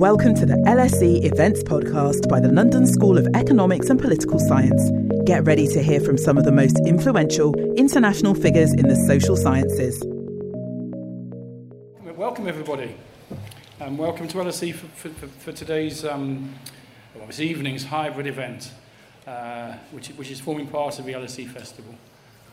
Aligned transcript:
Welcome 0.00 0.34
to 0.36 0.46
the 0.46 0.54
LSE 0.54 1.26
Events 1.30 1.62
Podcast 1.62 2.26
by 2.26 2.40
the 2.40 2.48
London 2.48 2.86
School 2.86 3.18
of 3.18 3.28
Economics 3.34 3.90
and 3.90 4.00
Political 4.00 4.38
Science. 4.38 4.90
Get 5.26 5.44
ready 5.44 5.66
to 5.66 5.82
hear 5.82 6.00
from 6.00 6.16
some 6.16 6.38
of 6.38 6.44
the 6.44 6.52
most 6.52 6.80
influential 6.86 7.54
international 7.74 8.34
figures 8.34 8.72
in 8.72 8.88
the 8.88 8.96
social 8.96 9.36
sciences. 9.36 10.02
Welcome, 12.16 12.48
everybody. 12.48 12.94
Um, 13.78 13.98
welcome 13.98 14.26
to 14.28 14.38
LSE 14.38 14.72
for, 14.74 14.86
for, 15.10 15.26
for 15.26 15.52
today's, 15.52 16.02
um, 16.02 16.54
well, 17.14 17.26
this 17.26 17.38
evening's 17.38 17.84
hybrid 17.84 18.26
event, 18.26 18.72
uh, 19.26 19.74
which, 19.90 20.08
which 20.12 20.30
is 20.30 20.40
forming 20.40 20.68
part 20.68 20.98
of 20.98 21.04
the 21.04 21.12
LSE 21.12 21.46
Festival. 21.46 21.94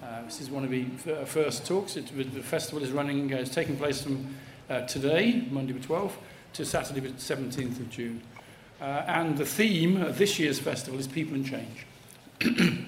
Uh, 0.03 0.23
this 0.23 0.41
is 0.41 0.49
one 0.49 0.65
of 0.65 0.69
the 0.69 0.83
first 1.25 1.65
talks. 1.65 1.95
It, 1.95 2.13
the 2.13 2.43
festival 2.43 2.83
is 2.83 2.91
running, 2.91 3.33
uh, 3.33 3.37
it's 3.37 3.55
taking 3.55 3.77
place 3.77 4.01
from 4.01 4.35
uh, 4.69 4.81
today, 4.81 5.47
Monday 5.49 5.71
the 5.71 5.79
12th, 5.79 6.11
to 6.53 6.65
Saturday 6.65 6.99
the 6.99 7.09
17th 7.09 7.79
of 7.79 7.89
June. 7.89 8.21
Uh, 8.79 9.03
and 9.07 9.37
the 9.37 9.45
theme 9.45 10.01
of 10.01 10.17
this 10.17 10.37
year's 10.37 10.59
festival 10.59 10.99
is 10.99 11.07
People 11.07 11.35
and 11.35 11.45
Change. 11.45 11.85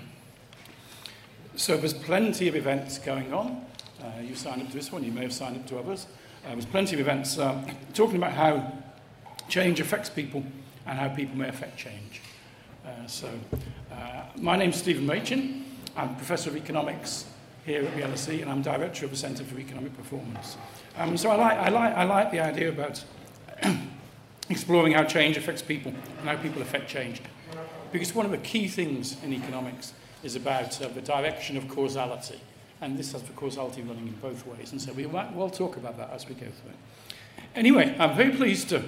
so 1.55 1.77
there's 1.77 1.94
plenty 1.94 2.48
of 2.48 2.55
events 2.55 2.99
going 2.99 3.34
on. 3.34 3.66
Uh, 4.02 4.22
you 4.22 4.35
signed 4.35 4.62
up 4.62 4.68
to 4.68 4.73
this 4.73 4.91
one, 4.91 5.04
you 5.04 5.12
may 5.12 5.23
have 5.23 5.34
signed 5.34 5.55
up 5.55 5.66
to 5.68 5.77
others. 5.77 6.08
Uh, 6.45 6.52
there's 6.52 6.66
plenty 6.66 6.94
of 6.94 6.99
events 6.99 7.38
uh, 7.38 7.62
talking 7.94 8.18
about 8.18 8.32
how 8.32 8.72
change 9.49 9.80
affects 9.80 10.10
people 10.10 10.44
and 10.85 10.98
how 10.98 11.10
people 11.10 11.35
may 11.35 11.49
affect 11.49 11.77
change. 11.77 12.21
Uh, 12.85 13.07
so, 13.07 13.30
uh, 13.91 14.23
my 14.38 14.55
name's 14.55 14.77
Stephen 14.77 15.05
Machin. 15.05 15.66
I'm 15.98 16.16
Professor 16.16 16.49
of 16.49 16.55
Economics 16.55 17.26
here 17.66 17.84
at 17.84 17.96
the 17.96 18.02
LSE 18.02 18.41
and 18.41 18.49
I'm 18.49 18.62
Director 18.62 19.05
of 19.05 19.12
the 19.12 19.18
Centre 19.18 19.44
for 19.44 19.60
Economic 19.60 19.96
Performance. 19.98 20.57
Um, 20.98 21.18
so 21.18 21.30
I 21.30 21.35
like, 21.35 21.57
I, 21.57 21.70
like, 21.70 21.96
I 21.96 22.04
like 22.04 22.32
the 22.32 22.40
idea 22.40 22.70
about 22.70 23.04
exploring 24.49 24.94
how 24.94 25.04
change 25.04 25.38
affects 25.38 25.62
people 25.62 25.94
and 26.20 26.30
how 26.30 26.36
people 26.38 26.62
affect 26.62 26.90
change. 26.90 27.21
Because 27.91 28.13
one 28.13 28.26
of 28.26 28.32
the 28.32 28.38
key 28.38 28.68
things 28.68 29.18
in 29.24 29.34
economics 29.34 29.93
is 30.24 30.35
about 30.35 30.82
uh, 30.82 30.88
the 30.90 31.02
direction 31.02 31.57
of 31.57 31.68
causality. 31.68 32.40
And 32.82 32.98
this 32.98 33.12
has 33.12 33.24
the 33.24 33.34
causality 33.34 33.82
running 33.82 34.07
in 34.07 34.13
both 34.15 34.46
ways. 34.46 34.71
And 34.71 34.82
so 34.82 34.93
we 34.93 35.05
will 35.05 35.49
talk 35.49 35.77
about 35.77 35.98
that 35.98 36.12
as 36.12 36.27
we 36.27 36.35
go 36.35 36.46
through 36.46 36.71
it. 36.71 37.46
Anyway, 37.55 37.96
I'm 37.99 38.15
very 38.15 38.32
pleased 38.32 38.70
to 38.70 38.84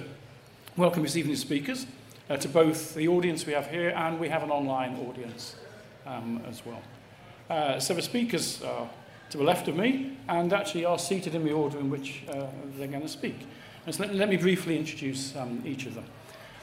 welcome 0.76 1.02
this 1.02 1.16
evening's 1.16 1.40
speakers 1.40 1.86
uh, 2.30 2.36
to 2.36 2.48
both 2.48 2.94
the 2.94 3.08
audience 3.08 3.44
we 3.44 3.52
have 3.52 3.68
here 3.68 3.90
and 3.90 4.18
we 4.18 4.28
have 4.28 4.42
an 4.42 4.50
online 4.50 4.96
audience 5.06 5.56
um, 6.06 6.40
as 6.48 6.64
well. 6.64 6.80
Uh, 7.50 7.78
so 7.78 7.92
the 7.92 8.02
speakers 8.02 8.62
are 8.62 8.88
to 9.30 9.38
the 9.38 9.44
left 9.44 9.68
of 9.68 9.76
me 9.76 10.16
and 10.28 10.52
actually 10.52 10.84
are 10.84 10.98
seated 10.98 11.34
in 11.34 11.44
the 11.44 11.52
order 11.52 11.78
in 11.78 11.90
which 11.90 12.22
uh, 12.28 12.46
they're 12.76 12.88
going 12.88 13.02
to 13.02 13.08
speak. 13.08 13.46
So 13.90 14.04
let, 14.04 14.14
let 14.14 14.28
me 14.28 14.36
briefly 14.36 14.78
introduce 14.78 15.34
um, 15.34 15.60
each 15.66 15.86
of 15.86 15.96
them. 15.96 16.04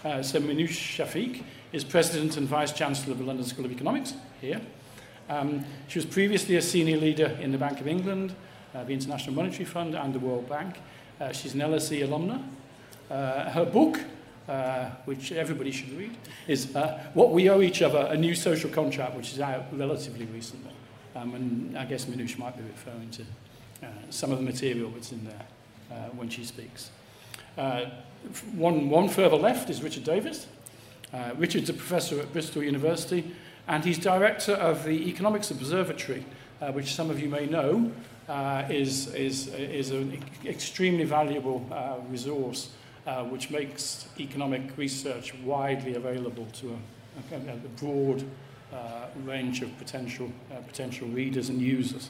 Uh, 0.05 0.23
so 0.23 0.39
Minouche 0.39 0.69
Shafik 0.69 1.43
is 1.73 1.83
President 1.83 2.37
and 2.37 2.47
Vice 2.47 2.71
Chancellor 2.71 3.11
of 3.11 3.19
the 3.19 3.25
London 3.25 3.45
School 3.45 3.65
of 3.65 3.71
Economics, 3.73 4.13
here. 4.39 4.61
Um, 5.27 5.65
she 5.89 5.99
was 5.99 6.05
previously 6.05 6.55
a 6.55 6.61
senior 6.61 6.95
leader 6.95 7.37
in 7.41 7.51
the 7.51 7.57
Bank 7.57 7.81
of 7.81 7.89
England, 7.89 8.33
uh, 8.73 8.85
the 8.85 8.93
International 8.93 9.35
Monetary 9.35 9.65
Fund 9.65 9.95
and 9.95 10.13
the 10.13 10.19
World 10.19 10.47
Bank. 10.47 10.77
Uh, 11.19 11.33
she's 11.33 11.53
an 11.53 11.59
LSE 11.59 12.07
alumna. 12.07 12.41
Uh, 13.11 13.49
her 13.49 13.65
book, 13.65 13.99
uh, 14.47 14.89
which 15.03 15.33
everybody 15.33 15.71
should 15.71 15.91
read, 15.97 16.15
is 16.47 16.73
uh, 16.73 17.03
What 17.13 17.31
We 17.31 17.49
Owe 17.49 17.59
Each 17.59 17.81
Other, 17.81 18.07
A 18.09 18.15
New 18.15 18.33
Social 18.33 18.69
Contract, 18.69 19.15
which 19.17 19.33
is 19.33 19.41
out 19.41 19.65
relatively 19.73 20.25
recently. 20.27 20.71
Um, 21.17 21.35
and 21.35 21.77
I 21.77 21.83
guess 21.83 22.05
Minouche 22.05 22.37
might 22.39 22.55
be 22.55 22.63
referring 22.63 23.09
to 23.11 23.23
uh, 23.83 23.87
some 24.09 24.31
of 24.31 24.37
the 24.37 24.45
material 24.45 24.89
that's 24.91 25.11
in 25.11 25.25
there 25.25 25.45
when 26.15 26.29
she 26.29 26.45
speaks. 26.45 26.91
Uh, 27.59 27.89
one, 28.55 28.89
one 28.89 29.09
further 29.09 29.35
left 29.35 29.69
is 29.69 29.83
Richard 29.83 30.05
Davies. 30.05 30.47
Uh, 31.13 31.31
Richard's 31.38 31.69
a 31.69 31.73
professor 31.73 32.17
at 32.21 32.31
Bristol 32.31 32.63
University, 32.63 33.35
and 33.67 33.83
he's 33.83 33.97
director 33.97 34.53
of 34.53 34.85
the 34.85 35.09
Economics 35.09 35.52
Observatory, 35.52 36.25
uh, 36.61 36.71
which 36.71 36.95
some 36.95 37.09
of 37.09 37.20
you 37.20 37.27
may 37.27 37.47
know 37.47 37.92
is, 38.70 39.14
is, 39.14 39.49
is 39.49 39.92
an 39.92 40.23
extremely 40.45 41.03
valuable 41.03 41.65
resource 42.09 42.70
which 43.30 43.49
makes 43.49 44.08
economic 44.20 44.77
research 44.77 45.33
widely 45.43 45.95
available 45.95 46.47
to 46.53 46.77
a, 47.31 47.36
a, 47.36 47.53
a 47.53 47.58
broad 47.77 48.23
uh, 48.71 49.08
range 49.26 49.64
of 49.64 49.77
potential, 49.80 50.31
uh, 50.52 50.61
potential 50.61 51.08
readers 51.08 51.49
and 51.49 51.59
users. 51.59 52.09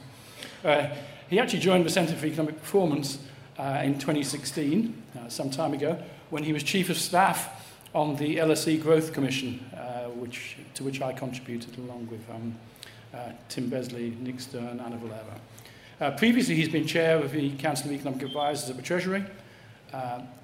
Uh, 0.62 0.88
he 1.28 1.40
actually 1.40 1.58
joined 1.58 1.86
the 1.86 1.90
Centre 1.90 2.14
for 2.14 2.26
Economic 2.26 2.60
Performance 2.60 3.18
uh, 3.58 3.80
in 3.84 3.94
2016, 3.94 5.02
uh, 5.18 5.28
some 5.28 5.50
time 5.50 5.72
ago, 5.72 6.02
when 6.30 6.42
he 6.42 6.52
was 6.52 6.62
Chief 6.62 6.90
of 6.90 6.96
Staff 6.96 7.74
on 7.94 8.16
the 8.16 8.36
LSE 8.36 8.80
Growth 8.80 9.12
Commission, 9.12 9.64
uh, 9.76 10.04
which, 10.10 10.56
to 10.74 10.84
which 10.84 11.02
I 11.02 11.12
contributed 11.12 11.76
along 11.78 12.08
with 12.10 12.28
um, 12.30 12.54
uh, 13.12 13.32
Tim 13.48 13.68
Besley, 13.68 14.16
Nick 14.20 14.40
Stern, 14.40 14.80
Anna 14.80 14.96
Valero. 14.96 16.16
Previously, 16.16 16.54
he's 16.54 16.68
been 16.68 16.86
chair 16.86 17.18
of 17.18 17.32
the 17.32 17.50
Council 17.56 17.90
of 17.90 17.94
Economic 17.94 18.22
Advisors 18.22 18.70
at 18.70 18.76
the 18.76 18.82
Treasury, 18.82 19.22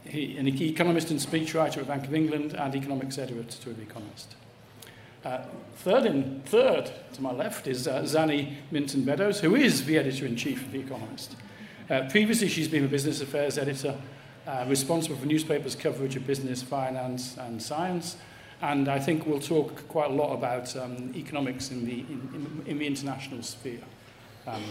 he, 0.05 0.37
an 0.37 0.49
economist 0.49 1.11
and 1.11 1.19
speechwriter 1.19 1.79
at 1.79 1.87
Bank 1.87 2.05
of 2.05 2.15
England, 2.15 2.53
and 2.53 2.75
economics 2.75 3.17
editor 3.17 3.43
to 3.43 3.73
The 3.73 3.83
Economist. 3.83 4.35
Uh, 5.27 5.43
third, 5.79 6.07
in, 6.07 6.41
third 6.47 6.89
to 7.13 7.21
my 7.21 7.33
left 7.33 7.67
is 7.67 7.89
uh, 7.89 8.03
Zanny 8.03 8.55
Minton 8.71 9.03
Beddoes, 9.03 9.41
who 9.41 9.57
is 9.57 9.85
the 9.85 9.99
editor-in-chief 9.99 10.67
of 10.67 10.71
The 10.71 10.79
Economist. 10.79 11.35
Uh, 11.89 12.09
previously, 12.11 12.49
she's 12.49 12.67
been 12.67 12.85
a 12.85 12.89
business 12.89 13.21
affairs 13.21 13.59
editor, 13.59 13.97
uh, 14.45 14.65
responsible 14.69 15.17
for 15.17 15.27
newspapers' 15.27 15.77
coverage 15.77 16.17
of 16.17 16.27
business, 16.27 16.61
finance, 16.61 17.37
and 17.39 17.63
science. 17.63 18.17
And 18.61 18.89
I 18.89 18.99
think 18.99 19.25
we'll 19.25 19.39
talk 19.39 19.87
quite 19.87 20.11
a 20.11 20.15
lot 20.15 20.35
about 20.35 20.75
um, 20.77 21.13
economics 21.15 21.71
in 21.71 21.85
the, 21.85 22.01
in, 22.01 22.29
in, 22.35 22.63
in 22.67 22.79
the 22.79 22.87
international 22.87 23.43
sphere. 23.43 23.83
Um, 24.49 24.63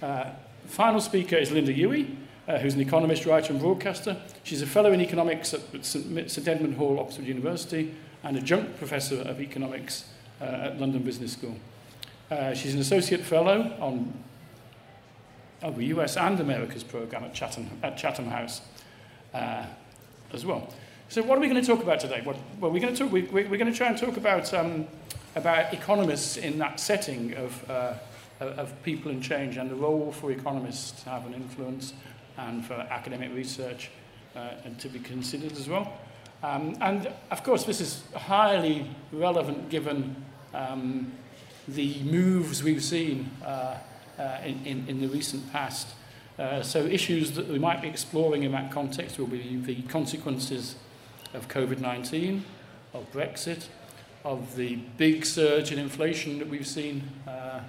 uh, 0.00 0.30
final 0.66 1.00
speaker 1.00 1.34
is 1.34 1.50
Linda 1.50 1.74
Yueh, 1.74 2.14
uh, 2.46 2.58
who's 2.58 2.74
an 2.74 2.82
economist, 2.82 3.26
writer, 3.26 3.52
and 3.52 3.60
broadcaster. 3.60 4.16
She's 4.44 4.62
a 4.62 4.66
fellow 4.66 4.92
in 4.92 5.00
economics 5.00 5.54
at 5.54 5.84
St, 5.84 6.30
St 6.30 6.46
Edmund 6.46 6.76
Hall, 6.76 7.00
Oxford 7.00 7.24
University, 7.24 7.94
and 8.22 8.36
adjunct 8.36 8.78
professor 8.78 9.22
of 9.22 9.40
economics 9.40 10.04
uh, 10.40 10.44
at 10.44 10.80
London 10.80 11.02
Business 11.02 11.32
School. 11.32 11.56
Uh, 12.30 12.54
she's 12.54 12.74
an 12.74 12.80
associate 12.80 13.22
fellow 13.22 13.76
on 13.80 14.12
of 15.62 15.76
the 15.76 15.86
US 15.86 16.16
and 16.16 16.38
America's 16.40 16.84
program 16.84 17.24
at 17.24 17.34
Chatham, 17.34 17.68
at 17.82 17.96
Chatham 17.96 18.26
House 18.26 18.60
uh, 19.34 19.64
as 20.32 20.44
well. 20.46 20.72
So 21.08 21.22
what 21.22 21.38
are 21.38 21.40
we 21.40 21.48
going 21.48 21.60
to 21.60 21.66
talk 21.66 21.82
about 21.82 22.00
today? 22.00 22.20
What, 22.22 22.36
well, 22.60 22.70
we're 22.70 22.80
going 22.80 22.94
to, 22.94 22.98
talk, 22.98 23.12
we, 23.12 23.22
we're 23.22 23.58
going 23.58 23.72
to 23.72 23.76
try 23.76 23.88
and 23.88 23.96
talk 23.96 24.16
about, 24.16 24.52
um, 24.52 24.86
about 25.36 25.72
economists 25.72 26.36
in 26.36 26.58
that 26.58 26.78
setting 26.78 27.34
of, 27.34 27.70
uh, 27.70 27.94
of 28.40 28.82
people 28.82 29.10
and 29.10 29.22
change 29.22 29.56
and 29.56 29.70
the 29.70 29.74
role 29.74 30.12
for 30.12 30.30
economists 30.30 31.02
to 31.02 31.10
have 31.10 31.26
an 31.26 31.34
influence 31.34 31.94
and 32.36 32.64
for 32.64 32.74
academic 32.74 33.34
research 33.34 33.90
uh, 34.36 34.50
and 34.64 34.78
to 34.78 34.88
be 34.88 34.98
considered 34.98 35.52
as 35.52 35.68
well. 35.68 35.98
Um, 36.42 36.76
and 36.80 37.10
of 37.30 37.42
course, 37.42 37.64
this 37.64 37.80
is 37.80 38.02
highly 38.14 38.88
relevant 39.10 39.70
given 39.70 40.14
um, 40.54 41.10
the 41.66 42.00
moves 42.02 42.62
we've 42.62 42.84
seen 42.84 43.30
uh, 43.44 43.76
in, 44.44 44.64
in, 44.64 44.84
in 44.88 45.00
the 45.00 45.08
recent 45.08 45.50
past. 45.52 45.88
Uh, 46.38 46.62
so 46.62 46.84
issues 46.84 47.32
that 47.32 47.48
we 47.48 47.58
might 47.58 47.82
be 47.82 47.88
exploring 47.88 48.44
in 48.44 48.52
that 48.52 48.70
context 48.70 49.18
will 49.18 49.26
be 49.26 49.56
the 49.56 49.82
consequences 49.82 50.76
of 51.34 51.48
COVID-19, 51.48 52.42
of 52.94 53.10
Brexit, 53.12 53.66
of 54.24 54.54
the 54.56 54.76
big 54.96 55.24
surge 55.24 55.72
in 55.72 55.78
inflation 55.78 56.38
that 56.38 56.48
we've 56.48 56.66
seen 56.66 57.02
uh, 57.26 57.60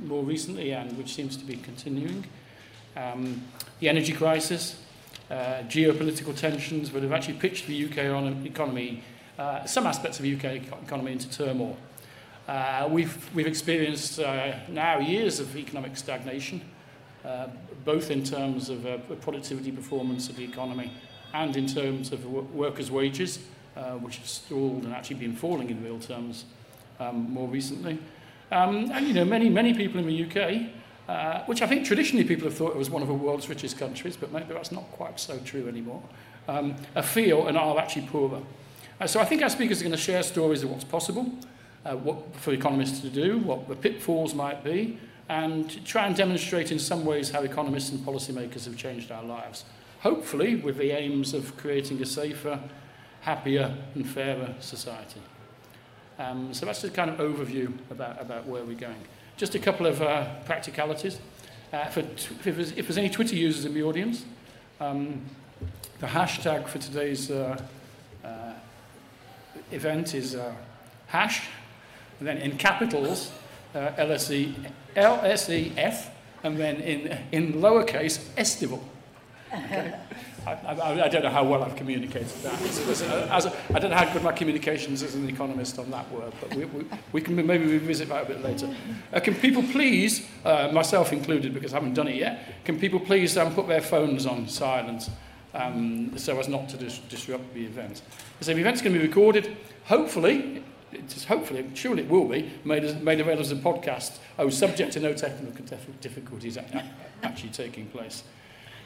more 0.00 0.22
recently 0.22 0.72
and 0.72 0.96
which 0.96 1.14
seems 1.14 1.36
to 1.36 1.44
be 1.44 1.56
continuing, 1.56 2.24
um, 2.96 3.42
the 3.80 3.88
energy 3.88 4.12
crisis, 4.12 4.80
uh, 5.30 5.62
geopolitical 5.68 6.36
tensions 6.36 6.90
that 6.90 7.02
have 7.02 7.12
actually 7.12 7.34
pitched 7.34 7.66
the 7.66 7.84
UK 7.84 7.98
economy, 8.46 9.02
uh, 9.38 9.64
some 9.66 9.86
aspects 9.86 10.18
of 10.18 10.22
the 10.22 10.34
UK 10.34 10.62
economy 10.84 11.12
into 11.12 11.28
turmoil. 11.30 11.76
Uh, 12.48 12.88
we've, 12.90 13.34
we've 13.34 13.46
experienced 13.46 14.18
uh, 14.18 14.54
now 14.68 14.98
years 14.98 15.38
of 15.38 15.54
economic 15.54 15.94
stagnation, 15.98 16.62
uh, 17.22 17.46
both 17.84 18.10
in 18.10 18.24
terms 18.24 18.70
of 18.70 18.86
uh, 18.86 18.96
productivity 19.20 19.70
performance 19.70 20.30
of 20.30 20.36
the 20.36 20.44
economy 20.44 20.90
and 21.34 21.58
in 21.58 21.66
terms 21.66 22.10
of 22.10 22.24
workers' 22.54 22.90
wages, 22.90 23.40
uh, 23.76 23.92
which 23.98 24.16
have 24.16 24.26
stalled 24.26 24.84
and 24.84 24.94
actually 24.94 25.16
been 25.16 25.36
falling 25.36 25.68
in 25.68 25.84
real 25.84 25.98
terms 25.98 26.46
um, 27.00 27.30
more 27.30 27.46
recently. 27.48 27.98
Um, 28.50 28.90
and, 28.92 29.06
you 29.06 29.12
know, 29.12 29.26
many, 29.26 29.50
many 29.50 29.74
people 29.74 30.00
in 30.00 30.06
the 30.06 30.24
UK, 30.24 30.70
uh, 31.06 31.44
which 31.44 31.60
I 31.60 31.66
think 31.66 31.84
traditionally 31.84 32.24
people 32.24 32.48
have 32.48 32.56
thought 32.56 32.70
it 32.70 32.78
was 32.78 32.88
one 32.88 33.02
of 33.02 33.08
the 33.08 33.14
world's 33.14 33.50
richest 33.50 33.76
countries, 33.76 34.16
but 34.16 34.32
maybe 34.32 34.54
that's 34.54 34.72
not 34.72 34.90
quite 34.92 35.20
so 35.20 35.38
true 35.40 35.68
anymore, 35.68 36.02
um, 36.48 36.76
feel 37.02 37.46
and 37.46 37.58
are 37.58 37.78
actually 37.78 38.06
poorer. 38.06 38.40
Uh, 38.98 39.06
so 39.06 39.20
I 39.20 39.26
think 39.26 39.42
our 39.42 39.50
speakers 39.50 39.82
are 39.82 39.84
going 39.84 39.94
to 39.94 40.02
share 40.02 40.22
stories 40.22 40.62
of 40.62 40.70
what's 40.70 40.84
possible, 40.84 41.30
uh, 41.84 41.96
what 41.96 42.34
for 42.36 42.52
economists 42.52 43.00
to 43.00 43.08
do, 43.10 43.38
what 43.38 43.68
the 43.68 43.76
pitfalls 43.76 44.34
might 44.34 44.64
be, 44.64 44.98
and 45.28 45.84
try 45.84 46.06
and 46.06 46.16
demonstrate 46.16 46.72
in 46.72 46.78
some 46.78 47.04
ways 47.04 47.30
how 47.30 47.42
economists 47.42 47.90
and 47.90 48.00
policymakers 48.00 48.64
have 48.64 48.76
changed 48.76 49.10
our 49.12 49.24
lives 49.24 49.64
hopefully 50.00 50.56
with 50.56 50.76
the 50.76 50.90
aims 50.90 51.34
of 51.34 51.56
creating 51.56 52.00
a 52.02 52.06
safer, 52.06 52.60
happier 53.22 53.76
and 53.94 54.08
fairer 54.08 54.54
society. 54.60 55.20
Um, 56.18 56.52
so 56.52 56.66
that's 56.66 56.82
the 56.82 56.90
kind 56.90 57.10
of 57.10 57.18
overview 57.18 57.72
about, 57.90 58.20
about 58.20 58.46
where 58.46 58.64
we're 58.64 58.76
going. 58.76 59.00
Just 59.36 59.54
a 59.54 59.58
couple 59.58 59.86
of 59.86 60.02
uh, 60.02 60.26
practicalities. 60.44 61.20
Uh, 61.72 61.84
for 61.86 62.00
if, 62.00 62.42
there's, 62.42 62.72
if, 62.72 62.86
there's, 62.86 62.98
any 62.98 63.10
Twitter 63.10 63.36
users 63.36 63.64
in 63.64 63.74
the 63.74 63.82
audience, 63.82 64.24
um, 64.80 65.20
the 66.00 66.06
hashtag 66.06 66.66
for 66.66 66.78
today's 66.78 67.30
uh, 67.30 67.60
uh, 68.24 68.52
event 69.70 70.14
is 70.14 70.34
uh, 70.34 70.54
hash, 71.06 71.46
and 72.18 72.28
then 72.28 72.38
in 72.38 72.56
capitals, 72.56 73.32
uh, 73.74 73.90
LSE, 73.98 74.54
LSEF, 74.96 76.06
and 76.42 76.56
then 76.56 76.76
in, 76.76 77.18
in 77.32 77.54
lowercase, 77.54 78.24
estival. 78.36 78.82
Okay? 79.52 79.94
I, 80.46 80.52
I, 80.52 81.04
I, 81.04 81.08
don't 81.08 81.22
know 81.22 81.30
how 81.30 81.44
well 81.44 81.62
I've 81.62 81.76
communicated 81.76 82.28
that. 82.42 82.60
As, 82.62 82.88
as, 82.88 83.02
as 83.02 83.46
I 83.74 83.78
don't 83.78 83.90
know 83.90 83.96
how 83.96 84.12
good 84.12 84.22
my 84.22 84.32
communications 84.32 85.02
as 85.02 85.14
an 85.14 85.28
economist 85.28 85.78
on 85.78 85.90
that 85.90 86.10
word, 86.10 86.32
but 86.40 86.54
we, 86.54 86.64
we, 86.66 86.86
we 87.12 87.20
can 87.20 87.34
maybe 87.34 87.66
revisit 87.66 88.08
that 88.08 88.24
a 88.24 88.26
bit 88.26 88.42
later. 88.42 88.74
Uh, 89.12 89.20
can 89.20 89.34
people 89.34 89.62
please, 89.62 90.26
uh, 90.44 90.70
myself 90.72 91.12
included 91.12 91.54
because 91.54 91.72
I 91.72 91.76
haven't 91.76 91.94
done 91.94 92.08
it 92.08 92.16
yet, 92.16 92.64
can 92.64 92.78
people 92.78 93.00
please 93.00 93.36
um, 93.36 93.54
put 93.54 93.68
their 93.68 93.80
phones 93.80 94.26
on 94.26 94.48
silent 94.48 95.10
um, 95.54 96.16
so 96.16 96.38
as 96.38 96.48
not 96.48 96.68
to 96.70 96.76
dis 96.76 96.98
disrupt 97.10 97.52
the 97.54 97.64
event? 97.64 98.02
So 98.40 98.54
the 98.54 98.60
event's 98.60 98.82
going 98.82 98.94
to 98.94 99.00
be 99.00 99.06
recorded. 99.06 99.56
Hopefully, 99.84 100.62
it's 100.92 101.24
hopefully, 101.24 101.68
surely 101.74 102.02
it 102.02 102.08
will 102.08 102.26
be, 102.26 102.50
made, 102.64 102.84
as, 102.84 102.94
made 102.96 103.20
available 103.20 103.42
as 103.42 103.52
a 103.52 103.56
podcast, 103.56 104.18
oh, 104.38 104.48
subject 104.48 104.92
to 104.92 105.00
no 105.00 105.12
technical 105.12 105.64
difficulties 106.00 106.58
actually 107.22 107.50
taking 107.50 107.86
place. 107.86 108.22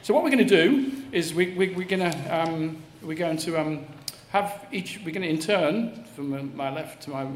So 0.01 0.13
what 0.13 0.23
we're 0.23 0.31
going 0.31 0.45
to 0.47 0.69
do 0.69 0.91
is 1.11 1.33
we, 1.33 1.53
we, 1.53 1.69
we're, 1.69 1.87
going 1.87 2.11
to, 2.11 2.17
um, 2.29 2.83
we're 3.01 3.15
going 3.15 3.37
to 3.37 3.59
um, 3.59 3.85
have 4.29 4.67
each, 4.71 4.99
we're 5.05 5.13
going 5.13 5.21
to 5.21 5.29
in 5.29 5.39
turn, 5.39 6.03
from 6.15 6.55
my 6.55 6.71
left 6.73 7.03
to 7.03 7.09
my, 7.09 7.27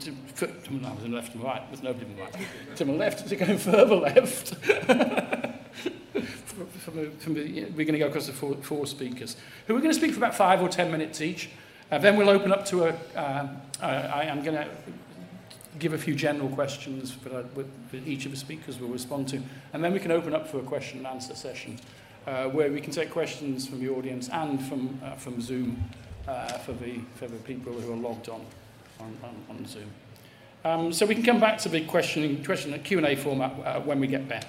to, 0.00 0.46
to 0.46 0.72
my 0.72 0.90
left 1.08 1.34
and 1.34 1.44
right, 1.44 1.62
there's 1.68 1.82
nobody 1.82 2.06
in 2.06 2.16
my 2.16 2.22
right, 2.24 2.76
to 2.76 2.84
my 2.84 2.94
left, 2.94 3.28
to 3.28 3.36
go 3.36 3.58
further 3.58 3.96
left. 3.96 4.54
from 6.54 6.96
the, 6.96 7.10
from 7.18 7.34
the, 7.34 7.64
we're 7.76 7.84
going 7.84 7.92
to 7.92 7.98
go 7.98 8.06
across 8.06 8.26
the 8.26 8.32
four, 8.32 8.54
four 8.56 8.86
speakers, 8.86 9.36
who 9.66 9.76
are 9.76 9.80
going 9.80 9.90
to 9.90 9.98
speak 9.98 10.12
for 10.12 10.18
about 10.18 10.34
five 10.34 10.62
or 10.62 10.68
ten 10.68 10.90
minutes 10.90 11.20
each. 11.20 11.50
Uh, 11.90 11.98
then 11.98 12.16
we'll 12.16 12.30
open 12.30 12.52
up 12.52 12.64
to 12.64 12.84
a, 12.84 12.96
um, 13.16 13.60
I, 13.80 13.94
I 13.94 14.24
am 14.24 14.42
going 14.42 14.56
to 14.56 14.68
give 15.78 15.92
a 15.92 15.98
few 15.98 16.14
general 16.14 16.48
questions 16.48 17.12
for 17.12 17.30
uh, 17.30 17.42
that 17.90 18.06
each 18.06 18.26
of 18.26 18.30
the 18.30 18.36
speakers 18.36 18.78
will 18.78 18.88
respond 18.88 19.28
to, 19.28 19.42
and 19.72 19.82
then 19.82 19.92
we 19.92 19.98
can 19.98 20.10
open 20.10 20.34
up 20.34 20.46
for 20.48 20.58
a 20.58 20.62
question 20.62 20.98
and 20.98 21.06
answer 21.06 21.34
session 21.34 21.78
uh, 22.26 22.44
where 22.46 22.70
we 22.70 22.80
can 22.80 22.92
take 22.92 23.10
questions 23.10 23.66
from 23.66 23.80
the 23.80 23.88
audience 23.88 24.28
and 24.28 24.62
from, 24.62 25.00
uh, 25.02 25.14
from 25.16 25.40
Zoom 25.40 25.82
uh, 26.28 26.46
for, 26.58 26.72
the, 26.72 27.00
for 27.16 27.26
the 27.26 27.36
people 27.38 27.72
who 27.72 27.92
are 27.92 27.96
logged 27.96 28.28
on 28.28 28.44
on, 29.00 29.16
on, 29.22 29.56
on 29.56 29.66
Zoom. 29.66 29.90
Um, 30.64 30.92
so 30.92 31.04
we 31.04 31.14
can 31.14 31.24
come 31.24 31.40
back 31.40 31.58
to 31.58 31.68
the 31.68 31.84
question, 31.84 32.40
uh, 32.40 32.44
question 32.44 32.78
Q&A 32.82 33.16
format 33.16 33.52
uh, 33.64 33.80
when 33.80 34.00
we 34.00 34.06
get 34.06 34.28
there. 34.28 34.42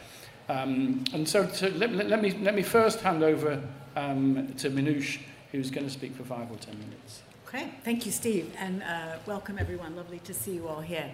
Um, 0.48 1.04
and 1.14 1.28
so 1.28 1.46
to, 1.46 1.72
let, 1.72 1.92
let, 1.92 2.22
me, 2.22 2.32
let 2.42 2.56
me 2.56 2.62
first 2.62 3.02
hand 3.02 3.24
over 3.24 3.62
um, 3.96 4.54
to 4.58 4.70
Minouche, 4.70 5.20
who's 5.52 5.72
going 5.72 5.86
to 5.86 5.92
speak 5.92 6.16
for 6.16 6.24
five 6.24 6.50
or 6.52 6.58
ten 6.58 6.78
minutes. 6.80 7.22
Okay, 7.56 7.72
thank 7.86 8.06
you, 8.06 8.12
Steve, 8.12 8.54
and 8.60 8.84
uh, 8.84 9.16
welcome 9.26 9.58
everyone. 9.58 9.96
Lovely 9.96 10.20
to 10.26 10.34
see 10.34 10.56
you 10.56 10.68
all 10.68 10.82
here. 10.82 11.10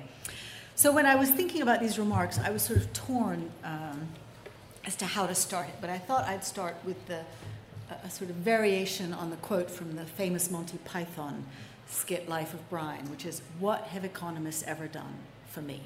So 0.74 0.92
when 0.92 1.06
I 1.06 1.14
was 1.14 1.30
thinking 1.30 1.62
about 1.62 1.80
these 1.80 2.00
remarks, 2.00 2.40
I 2.40 2.50
was 2.50 2.64
sort 2.64 2.80
of 2.80 2.92
torn 2.94 3.52
um, 3.64 4.08
as 4.84 4.96
to 4.96 5.06
how 5.06 5.28
to 5.28 5.36
start 5.36 5.68
it, 5.68 5.76
but 5.80 5.92
I 5.92 6.00
thought 6.00 6.26
I'd 6.26 6.44
start 6.44 6.78
with 6.84 7.06
the, 7.06 7.20
a, 7.92 8.06
a 8.06 8.10
sort 8.10 8.32
of 8.32 8.38
variation 8.38 9.14
on 9.14 9.30
the 9.30 9.36
quote 9.36 9.70
from 9.70 9.96
the 9.96 10.04
famous 10.04 10.50
Monty 10.50 10.80
Python 10.80 11.46
skit 11.88 12.28
Life 12.28 12.56
of 12.56 12.70
Brian, 12.72 13.12
which 13.12 13.24
is, 13.24 13.44
What 13.60 13.84
have 13.90 14.04
economists 14.04 14.64
ever 14.66 14.88
done 14.88 15.20
for 15.48 15.62
me? 15.62 15.82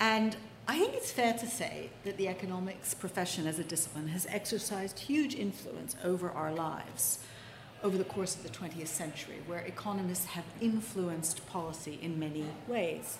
And 0.00 0.34
I 0.66 0.76
think 0.76 0.94
it's 0.94 1.12
fair 1.12 1.34
to 1.34 1.46
say 1.46 1.90
that 2.02 2.16
the 2.16 2.26
economics 2.26 2.94
profession 2.94 3.46
as 3.46 3.60
a 3.60 3.64
discipline 3.64 4.08
has 4.08 4.26
exercised 4.28 4.98
huge 4.98 5.36
influence 5.36 5.94
over 6.02 6.32
our 6.32 6.52
lives 6.52 7.20
over 7.82 7.98
the 7.98 8.04
course 8.04 8.36
of 8.36 8.42
the 8.42 8.48
20th 8.48 8.88
century, 8.88 9.36
where 9.46 9.60
economists 9.60 10.26
have 10.26 10.44
influenced 10.60 11.46
policy 11.46 11.98
in 12.02 12.18
many 12.18 12.44
ways. 12.68 13.18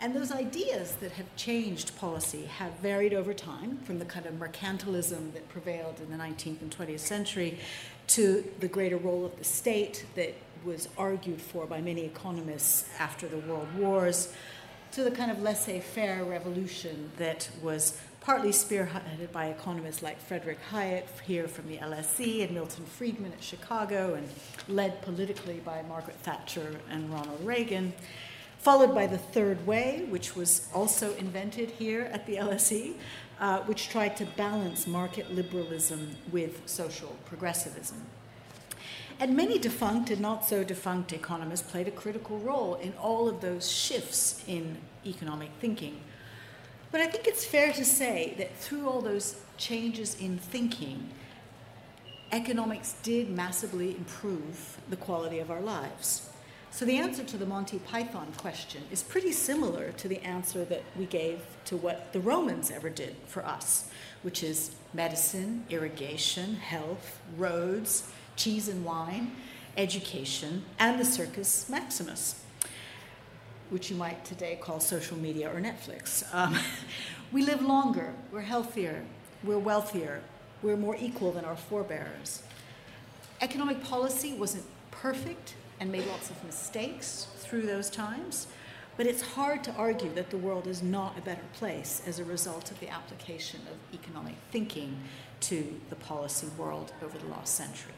And 0.00 0.14
those 0.14 0.32
ideas 0.32 0.96
that 0.96 1.12
have 1.12 1.34
changed 1.36 1.96
policy 1.96 2.46
have 2.46 2.72
varied 2.80 3.14
over 3.14 3.32
time 3.32 3.78
from 3.84 3.98
the 3.98 4.04
kind 4.04 4.26
of 4.26 4.34
mercantilism 4.34 5.32
that 5.32 5.48
prevailed 5.48 6.00
in 6.00 6.10
the 6.10 6.22
19th 6.22 6.60
and 6.62 6.76
20th 6.76 6.98
century 6.98 7.58
to 8.08 8.44
the 8.60 8.68
greater 8.68 8.96
role 8.96 9.24
of 9.24 9.38
the 9.38 9.44
state 9.44 10.04
that 10.14 10.34
was 10.64 10.88
argued 10.98 11.40
for 11.40 11.66
by 11.66 11.80
many 11.80 12.04
economists 12.04 12.88
after 12.98 13.28
the 13.28 13.38
world 13.38 13.68
wars 13.78 14.32
to 14.92 15.02
the 15.02 15.10
kind 15.10 15.30
of 15.30 15.42
laissez 15.42 15.80
faire 15.80 16.24
revolution 16.24 17.10
that 17.16 17.48
was 17.62 17.98
partly 18.24 18.50
spearheaded 18.50 19.30
by 19.32 19.46
economists 19.46 20.02
like 20.02 20.18
Frederick 20.18 20.58
Hayek 20.72 21.04
here 21.26 21.46
from 21.46 21.68
the 21.68 21.76
LSE 21.76 22.42
and 22.42 22.52
Milton 22.52 22.86
Friedman 22.86 23.32
at 23.32 23.42
Chicago 23.42 24.14
and 24.14 24.26
led 24.66 25.02
politically 25.02 25.60
by 25.62 25.82
Margaret 25.82 26.16
Thatcher 26.22 26.80
and 26.90 27.12
Ronald 27.12 27.44
Reagan 27.44 27.92
followed 28.64 28.94
by 28.94 29.06
the 29.06 29.18
third 29.18 29.66
way, 29.66 30.06
which 30.08 30.34
was 30.34 30.70
also 30.72 31.14
invented 31.16 31.70
here 31.72 32.08
at 32.14 32.24
the 32.24 32.36
LSE, 32.36 32.94
uh, 33.38 33.58
which 33.64 33.90
tried 33.90 34.16
to 34.16 34.24
balance 34.24 34.86
market 34.86 35.30
liberalism 35.30 36.16
with 36.32 36.62
social 36.64 37.14
progressivism. 37.26 38.06
And 39.20 39.36
many 39.36 39.58
defunct 39.58 40.08
and 40.08 40.22
not 40.22 40.46
so 40.46 40.64
defunct 40.64 41.12
economists 41.12 41.70
played 41.70 41.88
a 41.88 41.90
critical 41.90 42.38
role 42.38 42.76
in 42.76 42.94
all 42.94 43.28
of 43.28 43.42
those 43.42 43.70
shifts 43.70 44.42
in 44.48 44.78
economic 45.04 45.50
thinking. 45.60 46.00
But 46.94 47.00
I 47.00 47.08
think 47.08 47.26
it's 47.26 47.44
fair 47.44 47.72
to 47.72 47.84
say 47.84 48.34
that 48.38 48.56
through 48.56 48.88
all 48.88 49.00
those 49.00 49.34
changes 49.56 50.14
in 50.20 50.38
thinking, 50.38 51.08
economics 52.30 52.94
did 53.02 53.28
massively 53.30 53.96
improve 53.96 54.78
the 54.88 54.94
quality 54.94 55.40
of 55.40 55.50
our 55.50 55.60
lives. 55.60 56.30
So 56.70 56.84
the 56.84 56.98
answer 56.98 57.24
to 57.24 57.36
the 57.36 57.46
Monty 57.46 57.80
Python 57.80 58.28
question 58.36 58.82
is 58.92 59.02
pretty 59.02 59.32
similar 59.32 59.90
to 59.90 60.06
the 60.06 60.20
answer 60.20 60.64
that 60.66 60.84
we 60.96 61.06
gave 61.06 61.40
to 61.64 61.76
what 61.76 62.12
the 62.12 62.20
Romans 62.20 62.70
ever 62.70 62.90
did 62.90 63.16
for 63.26 63.44
us, 63.44 63.90
which 64.22 64.44
is 64.44 64.70
medicine, 64.92 65.64
irrigation, 65.70 66.54
health, 66.54 67.18
roads, 67.36 68.08
cheese 68.36 68.68
and 68.68 68.84
wine, 68.84 69.32
education, 69.76 70.62
and 70.78 71.00
the 71.00 71.04
Circus 71.04 71.68
Maximus, 71.68 72.43
which 73.70 73.90
you 73.90 73.96
might 73.96 74.24
today 74.24 74.58
call 74.60 74.80
social 74.80 75.16
media 75.16 75.50
or 75.50 75.60
Netflix. 75.60 76.24
Um, 76.34 76.56
we 77.32 77.42
live 77.42 77.62
longer, 77.62 78.14
we're 78.32 78.40
healthier, 78.40 79.04
we're 79.42 79.58
wealthier, 79.58 80.20
we're 80.62 80.76
more 80.76 80.96
equal 80.96 81.32
than 81.32 81.44
our 81.44 81.56
forebears. 81.56 82.42
Economic 83.40 83.82
policy 83.82 84.34
wasn't 84.34 84.64
perfect, 84.90 85.54
and 85.80 85.90
made 85.90 86.06
lots 86.06 86.30
of 86.30 86.44
mistakes 86.44 87.28
through 87.36 87.62
those 87.62 87.90
times. 87.90 88.46
But 88.96 89.06
it's 89.06 89.22
hard 89.22 89.64
to 89.64 89.72
argue 89.72 90.12
that 90.14 90.30
the 90.30 90.36
world 90.36 90.66
is 90.66 90.82
not 90.82 91.18
a 91.18 91.20
better 91.20 91.42
place 91.54 92.00
as 92.06 92.20
a 92.20 92.24
result 92.24 92.70
of 92.70 92.78
the 92.78 92.88
application 92.88 93.60
of 93.70 93.98
economic 93.98 94.36
thinking 94.52 94.96
to 95.40 95.80
the 95.90 95.96
policy 95.96 96.46
world 96.56 96.92
over 97.02 97.18
the 97.18 97.26
last 97.26 97.54
century. 97.54 97.92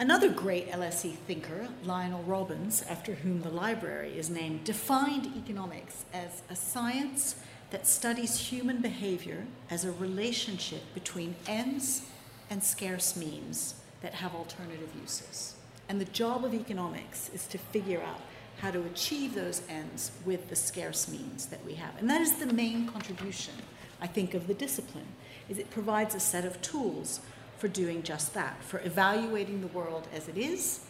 Another 0.00 0.28
great 0.28 0.70
LSE 0.70 1.16
thinker, 1.26 1.66
Lionel 1.84 2.22
Robbins, 2.22 2.84
after 2.88 3.14
whom 3.14 3.42
the 3.42 3.50
library 3.50 4.16
is 4.16 4.30
named, 4.30 4.62
defined 4.62 5.26
economics 5.36 6.04
as 6.14 6.42
a 6.48 6.54
science 6.54 7.34
that 7.70 7.84
studies 7.84 8.38
human 8.38 8.80
behavior 8.80 9.44
as 9.68 9.84
a 9.84 9.90
relationship 9.90 10.82
between 10.94 11.34
ends 11.48 12.02
and 12.48 12.62
scarce 12.62 13.16
means 13.16 13.74
that 14.00 14.14
have 14.14 14.36
alternative 14.36 14.90
uses. 15.02 15.56
And 15.88 16.00
the 16.00 16.04
job 16.04 16.44
of 16.44 16.54
economics 16.54 17.28
is 17.34 17.48
to 17.48 17.58
figure 17.58 18.00
out 18.00 18.20
how 18.58 18.70
to 18.70 18.84
achieve 18.84 19.34
those 19.34 19.62
ends 19.68 20.12
with 20.24 20.48
the 20.48 20.56
scarce 20.56 21.08
means 21.08 21.46
that 21.46 21.64
we 21.66 21.74
have. 21.74 21.98
And 21.98 22.08
that 22.08 22.20
is 22.20 22.36
the 22.36 22.52
main 22.52 22.86
contribution, 22.86 23.54
I 24.00 24.06
think, 24.06 24.34
of 24.34 24.46
the 24.46 24.54
discipline, 24.54 25.08
is 25.48 25.58
it 25.58 25.70
provides 25.70 26.14
a 26.14 26.20
set 26.20 26.44
of 26.44 26.62
tools 26.62 27.18
for 27.58 27.68
doing 27.68 28.02
just 28.02 28.34
that, 28.34 28.62
for 28.62 28.80
evaluating 28.80 29.60
the 29.60 29.66
world 29.68 30.08
as 30.14 30.28
it 30.28 30.38
is 30.38 30.80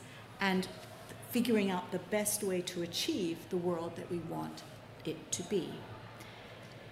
and 0.40 0.68
figuring 1.30 1.70
out 1.70 1.90
the 1.90 1.98
best 1.98 2.42
way 2.42 2.60
to 2.60 2.82
achieve 2.82 3.38
the 3.50 3.56
world 3.56 3.96
that 3.96 4.10
we 4.10 4.18
want 4.18 4.62
it 5.04 5.32
to 5.32 5.42
be. 5.44 5.70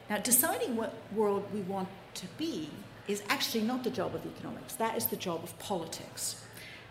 Now, 0.09 0.18
deciding 0.18 0.76
what 0.76 0.95
world 1.12 1.45
we 1.52 1.61
want 1.61 1.88
to 2.14 2.26
be 2.38 2.71
is 3.09 3.23
actually 3.28 3.64
not 3.64 3.85
the 3.85 3.90
job 3.90 4.14
of 4.14 4.25
economics. 4.26 4.75
That 4.75 4.97
is 4.97 5.06
the 5.06 5.16
job 5.16 5.45
of 5.45 5.59
politics 5.59 6.45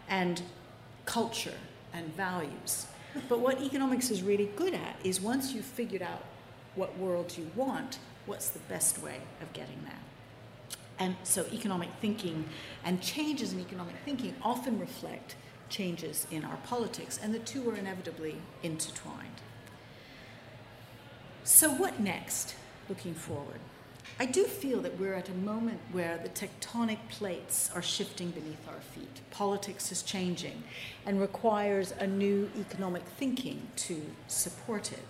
and 0.07 0.41
culture 1.05 1.57
and 1.93 2.13
values. 2.15 2.87
But 3.29 3.39
what 3.39 3.61
economics 3.61 4.11
is 4.11 4.21
really 4.21 4.49
good 4.55 4.73
at 4.73 4.97
is 5.03 5.21
once 5.21 5.53
you've 5.53 5.65
figured 5.65 6.01
out 6.01 6.23
what 6.75 6.97
world 6.97 7.37
you 7.37 7.49
want, 7.55 7.99
what's 8.25 8.49
the 8.49 8.59
best 8.59 9.01
way 9.01 9.19
of 9.41 9.51
getting 9.53 9.81
there? 9.83 9.93
And 10.97 11.15
so 11.23 11.45
economic 11.51 11.89
thinking 11.99 12.45
and 12.83 13.01
changes 13.01 13.53
in 13.53 13.59
economic 13.59 13.95
thinking 14.05 14.35
often 14.41 14.79
reflect 14.79 15.35
changes 15.69 16.27
in 16.31 16.45
our 16.45 16.57
politics, 16.57 17.19
and 17.21 17.33
the 17.33 17.39
two 17.39 17.69
are 17.69 17.75
inevitably 17.75 18.35
intertwined. 18.63 19.41
So, 21.43 21.69
what 21.69 21.99
next, 21.99 22.55
looking 22.89 23.13
forward? 23.13 23.59
I 24.17 24.25
do 24.25 24.45
feel 24.45 24.81
that 24.81 24.97
we're 24.97 25.13
at 25.13 25.27
a 25.27 25.33
moment 25.33 25.81
where 25.91 26.17
the 26.17 26.29
tectonic 26.29 26.99
plates 27.09 27.69
are 27.75 27.81
shifting 27.81 28.31
beneath 28.31 28.67
our 28.67 28.79
feet. 28.79 29.21
Politics 29.29 29.91
is 29.91 30.03
changing 30.03 30.63
and 31.05 31.19
requires 31.19 31.93
a 31.99 32.07
new 32.07 32.49
economic 32.57 33.03
thinking 33.03 33.67
to 33.75 34.01
support 34.27 34.93
it. 34.93 35.03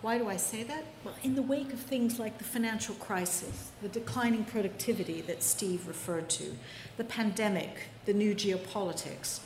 Why 0.00 0.16
do 0.16 0.28
I 0.28 0.36
say 0.36 0.62
that? 0.62 0.84
Well, 1.02 1.14
in 1.24 1.34
the 1.34 1.42
wake 1.42 1.72
of 1.72 1.80
things 1.80 2.20
like 2.20 2.38
the 2.38 2.44
financial 2.44 2.94
crisis, 2.96 3.72
the 3.82 3.88
declining 3.88 4.44
productivity 4.44 5.20
that 5.22 5.42
Steve 5.42 5.88
referred 5.88 6.28
to, 6.30 6.54
the 6.96 7.04
pandemic, 7.04 7.88
the 8.04 8.12
new 8.12 8.32
geopolitics, 8.32 9.40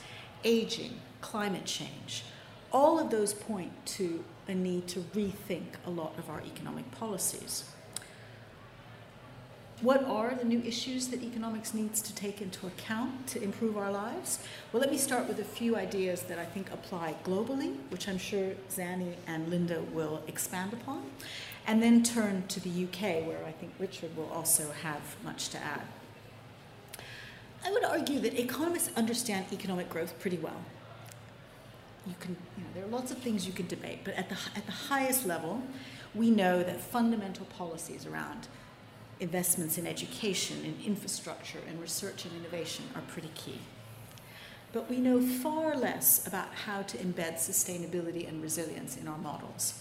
aging, 0.44 1.00
climate 1.22 1.64
change, 1.64 2.24
all 2.70 2.98
of 2.98 3.10
those 3.10 3.32
point 3.32 3.72
to 3.86 4.22
a 4.46 4.54
need 4.54 4.88
to 4.88 5.00
rethink 5.14 5.76
a 5.86 5.90
lot 5.90 6.18
of 6.18 6.28
our 6.28 6.42
economic 6.42 6.90
policies. 6.90 7.71
What 9.82 10.04
are 10.04 10.32
the 10.32 10.44
new 10.44 10.60
issues 10.60 11.08
that 11.08 11.24
economics 11.24 11.74
needs 11.74 12.00
to 12.02 12.14
take 12.14 12.40
into 12.40 12.68
account 12.68 13.26
to 13.26 13.42
improve 13.42 13.76
our 13.76 13.90
lives? 13.90 14.38
Well, 14.72 14.80
let 14.80 14.92
me 14.92 14.96
start 14.96 15.26
with 15.26 15.40
a 15.40 15.44
few 15.44 15.74
ideas 15.74 16.22
that 16.22 16.38
I 16.38 16.44
think 16.44 16.72
apply 16.72 17.16
globally, 17.24 17.76
which 17.88 18.08
I'm 18.08 18.16
sure 18.16 18.52
Zanny 18.70 19.14
and 19.26 19.48
Linda 19.48 19.80
will 19.92 20.22
expand 20.28 20.72
upon, 20.72 21.02
and 21.66 21.82
then 21.82 22.04
turn 22.04 22.44
to 22.46 22.60
the 22.60 22.84
UK, 22.84 23.26
where 23.26 23.44
I 23.44 23.50
think 23.50 23.72
Richard 23.80 24.16
will 24.16 24.30
also 24.32 24.70
have 24.70 25.16
much 25.24 25.48
to 25.48 25.58
add. 25.58 25.82
I 27.64 27.72
would 27.72 27.82
argue 27.82 28.20
that 28.20 28.38
economists 28.38 28.96
understand 28.96 29.46
economic 29.52 29.90
growth 29.90 30.16
pretty 30.20 30.38
well. 30.38 30.62
You 32.06 32.14
can, 32.20 32.36
you 32.56 32.62
know, 32.62 32.70
there 32.72 32.84
are 32.84 32.88
lots 32.88 33.10
of 33.10 33.18
things 33.18 33.48
you 33.48 33.52
can 33.52 33.66
debate, 33.66 34.02
but 34.04 34.14
at 34.14 34.28
the, 34.28 34.36
at 34.54 34.64
the 34.64 34.72
highest 34.72 35.26
level, 35.26 35.60
we 36.14 36.30
know 36.30 36.62
that 36.62 36.80
fundamental 36.80 37.46
policies 37.46 38.06
around 38.06 38.46
investments 39.22 39.78
in 39.78 39.86
education, 39.86 40.64
in 40.64 40.76
infrastructure, 40.84 41.60
and 41.68 41.80
research 41.80 42.24
and 42.24 42.34
innovation 42.36 42.84
are 42.94 43.02
pretty 43.02 43.30
key. 43.34 43.58
But 44.72 44.90
we 44.90 44.98
know 44.98 45.20
far 45.20 45.76
less 45.76 46.26
about 46.26 46.48
how 46.66 46.82
to 46.82 46.98
embed 46.98 47.34
sustainability 47.34 48.28
and 48.28 48.42
resilience 48.42 48.96
in 48.96 49.06
our 49.06 49.18
models. 49.18 49.80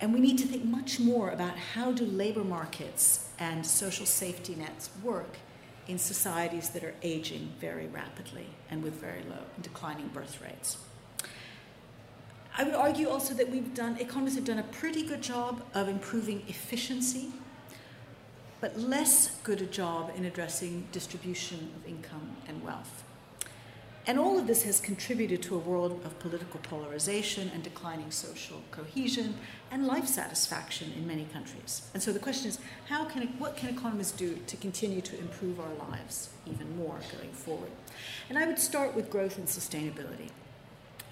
And 0.00 0.14
we 0.14 0.20
need 0.20 0.38
to 0.38 0.46
think 0.46 0.64
much 0.64 0.98
more 0.98 1.30
about 1.30 1.56
how 1.56 1.92
do 1.92 2.06
labor 2.06 2.44
markets 2.44 3.28
and 3.38 3.66
social 3.66 4.06
safety 4.06 4.54
nets 4.54 4.88
work 5.02 5.36
in 5.86 5.98
societies 5.98 6.70
that 6.70 6.84
are 6.84 6.94
aging 7.02 7.52
very 7.60 7.88
rapidly 7.88 8.46
and 8.70 8.82
with 8.82 8.94
very 8.94 9.22
low 9.28 9.42
declining 9.60 10.08
birth 10.08 10.40
rates. 10.40 10.78
I 12.56 12.64
would 12.64 12.74
argue 12.74 13.08
also 13.08 13.34
that 13.34 13.50
we've 13.50 13.74
done, 13.74 13.98
economists 13.98 14.36
have 14.36 14.44
done 14.44 14.58
a 14.58 14.64
pretty 14.64 15.02
good 15.02 15.22
job 15.22 15.62
of 15.74 15.88
improving 15.88 16.44
efficiency 16.48 17.32
but 18.60 18.78
less 18.78 19.36
good 19.42 19.62
a 19.62 19.66
job 19.66 20.12
in 20.16 20.24
addressing 20.24 20.86
distribution 20.92 21.70
of 21.76 21.88
income 21.88 22.36
and 22.46 22.62
wealth. 22.62 23.04
And 24.06 24.18
all 24.18 24.38
of 24.38 24.46
this 24.46 24.62
has 24.62 24.80
contributed 24.80 25.42
to 25.42 25.54
a 25.54 25.58
world 25.58 26.00
of 26.04 26.18
political 26.18 26.58
polarization 26.60 27.50
and 27.52 27.62
declining 27.62 28.10
social 28.10 28.62
cohesion 28.70 29.34
and 29.70 29.86
life 29.86 30.06
satisfaction 30.06 30.92
in 30.96 31.06
many 31.06 31.26
countries. 31.32 31.88
And 31.92 32.02
so 32.02 32.12
the 32.12 32.18
question 32.18 32.48
is, 32.48 32.58
how 32.88 33.04
can, 33.04 33.28
what 33.38 33.56
can 33.56 33.68
economists 33.68 34.12
do 34.12 34.38
to 34.46 34.56
continue 34.56 35.02
to 35.02 35.18
improve 35.18 35.60
our 35.60 35.74
lives 35.90 36.30
even 36.46 36.76
more 36.76 36.98
going 37.16 37.32
forward? 37.32 37.70
And 38.30 38.38
I 38.38 38.46
would 38.46 38.58
start 38.58 38.96
with 38.96 39.10
growth 39.10 39.36
and 39.36 39.46
sustainability. 39.46 40.30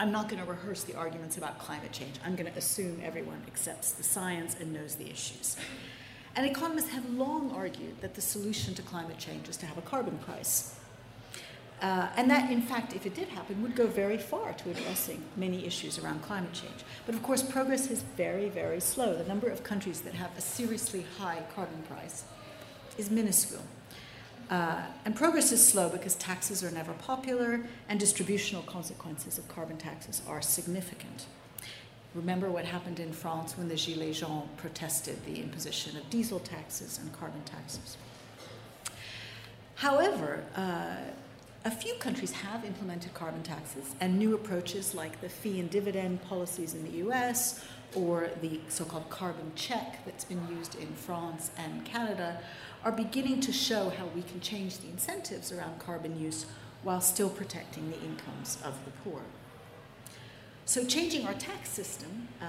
I'm 0.00 0.10
not 0.10 0.28
going 0.28 0.42
to 0.42 0.48
rehearse 0.48 0.84
the 0.84 0.94
arguments 0.94 1.36
about 1.36 1.58
climate 1.58 1.92
change. 1.92 2.16
I'm 2.24 2.36
going 2.36 2.50
to 2.50 2.58
assume 2.58 3.00
everyone 3.04 3.42
accepts 3.46 3.92
the 3.92 4.02
science 4.02 4.56
and 4.58 4.72
knows 4.72 4.94
the 4.94 5.10
issues. 5.10 5.56
And 6.38 6.46
economists 6.46 6.90
have 6.90 7.04
long 7.14 7.50
argued 7.50 8.00
that 8.00 8.14
the 8.14 8.20
solution 8.20 8.72
to 8.74 8.82
climate 8.82 9.18
change 9.18 9.48
is 9.48 9.56
to 9.56 9.66
have 9.66 9.76
a 9.76 9.82
carbon 9.82 10.18
price. 10.18 10.76
Uh, 11.82 12.10
and 12.14 12.30
that, 12.30 12.48
in 12.48 12.62
fact, 12.62 12.94
if 12.94 13.06
it 13.06 13.16
did 13.16 13.26
happen, 13.26 13.60
would 13.60 13.74
go 13.74 13.88
very 13.88 14.16
far 14.16 14.52
to 14.52 14.70
addressing 14.70 15.20
many 15.34 15.66
issues 15.66 15.98
around 15.98 16.22
climate 16.22 16.52
change. 16.52 16.84
But 17.06 17.16
of 17.16 17.24
course, 17.24 17.42
progress 17.42 17.90
is 17.90 18.02
very, 18.16 18.48
very 18.48 18.78
slow. 18.78 19.16
The 19.16 19.24
number 19.24 19.48
of 19.48 19.64
countries 19.64 20.02
that 20.02 20.14
have 20.14 20.30
a 20.38 20.40
seriously 20.40 21.04
high 21.18 21.42
carbon 21.56 21.82
price 21.88 22.22
is 22.96 23.10
minuscule. 23.10 23.64
Uh, 24.48 24.82
and 25.04 25.16
progress 25.16 25.50
is 25.50 25.66
slow 25.66 25.88
because 25.88 26.14
taxes 26.14 26.62
are 26.62 26.70
never 26.70 26.92
popular 26.92 27.66
and 27.88 27.98
distributional 27.98 28.62
consequences 28.62 29.38
of 29.38 29.48
carbon 29.48 29.76
taxes 29.76 30.22
are 30.28 30.40
significant. 30.40 31.26
Remember 32.14 32.50
what 32.50 32.64
happened 32.64 33.00
in 33.00 33.12
France 33.12 33.56
when 33.56 33.68
the 33.68 33.74
Gilets 33.74 34.20
jaunes 34.20 34.48
protested 34.56 35.24
the 35.24 35.40
imposition 35.40 35.96
of 35.96 36.08
diesel 36.10 36.40
taxes 36.40 36.98
and 36.98 37.12
carbon 37.12 37.42
taxes. 37.42 37.96
However, 39.74 40.42
uh, 40.56 40.96
a 41.64 41.70
few 41.70 41.94
countries 41.94 42.32
have 42.32 42.64
implemented 42.64 43.12
carbon 43.14 43.42
taxes, 43.42 43.94
and 44.00 44.18
new 44.18 44.34
approaches 44.34 44.94
like 44.94 45.20
the 45.20 45.28
fee 45.28 45.60
and 45.60 45.68
dividend 45.68 46.22
policies 46.22 46.74
in 46.74 46.82
the 46.84 46.98
US 47.08 47.64
or 47.94 48.30
the 48.40 48.60
so 48.68 48.84
called 48.84 49.08
carbon 49.10 49.52
check 49.54 50.04
that's 50.04 50.24
been 50.24 50.46
used 50.48 50.74
in 50.76 50.88
France 50.94 51.50
and 51.56 51.84
Canada 51.84 52.40
are 52.84 52.92
beginning 52.92 53.40
to 53.40 53.52
show 53.52 53.90
how 53.90 54.06
we 54.14 54.22
can 54.22 54.40
change 54.40 54.78
the 54.78 54.88
incentives 54.88 55.52
around 55.52 55.78
carbon 55.78 56.18
use 56.18 56.46
while 56.82 57.00
still 57.00 57.28
protecting 57.28 57.90
the 57.90 58.00
incomes 58.00 58.58
of 58.64 58.74
the 58.84 58.90
poor. 59.02 59.22
So, 60.68 60.84
changing 60.84 61.26
our 61.26 61.32
tax 61.32 61.70
system 61.70 62.28
uh, 62.42 62.44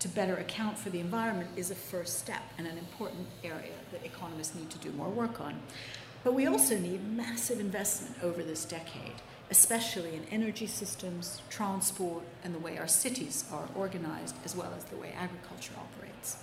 to 0.00 0.08
better 0.08 0.34
account 0.38 0.76
for 0.76 0.90
the 0.90 0.98
environment 0.98 1.50
is 1.54 1.70
a 1.70 1.76
first 1.76 2.18
step 2.18 2.42
and 2.58 2.66
an 2.66 2.76
important 2.76 3.28
area 3.44 3.76
that 3.92 4.04
economists 4.04 4.56
need 4.56 4.70
to 4.70 4.78
do 4.78 4.90
more 4.90 5.08
work 5.08 5.40
on. 5.40 5.54
But 6.24 6.34
we 6.34 6.46
also 6.46 6.76
need 6.76 7.08
massive 7.12 7.60
investment 7.60 8.16
over 8.24 8.42
this 8.42 8.64
decade, 8.64 9.22
especially 9.52 10.16
in 10.16 10.24
energy 10.32 10.66
systems, 10.66 11.42
transport, 11.48 12.24
and 12.42 12.52
the 12.52 12.58
way 12.58 12.76
our 12.76 12.88
cities 12.88 13.44
are 13.52 13.68
organized, 13.76 14.34
as 14.44 14.56
well 14.56 14.74
as 14.76 14.82
the 14.86 14.96
way 14.96 15.14
agriculture 15.16 15.74
operates. 15.78 16.38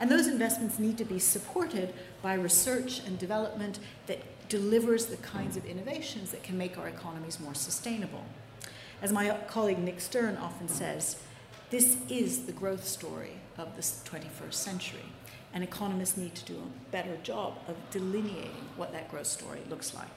And 0.00 0.10
those 0.10 0.26
investments 0.26 0.78
need 0.78 0.96
to 0.96 1.04
be 1.04 1.18
supported 1.18 1.92
by 2.22 2.32
research 2.32 3.00
and 3.00 3.18
development 3.18 3.80
that 4.06 4.20
delivers 4.48 5.06
the 5.06 5.18
kinds 5.18 5.58
of 5.58 5.66
innovations 5.66 6.30
that 6.30 6.42
can 6.42 6.56
make 6.56 6.78
our 6.78 6.88
economies 6.88 7.38
more 7.38 7.54
sustainable. 7.54 8.24
As 9.00 9.12
my 9.12 9.30
colleague 9.46 9.78
Nick 9.78 10.00
Stern 10.00 10.36
often 10.38 10.66
says, 10.66 11.16
this 11.70 11.96
is 12.08 12.46
the 12.46 12.52
growth 12.52 12.84
story 12.84 13.34
of 13.56 13.76
the 13.76 13.82
21st 13.82 14.54
century, 14.54 15.04
and 15.54 15.62
economists 15.62 16.16
need 16.16 16.34
to 16.34 16.44
do 16.44 16.54
a 16.54 16.90
better 16.90 17.16
job 17.22 17.58
of 17.68 17.76
delineating 17.92 18.64
what 18.76 18.90
that 18.92 19.08
growth 19.08 19.28
story 19.28 19.60
looks 19.70 19.94
like. 19.94 20.08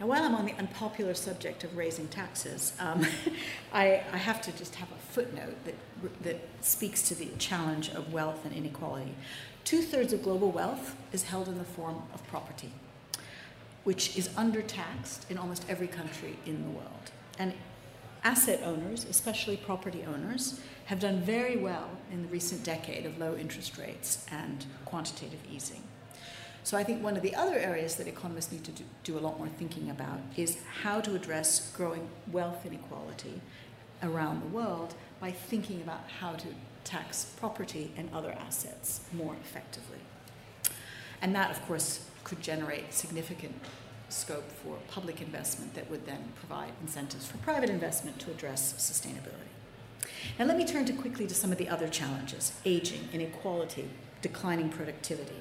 Now, 0.00 0.08
while 0.08 0.24
I'm 0.24 0.34
on 0.34 0.46
the 0.46 0.54
unpopular 0.54 1.14
subject 1.14 1.62
of 1.62 1.76
raising 1.76 2.08
taxes, 2.08 2.72
um, 2.80 3.06
I, 3.72 4.02
I, 4.12 4.16
have 4.16 4.40
to 4.42 4.52
just 4.52 4.76
have 4.76 4.88
a 4.90 5.12
footnote 5.12 5.56
that, 5.64 5.74
that 6.22 6.40
speaks 6.60 7.02
to 7.08 7.14
the 7.14 7.28
challenge 7.38 7.90
of 7.90 8.12
wealth 8.12 8.44
and 8.44 8.54
inequality. 8.54 9.14
Two 9.64 9.82
thirds 9.82 10.12
of 10.12 10.22
global 10.22 10.50
wealth 10.50 10.96
is 11.12 11.24
held 11.24 11.48
in 11.48 11.58
the 11.58 11.64
form 11.64 12.02
of 12.14 12.26
property 12.28 12.70
which 13.88 14.18
is 14.18 14.28
undertaxed 14.36 15.20
in 15.30 15.38
almost 15.38 15.64
every 15.66 15.88
country 15.88 16.36
in 16.44 16.62
the 16.62 16.68
world. 16.68 17.10
And 17.38 17.54
asset 18.22 18.60
owners, 18.62 19.06
especially 19.06 19.56
property 19.56 20.04
owners, 20.06 20.60
have 20.84 21.00
done 21.00 21.22
very 21.22 21.56
well 21.56 21.88
in 22.12 22.20
the 22.20 22.28
recent 22.28 22.62
decade 22.64 23.06
of 23.06 23.16
low 23.16 23.34
interest 23.34 23.78
rates 23.78 24.26
and 24.30 24.66
quantitative 24.84 25.40
easing. 25.50 25.82
So 26.64 26.76
I 26.76 26.84
think 26.84 27.02
one 27.02 27.16
of 27.16 27.22
the 27.22 27.34
other 27.34 27.58
areas 27.58 27.96
that 27.96 28.06
economists 28.06 28.52
need 28.52 28.64
to 28.64 28.72
do, 28.72 28.84
do, 29.04 29.16
a 29.16 29.20
lot 29.20 29.38
more 29.38 29.48
thinking 29.48 29.88
about 29.88 30.20
is 30.36 30.58
how 30.82 31.00
to 31.00 31.14
address 31.14 31.72
growing 31.74 32.10
wealth 32.30 32.66
inequality 32.66 33.40
around 34.02 34.42
the 34.42 34.48
world 34.48 34.92
by 35.18 35.30
thinking 35.30 35.80
about 35.80 36.02
how 36.20 36.32
to 36.32 36.48
tax 36.84 37.32
property 37.40 37.90
and 37.96 38.10
other 38.12 38.32
assets 38.32 39.00
more 39.14 39.34
effectively. 39.40 40.00
And 41.22 41.34
that, 41.34 41.50
of 41.50 41.66
course, 41.66 42.04
could 42.28 42.42
generate 42.42 42.92
significant 42.92 43.54
scope 44.08 44.50
for 44.50 44.78
public 44.88 45.20
investment 45.20 45.74
that 45.74 45.90
would 45.90 46.06
then 46.06 46.32
provide 46.36 46.72
incentives 46.82 47.26
for 47.26 47.36
private 47.38 47.70
investment 47.70 48.18
to 48.20 48.30
address 48.30 48.72
sustainability. 48.74 49.48
Now, 50.38 50.46
let 50.46 50.56
me 50.56 50.64
turn 50.64 50.84
to 50.86 50.92
quickly 50.92 51.26
to 51.26 51.34
some 51.34 51.52
of 51.52 51.58
the 51.58 51.68
other 51.68 51.88
challenges 51.88 52.52
aging, 52.64 53.08
inequality, 53.12 53.88
declining 54.22 54.68
productivity. 54.68 55.36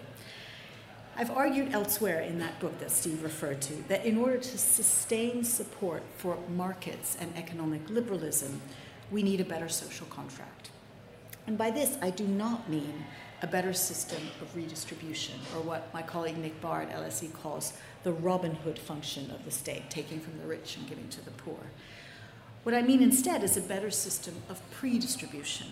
I've 1.15 1.31
argued 1.31 1.73
elsewhere 1.73 2.21
in 2.21 2.37
that 2.39 2.59
book 2.59 2.77
that 2.79 2.91
Steve 2.91 3.23
referred 3.23 3.59
to 3.63 3.73
that 3.87 4.05
in 4.05 4.17
order 4.17 4.37
to 4.37 4.57
sustain 4.57 5.43
support 5.43 6.03
for 6.17 6.37
markets 6.55 7.17
and 7.19 7.35
economic 7.35 7.89
liberalism, 7.89 8.61
we 9.09 9.23
need 9.23 9.41
a 9.41 9.45
better 9.45 9.67
social 9.67 10.05
contract. 10.07 10.69
And 11.47 11.57
by 11.57 11.71
this, 11.71 11.97
I 12.01 12.11
do 12.11 12.27
not 12.27 12.69
mean 12.69 13.05
a 13.41 13.47
better 13.47 13.73
system 13.73 14.21
of 14.41 14.55
redistribution, 14.55 15.35
or 15.55 15.61
what 15.61 15.91
my 15.93 16.01
colleague 16.01 16.37
Nick 16.37 16.59
Barr 16.59 16.81
at 16.81 16.91
LSE 16.91 17.31
calls 17.33 17.73
the 18.07 18.13
Robin 18.13 18.55
Hood 18.55 18.79
function 18.79 19.29
of 19.31 19.43
the 19.43 19.51
state, 19.51 19.89
taking 19.89 20.21
from 20.21 20.39
the 20.39 20.47
rich 20.47 20.77
and 20.77 20.87
giving 20.87 21.09
to 21.09 21.25
the 21.25 21.31
poor. 21.31 21.59
What 22.63 22.73
I 22.73 22.81
mean 22.81 23.03
instead 23.03 23.43
is 23.43 23.57
a 23.57 23.61
better 23.61 23.91
system 23.91 24.35
of 24.47 24.61
pre 24.71 24.97
distribution, 24.97 25.67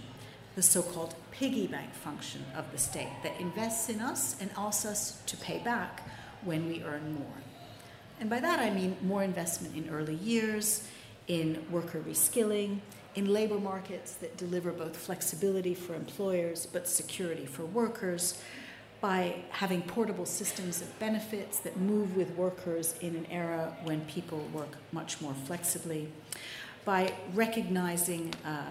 the 0.53 0.61
so 0.61 0.81
called 0.81 1.15
piggy 1.31 1.65
bank 1.65 1.93
function 1.93 2.43
of 2.53 2.69
the 2.73 2.77
state 2.77 3.13
that 3.23 3.39
invests 3.39 3.87
in 3.87 4.01
us 4.01 4.35
and 4.41 4.49
asks 4.57 4.85
us 4.85 5.21
to 5.27 5.37
pay 5.37 5.59
back 5.59 6.05
when 6.43 6.67
we 6.67 6.83
earn 6.83 7.13
more. 7.13 7.37
And 8.19 8.29
by 8.29 8.41
that 8.41 8.59
I 8.59 8.69
mean 8.69 8.97
more 9.01 9.23
investment 9.23 9.73
in 9.73 9.89
early 9.89 10.15
years, 10.15 10.85
in 11.29 11.65
worker 11.71 12.03
reskilling, 12.05 12.79
in 13.15 13.31
labor 13.31 13.61
markets 13.61 14.15
that 14.15 14.35
deliver 14.35 14.73
both 14.73 14.97
flexibility 14.97 15.73
for 15.73 15.95
employers 15.95 16.65
but 16.65 16.85
security 16.85 17.45
for 17.45 17.63
workers, 17.63 18.41
by 19.01 19.35
having 19.49 19.81
portable 19.81 20.25
systems 20.25 20.81
of 20.81 20.99
benefits 20.99 21.59
that 21.59 21.77
move 21.77 22.15
with 22.15 22.31
workers 22.31 22.95
in 23.01 23.15
an 23.15 23.25
era 23.29 23.75
when 23.83 24.01
people 24.05 24.39
work 24.53 24.77
much 24.91 25.21
more 25.21 25.33
flexibly, 25.33 26.11
by 26.85 27.13
recognizing 27.33 28.33
uh, 28.45 28.63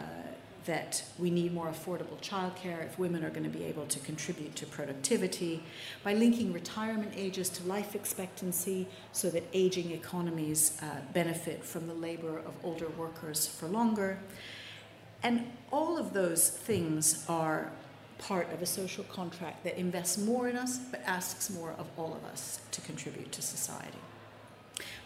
that 0.64 1.04
we 1.18 1.30
need 1.30 1.52
more 1.52 1.68
affordable 1.68 2.18
childcare 2.20 2.84
if 2.86 2.98
women 2.98 3.22
are 3.24 3.30
going 3.30 3.44
to 3.44 3.50
be 3.50 3.64
able 3.64 3.86
to 3.86 3.98
contribute 4.00 4.56
to 4.56 4.66
productivity, 4.66 5.62
by 6.02 6.14
linking 6.14 6.52
retirement 6.52 7.12
ages 7.14 7.48
to 7.50 7.62
life 7.66 7.94
expectancy 7.94 8.86
so 9.12 9.28
that 9.28 9.42
aging 9.52 9.90
economies 9.90 10.78
uh, 10.82 10.86
benefit 11.12 11.62
from 11.62 11.86
the 11.86 11.94
labor 11.94 12.38
of 12.38 12.54
older 12.62 12.88
workers 12.88 13.46
for 13.46 13.66
longer. 13.66 14.18
And 15.22 15.50
all 15.70 15.98
of 15.98 16.12
those 16.12 16.48
things 16.48 17.24
are 17.28 17.70
part 18.18 18.52
of 18.52 18.62
a 18.62 18.66
social 18.66 19.04
contract 19.04 19.64
that 19.64 19.78
invests 19.78 20.18
more 20.18 20.48
in 20.48 20.56
us 20.56 20.78
but 20.78 21.02
asks 21.04 21.50
more 21.50 21.74
of 21.78 21.86
all 21.96 22.14
of 22.14 22.24
us 22.24 22.60
to 22.70 22.80
contribute 22.82 23.32
to 23.32 23.42
society. 23.42 23.98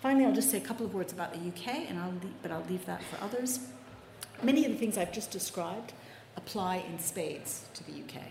Finally, 0.01 0.27
I'll 0.27 0.35
just 0.35 0.51
say 0.51 0.59
a 0.59 0.63
couple 0.63 0.87
of 0.87 0.95
words 0.95 1.13
about 1.13 1.33
the 1.33 1.39
UK, 1.39 1.89
and 1.89 1.99
I'll 1.99 2.13
leave, 2.13 2.35
but 2.43 2.51
I'll 2.51 2.65
leave 2.69 2.87
that 2.87 3.03
for 3.03 3.23
others. 3.23 3.61
Many 4.43 4.65
of 4.65 4.73
the 4.73 4.79
things 4.79 4.97
I've 4.97 5.13
just 5.13 5.31
described 5.31 5.93
apply 6.37 6.85
in 6.89 6.99
spades 7.01 7.65
to 7.75 7.85
the 7.85 7.93
UK. 7.93 8.23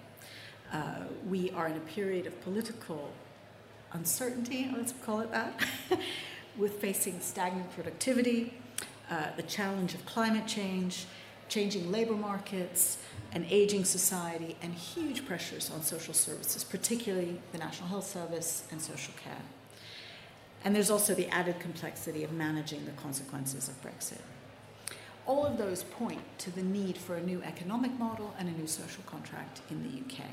Uh, 0.71 1.05
we 1.29 1.51
are 1.51 1.67
in 1.67 1.75
a 1.75 1.81
period 1.81 2.25
of 2.25 2.41
political 2.41 3.11
uncertainty, 3.93 4.69
let's 4.75 4.93
call 5.03 5.19
it 5.19 5.31
that, 5.31 5.61
with 6.57 6.73
facing 6.79 7.19
stagnant 7.19 7.71
productivity, 7.73 8.53
uh, 9.09 9.27
the 9.35 9.43
challenge 9.43 9.93
of 9.93 10.05
climate 10.05 10.47
change, 10.47 11.05
changing 11.49 11.91
labor 11.91 12.15
markets, 12.15 12.97
an 13.37 13.45
aging 13.51 13.85
society, 13.85 14.55
and 14.63 14.73
huge 14.73 15.23
pressures 15.27 15.69
on 15.69 15.83
social 15.83 16.13
services, 16.13 16.63
particularly 16.63 17.39
the 17.51 17.59
National 17.59 17.87
Health 17.87 18.07
Service 18.07 18.63
and 18.71 18.81
social 18.81 19.13
care. 19.23 19.43
And 20.65 20.75
there's 20.75 20.89
also 20.89 21.13
the 21.13 21.27
added 21.27 21.59
complexity 21.59 22.23
of 22.23 22.31
managing 22.31 22.85
the 22.85 22.93
consequences 22.93 23.69
of 23.69 23.79
Brexit. 23.83 24.21
All 25.27 25.45
of 25.45 25.59
those 25.59 25.83
point 25.83 26.23
to 26.39 26.49
the 26.49 26.63
need 26.63 26.97
for 26.97 27.15
a 27.15 27.21
new 27.21 27.43
economic 27.43 27.91
model 27.99 28.33
and 28.39 28.49
a 28.49 28.51
new 28.59 28.65
social 28.65 29.03
contract 29.05 29.61
in 29.69 29.83
the 29.83 29.99
UK. 29.99 30.25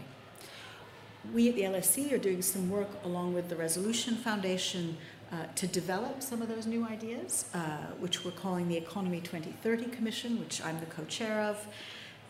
We 1.34 1.50
at 1.50 1.56
the 1.56 1.62
LSE 1.62 2.10
are 2.10 2.18
doing 2.18 2.40
some 2.40 2.70
work 2.70 2.88
along 3.04 3.34
with 3.34 3.50
the 3.50 3.56
Resolution 3.56 4.14
Foundation 4.14 4.96
uh, 5.30 5.44
to 5.56 5.66
develop 5.66 6.22
some 6.22 6.40
of 6.40 6.48
those 6.48 6.66
new 6.66 6.86
ideas, 6.86 7.44
uh, 7.52 7.58
which 7.98 8.24
we're 8.24 8.30
calling 8.30 8.68
the 8.68 8.78
Economy 8.78 9.20
2030 9.20 9.90
Commission, 9.90 10.40
which 10.40 10.64
I'm 10.64 10.80
the 10.80 10.86
co 10.86 11.04
chair 11.04 11.42
of. 11.42 11.66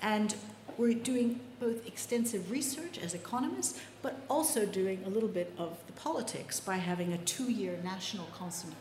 And 0.03 0.35
we're 0.77 0.95
doing 0.95 1.41
both 1.61 1.87
extensive 1.87 2.51
research 2.51 2.99
as 2.99 3.15
economists, 3.15 3.81
but 4.03 4.21
also 4.29 4.67
doing 4.67 5.03
a 5.05 5.09
little 5.09 5.29
bit 5.29 5.53
of 5.59 5.79
the 5.87 5.93
politics 5.93 6.61
by 6.61 6.77
having 6.77 7.13
a 7.13 7.19
two 7.19 7.51
year 7.51 7.79
national 7.83 8.27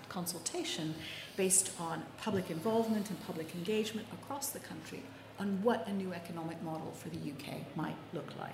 consultation 0.09 0.95
based 1.38 1.71
on 1.79 2.03
public 2.17 2.49
involvement 2.49 3.10
and 3.10 3.25
public 3.25 3.53
engagement 3.56 4.08
across 4.13 4.49
the 4.49 4.60
country 4.60 5.03
on 5.39 5.62
what 5.63 5.88
a 5.88 5.93
new 5.93 6.13
economic 6.13 6.62
model 6.62 6.91
for 6.91 7.10
the 7.10 7.17
UK 7.17 7.75
might 7.75 7.95
look 8.13 8.32
like. 8.39 8.53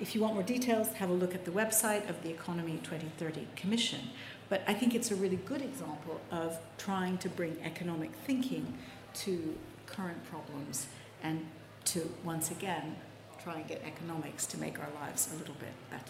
If 0.00 0.14
you 0.14 0.22
want 0.22 0.34
more 0.34 0.42
details, 0.42 0.88
have 0.94 1.10
a 1.10 1.12
look 1.12 1.34
at 1.34 1.44
the 1.44 1.50
website 1.50 2.08
of 2.08 2.22
the 2.22 2.30
Economy 2.30 2.80
2030 2.82 3.46
Commission. 3.54 4.00
But 4.48 4.62
I 4.66 4.74
think 4.74 4.94
it's 4.94 5.10
a 5.10 5.14
really 5.14 5.36
good 5.36 5.62
example 5.62 6.20
of 6.30 6.58
trying 6.78 7.18
to 7.18 7.28
bring 7.28 7.56
economic 7.62 8.10
thinking 8.26 8.78
to 9.14 9.56
current 9.86 10.24
problems 10.24 10.86
and 11.22 11.46
to 11.86 12.12
once 12.24 12.50
again 12.50 12.96
try 13.42 13.56
and 13.56 13.66
get 13.66 13.82
economics 13.84 14.46
to 14.46 14.58
make 14.58 14.78
our 14.78 14.88
lives 15.00 15.28
a 15.32 15.36
little 15.36 15.54
bit 15.54 15.72
better. 15.90 16.04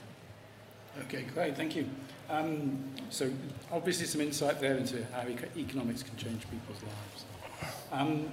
Okay, 1.07 1.25
great, 1.35 1.57
thank 1.57 1.77
you. 1.77 1.89
Um, 2.29 2.79
so, 3.11 3.31
obviously, 3.71 4.07
some 4.07 4.21
insight 4.21 4.61
there 4.61 4.77
into 4.77 5.05
how 5.13 5.23
economics 5.57 6.03
can 6.03 6.17
change 6.17 6.43
people's 6.51 6.83
lives. 6.83 7.25
Um, 7.93 8.31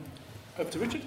over 0.58 0.70
to 0.70 0.80
Richard. 0.80 1.02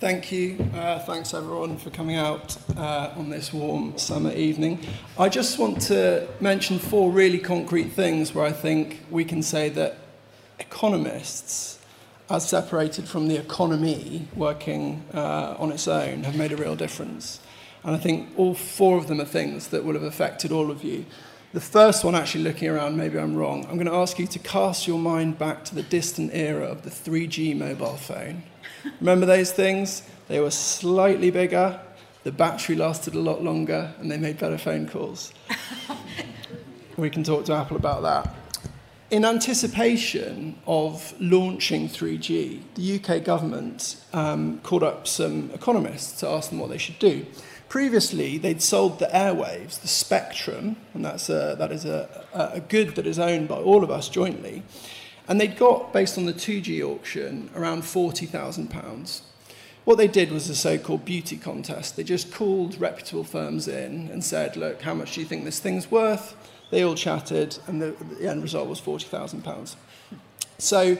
Thank 0.00 0.30
you. 0.30 0.56
Uh, 0.74 1.00
thanks 1.00 1.34
everyone 1.34 1.76
for 1.76 1.90
coming 1.90 2.14
out 2.14 2.56
uh, 2.76 3.12
on 3.16 3.30
this 3.30 3.52
warm 3.52 3.98
summer 3.98 4.32
evening. 4.32 4.78
I 5.18 5.28
just 5.28 5.58
want 5.58 5.80
to 5.82 6.28
mention 6.40 6.78
four 6.78 7.10
really 7.10 7.40
concrete 7.40 7.90
things 7.90 8.32
where 8.32 8.44
I 8.44 8.52
think 8.52 9.02
we 9.10 9.24
can 9.24 9.42
say 9.42 9.68
that 9.70 9.98
economists, 10.60 11.77
as 12.30 12.48
separated 12.48 13.08
from 13.08 13.28
the 13.28 13.36
economy 13.36 14.28
working 14.36 15.04
uh, 15.14 15.56
on 15.58 15.72
its 15.72 15.88
own, 15.88 16.24
have 16.24 16.36
made 16.36 16.52
a 16.52 16.56
real 16.56 16.76
difference. 16.76 17.40
And 17.84 17.94
I 17.96 17.98
think 17.98 18.28
all 18.36 18.54
four 18.54 18.98
of 18.98 19.06
them 19.06 19.20
are 19.20 19.24
things 19.24 19.68
that 19.68 19.84
will 19.84 19.94
have 19.94 20.02
affected 20.02 20.52
all 20.52 20.70
of 20.70 20.84
you. 20.84 21.06
The 21.54 21.60
first 21.60 22.04
one, 22.04 22.14
actually 22.14 22.44
looking 22.44 22.68
around, 22.68 22.96
maybe 22.98 23.18
I'm 23.18 23.34
wrong. 23.34 23.64
I'm 23.64 23.76
going 23.76 23.86
to 23.86 23.94
ask 23.94 24.18
you 24.18 24.26
to 24.26 24.38
cast 24.38 24.86
your 24.86 24.98
mind 24.98 25.38
back 25.38 25.64
to 25.66 25.74
the 25.74 25.82
distant 25.82 26.32
era 26.34 26.66
of 26.66 26.82
the 26.82 26.90
3G 26.90 27.56
mobile 27.56 27.96
phone. 27.96 28.42
Remember 29.00 29.24
those 29.24 29.50
things? 29.50 30.02
They 30.28 30.40
were 30.40 30.50
slightly 30.50 31.30
bigger, 31.30 31.80
the 32.24 32.32
battery 32.32 32.76
lasted 32.76 33.14
a 33.14 33.20
lot 33.20 33.42
longer, 33.42 33.94
and 33.98 34.10
they 34.10 34.18
made 34.18 34.38
better 34.38 34.58
phone 34.58 34.86
calls. 34.86 35.32
we 36.98 37.08
can 37.08 37.22
talk 37.22 37.46
to 37.46 37.54
Apple 37.54 37.78
about 37.78 38.02
that. 38.02 38.34
In 39.10 39.24
anticipation 39.24 40.58
of 40.66 41.14
launching 41.18 41.88
3G, 41.88 42.60
the 42.74 43.00
UK 43.00 43.24
government 43.24 43.96
um, 44.12 44.58
called 44.58 44.82
up 44.82 45.06
some 45.08 45.50
economists 45.54 46.20
to 46.20 46.28
ask 46.28 46.50
them 46.50 46.58
what 46.58 46.68
they 46.68 46.76
should 46.76 46.98
do. 46.98 47.24
Previously, 47.70 48.36
they'd 48.36 48.60
sold 48.60 48.98
the 48.98 49.06
airwaves, 49.06 49.80
the 49.80 49.88
spectrum, 49.88 50.76
and 50.92 51.06
that's 51.06 51.30
a, 51.30 51.56
that 51.58 51.72
is 51.72 51.86
a, 51.86 52.26
a 52.34 52.60
good 52.60 52.96
that 52.96 53.06
is 53.06 53.18
owned 53.18 53.48
by 53.48 53.56
all 53.56 53.82
of 53.82 53.90
us 53.90 54.10
jointly. 54.10 54.62
And 55.26 55.40
they'd 55.40 55.56
got, 55.56 55.90
based 55.90 56.18
on 56.18 56.26
the 56.26 56.34
2G 56.34 56.82
auction, 56.82 57.48
around 57.54 57.84
£40,000. 57.84 59.22
What 59.86 59.96
they 59.96 60.08
did 60.08 60.30
was 60.30 60.50
a 60.50 60.54
so 60.54 60.76
called 60.76 61.06
beauty 61.06 61.38
contest. 61.38 61.96
They 61.96 62.04
just 62.04 62.30
called 62.30 62.78
reputable 62.78 63.24
firms 63.24 63.68
in 63.68 64.10
and 64.12 64.22
said, 64.22 64.54
Look, 64.54 64.82
how 64.82 64.92
much 64.92 65.14
do 65.14 65.22
you 65.22 65.26
think 65.26 65.46
this 65.46 65.60
thing's 65.60 65.90
worth? 65.90 66.36
They 66.70 66.82
all 66.82 66.94
chatted, 66.94 67.58
and 67.66 67.80
the, 67.80 67.94
the 68.20 68.28
end 68.28 68.42
result 68.42 68.68
was 68.68 68.80
£40,000. 68.80 69.76
So 70.58 70.98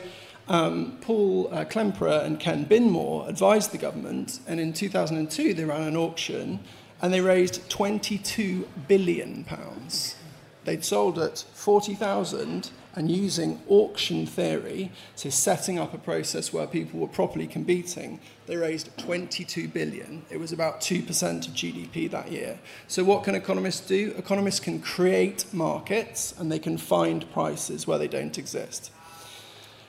um, 0.48 0.98
Paul 1.02 1.48
uh, 1.52 1.64
Klemperer 1.64 2.24
and 2.24 2.40
Ken 2.40 2.64
Binmore 2.64 3.28
advised 3.28 3.72
the 3.72 3.78
government, 3.78 4.40
and 4.46 4.58
in 4.58 4.72
2002 4.72 5.54
they 5.54 5.64
ran 5.64 5.82
an 5.82 5.96
auction 5.96 6.60
and 7.00 7.12
they 7.12 7.20
raised 7.20 7.68
22 7.70 8.66
billion 8.88 9.44
pounds. 9.44 10.16
They'd 10.64 10.84
sold 10.84 11.18
at 11.18 11.44
40,000 11.54 12.70
and 12.94 13.10
using 13.10 13.60
auction 13.68 14.26
theory, 14.26 14.90
so 15.14 15.30
setting 15.30 15.78
up 15.78 15.94
a 15.94 15.98
process 15.98 16.52
where 16.52 16.66
people 16.66 17.00
were 17.00 17.08
properly 17.08 17.46
competing, 17.46 18.20
they 18.46 18.56
raised 18.56 18.96
22 18.98 19.68
billion. 19.68 20.24
It 20.30 20.40
was 20.40 20.52
about 20.52 20.80
2% 20.80 21.00
of 21.46 21.54
GDP 21.54 22.10
that 22.10 22.32
year. 22.32 22.58
So 22.88 23.04
what 23.04 23.24
can 23.24 23.34
economists 23.34 23.86
do? 23.86 24.14
Economists 24.16 24.60
can 24.60 24.80
create 24.80 25.44
markets 25.52 26.34
and 26.38 26.50
they 26.50 26.58
can 26.58 26.78
find 26.78 27.30
prices 27.32 27.86
where 27.86 27.98
they 27.98 28.08
don't 28.08 28.38
exist. 28.38 28.90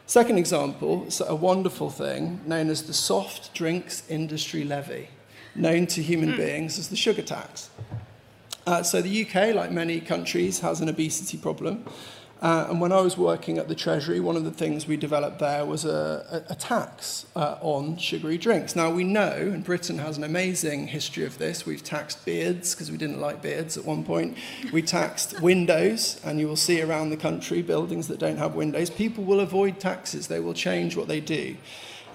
Second 0.05 0.39
example 0.39 1.05
is 1.05 1.21
a 1.21 1.35
wonderful 1.35 1.89
thing 1.89 2.41
known 2.45 2.69
as 2.69 2.83
the 2.83 2.93
soft 2.93 3.53
drinks 3.53 4.03
industry 4.09 4.63
levy, 4.63 5.09
known 5.55 5.85
to 5.87 6.01
human 6.01 6.35
beings 6.35 6.79
as 6.79 6.89
the 6.89 6.95
sugar 6.95 7.21
tax. 7.21 7.69
Uh, 8.65 8.83
so 8.83 9.01
the 9.01 9.25
UK, 9.25 9.55
like 9.55 9.71
many 9.71 9.99
countries, 9.99 10.59
has 10.59 10.81
an 10.81 10.89
obesity 10.89 11.37
problem. 11.37 11.83
Uh, 12.41 12.67
and 12.69 12.79
when 12.79 12.93
I 12.93 13.01
was 13.01 13.17
working 13.17 13.57
at 13.57 13.67
the 13.67 13.75
Treasury, 13.75 14.21
one 14.21 14.37
of 14.37 14.45
the 14.45 14.51
things 14.51 14.87
we 14.87 14.95
developed 14.95 15.39
there 15.39 15.65
was 15.65 15.83
a, 15.83 16.45
a, 16.47 16.53
a 16.53 16.55
tax 16.55 17.25
uh, 17.35 17.57
on 17.59 17.97
sugary 17.97 18.37
drinks. 18.37 18.77
Now, 18.77 18.89
we 18.89 19.03
know, 19.03 19.33
and 19.33 19.61
Britain 19.61 19.97
has 19.97 20.17
an 20.17 20.23
amazing 20.23 20.87
history 20.87 21.25
of 21.25 21.37
this, 21.37 21.65
we've 21.65 21.83
taxed 21.83 22.23
beards 22.25 22.73
because 22.73 22.91
we 22.91 22.97
didn't 22.97 23.19
like 23.19 23.41
beards 23.41 23.77
at 23.77 23.83
one 23.83 24.05
point. 24.05 24.37
We 24.71 24.81
taxed 24.81 25.41
windows, 25.41 26.21
and 26.23 26.39
you 26.39 26.47
will 26.47 26.55
see 26.55 26.81
around 26.81 27.09
the 27.09 27.17
country 27.17 27.61
buildings 27.61 28.07
that 28.07 28.19
don't 28.19 28.37
have 28.37 28.55
windows. 28.55 28.89
People 28.89 29.25
will 29.25 29.41
avoid 29.41 29.81
taxes, 29.81 30.27
they 30.27 30.39
will 30.39 30.53
change 30.53 30.95
what 30.95 31.09
they 31.09 31.19
do. 31.19 31.57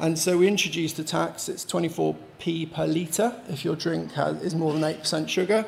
And 0.00 0.18
so 0.18 0.38
we 0.38 0.48
introduced 0.48 0.98
a 0.98 1.04
tax, 1.04 1.50
it's 1.50 1.66
24p 1.66 2.72
per 2.72 2.86
litre 2.86 3.36
if 3.48 3.62
your 3.64 3.76
drink 3.76 4.12
has, 4.12 4.42
is 4.42 4.54
more 4.54 4.72
than 4.72 4.82
8% 4.82 5.28
sugar. 5.28 5.66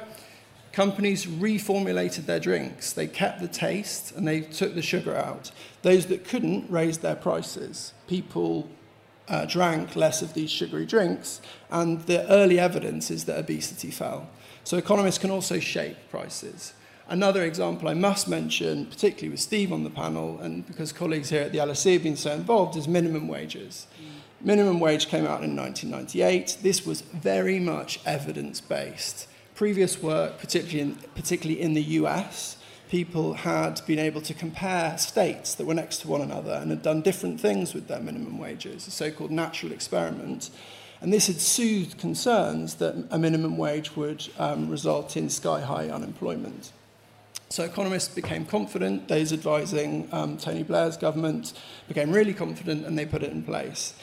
Companies 0.77 1.25
reformulated 1.25 2.27
their 2.27 2.39
drinks. 2.39 2.93
They 2.93 3.07
kept 3.07 3.41
the 3.41 3.49
taste 3.49 4.13
and 4.15 4.29
they 4.29 4.43
took 4.43 4.75
the 4.75 4.83
sugar 4.83 5.17
out. 5.17 5.51
Those 5.81 6.05
that 6.09 6.29
couldn't 6.29 6.71
raised 6.71 7.01
their 7.01 7.17
prices. 7.17 7.95
People 8.07 8.69
uh, 9.27 9.47
drank 9.47 9.97
less 9.97 10.21
of 10.21 10.35
these 10.35 10.51
sugary 10.51 10.85
drinks, 10.85 11.41
and 11.71 12.03
the 12.03 12.31
early 12.31 12.59
evidence 12.59 13.11
is 13.11 13.25
that 13.25 13.39
obesity 13.39 13.91
fell. 13.91 14.29
So 14.65 14.77
economists 14.77 15.17
can 15.17 15.31
also 15.31 15.61
shape 15.61 15.97
prices. 16.11 16.75
Another 17.09 17.43
example 17.43 17.89
I 17.89 17.95
must 17.95 18.29
mention, 18.29 18.85
particularly 18.85 19.31
with 19.31 19.41
Steve 19.41 19.73
on 19.73 19.83
the 19.83 19.89
panel, 19.89 20.39
and 20.41 20.67
because 20.67 20.93
colleagues 20.93 21.31
here 21.31 21.45
at 21.45 21.53
the 21.53 21.59
LSE 21.59 21.95
have 21.95 22.03
been 22.03 22.17
so 22.17 22.33
involved, 22.33 22.77
is 22.77 22.87
minimum 22.87 23.29
wages. 23.29 23.87
Mm. 23.99 24.45
Minimum 24.45 24.81
wage 24.81 25.09
came 25.09 25.25
out 25.25 25.43
in 25.43 25.57
1998. 25.57 26.59
This 26.61 26.85
was 26.85 27.01
very 27.01 27.59
much 27.59 27.99
evidence 28.05 28.61
based 28.61 29.27
previous 29.57 30.03
work, 30.03 30.39
particularly 30.39 30.81
in, 30.81 30.95
particularly 31.15 31.61
in 31.61 31.75
the 31.75 31.83
US, 31.83 32.59
people 32.89 33.35
had 33.35 33.81
been 33.87 33.99
able 33.99 34.21
to 34.21 34.35
compare 34.35 34.97
states 34.99 35.55
that 35.55 35.67
were 35.67 35.75
next 35.75 35.99
to 36.03 36.09
one 36.09 36.21
another 36.21 36.53
and 36.53 36.71
had 36.71 36.83
done 36.83 37.01
different 37.01 37.41
things 37.41 37.75
with 37.75 37.89
their 37.89 37.99
minimum 37.99 38.39
wages, 38.39 38.87
a 38.87 38.91
so-called 38.91 39.31
natural 39.31 39.73
experiment. 39.73 40.51
And 41.01 41.13
this 41.13 41.27
had 41.27 41.41
soothed 41.41 41.99
concerns 41.99 42.75
that 42.77 42.95
a 43.11 43.19
minimum 43.19 43.57
wage 43.57 43.97
would 43.97 44.29
um, 44.39 44.69
result 44.69 45.17
in 45.17 45.29
sky-high 45.29 45.89
unemployment. 45.89 46.73
So 47.49 47.65
economists 47.65 48.15
became 48.15 48.45
confident, 48.45 49.09
those 49.09 49.33
advising 49.33 50.09
um, 50.13 50.37
Tony 50.37 50.65
Blair's 50.65 50.97
government 50.97 51.53
became 51.89 52.11
really 52.11 52.35
confident 52.35 52.85
and 52.85 52.99
they 52.99 53.07
put 53.07 53.23
it 53.23 53.31
in 53.31 53.43
place 53.43 53.95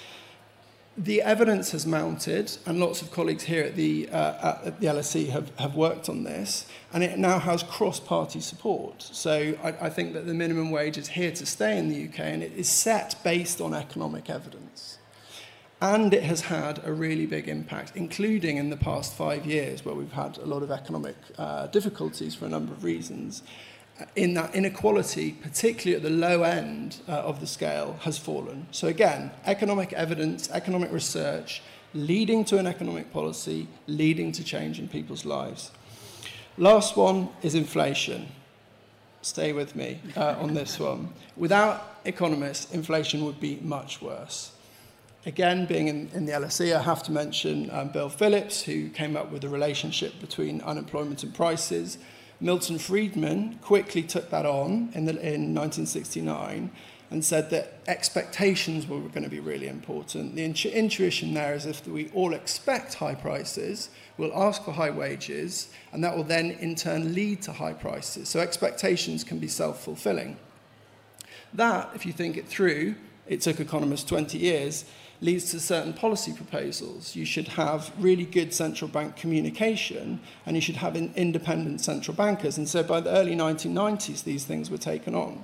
the 0.98 1.24
evidence 1.24 1.72
has 1.72 1.88
mounted, 1.88 2.56
and 2.66 2.80
lots 2.80 3.02
of 3.02 3.12
colleagues 3.12 3.44
here 3.44 3.64
at 3.64 3.76
the, 3.76 4.08
uh, 4.10 4.60
at 4.66 4.80
the 4.80 4.88
LSE 4.88 5.30
have, 5.30 5.52
have 5.58 5.76
worked 5.76 6.08
on 6.08 6.24
this, 6.24 6.68
and 6.94 7.04
it 7.04 7.18
now 7.18 7.40
has 7.40 7.64
cross-party 7.64 8.40
support. 8.40 9.02
So 9.02 9.56
I, 9.64 9.70
I 9.82 9.90
think 9.90 10.14
that 10.14 10.28
the 10.28 10.36
minimum 10.36 10.70
wage 10.70 10.98
is 10.98 11.08
here 11.08 11.32
to 11.32 11.46
stay 11.46 11.80
in 11.80 11.90
the 11.90 12.06
UK, 12.08 12.20
and 12.20 12.44
it 12.44 12.54
is 12.54 12.70
set 12.70 13.16
based 13.24 13.60
on 13.60 13.74
economic 13.74 14.30
evidence. 14.30 15.00
And 15.82 16.14
it 16.14 16.24
has 16.24 16.42
had 16.42 16.80
a 16.86 16.94
really 16.94 17.26
big 17.26 17.50
impact, 17.50 17.94
including 17.96 18.58
in 18.58 18.70
the 18.70 18.78
past 18.78 19.16
five 19.16 19.46
years, 19.48 19.84
where 19.84 19.96
we've 19.96 20.14
had 20.14 20.38
a 20.38 20.46
lot 20.46 20.62
of 20.62 20.70
economic 20.70 21.16
uh, 21.38 21.68
difficulties 21.68 22.36
for 22.36 22.46
a 22.46 22.50
number 22.50 22.72
of 22.72 22.84
reasons 22.84 23.42
in 24.16 24.34
that 24.34 24.56
inequality, 24.56 25.34
particularly 25.34 25.96
at 25.96 26.04
the 26.04 26.10
low 26.10 26.44
end 26.44 27.02
uh, 27.08 27.12
of 27.12 27.40
the 27.40 27.48
scale, 27.48 27.98
has 28.02 28.18
fallen. 28.18 28.68
So 28.72 28.88
again, 28.88 29.32
economic 29.46 29.94
evidence, 29.94 30.50
economic 30.52 30.92
research, 30.92 31.62
leading 31.94 32.44
to 32.46 32.58
an 32.58 32.68
economic 32.68 33.12
policy, 33.14 33.68
leading 33.88 34.32
to 34.34 34.44
change 34.44 34.80
in 34.80 34.88
people's 34.88 35.26
lives. 35.26 35.72
Last 36.58 36.98
one 36.98 37.30
is 37.42 37.56
inflation. 37.56 38.28
Stay 39.22 39.54
with 39.54 39.76
me 39.76 40.00
uh, 40.18 40.36
on 40.40 40.54
this 40.54 40.80
one. 40.80 41.10
Without 41.38 42.00
economists, 42.06 42.74
inflation 42.74 43.24
would 43.26 43.40
be 43.40 43.60
much 43.62 44.02
worse. 44.02 44.52
Again, 45.26 45.66
being 45.66 45.88
in, 45.88 46.10
in 46.14 46.26
the 46.26 46.34
LSE, 46.34 46.76
I 46.76 46.82
have 46.82 47.02
to 47.04 47.12
mention 47.12 47.70
um, 47.72 47.90
Bill 47.90 48.10
Phillips, 48.10 48.62
who 48.62 48.90
came 48.90 49.16
up 49.16 49.32
with 49.32 49.42
the 49.42 49.50
relationship 49.50 50.20
between 50.20 50.60
unemployment 50.62 51.24
and 51.24 51.34
prices. 51.34 51.98
Milton 52.44 52.78
Friedman 52.78 53.58
quickly 53.62 54.04
took 54.04 54.30
that 54.32 54.46
on 54.46 54.92
in, 54.94 55.06
the, 55.06 55.14
in 55.14 55.56
1969 55.56 56.72
and 57.10 57.24
said 57.24 57.50
that 57.52 57.76
expectations 57.88 58.86
were 58.86 59.00
going 59.00 59.24
to 59.24 59.30
be 59.30 59.40
really 59.40 59.70
important. 59.70 60.36
The 60.36 60.44
intu- 60.44 60.68
intuition 60.68 61.34
there 61.34 61.56
is 61.56 61.66
if 61.66 61.88
we 61.88 62.10
all 62.10 62.34
expect 62.34 62.96
high 62.96 63.16
prices, 63.16 63.92
we'll 64.18 64.38
ask 64.38 64.66
for 64.66 64.74
high 64.74 64.90
wages, 64.90 65.70
and 65.94 66.04
that 66.04 66.18
will 66.18 66.26
then 66.26 66.52
in 66.52 66.76
turn 66.76 67.16
lead 67.16 67.42
to 67.44 67.54
high 67.54 67.72
prices. 67.72 68.28
So 68.28 68.42
expectations 68.42 69.24
can 69.24 69.40
be 69.40 69.48
self 69.48 69.82
fulfilling. 69.82 70.36
That, 71.54 71.92
if 71.96 72.06
you 72.06 72.12
think 72.12 72.36
it 72.36 72.46
through, 72.46 72.96
it 73.26 73.40
took 73.40 73.62
economists 73.62 74.04
20 74.04 74.38
years, 74.38 74.84
leads 75.22 75.52
to 75.52 75.60
certain 75.60 75.94
policy 75.94 76.34
proposals. 76.34 77.16
You 77.16 77.26
should 77.26 77.48
have 77.50 77.92
really 77.98 78.26
good 78.26 78.54
central 78.54 78.90
bank 78.90 79.16
communication 79.16 80.20
and 80.46 80.56
you 80.56 80.62
should 80.62 80.76
have 80.78 80.96
independent 80.96 81.82
central 81.82 82.16
bankers. 82.16 82.58
And 82.58 82.68
so 82.68 82.84
by 82.84 83.00
the 83.00 83.12
early 83.12 83.36
1990s, 83.36 84.24
these 84.24 84.46
things 84.46 84.70
were 84.70 84.78
taken 84.78 85.16
on. 85.16 85.44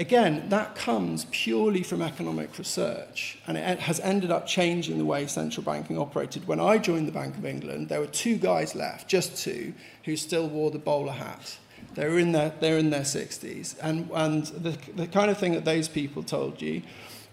Again, 0.00 0.48
that 0.48 0.76
comes 0.76 1.26
purely 1.30 1.82
from 1.82 2.00
economic 2.00 2.56
research, 2.56 3.38
and 3.46 3.58
it 3.58 3.80
has 3.80 4.00
ended 4.00 4.30
up 4.30 4.46
changing 4.46 4.96
the 4.96 5.04
way 5.04 5.26
central 5.26 5.62
banking 5.62 5.98
operated. 5.98 6.48
When 6.48 6.58
I 6.58 6.78
joined 6.78 7.06
the 7.06 7.12
Bank 7.12 7.36
of 7.36 7.44
England, 7.44 7.90
there 7.90 8.00
were 8.00 8.06
two 8.06 8.38
guys 8.38 8.74
left, 8.74 9.08
just 9.08 9.36
two, 9.36 9.74
who 10.04 10.16
still 10.16 10.48
wore 10.48 10.70
the 10.70 10.78
bowler 10.78 11.12
hat. 11.12 11.58
They 11.96 12.08
were 12.08 12.18
in 12.18 12.32
their, 12.32 12.50
they 12.60 12.70
were 12.70 12.78
in 12.78 12.88
their 12.88 13.02
60s. 13.02 13.76
And, 13.82 14.08
and 14.14 14.46
the, 14.46 14.78
the 14.94 15.06
kind 15.06 15.30
of 15.30 15.36
thing 15.36 15.52
that 15.52 15.66
those 15.66 15.86
people 15.88 16.22
told 16.22 16.62
you 16.62 16.80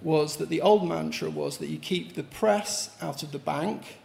was 0.01 0.37
that 0.37 0.49
the 0.49 0.61
old 0.61 0.87
mantra 0.87 1.29
was 1.29 1.57
that 1.57 1.67
you 1.67 1.77
keep 1.77 2.13
the 2.13 2.23
press 2.23 2.95
out 3.01 3.23
of 3.23 3.31
the 3.31 3.39
bank, 3.39 3.97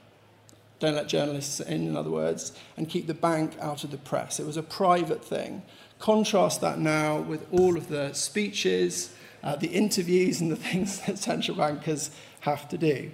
don't 0.79 0.95
let 0.95 1.09
journalists 1.09 1.61
in, 1.61 1.89
in 1.89 1.97
other 1.97 2.11
words, 2.11 2.53
and 2.77 2.89
keep 2.89 3.07
the 3.07 3.15
bank 3.15 3.53
out 3.61 3.85
of 3.85 3.91
the 3.91 3.99
press. 3.99 4.41
It 4.41 4.47
was 4.47 4.57
a 4.57 4.63
private 4.63 5.25
thing. 5.25 5.63
Contrast 5.99 6.61
that 6.61 6.79
now 6.79 7.21
with 7.21 7.47
all 7.53 7.77
of 7.77 7.89
the 7.89 8.13
speeches, 8.15 9.15
uh, 9.45 9.57
the 9.57 9.69
interviews, 9.69 10.41
and 10.41 10.51
the 10.51 10.57
things 10.69 11.01
that 11.01 11.19
central 11.19 11.57
bankers 11.57 12.11
have 12.41 12.69
to 12.69 12.79
do. 12.79 13.11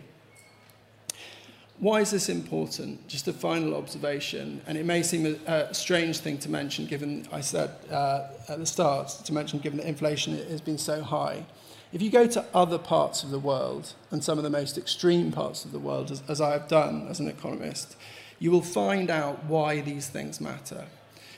Why 1.81 2.01
is 2.01 2.11
this 2.11 2.29
important? 2.29 3.07
Just 3.07 3.29
a 3.29 3.33
final 3.33 3.77
observation, 3.77 4.61
and 4.67 4.77
it 4.77 4.85
may 4.85 5.03
seem 5.03 5.27
a, 5.27 5.53
a 5.69 5.75
strange 5.75 6.19
thing 6.19 6.39
to 6.39 6.51
mention 6.51 6.87
given 6.87 7.29
I 7.31 7.41
said 7.41 7.71
uh, 7.91 8.29
at 8.49 8.59
the 8.59 8.67
start, 8.67 9.09
to 9.25 9.33
mention 9.33 9.61
given 9.61 9.79
that 9.79 9.87
inflation 9.87 10.37
has 10.49 10.61
been 10.61 10.79
so 10.79 11.03
high. 11.03 11.45
If 11.91 12.03
you 12.03 12.11
go 12.11 12.27
to 12.27 12.45
other 12.53 12.77
parts 12.77 13.23
of 13.23 13.31
the 13.31 13.39
world, 13.39 13.95
and 14.11 14.23
some 14.23 14.37
of 14.37 14.45
the 14.45 14.51
most 14.51 14.77
extreme 14.77 15.33
parts 15.33 15.65
of 15.65 15.73
the 15.73 15.79
world, 15.79 16.11
as, 16.11 16.23
as 16.29 16.39
I 16.39 16.51
have 16.51 16.69
done 16.69 17.07
as 17.09 17.19
an 17.19 17.29
economist, 17.29 17.97
you 18.39 18.51
will 18.51 18.63
find 18.63 19.09
out 19.09 19.45
why 19.45 19.81
these 19.81 20.09
things 20.09 20.39
matter. 20.39 20.85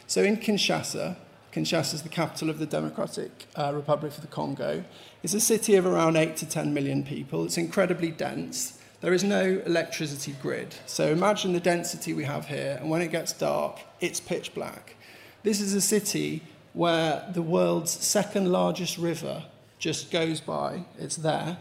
So 0.09 0.25
in 0.25 0.39
Kinshasa, 0.39 1.17
Kinshasa 1.53 1.95
is 1.95 2.03
the 2.03 2.09
capital 2.09 2.51
of 2.51 2.59
the 2.59 2.67
Democratic 2.67 3.47
uh, 3.55 3.73
Republic 3.73 4.13
of 4.17 4.23
the 4.23 4.27
Congo. 4.27 4.85
It's 5.23 5.35
a 5.35 5.41
city 5.41 5.77
of 5.77 5.87
around 5.87 6.17
8 6.17 6.37
to 6.39 6.49
10 6.49 6.75
million 6.75 7.05
people. 7.05 7.45
It's 7.45 7.57
incredibly 7.57 8.11
dense. 8.11 8.79
There 9.03 9.13
is 9.13 9.23
no 9.23 9.63
electricity 9.65 10.35
grid. 10.43 10.75
So 10.87 11.13
imagine 11.13 11.53
the 11.53 11.61
density 11.61 12.13
we 12.13 12.25
have 12.25 12.47
here, 12.47 12.77
and 12.81 12.91
when 12.91 13.03
it 13.03 13.13
gets 13.13 13.33
dark, 13.33 13.79
it's 14.01 14.19
pitch 14.19 14.53
black. 14.53 14.97
This 15.45 15.61
is 15.61 15.75
a 15.75 15.81
city 15.81 16.43
where 16.73 17.25
the 17.33 17.43
world's 17.43 17.93
second 17.93 18.51
largest 18.51 18.99
river 18.99 19.45
just 19.81 20.11
goes 20.11 20.41
by, 20.41 20.85
it's 20.99 21.17
there, 21.17 21.57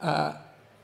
uh, 0.00 0.34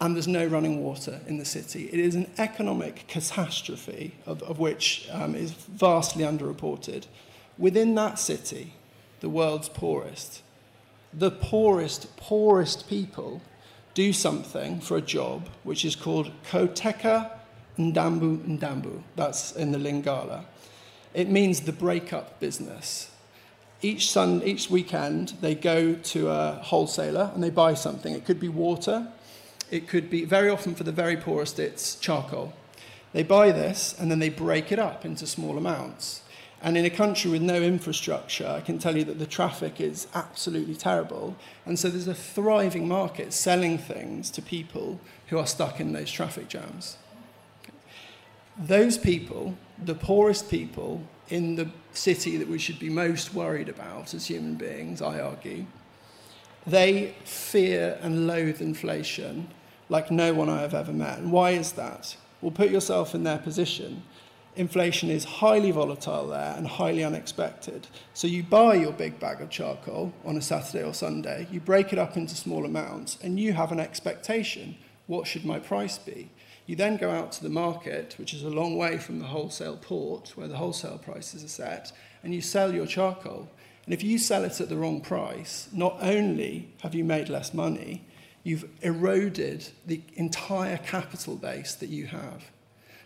and 0.01 0.17
there's 0.17 0.27
no 0.27 0.47
running 0.47 0.83
water 0.83 1.21
in 1.29 1.37
the 1.37 1.45
city. 1.45 1.91
It 1.93 2.01
is 2.01 2.15
an 2.15 2.29
economic 2.39 3.07
catastrophe 3.07 4.17
of, 4.27 4.43
of 4.43 4.59
which 4.59 5.07
um, 5.13 5.35
is 5.35 5.53
vastly 5.53 6.25
underreported. 6.25 7.05
Within 7.59 7.95
that 7.97 8.19
city, 8.19 8.73
the 9.21 9.29
world's 9.29 9.69
poorest, 9.69 10.43
the 11.13 11.31
poorest, 11.31 12.17
poorest 12.17 12.89
people 12.89 13.43
do 13.93 14.13
something 14.15 14.81
for 14.81 14.97
a 14.97 15.03
job 15.03 15.49
which 15.65 15.85
is 15.85 15.95
called 15.95 16.31
Koteka 16.51 17.31
Ndambu 17.79 18.59
Ndambu. 18.59 19.03
That's 19.17 19.53
in 19.53 19.73
the 19.73 19.79
Lingala. 19.79 20.45
It 21.13 21.29
means 21.29 21.61
the 21.61 21.73
breakup 21.73 22.41
business 22.41 23.10
each, 23.83 24.11
sun, 24.11 24.43
each 24.45 24.71
weekend 24.71 25.35
they 25.41 25.55
go 25.55 25.95
to 25.95 26.31
a 26.31 26.53
wholesaler 26.63 27.31
and 27.35 27.43
they 27.43 27.51
buy 27.51 27.75
something. 27.75 28.15
It 28.15 28.25
could 28.25 28.41
be 28.41 28.49
water, 28.49 29.09
it 29.71 29.89
could 29.89 30.11
be, 30.11 30.25
very 30.25 30.51
often 30.51 30.75
for 30.75 30.85
the 30.85 30.93
very 30.93 31.17
poorest, 31.17 31.59
it's 31.59 31.97
charcoal. 31.97 32.53
They 33.13 33.23
buy 33.23 33.53
this 33.53 33.95
and 33.99 34.11
then 34.11 34.19
they 34.19 34.29
break 34.29 34.71
it 34.71 34.79
up 34.79 35.05
into 35.05 35.27
small 35.27 35.59
amounts. 35.59 36.23
And 36.63 36.77
in 36.77 36.85
a 36.85 36.91
country 36.91 37.31
with 37.31 37.41
no 37.41 37.63
infrastructure, 37.63 38.47
I 38.47 38.61
can 38.61 38.79
tell 38.79 38.97
you 38.97 39.05
that 39.05 39.19
the 39.19 39.27
traffic 39.27 39.81
is 39.81 40.07
absolutely 40.15 40.75
terrible. 40.75 41.37
And 41.65 41.79
so 41.79 41.89
there's 41.89 42.07
a 42.07 42.15
thriving 42.15 42.87
market 42.87 43.33
selling 43.33 43.79
things 43.79 44.31
to 44.33 44.43
people 44.43 45.01
who 45.29 45.39
are 45.39 45.47
stuck 45.47 45.81
in 45.81 45.93
those 45.93 46.13
traffic 46.13 46.49
jams. 46.49 46.99
Those 48.59 48.99
people, 48.99 49.57
the 49.83 49.95
poorest 49.95 50.51
people, 50.51 51.03
in 51.31 51.57
the 51.57 51.69
city 51.93 52.37
that 52.37 52.49
we 52.49 52.59
should 52.59 52.79
be 52.79 52.91
most 52.91 53.35
worried 53.35 53.69
about 53.69 54.15
as 54.15 54.27
human 54.27 54.57
beings, 54.57 55.01
I 55.01 55.21
argue, 55.21 55.67
they 56.67 57.15
fear 57.25 57.99
and 58.03 58.27
loathe 58.27 58.61
inflation 58.61 59.49
like 59.89 60.11
no 60.11 60.35
one 60.35 60.49
I 60.49 60.61
have 60.61 60.75
ever 60.75 60.93
met. 60.93 61.19
And 61.19 61.33
why 61.33 61.51
is 61.51 61.73
that? 61.73 62.17
Well, 62.41 62.51
put 62.51 62.71
yourself 62.71 63.15
in 63.15 63.25
their 63.25 63.39
position. 63.39 64.03
Inflation 64.57 65.11
is 65.11 65.25
highly 65.25 65.71
volatile 65.71 66.29
there 66.29 66.55
and 66.57 66.67
highly 66.67 67.05
unexpected. 67.05 67.87
So 68.15 68.27
you 68.27 68.43
buy 68.43 68.75
your 68.75 68.93
big 68.93 69.19
bag 69.19 69.41
of 69.41 69.51
charcoal 69.51 70.13
on 70.25 70.37
a 70.37 70.43
Saturday 70.43 70.85
or 70.85 70.95
Sunday, 70.95 71.47
you 71.51 71.61
break 71.61 71.93
it 71.93 71.99
up 71.99 72.17
into 72.17 72.35
small 72.35 72.65
amounts, 72.65 73.19
and 73.23 73.39
you 73.39 73.53
have 73.53 73.73
an 73.73 73.81
expectation 73.81 74.77
what 75.11 75.27
should 75.27 75.45
my 75.45 75.59
price 75.59 75.99
be? 75.99 76.31
You 76.71 76.77
then 76.77 76.99
go 76.99 77.11
out 77.11 77.33
to 77.33 77.43
the 77.43 77.49
market, 77.49 78.15
which 78.17 78.33
is 78.33 78.45
a 78.45 78.49
long 78.49 78.77
way 78.77 78.97
from 78.97 79.19
the 79.19 79.25
wholesale 79.25 79.77
port 79.77 80.35
where 80.37 80.47
the 80.47 80.57
wholesale 80.57 80.99
prices 80.99 81.43
are 81.43 81.49
set, 81.49 81.91
and 82.23 82.33
you 82.33 82.41
sell 82.41 82.73
your 82.73 82.87
charcoal. 82.87 83.49
And 83.87 83.93
if 83.93 84.05
you 84.05 84.19
sell 84.19 84.45
it 84.45 84.61
at 84.61 84.69
the 84.69 84.77
wrong 84.77 85.01
price, 85.01 85.67
not 85.73 85.97
only 86.01 86.69
have 86.83 86.95
you 86.95 87.03
made 87.03 87.29
less 87.29 87.53
money, 87.53 88.05
you've 88.45 88.67
eroded 88.83 89.67
the 89.85 90.01
entire 90.15 90.77
capital 90.77 91.35
base 91.35 91.75
that 91.75 91.89
you 91.89 92.07
have. 92.07 92.45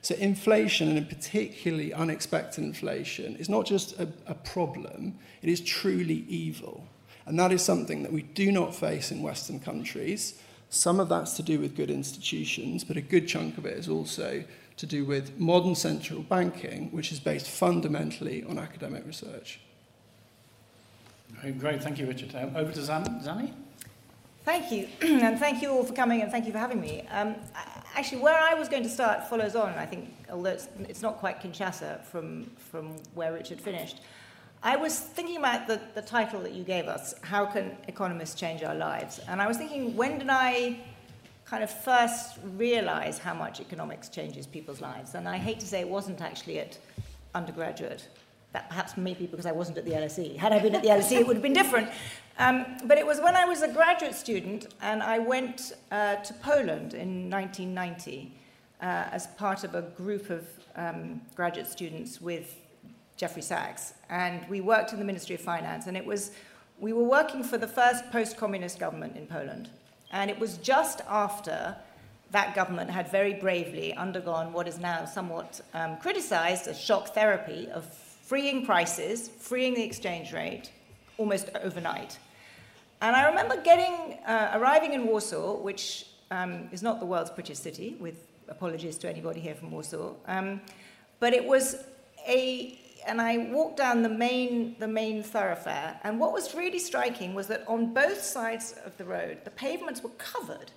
So 0.02 0.14
inflation, 0.16 0.94
and 0.98 1.08
particularly 1.08 1.94
unexpected 1.94 2.64
inflation, 2.64 3.34
is 3.36 3.48
not 3.48 3.64
just 3.64 3.98
a, 3.98 4.08
a 4.26 4.34
problem, 4.34 5.14
it 5.40 5.48
is 5.48 5.62
truly 5.62 6.26
evil. 6.28 6.86
And 7.24 7.38
that 7.38 7.50
is 7.50 7.62
something 7.62 8.02
that 8.02 8.12
we 8.12 8.24
do 8.24 8.52
not 8.52 8.74
face 8.74 9.10
in 9.10 9.22
Western 9.22 9.58
countries. 9.58 10.38
Some 10.74 10.98
of 10.98 11.08
that's 11.08 11.34
to 11.34 11.42
do 11.44 11.60
with 11.60 11.76
good 11.76 11.88
institutions, 11.88 12.82
but 12.82 12.96
a 12.96 13.00
good 13.00 13.28
chunk 13.28 13.58
of 13.58 13.64
it 13.64 13.78
is 13.78 13.88
also 13.88 14.42
to 14.76 14.86
do 14.86 15.04
with 15.04 15.38
modern 15.38 15.76
central 15.76 16.22
banking, 16.22 16.90
which 16.90 17.12
is 17.12 17.20
based 17.20 17.48
fundamentally 17.48 18.42
on 18.42 18.58
academic 18.58 19.06
research. 19.06 19.60
Great, 21.40 21.60
great. 21.60 21.82
thank 21.82 22.00
you, 22.00 22.06
Richard. 22.08 22.34
Um, 22.34 22.56
over 22.56 22.72
to 22.72 22.82
Zan- 22.82 23.22
Zanny. 23.22 23.52
Thank 24.44 24.72
you, 24.72 24.88
and 25.00 25.38
thank 25.38 25.62
you 25.62 25.70
all 25.70 25.84
for 25.84 25.94
coming, 25.94 26.22
and 26.22 26.30
thank 26.32 26.44
you 26.44 26.50
for 26.50 26.58
having 26.58 26.80
me. 26.80 27.06
Um, 27.12 27.36
actually, 27.94 28.20
where 28.20 28.36
I 28.36 28.54
was 28.54 28.68
going 28.68 28.82
to 28.82 28.88
start 28.88 29.28
follows 29.28 29.54
on, 29.54 29.74
I 29.74 29.86
think, 29.86 30.12
although 30.28 30.50
it's, 30.50 30.68
it's 30.88 31.02
not 31.02 31.18
quite 31.18 31.40
Kinshasa 31.40 32.02
from, 32.02 32.50
from 32.58 32.96
where 33.14 33.32
Richard 33.32 33.60
finished. 33.60 34.00
I 34.66 34.76
was 34.76 34.98
thinking 34.98 35.36
about 35.36 35.66
the, 35.66 35.78
the 35.94 36.00
title 36.00 36.40
that 36.40 36.52
you 36.52 36.64
gave 36.64 36.88
us, 36.88 37.14
How 37.20 37.44
Can 37.44 37.76
Economists 37.86 38.34
Change 38.34 38.62
Our 38.62 38.74
Lives? 38.74 39.20
And 39.28 39.42
I 39.42 39.46
was 39.46 39.58
thinking, 39.58 39.94
when 39.94 40.18
did 40.18 40.30
I 40.30 40.78
kind 41.44 41.62
of 41.62 41.70
first 41.70 42.38
realize 42.56 43.18
how 43.18 43.34
much 43.34 43.60
economics 43.60 44.08
changes 44.08 44.46
people's 44.46 44.80
lives? 44.80 45.16
And 45.16 45.28
I 45.28 45.36
hate 45.36 45.60
to 45.60 45.66
say 45.66 45.80
it 45.80 45.88
wasn't 45.88 46.22
actually 46.22 46.60
at 46.60 46.78
undergraduate. 47.34 48.08
That 48.52 48.70
perhaps 48.70 48.96
maybe 48.96 49.26
because 49.26 49.44
I 49.44 49.52
wasn't 49.52 49.76
at 49.76 49.84
the 49.84 49.90
LSE. 49.90 50.34
Had 50.34 50.52
I 50.52 50.60
been 50.60 50.74
at 50.74 50.82
the 50.82 50.88
LSE, 50.88 51.20
it 51.20 51.26
would 51.26 51.36
have 51.36 51.42
been 51.42 51.52
different. 51.52 51.90
Um, 52.38 52.64
but 52.86 52.96
it 52.96 53.06
was 53.06 53.20
when 53.20 53.36
I 53.36 53.44
was 53.44 53.60
a 53.60 53.68
graduate 53.68 54.14
student 54.14 54.68
and 54.80 55.02
I 55.02 55.18
went 55.18 55.72
uh, 55.92 56.16
to 56.16 56.32
Poland 56.34 56.94
in 56.94 57.28
1990 57.28 58.32
uh, 58.80 58.84
as 59.12 59.26
part 59.26 59.62
of 59.62 59.74
a 59.74 59.82
group 59.82 60.30
of 60.30 60.48
um, 60.74 61.20
graduate 61.34 61.66
students 61.66 62.18
with 62.18 62.63
Jeffrey 63.24 63.40
Sachs. 63.40 63.94
And 64.10 64.46
we 64.50 64.60
worked 64.60 64.92
in 64.92 64.98
the 64.98 65.04
Ministry 65.06 65.34
of 65.34 65.40
Finance, 65.40 65.86
and 65.86 65.96
it 65.96 66.04
was, 66.04 66.32
we 66.78 66.92
were 66.92 67.08
working 67.18 67.42
for 67.42 67.56
the 67.56 67.66
first 67.66 68.10
post 68.12 68.36
communist 68.36 68.78
government 68.78 69.16
in 69.16 69.26
Poland. 69.26 69.70
And 70.12 70.30
it 70.30 70.38
was 70.38 70.58
just 70.58 71.00
after 71.08 71.74
that 72.32 72.54
government 72.54 72.90
had 72.90 73.10
very 73.10 73.32
bravely 73.32 73.94
undergone 73.94 74.52
what 74.52 74.68
is 74.68 74.78
now 74.78 75.06
somewhat 75.06 75.62
um, 75.72 75.96
criticized 75.96 76.68
as 76.68 76.78
shock 76.78 77.14
therapy 77.14 77.66
of 77.72 77.86
freeing 78.30 78.66
prices, 78.66 79.30
freeing 79.38 79.72
the 79.72 79.82
exchange 79.82 80.34
rate 80.34 80.70
almost 81.16 81.48
overnight. 81.62 82.18
And 83.00 83.16
I 83.16 83.26
remember 83.30 83.56
getting, 83.62 84.18
uh, 84.26 84.50
arriving 84.52 84.92
in 84.92 85.06
Warsaw, 85.06 85.62
which 85.62 86.08
um, 86.30 86.68
is 86.72 86.82
not 86.82 87.00
the 87.00 87.06
world's 87.06 87.30
prettiest 87.30 87.62
city, 87.62 87.96
with 87.98 88.16
apologies 88.48 88.98
to 88.98 89.08
anybody 89.08 89.40
here 89.40 89.54
from 89.54 89.70
Warsaw. 89.70 90.12
Um, 90.26 90.60
but 91.20 91.32
it 91.32 91.46
was 91.46 91.84
a 92.28 92.78
and 93.06 93.20
I 93.20 93.38
walked 93.38 93.76
down 93.76 94.02
the 94.02 94.08
main, 94.08 94.76
the 94.78 94.88
main 94.88 95.22
thoroughfare, 95.22 95.98
and 96.02 96.18
what 96.18 96.32
was 96.32 96.54
really 96.54 96.78
striking 96.78 97.34
was 97.34 97.46
that 97.48 97.64
on 97.68 97.92
both 97.92 98.22
sides 98.22 98.74
of 98.84 98.96
the 98.96 99.04
road, 99.04 99.38
the 99.44 99.50
pavements 99.50 100.02
were 100.02 100.10
covered 100.18 100.70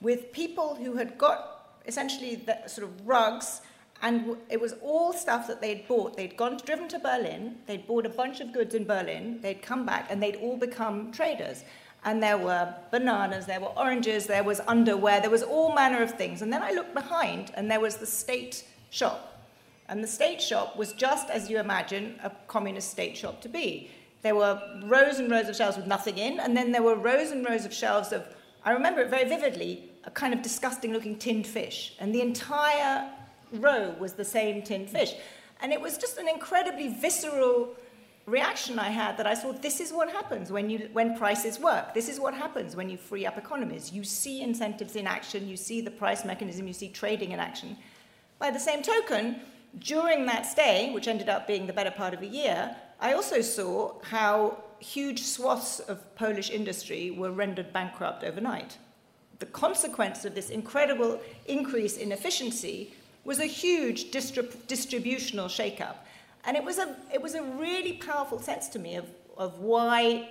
with 0.00 0.32
people 0.32 0.74
who 0.74 0.96
had 0.96 1.16
got 1.16 1.80
essentially 1.86 2.36
the, 2.36 2.58
sort 2.66 2.88
of 2.88 3.06
rugs, 3.06 3.62
and 4.02 4.36
it 4.50 4.60
was 4.60 4.74
all 4.82 5.12
stuff 5.12 5.46
that 5.46 5.60
they'd 5.60 5.86
bought. 5.88 6.16
They'd 6.16 6.36
gone, 6.36 6.58
driven 6.64 6.88
to 6.88 6.98
Berlin, 6.98 7.56
they'd 7.66 7.86
bought 7.86 8.06
a 8.06 8.10
bunch 8.10 8.40
of 8.40 8.52
goods 8.52 8.74
in 8.74 8.84
Berlin, 8.84 9.38
they'd 9.40 9.62
come 9.62 9.86
back, 9.86 10.08
and 10.10 10.22
they'd 10.22 10.36
all 10.36 10.56
become 10.56 11.10
traders. 11.12 11.64
And 12.06 12.22
there 12.22 12.36
were 12.36 12.74
bananas, 12.90 13.46
there 13.46 13.60
were 13.60 13.72
oranges, 13.78 14.26
there 14.26 14.44
was 14.44 14.60
underwear, 14.66 15.22
there 15.22 15.30
was 15.30 15.42
all 15.42 15.74
manner 15.74 16.02
of 16.02 16.10
things. 16.12 16.42
And 16.42 16.52
then 16.52 16.62
I 16.62 16.72
looked 16.72 16.92
behind, 16.92 17.50
and 17.54 17.70
there 17.70 17.80
was 17.80 17.96
the 17.96 18.06
state 18.06 18.64
shop 18.90 19.33
and 19.88 20.02
the 20.02 20.08
state 20.08 20.40
shop 20.40 20.76
was 20.76 20.92
just 20.92 21.30
as 21.30 21.50
you 21.50 21.58
imagine 21.58 22.18
a 22.22 22.30
communist 22.46 22.90
state 22.90 23.16
shop 23.16 23.40
to 23.42 23.48
be. 23.48 23.90
There 24.22 24.34
were 24.34 24.60
rows 24.84 25.18
and 25.18 25.30
rows 25.30 25.48
of 25.48 25.56
shelves 25.56 25.76
with 25.76 25.86
nothing 25.86 26.16
in, 26.16 26.40
and 26.40 26.56
then 26.56 26.72
there 26.72 26.82
were 26.82 26.96
rows 26.96 27.30
and 27.30 27.44
rows 27.44 27.66
of 27.66 27.74
shelves 27.74 28.12
of, 28.12 28.24
I 28.64 28.72
remember 28.72 29.02
it 29.02 29.10
very 29.10 29.28
vividly, 29.28 29.90
a 30.04 30.10
kind 30.10 30.32
of 30.32 30.40
disgusting 30.40 30.92
looking 30.92 31.18
tinned 31.18 31.46
fish. 31.46 31.94
And 32.00 32.14
the 32.14 32.22
entire 32.22 33.10
row 33.52 33.94
was 33.98 34.14
the 34.14 34.24
same 34.24 34.62
tinned 34.62 34.88
fish. 34.88 35.14
And 35.60 35.72
it 35.72 35.80
was 35.80 35.98
just 35.98 36.18
an 36.18 36.28
incredibly 36.28 36.88
visceral 36.88 37.76
reaction 38.26 38.78
I 38.78 38.88
had 38.88 39.18
that 39.18 39.26
I 39.26 39.34
thought 39.34 39.60
this 39.60 39.80
is 39.80 39.92
what 39.92 40.10
happens 40.10 40.50
when, 40.50 40.70
you, 40.70 40.88
when 40.92 41.16
prices 41.16 41.60
work. 41.60 41.92
This 41.92 42.08
is 42.08 42.18
what 42.18 42.32
happens 42.32 42.74
when 42.74 42.88
you 42.88 42.96
free 42.96 43.26
up 43.26 43.36
economies. 43.36 43.92
You 43.92 44.04
see 44.04 44.40
incentives 44.40 44.96
in 44.96 45.06
action, 45.06 45.46
you 45.46 45.56
see 45.56 45.82
the 45.82 45.90
price 45.90 46.24
mechanism, 46.24 46.66
you 46.66 46.72
see 46.72 46.88
trading 46.88 47.32
in 47.32 47.40
action. 47.40 47.76
By 48.38 48.50
the 48.50 48.58
same 48.58 48.82
token, 48.82 49.40
during 49.78 50.26
that 50.26 50.46
stay, 50.46 50.92
which 50.92 51.08
ended 51.08 51.28
up 51.28 51.46
being 51.46 51.66
the 51.66 51.72
better 51.72 51.90
part 51.90 52.14
of 52.14 52.22
a 52.22 52.26
year, 52.26 52.76
I 53.00 53.12
also 53.12 53.40
saw 53.40 54.00
how 54.02 54.62
huge 54.78 55.22
swaths 55.22 55.80
of 55.80 56.14
Polish 56.14 56.50
industry 56.50 57.10
were 57.10 57.30
rendered 57.30 57.72
bankrupt 57.72 58.22
overnight. 58.22 58.78
The 59.38 59.46
consequence 59.46 60.24
of 60.24 60.34
this 60.34 60.50
incredible 60.50 61.20
increase 61.46 61.96
in 61.96 62.12
efficiency 62.12 62.94
was 63.24 63.40
a 63.40 63.46
huge 63.46 64.10
distrib- 64.10 64.66
distributional 64.66 65.46
shakeup. 65.46 65.96
And 66.44 66.56
it 66.56 66.64
was, 66.64 66.78
a, 66.78 66.94
it 67.12 67.20
was 67.20 67.34
a 67.34 67.42
really 67.42 67.94
powerful 67.94 68.38
sense 68.38 68.68
to 68.68 68.78
me 68.78 68.96
of, 68.96 69.06
of 69.36 69.58
why 69.58 70.28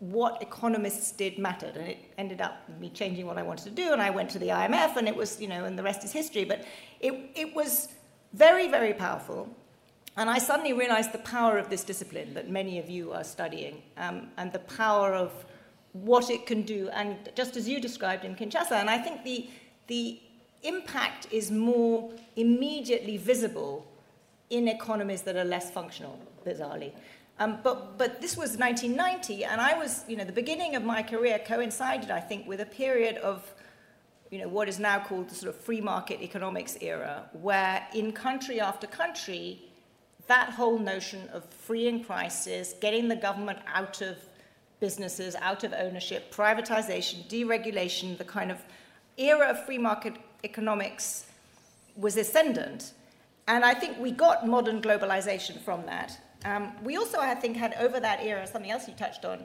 what 0.00 0.42
economists 0.42 1.12
did 1.12 1.38
mattered. 1.38 1.76
And 1.76 1.88
it 1.88 1.98
ended 2.18 2.40
up 2.40 2.68
me 2.80 2.90
changing 2.90 3.26
what 3.26 3.38
I 3.38 3.42
wanted 3.42 3.64
to 3.64 3.70
do. 3.70 3.92
And 3.92 4.02
I 4.02 4.10
went 4.10 4.30
to 4.30 4.38
the 4.38 4.48
IMF, 4.48 4.96
and 4.96 5.08
it 5.08 5.16
was, 5.16 5.40
you 5.40 5.48
know, 5.48 5.64
and 5.64 5.78
the 5.78 5.82
rest 5.82 6.04
is 6.04 6.12
history. 6.12 6.44
But 6.44 6.66
it, 7.00 7.30
it 7.34 7.54
was 7.54 7.88
very, 8.34 8.68
very 8.68 8.92
powerful. 8.92 9.48
And 10.16 10.28
I 10.28 10.38
suddenly 10.38 10.72
realized 10.72 11.12
the 11.12 11.18
power 11.18 11.58
of 11.58 11.70
this 11.70 11.82
discipline 11.82 12.34
that 12.34 12.50
many 12.50 12.78
of 12.78 12.90
you 12.90 13.12
are 13.12 13.24
studying 13.24 13.82
um, 13.96 14.28
and 14.36 14.52
the 14.52 14.60
power 14.60 15.14
of 15.14 15.32
what 15.92 16.28
it 16.28 16.44
can 16.44 16.62
do, 16.62 16.88
and 16.92 17.16
just 17.36 17.56
as 17.56 17.68
you 17.68 17.80
described 17.80 18.24
in 18.24 18.34
Kinshasa. 18.34 18.72
And 18.72 18.90
I 18.90 18.98
think 18.98 19.22
the, 19.22 19.48
the 19.86 20.18
impact 20.64 21.28
is 21.30 21.52
more 21.52 22.10
immediately 22.34 23.16
visible 23.16 23.86
in 24.50 24.66
economies 24.66 25.22
that 25.22 25.36
are 25.36 25.44
less 25.44 25.70
functional, 25.70 26.18
bizarrely. 26.44 26.92
Um, 27.38 27.58
but, 27.62 27.96
but 27.98 28.20
this 28.20 28.36
was 28.36 28.56
1990, 28.56 29.44
and 29.44 29.60
I 29.60 29.78
was, 29.78 30.04
you 30.08 30.16
know, 30.16 30.24
the 30.24 30.32
beginning 30.32 30.74
of 30.74 30.84
my 30.84 31.02
career 31.02 31.40
coincided, 31.44 32.10
I 32.10 32.20
think, 32.20 32.46
with 32.46 32.60
a 32.60 32.66
period 32.66 33.16
of 33.18 33.53
you 34.30 34.38
know, 34.38 34.48
what 34.48 34.68
is 34.68 34.78
now 34.78 34.98
called 34.98 35.28
the 35.28 35.34
sort 35.34 35.54
of 35.54 35.60
free 35.60 35.80
market 35.80 36.20
economics 36.20 36.76
era, 36.80 37.24
where 37.32 37.86
in 37.94 38.12
country 38.12 38.60
after 38.60 38.86
country, 38.86 39.60
that 40.26 40.50
whole 40.50 40.78
notion 40.78 41.28
of 41.32 41.44
freeing 41.44 42.02
prices, 42.02 42.74
getting 42.80 43.08
the 43.08 43.16
government 43.16 43.58
out 43.66 44.00
of 44.00 44.16
businesses, 44.80 45.34
out 45.36 45.64
of 45.64 45.72
ownership, 45.72 46.34
privatization, 46.34 47.26
deregulation, 47.28 48.16
the 48.18 48.24
kind 48.24 48.50
of 48.50 48.58
era 49.16 49.48
of 49.48 49.64
free 49.66 49.78
market 49.78 50.14
economics 50.42 51.26
was 51.96 52.16
ascendant. 52.16 52.92
And 53.46 53.64
I 53.64 53.74
think 53.74 53.98
we 53.98 54.10
got 54.10 54.46
modern 54.46 54.80
globalization 54.80 55.60
from 55.60 55.86
that. 55.86 56.18
Um, 56.44 56.72
we 56.82 56.96
also, 56.96 57.18
I 57.18 57.34
think, 57.34 57.56
had 57.56 57.74
over 57.78 58.00
that 58.00 58.22
era 58.22 58.46
something 58.46 58.70
else 58.70 58.88
you 58.88 58.94
touched 58.94 59.24
on, 59.24 59.44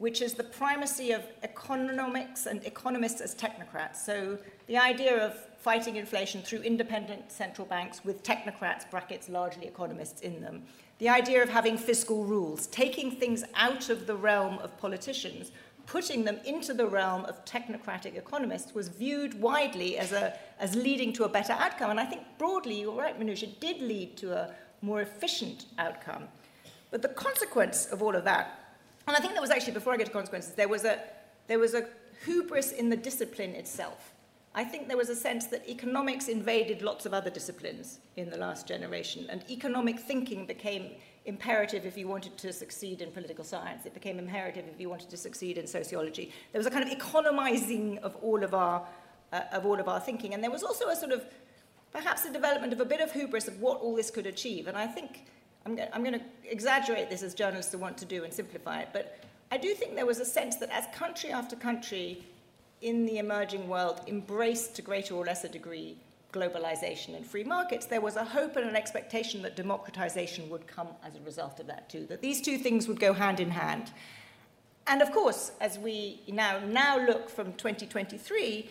which 0.00 0.22
is 0.22 0.32
the 0.32 0.42
primacy 0.42 1.12
of 1.12 1.22
economics 1.42 2.46
and 2.46 2.64
economists 2.64 3.20
as 3.20 3.34
technocrats. 3.34 3.96
So 3.96 4.38
the 4.66 4.78
idea 4.78 5.24
of 5.24 5.34
fighting 5.58 5.96
inflation 5.96 6.40
through 6.40 6.60
independent 6.62 7.30
central 7.30 7.66
banks 7.66 8.02
with 8.02 8.22
technocrats, 8.22 8.90
brackets 8.90 9.28
largely 9.28 9.66
economists 9.66 10.22
in 10.22 10.40
them. 10.40 10.62
The 11.00 11.10
idea 11.10 11.42
of 11.42 11.50
having 11.50 11.76
fiscal 11.76 12.24
rules, 12.24 12.66
taking 12.68 13.10
things 13.10 13.44
out 13.54 13.90
of 13.90 14.06
the 14.06 14.16
realm 14.16 14.58
of 14.60 14.74
politicians, 14.78 15.52
putting 15.84 16.24
them 16.24 16.38
into 16.46 16.72
the 16.72 16.86
realm 16.86 17.26
of 17.26 17.44
technocratic 17.44 18.16
economists 18.16 18.74
was 18.74 18.88
viewed 18.88 19.38
widely 19.38 19.98
as, 19.98 20.12
a, 20.12 20.34
as 20.58 20.74
leading 20.74 21.12
to 21.12 21.24
a 21.24 21.28
better 21.28 21.52
outcome. 21.52 21.90
And 21.90 22.00
I 22.00 22.06
think 22.06 22.22
broadly, 22.38 22.80
you're 22.80 22.94
right, 22.94 23.20
Minouche, 23.20 23.42
it 23.42 23.60
did 23.60 23.82
lead 23.82 24.16
to 24.16 24.32
a 24.32 24.54
more 24.80 25.02
efficient 25.02 25.66
outcome. 25.78 26.24
But 26.90 27.02
the 27.02 27.08
consequence 27.08 27.84
of 27.86 28.02
all 28.02 28.16
of 28.16 28.24
that 28.24 28.59
and 29.10 29.16
I 29.16 29.20
think 29.20 29.34
there 29.34 29.42
was 29.42 29.50
actually, 29.50 29.74
before 29.74 29.92
I 29.92 29.96
get 29.96 30.06
to 30.06 30.12
consequences, 30.12 30.54
there 30.54 30.68
was 30.68 30.84
a, 30.84 31.00
there 31.46 31.58
was 31.58 31.74
a 31.74 31.86
hubris 32.24 32.72
in 32.72 32.88
the 32.88 32.96
discipline 32.96 33.50
itself. 33.50 34.14
I 34.54 34.64
think 34.64 34.88
there 34.88 34.96
was 34.96 35.10
a 35.10 35.16
sense 35.16 35.46
that 35.48 35.68
economics 35.68 36.28
invaded 36.28 36.82
lots 36.82 37.06
of 37.06 37.14
other 37.14 37.30
disciplines 37.30 37.98
in 38.16 38.30
the 38.30 38.36
last 38.36 38.66
generation, 38.66 39.26
and 39.30 39.44
economic 39.50 39.98
thinking 39.98 40.46
became 40.46 40.92
imperative 41.24 41.84
if 41.86 41.96
you 41.98 42.08
wanted 42.08 42.36
to 42.38 42.52
succeed 42.52 43.02
in 43.02 43.10
political 43.12 43.44
science. 43.44 43.84
It 43.84 43.94
became 43.94 44.18
imperative 44.18 44.64
if 44.72 44.80
you 44.80 44.88
wanted 44.88 45.10
to 45.10 45.16
succeed 45.16 45.58
in 45.58 45.66
sociology. 45.66 46.32
There 46.52 46.58
was 46.58 46.66
a 46.66 46.70
kind 46.70 46.84
of 46.84 46.90
economizing 46.90 47.98
of 47.98 48.16
all 48.22 48.42
of 48.42 48.54
our 48.54 48.86
uh, 49.32 49.42
of 49.52 49.66
all 49.66 49.78
of 49.78 49.88
our 49.88 50.00
thinking. 50.00 50.34
And 50.34 50.42
there 50.42 50.50
was 50.50 50.62
also 50.62 50.88
a 50.88 50.96
sort 50.96 51.12
of, 51.12 51.24
perhaps 51.92 52.24
a 52.24 52.32
development 52.32 52.72
of 52.72 52.80
a 52.80 52.84
bit 52.84 53.00
of 53.00 53.12
hubris 53.12 53.48
of 53.48 53.60
what 53.60 53.80
all 53.80 53.94
this 53.94 54.10
could 54.10 54.26
achieve. 54.26 54.66
And 54.66 54.76
I 54.76 54.86
think, 54.86 55.26
I'm, 55.66 55.76
go- 55.76 55.88
I'm 55.92 56.02
going 56.02 56.18
to 56.18 56.24
exaggerate 56.50 57.10
this 57.10 57.22
as 57.22 57.34
journalists 57.34 57.74
want 57.74 57.98
to 57.98 58.04
do 58.04 58.24
and 58.24 58.32
simplify 58.32 58.80
it, 58.80 58.88
but 58.92 59.18
I 59.52 59.56
do 59.56 59.74
think 59.74 59.94
there 59.94 60.06
was 60.06 60.20
a 60.20 60.24
sense 60.24 60.56
that 60.56 60.70
as 60.70 60.86
country 60.94 61.30
after 61.30 61.56
country 61.56 62.24
in 62.80 63.04
the 63.04 63.18
emerging 63.18 63.68
world 63.68 64.00
embraced 64.06 64.76
to 64.76 64.82
greater 64.82 65.14
or 65.14 65.24
lesser 65.24 65.48
degree 65.48 65.96
globalization 66.32 67.16
and 67.16 67.26
free 67.26 67.44
markets, 67.44 67.86
there 67.86 68.00
was 68.00 68.16
a 68.16 68.24
hope 68.24 68.56
and 68.56 68.68
an 68.68 68.76
expectation 68.76 69.42
that 69.42 69.56
democratization 69.56 70.48
would 70.48 70.66
come 70.66 70.88
as 71.04 71.16
a 71.16 71.20
result 71.20 71.58
of 71.60 71.66
that 71.66 71.88
too, 71.90 72.06
that 72.06 72.22
these 72.22 72.40
two 72.40 72.56
things 72.56 72.86
would 72.86 73.00
go 73.00 73.12
hand 73.12 73.40
in 73.40 73.50
hand. 73.50 73.90
And 74.86 75.02
of 75.02 75.12
course, 75.12 75.52
as 75.60 75.78
we 75.78 76.20
now, 76.28 76.60
now 76.60 77.04
look 77.04 77.28
from 77.28 77.52
2023, 77.54 78.70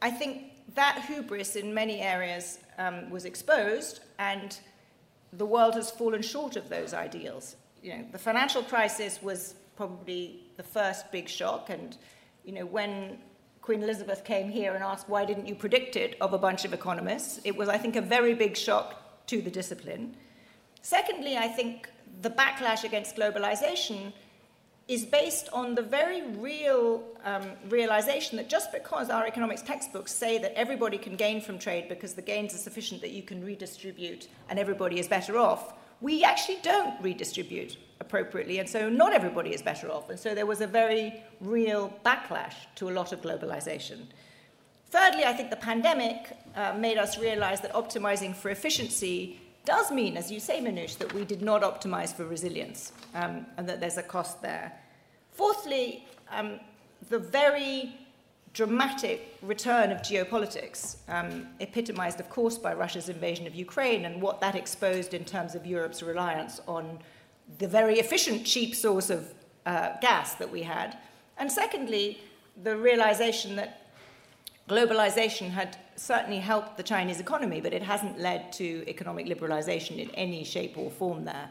I 0.00 0.10
think 0.10 0.52
that 0.74 1.04
hubris 1.06 1.56
in 1.56 1.74
many 1.74 2.00
areas 2.00 2.58
um, 2.78 3.10
was 3.10 3.24
exposed, 3.24 4.00
and 4.18 4.58
the 5.36 5.46
world 5.46 5.74
has 5.74 5.90
fallen 5.90 6.22
short 6.22 6.56
of 6.56 6.68
those 6.68 6.94
ideals. 6.94 7.56
You 7.82 7.96
know, 7.96 8.04
the 8.12 8.18
financial 8.18 8.62
crisis 8.62 9.22
was 9.22 9.54
probably 9.76 10.40
the 10.56 10.62
first 10.62 11.10
big 11.12 11.28
shock, 11.28 11.70
and 11.70 11.96
you 12.44 12.52
know, 12.52 12.66
when 12.66 13.18
Queen 13.60 13.82
Elizabeth 13.82 14.24
came 14.24 14.50
here 14.50 14.74
and 14.74 14.84
asked, 14.84 15.08
why 15.08 15.24
didn't 15.24 15.46
you 15.46 15.54
predict 15.54 15.96
it, 15.96 16.16
of 16.20 16.34
a 16.34 16.38
bunch 16.38 16.64
of 16.64 16.74
economists, 16.74 17.40
it 17.44 17.56
was, 17.56 17.68
I 17.68 17.78
think, 17.78 17.96
a 17.96 18.02
very 18.02 18.34
big 18.34 18.56
shock 18.56 19.26
to 19.28 19.40
the 19.40 19.50
discipline. 19.50 20.16
Secondly, 20.82 21.38
I 21.38 21.48
think 21.48 21.88
the 22.20 22.28
backlash 22.28 22.84
against 22.84 23.16
globalization 23.16 24.12
is 24.86 25.04
based 25.04 25.48
on 25.52 25.74
the 25.74 25.82
very 25.82 26.22
real 26.36 27.02
um, 27.24 27.42
realization 27.70 28.36
that 28.36 28.50
just 28.50 28.70
because 28.70 29.08
our 29.08 29.26
economics 29.26 29.62
textbooks 29.62 30.12
say 30.12 30.36
that 30.38 30.52
everybody 30.54 30.98
can 30.98 31.16
gain 31.16 31.40
from 31.40 31.58
trade 31.58 31.88
because 31.88 32.12
the 32.12 32.22
gains 32.22 32.54
are 32.54 32.58
sufficient 32.58 33.00
that 33.00 33.10
you 33.10 33.22
can 33.22 33.42
redistribute 33.42 34.28
and 34.50 34.58
everybody 34.58 34.98
is 34.98 35.08
better 35.08 35.38
off, 35.38 35.72
we 36.02 36.22
actually 36.22 36.58
don't 36.62 37.00
redistribute 37.02 37.78
appropriately, 38.00 38.58
and 38.58 38.68
so 38.68 38.90
not 38.90 39.14
everybody 39.14 39.54
is 39.54 39.62
better 39.62 39.90
off. 39.90 40.10
And 40.10 40.18
so 40.18 40.34
there 40.34 40.44
was 40.44 40.60
a 40.60 40.66
very 40.66 41.22
real 41.40 41.98
backlash 42.04 42.54
to 42.74 42.90
a 42.90 42.92
lot 42.92 43.12
of 43.12 43.22
globalization. 43.22 44.00
Thirdly, 44.90 45.24
I 45.24 45.32
think 45.32 45.48
the 45.48 45.56
pandemic 45.56 46.36
uh, 46.54 46.74
made 46.74 46.98
us 46.98 47.18
realize 47.18 47.60
that 47.62 47.72
optimizing 47.72 48.34
for 48.34 48.50
efficiency 48.50 49.40
does 49.64 49.90
mean, 49.90 50.16
as 50.16 50.30
you 50.30 50.40
say, 50.40 50.60
Minouche, 50.60 50.98
that 50.98 51.12
we 51.12 51.24
did 51.24 51.42
not 51.42 51.62
optimize 51.62 52.14
for 52.14 52.24
resilience 52.24 52.92
um, 53.14 53.46
and 53.56 53.68
that 53.68 53.80
there's 53.80 53.98
a 53.98 54.02
cost 54.02 54.42
there. 54.42 54.72
Fourthly, 55.32 56.06
um, 56.30 56.60
the 57.08 57.18
very 57.18 57.94
dramatic 58.52 59.36
return 59.42 59.90
of 59.90 59.98
geopolitics, 59.98 60.96
um, 61.08 61.48
epitomized, 61.60 62.20
of 62.20 62.30
course, 62.30 62.56
by 62.56 62.72
Russia's 62.72 63.08
invasion 63.08 63.46
of 63.46 63.54
Ukraine 63.54 64.04
and 64.04 64.22
what 64.22 64.40
that 64.40 64.54
exposed 64.54 65.12
in 65.12 65.24
terms 65.24 65.54
of 65.54 65.66
Europe's 65.66 66.02
reliance 66.02 66.60
on 66.68 67.00
the 67.58 67.66
very 67.66 67.98
efficient, 67.98 68.46
cheap 68.46 68.74
source 68.74 69.10
of 69.10 69.34
uh, 69.66 69.98
gas 70.00 70.34
that 70.36 70.50
we 70.50 70.62
had. 70.62 70.96
And 71.36 71.50
secondly, 71.50 72.20
the 72.62 72.76
realization 72.76 73.56
that 73.56 73.83
globalization 74.68 75.50
had 75.50 75.76
certainly 75.96 76.38
helped 76.38 76.76
the 76.76 76.82
Chinese 76.82 77.20
economy, 77.20 77.60
but 77.60 77.72
it 77.72 77.82
hasn't 77.82 78.18
led 78.18 78.52
to 78.54 78.84
economic 78.88 79.26
liberalization 79.26 79.98
in 79.98 80.10
any 80.10 80.44
shape 80.44 80.76
or 80.76 80.90
form 80.90 81.24
there. 81.24 81.48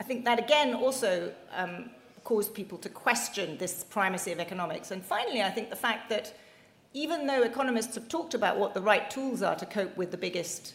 I 0.00 0.04
think 0.04 0.24
that 0.24 0.38
again 0.38 0.74
also 0.74 1.32
um, 1.54 1.90
caused 2.24 2.54
people 2.54 2.78
to 2.78 2.88
question 2.88 3.58
this 3.58 3.84
primacy 3.84 4.32
of 4.32 4.40
economics. 4.40 4.90
And 4.90 5.04
finally, 5.04 5.42
I 5.42 5.50
think 5.50 5.70
the 5.70 5.76
fact 5.76 6.08
that 6.10 6.34
even 6.94 7.26
though 7.26 7.42
economists 7.42 7.94
have 7.94 8.08
talked 8.08 8.34
about 8.34 8.58
what 8.58 8.74
the 8.74 8.80
right 8.80 9.10
tools 9.10 9.42
are 9.42 9.56
to 9.56 9.66
cope 9.66 9.96
with 9.96 10.10
the 10.10 10.16
biggest, 10.16 10.74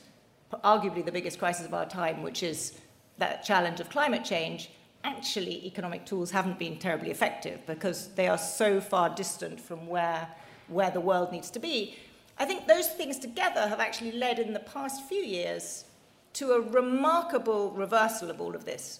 arguably 0.63 1.06
the 1.06 1.12
biggest 1.12 1.39
crisis 1.39 1.65
of 1.65 1.73
our 1.73 1.86
time, 1.86 2.23
which 2.23 2.43
is 2.43 2.80
that 3.17 3.43
challenge 3.43 3.80
of 3.80 3.89
climate 3.89 4.26
change, 4.26 4.69
actually 5.04 5.65
economic 5.65 6.06
tools 6.06 6.32
haven't 6.32 6.60
been 6.60 6.78
terribly 6.78 7.12
effective 7.12 7.65
because 7.65 8.10
they 8.15 8.28
are 8.28 8.38
so 8.38 8.82
far 8.82 9.10
distant 9.10 9.60
from 9.60 9.88
where, 9.88 10.28
where 10.67 10.91
the 10.91 11.01
world 11.01 11.32
needs 11.32 11.49
to 11.51 11.60
be. 11.60 11.97
I 12.39 12.45
think 12.45 12.67
those 12.67 12.88
things 12.88 13.17
together 13.17 13.67
have 13.67 13.80
actually 13.80 14.12
led 14.12 14.39
in 14.39 14.53
the 14.53 14.60
past 14.60 15.03
few 15.08 15.21
years 15.21 15.86
to 16.34 16.51
a 16.51 16.62
remarkable 16.62 17.71
reversal 17.71 18.30
of 18.30 18.39
all 18.39 18.56
of 18.56 18.65
this. 18.65 18.99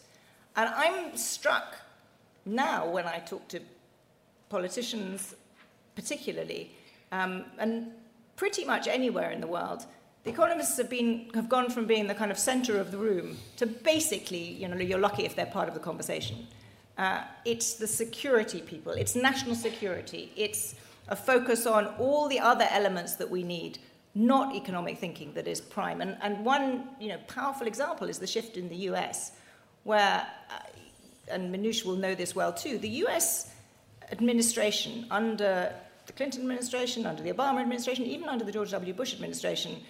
And 0.56 0.69
I'm 0.73 1.15
struck 1.15 1.75
now 2.45 2.89
when 2.89 3.06
I 3.06 3.19
talk 3.19 3.47
to 3.49 3.60
politicians, 4.49 5.36
particularly, 5.95 6.71
um, 7.12 7.45
and 7.60 7.91
pretty 8.36 8.65
much 8.65 8.88
anywhere 8.88 9.32
in 9.32 9.41
the 9.41 9.47
world, 9.47 9.86
the 10.23 10.32
economists 10.32 10.77
have, 10.77 10.89
been, 10.89 11.30
have 11.36 11.47
gone 11.47 11.69
from 11.69 11.86
being 11.86 12.08
the 12.08 12.15
kind 12.15 12.32
of 12.32 12.39
center 12.39 12.80
of 12.80 12.91
the 12.91 12.97
room 12.97 13.38
to 13.58 13.65
basically, 13.65 14.43
you 14.43 14.67
know, 14.67 14.75
you're 14.75 14.99
lucky 14.99 15.25
if 15.25 15.36
they're 15.36 15.45
part 15.45 15.67
of 15.67 15.73
the 15.73 15.80
conversation. 15.80 16.47
Uh, 16.97 17.21
it's 17.45 17.75
the 17.75 17.88
security 17.88 18.62
people, 18.62 18.91
it's 18.93 19.15
national 19.15 19.53
security, 19.53 20.32
it's 20.36 20.73
a 21.09 21.15
focus 21.15 21.65
on 21.65 21.87
all 21.99 22.27
the 22.27 22.39
other 22.39 22.67
elements 22.69 23.15
that 23.15 23.29
we 23.29 23.43
need, 23.43 23.79
not 24.15 24.55
economic 24.55 24.97
thinking 24.97 25.33
that 25.33 25.47
is 25.47 25.61
prime. 25.61 26.01
And, 26.01 26.17
and 26.21 26.43
one 26.43 26.89
you 26.99 27.09
know, 27.09 27.17
powerful 27.27 27.67
example 27.67 28.09
is 28.09 28.19
the 28.19 28.27
shift 28.27 28.57
in 28.57 28.67
the 28.69 28.75
US, 28.91 29.31
where, 29.83 30.27
uh, 30.49 30.59
and 31.29 31.53
Minouche 31.53 31.85
will 31.85 31.95
know 31.95 32.15
this 32.15 32.35
well 32.35 32.51
too, 32.51 32.77
the 32.77 32.89
US 33.05 33.51
administration 34.11 35.05
under 35.11 35.73
the 36.05 36.13
Clinton 36.13 36.41
administration, 36.41 37.05
under 37.05 37.21
the 37.21 37.31
Obama 37.31 37.61
administration, 37.61 38.05
even 38.05 38.29
under 38.29 38.45
the 38.45 38.51
George 38.51 38.71
W. 38.71 38.93
Bush 38.93 39.13
administration, 39.13 39.81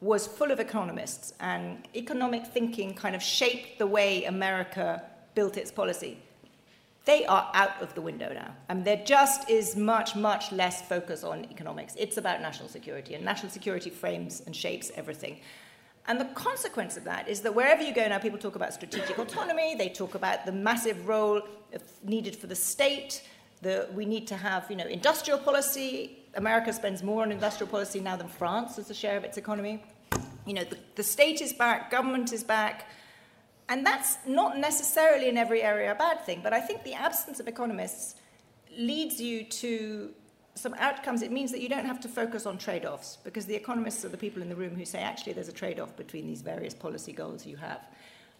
was 0.00 0.26
full 0.26 0.50
of 0.50 0.58
economists, 0.58 1.32
and 1.40 1.86
economic 1.94 2.44
thinking 2.46 2.92
kind 2.92 3.14
of 3.14 3.22
shaped 3.22 3.78
the 3.78 3.86
way 3.86 4.24
America 4.24 5.02
built 5.34 5.56
its 5.56 5.70
policy. 5.70 6.18
They 7.04 7.26
are 7.26 7.50
out 7.54 7.82
of 7.82 7.94
the 7.94 8.00
window 8.00 8.32
now. 8.32 8.54
and 8.68 8.84
there 8.84 9.02
just 9.04 9.50
is 9.50 9.76
much, 9.76 10.14
much 10.14 10.52
less 10.52 10.82
focus 10.82 11.24
on 11.24 11.44
economics. 11.50 11.94
It's 11.98 12.16
about 12.16 12.40
national 12.40 12.68
security, 12.68 13.14
and 13.14 13.24
national 13.24 13.50
security 13.50 13.90
frames 13.90 14.42
and 14.46 14.54
shapes 14.54 14.92
everything. 14.94 15.40
And 16.06 16.20
the 16.20 16.26
consequence 16.26 16.96
of 16.96 17.04
that 17.04 17.28
is 17.28 17.40
that 17.42 17.54
wherever 17.54 17.82
you 17.82 17.94
go 17.94 18.06
now, 18.08 18.18
people 18.18 18.38
talk 18.38 18.56
about 18.56 18.72
strategic 18.74 19.18
autonomy, 19.18 19.74
they 19.76 19.88
talk 19.88 20.14
about 20.14 20.46
the 20.46 20.52
massive 20.52 21.06
role 21.06 21.42
needed 22.02 22.34
for 22.36 22.48
the 22.48 22.56
state, 22.56 23.22
we 23.94 24.04
need 24.04 24.26
to 24.26 24.36
have 24.36 24.68
you 24.68 24.76
know, 24.76 24.86
industrial 24.86 25.38
policy. 25.38 26.18
America 26.34 26.72
spends 26.72 27.02
more 27.02 27.22
on 27.22 27.30
industrial 27.30 27.70
policy 27.70 28.00
now 28.00 28.16
than 28.16 28.26
France 28.26 28.78
as 28.78 28.90
a 28.90 28.94
share 28.94 29.16
of 29.16 29.22
its 29.22 29.36
economy 29.38 29.80
you 30.46 30.54
know, 30.54 30.64
the, 30.64 30.78
the 30.96 31.02
state 31.02 31.40
is 31.40 31.52
back, 31.52 31.90
government 31.90 32.32
is 32.32 32.42
back. 32.42 32.88
And 33.72 33.86
that's 33.86 34.18
not 34.26 34.58
necessarily 34.58 35.30
in 35.30 35.38
every 35.38 35.62
area 35.62 35.92
a 35.92 35.94
bad 35.94 36.26
thing, 36.26 36.40
but 36.42 36.52
I 36.52 36.60
think 36.60 36.84
the 36.84 36.92
absence 36.92 37.40
of 37.40 37.48
economists 37.48 38.16
leads 38.76 39.18
you 39.18 39.44
to 39.44 40.10
some 40.54 40.74
outcomes. 40.74 41.22
It 41.22 41.32
means 41.32 41.50
that 41.52 41.62
you 41.62 41.70
don't 41.70 41.86
have 41.86 41.98
to 42.00 42.08
focus 42.08 42.44
on 42.44 42.58
trade 42.58 42.84
offs 42.84 43.16
because 43.24 43.46
the 43.46 43.54
economists 43.54 44.04
are 44.04 44.10
the 44.10 44.18
people 44.18 44.42
in 44.42 44.50
the 44.50 44.54
room 44.54 44.76
who 44.76 44.84
say, 44.84 44.98
actually, 44.98 45.32
there's 45.32 45.48
a 45.48 45.54
trade 45.54 45.80
off 45.80 45.96
between 45.96 46.26
these 46.26 46.42
various 46.42 46.74
policy 46.74 47.12
goals 47.12 47.46
you 47.46 47.56
have. 47.56 47.80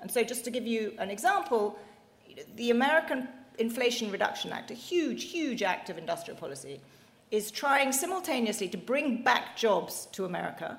And 0.02 0.10
so, 0.10 0.22
just 0.22 0.44
to 0.44 0.50
give 0.50 0.66
you 0.66 0.92
an 0.98 1.08
example, 1.08 1.78
the 2.56 2.70
American 2.70 3.26
Inflation 3.56 4.10
Reduction 4.10 4.52
Act, 4.52 4.70
a 4.70 4.74
huge, 4.74 5.24
huge 5.24 5.62
act 5.62 5.88
of 5.88 5.96
industrial 5.96 6.38
policy, 6.38 6.78
is 7.30 7.50
trying 7.50 7.92
simultaneously 7.92 8.68
to 8.68 8.76
bring 8.76 9.22
back 9.22 9.56
jobs 9.56 10.08
to 10.12 10.26
America 10.26 10.78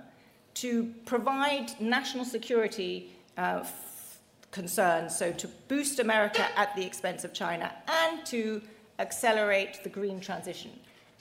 to 0.54 0.94
provide 1.06 1.72
national 1.82 2.24
security 2.24 3.10
uh, 3.36 3.64
concerns, 4.54 5.14
so 5.18 5.34
to 5.34 5.48
boost 5.68 6.00
America 6.00 6.48
at 6.58 6.74
the 6.76 6.86
expense 6.86 7.26
of 7.26 7.34
China, 7.34 7.74
and 7.88 8.26
to 8.28 8.62
accelerate 9.00 9.84
the 9.84 9.90
green 9.90 10.22
transition. 10.22 10.72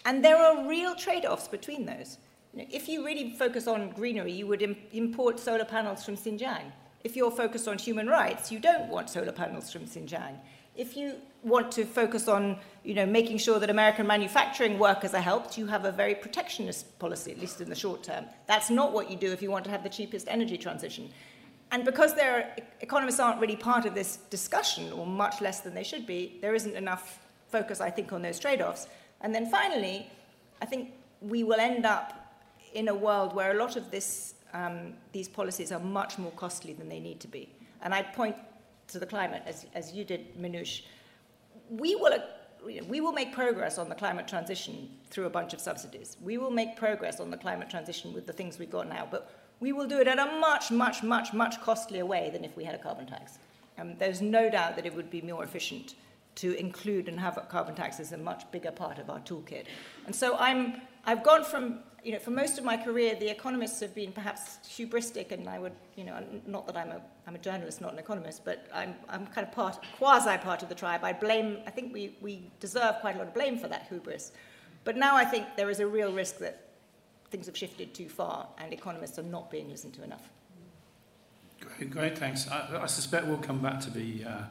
And 0.04 0.24
there 0.24 0.36
are 0.36 0.68
real 0.68 0.94
trade 0.94 1.24
offs 1.24 1.48
between 1.48 1.86
those. 1.86 2.18
If 2.54 2.88
you 2.88 3.04
really 3.04 3.30
focus 3.30 3.66
on 3.66 3.90
greenery, 3.90 4.32
you 4.32 4.46
would 4.46 4.62
import 4.92 5.40
solar 5.40 5.64
panels 5.64 6.04
from 6.04 6.16
Xinjiang. 6.16 6.70
If 7.02 7.16
you're 7.16 7.30
focused 7.30 7.66
on 7.66 7.78
human 7.78 8.06
rights, 8.06 8.52
you 8.52 8.60
don't 8.60 8.88
want 8.88 9.10
solar 9.10 9.33
panels 9.33 9.72
from 9.72 9.87
Xinjiang. 9.87 10.37
If 10.76 10.96
you 10.96 11.16
want 11.42 11.72
to 11.72 11.85
focus 11.85 12.28
on 12.28 12.58
you 12.85 12.94
know, 12.94 13.06
making 13.06 13.38
sure 13.38 13.58
that 13.58 13.70
American 13.70 14.06
manufacturing 14.06 14.78
workers 14.78 15.12
are 15.14 15.20
helped, 15.20 15.58
you 15.58 15.66
have 15.66 15.85
a 15.85 15.92
very 15.92 16.14
protectionist 16.14 16.98
policy, 16.98 17.33
at 17.33 17.40
least 17.40 17.60
in 17.60 17.68
the 17.68 17.74
short 17.74 18.02
term. 18.02 18.26
That's 18.46 18.70
not 18.70 18.92
what 18.92 19.10
you 19.10 19.16
do 19.16 19.33
if 19.33 19.42
you 19.42 19.50
want 19.50 19.64
to 19.64 19.70
have 19.70 19.83
the 19.83 19.88
cheapest 19.88 20.28
energy 20.28 20.56
transition. 20.56 21.10
And 21.73 21.85
because 21.87 22.14
there 22.14 22.37
are, 22.37 22.64
economists 22.81 23.18
aren't 23.18 23.40
really 23.40 23.56
part 23.56 23.87
of 23.87 23.94
this 23.94 24.18
discussion, 24.29 24.92
or 24.92 25.06
much 25.06 25.40
less 25.40 25.60
than 25.60 25.75
they 25.75 25.83
should 25.83 26.06
be, 26.06 26.38
there 26.42 26.54
isn't 26.54 26.77
enough 26.77 27.18
focus, 27.48 27.81
I 27.81 27.90
think, 27.90 28.12
on 28.12 28.23
those 28.23 28.38
trade 28.38 28.60
offs. 28.60 28.87
And 29.23 29.35
then 29.35 29.50
finally, 29.50 30.06
I 30.60 30.66
think 30.66 30.92
we 31.23 31.44
will 31.44 31.60
end 31.60 31.87
up 31.87 32.35
in 32.75 32.88
a 32.88 32.94
world 32.94 33.35
where 33.35 33.52
a 33.52 33.58
lot 33.58 33.77
of 33.77 33.90
this, 33.90 34.35
um, 34.52 34.92
these 35.12 35.29
policies 35.29 35.73
are 35.73 35.81
much 35.81 36.18
more 36.18 36.33
costly 36.33 36.75
than 36.75 36.88
they 36.90 37.00
need 37.00 37.20
to 37.20 37.29
be. 37.29 37.48
And 37.81 37.94
I 37.94 38.02
point 38.02 38.37
to 38.88 38.98
the 38.98 39.06
climate, 39.06 39.42
as, 39.46 39.66
as 39.75 39.92
you 39.92 40.04
did, 40.04 40.37
Minouche, 40.38 40.83
we 41.70 41.96
will 41.96 42.18
we 42.87 43.00
will 43.00 43.12
make 43.12 43.33
progress 43.33 43.77
on 43.77 43.88
the 43.88 43.94
climate 43.96 44.29
transition 44.29 44.88
through 45.10 45.27
a 45.27 45.31
bunch 45.31 45.52
of 45.52 45.60
subsidies. 45.60 46.16
We 46.23 46.38
will 46.38 46.52
make 46.52 46.77
progress 46.77 47.18
on 47.18 47.29
the 47.29 47.37
climate 47.37 47.68
transition 47.68 48.12
with 48.12 48.25
the 48.25 48.33
things 48.33 48.56
we've 48.56 48.70
got 48.70 48.88
now, 48.88 49.08
but 49.10 49.41
we 49.63 49.71
will 49.71 49.87
do 49.87 50.00
it 50.00 50.08
in 50.08 50.19
a 50.19 50.27
much, 50.40 50.73
much, 50.73 51.04
much, 51.04 51.33
much 51.33 51.63
costlier 51.63 52.04
way 52.04 52.31
than 52.33 52.44
if 52.44 52.56
we 52.56 52.65
had 52.65 52.75
a 52.75 52.79
carbon 52.79 53.06
tax. 53.06 53.38
Um, 53.79 53.94
there's 53.96 54.21
no 54.21 54.50
doubt 54.50 54.75
that 54.75 54.87
it 54.87 54.94
would 54.96 55.08
be 55.08 55.23
more 55.23 55.44
efficient 55.44 55.94
to 56.35 56.58
include 56.58 57.08
and 57.08 57.21
have 57.21 57.38
a 57.38 57.42
carbon 57.42 57.77
tax 57.77 58.00
as 58.00 58.10
a 58.10 58.19
much 58.19 58.42
bigger 58.50 58.73
part 58.73 58.98
of 58.98 59.08
our 59.08 59.21
toolkit. 59.21 59.67
And 60.06 60.15
so 60.15 60.37
I'm, 60.37 60.83
I've 61.06 61.23
gone 61.23 61.44
from, 61.44 61.79
you 62.02 62.10
know, 62.10 62.19
for 62.19 62.33
most 62.33 62.58
of 62.58 62.65
my 62.65 62.77
career, 62.77 63.15
the 63.15 63.31
economists 63.31 63.79
have 63.79 63.94
been 63.94 64.10
perhaps 64.10 64.58
hubristic, 64.69 65.31
and 65.31 65.48
I 65.48 65.60
would, 65.60 65.77
you 65.94 66.02
know, 66.02 66.19
not 66.44 66.67
that 66.67 66.77
I'm 66.77 66.90
a, 66.90 67.00
I'm 67.29 67.37
a 67.37 67.38
journalist, 67.38 67.81
not 67.81 67.92
an 67.92 68.00
economist, 68.00 68.44
but 68.44 68.67
I'm, 68.75 68.96
I'm 69.08 69.29
kind 69.29 69.46
of 69.46 69.52
part, 69.52 69.79
quasi 69.96 70.38
part 70.38 70.65
of 70.65 70.71
the 70.71 70.75
tribe. 70.75 71.04
I 71.04 71.13
blame, 71.13 71.58
I 71.69 71.71
think 71.71 71.94
we, 71.94 72.17
we 72.21 72.50
deserve 72.58 72.96
quite 73.00 73.15
a 73.15 73.19
lot 73.19 73.29
of 73.29 73.35
blame 73.35 73.58
for 73.58 73.69
that 73.69 73.87
hubris. 73.88 74.33
But 74.83 74.96
now 74.96 75.15
I 75.15 75.25
think 75.25 75.46
there 75.56 75.71
is 75.71 75.79
a 75.79 75.87
real 75.87 76.13
risk 76.13 76.38
that 76.38 76.71
things 77.33 77.46
have 77.46 77.56
shifted 77.56 77.94
too 77.94 78.08
far 78.08 78.46
and 78.58 78.72
economists 78.72 79.18
are 79.18 79.24
not 79.24 79.50
being 79.50 79.68
listened 79.70 79.94
to 79.94 80.04
enough. 80.04 80.28
Great, 81.60 81.90
great 81.90 82.18
thanks. 82.18 82.48
I, 82.48 82.83
I 82.83 82.87
suspect 82.87 83.26
we'll 83.26 83.38
come 83.38 83.60
back 83.60 83.80
to 83.80 83.90
the 83.90 84.24
uh, 84.24 84.42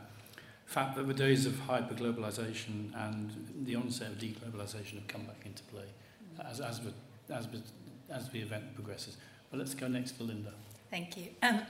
fact 0.66 0.96
that 0.96 1.08
the 1.08 1.14
days 1.14 1.46
of 1.46 1.60
hyper-globalization 1.60 2.92
and 3.06 3.30
the 3.64 3.76
onset 3.76 4.08
of 4.14 4.18
deglobalization 4.18 4.96
have 4.96 5.08
come 5.08 5.26
back 5.26 5.46
into 5.46 5.64
play 5.64 5.86
as, 6.50 6.60
as, 6.60 6.80
the, 6.80 6.92
as, 7.34 7.48
the, 7.48 7.62
as 8.10 8.30
the 8.30 8.40
event 8.40 8.74
progresses. 8.74 9.18
But 9.52 9.60
let's 9.60 9.76
go 9.76 9.88
next 9.88 10.14
to 10.14 10.24
Linda. 10.24 10.54
Thank 10.90 11.18
you. 11.18 11.28
Um, 11.44 11.62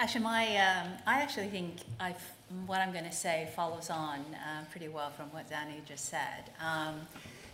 actually, 0.00 0.24
my, 0.24 0.56
um, 0.56 0.88
I 1.06 1.22
actually 1.22 1.48
think 1.48 1.76
I've, 2.00 2.22
what 2.66 2.80
I'm 2.80 2.92
going 2.92 3.04
to 3.04 3.12
say 3.12 3.48
follows 3.54 3.88
on 3.88 4.20
uh, 4.34 4.64
pretty 4.70 4.88
well 4.88 5.10
from 5.10 5.26
what 5.26 5.48
Zanny 5.48 5.84
just 5.86 6.06
said. 6.06 6.50
Um, 6.60 7.02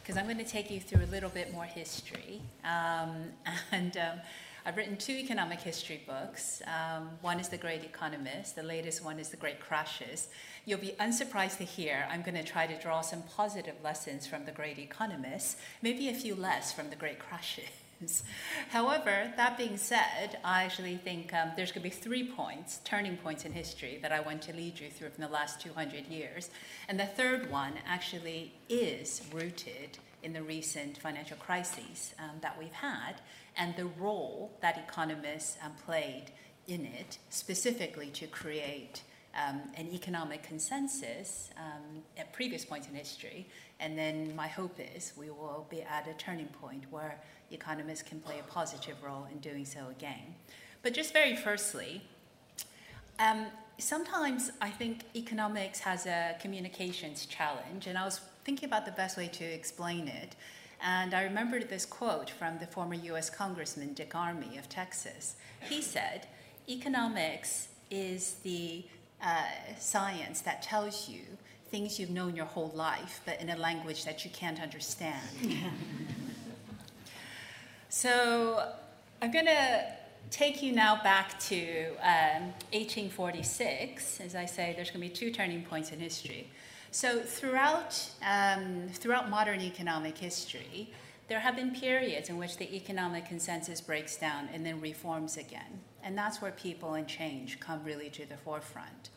because 0.09 0.19
I'm 0.19 0.25
going 0.25 0.43
to 0.43 0.51
take 0.51 0.71
you 0.71 0.81
through 0.81 1.05
a 1.05 1.13
little 1.13 1.29
bit 1.29 1.53
more 1.53 1.67
history. 1.67 2.41
Um, 2.65 3.25
and 3.73 3.95
um, 3.99 4.21
I've 4.65 4.75
written 4.79 4.97
two 4.97 5.13
economic 5.13 5.61
history 5.61 6.01
books. 6.07 6.63
Um, 6.67 7.11
one 7.21 7.39
is 7.39 7.51
The 7.51 7.59
Great 7.59 7.85
Economist, 7.85 8.57
the 8.57 8.63
latest 8.63 9.05
one 9.05 9.19
is 9.19 9.29
The 9.29 9.37
Great 9.37 9.61
Crashes. 9.61 10.29
You'll 10.65 10.79
be 10.79 10.95
unsurprised 10.99 11.59
to 11.59 11.65
hear 11.65 12.09
I'm 12.11 12.23
going 12.23 12.37
to 12.37 12.43
try 12.43 12.67
to 12.67 12.81
draw 12.81 13.03
some 13.03 13.21
positive 13.37 13.75
lessons 13.85 14.27
from 14.27 14.47
The 14.47 14.53
Great 14.53 14.79
Economist, 14.79 15.59
maybe 15.83 16.09
a 16.09 16.15
few 16.15 16.35
less 16.35 16.73
from 16.73 16.89
The 16.89 16.97
Great 16.97 17.19
Crashes. 17.19 17.69
However, 18.71 19.33
that 19.37 19.59
being 19.59 19.77
said, 19.77 20.39
I 20.45 20.65
actually 20.65 20.97
think 20.97 21.35
um, 21.35 21.53
there's 21.57 21.73
going 21.73 21.83
to 21.83 21.89
be 21.89 21.95
three 21.95 22.31
points, 22.31 22.81
turning 22.85 23.17
points 23.17 23.45
in 23.45 23.53
history 23.53 23.99
that 24.03 24.13
I 24.13 24.21
want 24.21 24.43
to 24.43 24.53
lead 24.53 24.79
you 24.79 24.91
through 24.91 25.11
from 25.11 25.25
the 25.25 25.31
last 25.31 25.61
200 25.61 26.07
years. 26.07 26.51
And 26.89 26.99
the 26.99 27.07
third 27.07 27.51
one 27.51 27.73
actually 27.87 28.53
is 28.69 29.23
rooted 29.33 29.99
in 30.23 30.33
the 30.33 30.43
recent 30.43 30.99
financial 30.99 31.37
crises 31.37 32.15
um, 32.19 32.37
that 32.41 32.59
we've 32.59 32.73
had 32.73 33.15
and 33.57 33.75
the 33.77 33.87
role 33.87 34.53
that 34.61 34.79
economists 34.79 35.57
um, 35.65 35.73
played 35.85 36.27
in 36.67 36.85
it, 36.85 37.19
specifically 37.31 38.09
to 38.11 38.27
create 38.27 39.03
um, 39.39 39.61
an 39.77 39.89
economic 39.93 40.43
consensus 40.43 41.51
um, 41.57 42.03
at 42.17 42.33
previous 42.33 42.65
points 42.65 42.89
in 42.89 42.95
history. 42.95 43.47
And 43.81 43.97
then 43.97 44.35
my 44.35 44.49
hope 44.49 44.79
is 44.97 45.13
we 45.17 45.31
will 45.31 45.67
be 45.71 45.83
at 45.83 46.09
a 46.09 46.15
turning 46.15 46.49
point 46.61 46.85
where 46.91 47.21
economists 47.51 48.03
can 48.03 48.21
play 48.21 48.41
a 48.41 48.43
positive 48.51 48.97
role 49.03 49.27
in 49.31 49.39
doing 49.39 49.65
so 49.65 49.89
again. 49.91 50.35
But 50.83 50.95
just 50.95 51.13
very 51.13 51.37
firstly, 51.37 52.03
um, 53.19 53.47
sometimes 53.79 54.51
I 54.61 54.71
think 54.71 55.05
economics 55.15 55.81
has 55.81 56.07
a 56.07 56.37
communications 56.41 57.27
challenge, 57.27 57.87
and 57.87 57.97
I 57.97 58.05
was 58.05 58.21
thinking 58.45 58.69
about 58.69 58.87
the 58.87 58.93
best 58.93 59.17
way 59.17 59.29
to 59.29 59.45
explain 59.45 60.09
it. 60.09 60.35
And 60.81 61.15
I 61.15 61.23
remembered 61.25 61.69
this 61.69 61.85
quote 61.85 62.31
from 62.31 62.59
the 62.59 62.67
former 62.67 62.95
US 62.95 63.31
Congressman 63.31 63.95
Dick 63.95 64.13
Armey 64.13 64.59
of 64.59 64.69
Texas. 64.69 65.37
He 65.69 65.83
said, 65.83 66.29
Economics 66.69 67.69
is 67.91 68.35
the 68.45 68.85
uh, 69.23 69.43
science 69.79 70.41
that 70.43 70.63
tells 70.63 71.09
you 71.09 71.23
things 71.71 71.99
you've 71.99 72.11
known 72.11 72.35
your 72.35 72.47
whole 72.47 72.73
life, 72.75 73.21
but 73.27 73.41
in 73.41 73.51
a 73.51 73.57
language 73.57 74.05
that 74.05 74.25
you 74.25 74.31
can't 74.31 74.61
understand. 74.61 75.29
So 77.91 78.71
I'm 79.23 79.31
going 79.31 79.47
to 79.47 79.83
take 80.31 80.63
you 80.63 80.73
now 80.73 81.03
back 81.03 81.41
to 81.41 81.89
um, 82.03 82.53
1846. 82.73 84.21
As 84.21 84.35
I 84.35 84.45
say, 84.45 84.75
there's 84.77 84.91
going 84.91 85.03
to 85.03 85.09
be 85.09 85.15
two 85.15 85.33
turning 85.33 85.63
points 85.63 85.91
in 85.91 85.99
history. 85.99 86.51
So 86.91 87.21
throughout, 87.21 87.99
um, 88.23 88.89
throughout 88.93 89.31
modern 89.31 89.63
economic 89.63 90.19
history, 90.19 90.93
there 91.29 91.41
have 91.41 91.57
been 91.57 91.73
periods 91.73 92.31
in 92.31 92.39
which 92.39 92.57
the 92.57 92.75
economic 92.75 93.27
consensus 93.27 93.81
breaks 93.81 94.17
down 94.17 94.49
and 94.53 94.65
then 94.65 94.81
reforms 94.81 95.37
again. 95.37 95.81
And 96.03 96.17
that's 96.17 96.41
where 96.41 96.53
people 96.53 96.95
and 96.95 97.07
change 97.07 97.61
come 97.61 97.85
really 97.85 98.09
to 98.11 98.25
the 98.27 98.37
forefront. 98.37 99.11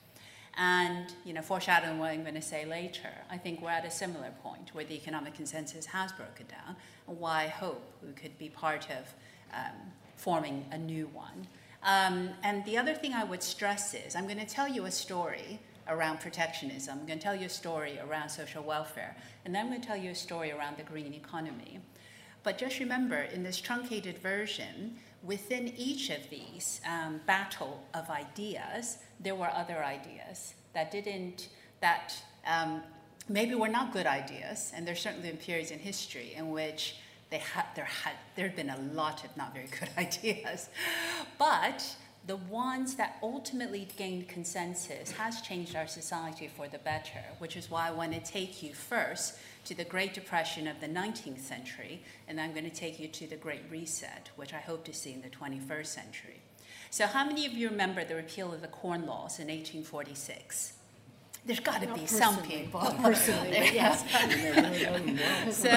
And, 0.57 1.14
you 1.24 1.34
know, 1.34 1.41
foreshadowing 1.41 1.97
what 1.97 2.12
I'm 2.12 2.24
going 2.24 2.36
to 2.36 2.41
say 2.41 2.66
later, 2.66 3.09
I 3.30 3.38
think 3.38 3.62
we're 3.62 3.70
at 3.70 3.86
a 3.86 3.91
similar 3.91 4.32
point 4.43 4.72
where 4.74 4.84
the 4.84 4.95
economic 4.95 5.34
consensus 5.34 5.86
has 5.86 6.12
broken 6.12 6.45
down, 6.47 6.76
and 7.07 7.18
why 7.18 7.47
hope 7.47 7.82
we 8.05 8.12
could 8.12 8.38
be 8.38 8.49
part 8.49 8.88
of 8.89 9.07
um, 9.53 9.93
forming 10.18 10.66
a 10.72 10.78
new 10.78 11.07
one. 11.14 11.47
Um, 11.84 12.32
and 12.43 12.66
the 12.66 12.78
other 12.78 12.93
thing 12.93 13.14
I 13.14 13.24
would 13.24 13.41
stress 13.41 13.93
is 13.93 14.16
I'm 14.16 14.26
going 14.26 14.39
to 14.39 14.45
tell 14.45 14.68
you 14.68 14.86
a 14.86 14.91
story 14.91 15.59
around 15.88 16.20
protectionism, 16.20 16.99
I'm 16.99 17.07
going 17.07 17.20
to 17.20 17.24
tell 17.24 17.36
you 17.36 17.47
a 17.47 17.49
story 17.49 17.99
around 17.99 18.30
social 18.30 18.64
welfare, 18.64 19.16
and 19.45 19.55
then 19.55 19.66
I'm 19.66 19.70
going 19.72 19.82
to 19.82 19.88
tell 19.88 19.97
you 19.97 20.12
a 20.12 20.16
story 20.16 20.51
around 20.51 20.78
the 20.78 20.84
green 20.84 21.14
economy. 21.14 21.80
But 22.43 22.57
just 22.57 22.79
remember, 22.79 23.17
in 23.17 23.43
this 23.43 23.59
truncated 23.59 24.17
version, 24.17 24.95
within 25.23 25.73
each 25.77 26.09
of 26.09 26.29
these 26.29 26.81
um, 26.89 27.21
battle 27.27 27.83
of 27.93 28.09
ideas, 28.09 28.97
there 29.19 29.35
were 29.35 29.49
other 29.49 29.83
ideas 29.83 30.55
that 30.73 30.91
didn't, 30.91 31.49
that 31.81 32.15
um, 32.47 32.81
maybe 33.29 33.53
were 33.55 33.67
not 33.67 33.93
good 33.93 34.07
ideas, 34.07 34.71
and 34.75 34.87
there's 34.87 34.99
certainly 34.99 35.29
been 35.29 35.37
periods 35.37 35.71
in 35.71 35.79
history 35.79 36.33
in 36.35 36.49
which 36.49 36.95
they 37.29 37.37
had, 37.37 37.65
there 37.75 37.85
had 37.85 38.13
there 38.35 38.47
had 38.47 38.55
been 38.55 38.69
a 38.69 38.79
lot 38.93 39.23
of 39.23 39.35
not 39.37 39.53
very 39.53 39.67
good 39.67 39.89
ideas, 39.97 40.69
but 41.37 41.95
the 42.27 42.37
ones 42.37 42.95
that 42.95 43.17
ultimately 43.23 43.87
gained 43.97 44.27
consensus 44.27 45.11
has 45.11 45.41
changed 45.41 45.75
our 45.75 45.87
society 45.87 46.47
for 46.55 46.67
the 46.67 46.77
better, 46.79 47.23
which 47.39 47.57
is 47.57 47.71
why 47.71 47.87
I 47.87 47.91
want 47.91 48.13
to 48.13 48.19
take 48.19 48.61
you 48.61 48.73
first 48.73 49.37
to 49.66 49.76
the 49.76 49.84
Great 49.84 50.14
Depression 50.14 50.68
of 50.68 50.80
the 50.82 50.88
19th 50.88 51.39
century, 51.39 52.01
and 52.28 52.39
I'm 52.39 52.51
going 52.51 52.70
to 52.70 52.76
take 52.76 52.99
you 52.99 53.07
to 53.07 53.28
the 53.28 53.36
Great 53.36 53.64
Reset, 53.70 54.30
which 54.36 54.53
I 54.53 54.59
hope 54.59 54.84
to 54.86 54.93
see 54.93 55.14
in 55.14 55.22
the 55.22 55.30
21st 55.30 55.86
century. 55.86 56.41
So, 56.89 57.07
how 57.07 57.26
many 57.26 57.45
of 57.45 57.53
you 57.53 57.70
remember 57.70 58.03
the 58.03 58.16
repeal 58.16 58.53
of 58.53 58.62
the 58.62 58.68
Corn 58.68 59.05
Laws 59.05 59.39
in 59.39 59.47
1846? 59.47 60.74
There's 61.43 61.59
got 61.59 61.82
to 61.82 61.91
be 61.93 62.05
some 62.05 62.38
people. 62.43 62.82
personally, 63.01 63.72
yes. 63.74 64.03
so 65.57 65.70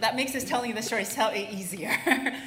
that 0.00 0.16
makes 0.16 0.34
us 0.34 0.42
telling 0.42 0.74
the 0.74 0.82
story 0.82 1.06
easier. 1.52 1.96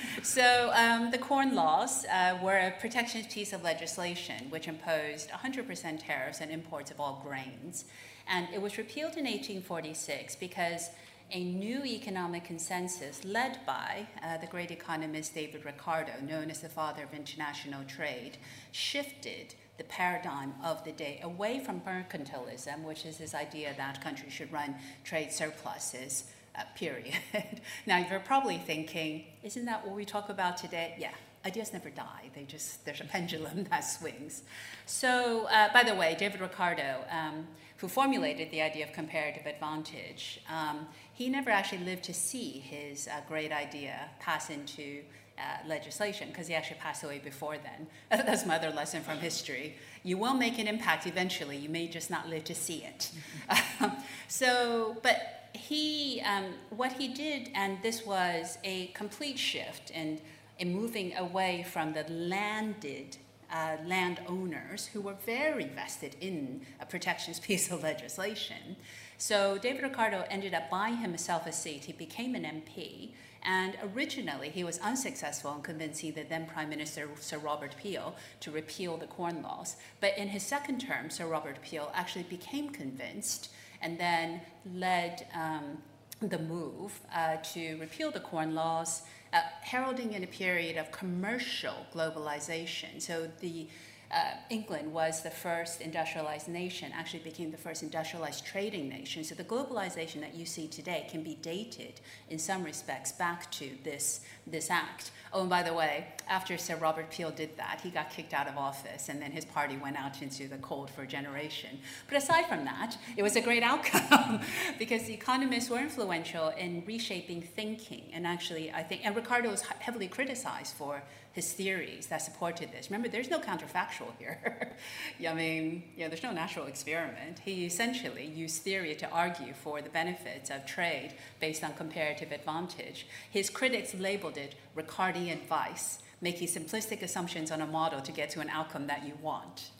so 0.23 0.71
um, 0.73 1.11
the 1.11 1.17
Corn 1.17 1.55
Laws 1.55 2.05
uh, 2.05 2.37
were 2.43 2.57
a 2.57 2.73
protectionist 2.79 3.29
piece 3.29 3.53
of 3.53 3.63
legislation 3.63 4.47
which 4.49 4.67
imposed 4.67 5.29
100% 5.29 6.05
tariffs 6.05 6.41
on 6.41 6.49
imports 6.49 6.91
of 6.91 6.99
all 6.99 7.23
grains. 7.25 7.85
And 8.27 8.47
it 8.53 8.61
was 8.61 8.77
repealed 8.77 9.17
in 9.17 9.25
1846 9.25 10.35
because 10.37 10.89
a 11.31 11.43
new 11.43 11.83
economic 11.85 12.43
consensus 12.43 13.23
led 13.25 13.59
by 13.65 14.07
uh, 14.23 14.37
the 14.37 14.47
great 14.47 14.71
economist 14.71 15.33
David 15.33 15.65
Ricardo, 15.65 16.13
known 16.21 16.51
as 16.51 16.59
the 16.59 16.69
father 16.69 17.03
of 17.03 17.13
international 17.13 17.83
trade, 17.85 18.37
shifted 18.71 19.55
the 19.77 19.83
paradigm 19.85 20.53
of 20.63 20.83
the 20.83 20.91
day 20.91 21.19
away 21.23 21.59
from 21.59 21.81
mercantilism, 21.81 22.83
which 22.83 23.05
is 23.05 23.17
this 23.17 23.33
idea 23.33 23.73
that 23.77 24.01
countries 24.01 24.31
should 24.31 24.51
run 24.51 24.75
trade 25.03 25.31
surpluses, 25.31 26.25
uh, 26.57 26.63
period. 26.75 27.15
now, 27.85 27.97
you're 27.97 28.19
probably 28.19 28.57
thinking, 28.57 29.25
isn't 29.43 29.65
that 29.65 29.85
what 29.85 29.95
we 29.95 30.05
talk 30.05 30.29
about 30.29 30.57
today? 30.57 30.95
Yeah, 30.97 31.11
ideas 31.45 31.73
never 31.73 31.89
die. 31.89 32.29
They 32.33 32.43
just, 32.43 32.85
there's 32.85 33.01
a 33.01 33.05
pendulum 33.05 33.63
that 33.69 33.81
swings. 33.81 34.43
So, 34.85 35.47
uh, 35.47 35.73
by 35.73 35.83
the 35.83 35.95
way, 35.95 36.15
David 36.17 36.39
Ricardo, 36.39 37.03
um, 37.11 37.47
who 37.77 37.87
formulated 37.87 38.51
the 38.51 38.61
idea 38.61 38.85
of 38.85 38.93
comparative 38.93 39.45
advantage, 39.45 40.41
um, 40.49 40.87
he 41.13 41.29
never 41.29 41.49
actually 41.49 41.83
lived 41.83 42.03
to 42.03 42.13
see 42.13 42.51
his 42.59 43.07
uh, 43.07 43.21
great 43.27 43.51
idea 43.51 44.09
pass 44.19 44.49
into 44.49 45.01
uh, 45.37 45.67
legislation 45.67 46.29
because 46.29 46.47
he 46.47 46.53
actually 46.53 46.77
passed 46.79 47.03
away 47.03 47.19
before 47.19 47.57
then. 47.57 47.87
That's 48.25 48.45
my 48.45 48.55
other 48.55 48.71
lesson 48.71 49.03
from 49.03 49.17
history. 49.17 49.75
You 50.03 50.17
will 50.17 50.33
make 50.33 50.57
an 50.59 50.67
impact 50.67 51.05
eventually, 51.07 51.57
you 51.57 51.69
may 51.69 51.87
just 51.87 52.09
not 52.09 52.29
live 52.29 52.45
to 52.45 52.55
see 52.55 52.85
it. 52.85 53.11
so, 54.27 54.97
but 55.03 55.49
he, 55.53 56.21
um, 56.25 56.45
what 56.69 56.93
he 56.93 57.09
did, 57.09 57.49
and 57.53 57.77
this 57.81 58.05
was 58.05 58.57
a 58.63 58.87
complete 58.87 59.37
shift 59.37 59.91
and 59.93 60.21
in 60.59 60.73
moving 60.73 61.15
away 61.17 61.65
from 61.69 61.93
the 61.93 62.05
landed 62.09 63.17
uh, 63.51 63.77
landowners 63.85 64.87
who 64.87 65.01
were 65.01 65.15
very 65.25 65.65
vested 65.65 66.15
in 66.21 66.61
a 66.79 66.85
protectionist 66.85 67.43
piece 67.47 67.71
of 67.71 67.83
legislation. 67.83 68.75
So 69.17 69.57
David 69.57 69.83
Ricardo 69.83 70.25
ended 70.29 70.53
up 70.53 70.69
buying 70.69 70.97
himself 70.97 71.47
a 71.47 71.51
seat. 71.51 71.85
He 71.85 71.93
became 71.93 72.35
an 72.35 72.43
MP, 72.43 73.11
and 73.43 73.77
originally 73.95 74.49
he 74.49 74.63
was 74.63 74.79
unsuccessful 74.79 75.53
in 75.55 75.61
convincing 75.61 76.13
the 76.13 76.23
then 76.23 76.47
Prime 76.47 76.69
Minister 76.69 77.07
Sir 77.19 77.37
Robert 77.37 77.75
Peel 77.77 78.15
to 78.41 78.51
repeal 78.51 78.97
the 78.97 79.07
Corn 79.07 79.41
Laws. 79.41 79.77
But 80.01 80.17
in 80.17 80.27
his 80.29 80.43
second 80.43 80.79
term, 80.79 81.09
Sir 81.09 81.27
Robert 81.27 81.61
Peel 81.61 81.91
actually 81.93 82.23
became 82.23 82.69
convinced 82.69 83.51
and 83.81 83.97
then 83.99 84.41
led 84.73 85.27
um, 85.33 85.77
the 86.21 86.39
move 86.39 86.99
uh, 87.13 87.37
to 87.53 87.77
repeal 87.77 88.11
the 88.11 88.19
Corn 88.19 88.55
Laws, 88.55 89.03
Uh, 89.35 89.41
heralding 89.63 90.13
in 90.13 90.23
a 90.23 90.27
period 90.27 90.77
of 90.77 90.89
commercial 90.91 91.85
globalization. 91.93 93.01
So 93.01 93.27
the 93.41 93.67
uh, 94.11 94.31
England 94.49 94.91
was 94.91 95.23
the 95.23 95.29
first 95.29 95.81
industrialized 95.81 96.47
nation, 96.47 96.91
actually 96.93 97.19
became 97.19 97.51
the 97.51 97.57
first 97.57 97.83
industrialized 97.83 98.45
trading 98.45 98.87
nation. 98.87 99.23
So 99.23 99.35
the 99.35 99.43
globalization 99.43 100.21
that 100.21 100.35
you 100.35 100.45
see 100.45 100.67
today 100.67 101.07
can 101.09 101.23
be 101.23 101.35
dated 101.41 101.99
in 102.29 102.37
some 102.37 102.63
respects 102.63 103.11
back 103.11 103.49
to 103.51 103.71
this, 103.83 104.21
this 104.45 104.69
act. 104.69 105.11
Oh, 105.33 105.41
and 105.41 105.49
by 105.49 105.63
the 105.63 105.73
way, 105.73 106.07
after 106.29 106.57
Sir 106.57 106.75
Robert 106.75 107.09
Peel 107.09 107.31
did 107.31 107.57
that, 107.57 107.81
he 107.81 107.89
got 107.89 108.09
kicked 108.09 108.33
out 108.33 108.47
of 108.47 108.57
office, 108.57 109.09
and 109.09 109.21
then 109.21 109.31
his 109.31 109.45
party 109.45 109.77
went 109.77 109.97
out 109.97 110.21
into 110.21 110.47
the 110.47 110.57
cold 110.57 110.89
for 110.89 111.01
a 111.01 111.07
generation. 111.07 111.77
But 112.07 112.17
aside 112.17 112.47
from 112.47 112.63
that, 112.65 112.97
it 113.17 113.23
was 113.23 113.35
a 113.35 113.41
great 113.41 113.63
outcome 113.63 114.41
because 114.79 115.03
the 115.03 115.13
economists 115.13 115.69
were 115.69 115.79
influential 115.79 116.49
in 116.49 116.83
reshaping 116.85 117.41
thinking. 117.41 118.03
And 118.13 118.25
actually, 118.25 118.71
I 118.71 118.83
think, 118.83 119.01
and 119.03 119.15
Ricardo 119.15 119.49
was 119.49 119.61
heavily 119.61 120.07
criticized 120.07 120.75
for 120.75 121.03
his 121.35 121.51
theories 121.51 122.07
that 122.07 122.21
supported 122.21 122.71
this. 122.71 122.89
Remember, 122.89 123.09
there's 123.09 123.29
no 123.29 123.39
counterfactual 123.39 124.07
here. 124.17 124.71
I 125.29 125.33
mean, 125.33 125.83
there's 125.97 126.23
no 126.23 126.31
natural 126.31 126.65
experiment. 126.67 127.39
He 127.39 127.65
essentially 127.65 128.25
used 128.25 128.61
theory 128.61 128.95
to 128.95 129.09
argue 129.09 129.53
for 129.53 129.81
the 129.81 129.89
benefits 129.89 130.49
of 130.49 130.65
trade 130.65 131.13
based 131.41 131.61
on 131.61 131.73
comparative 131.73 132.31
advantage. 132.31 133.05
His 133.29 133.49
critics 133.49 133.93
labeled 133.93 134.37
it 134.37 134.55
Ricardian 134.77 135.45
vice, 135.45 135.99
making 136.21 136.47
simplistic 136.47 137.01
assumptions 137.01 137.51
on 137.51 137.59
a 137.59 137.67
model 137.67 137.99
to 137.99 138.13
get 138.13 138.29
to 138.29 138.39
an 138.39 138.49
outcome 138.49 138.87
that 138.87 139.05
you 139.05 139.13
want. 139.21 139.71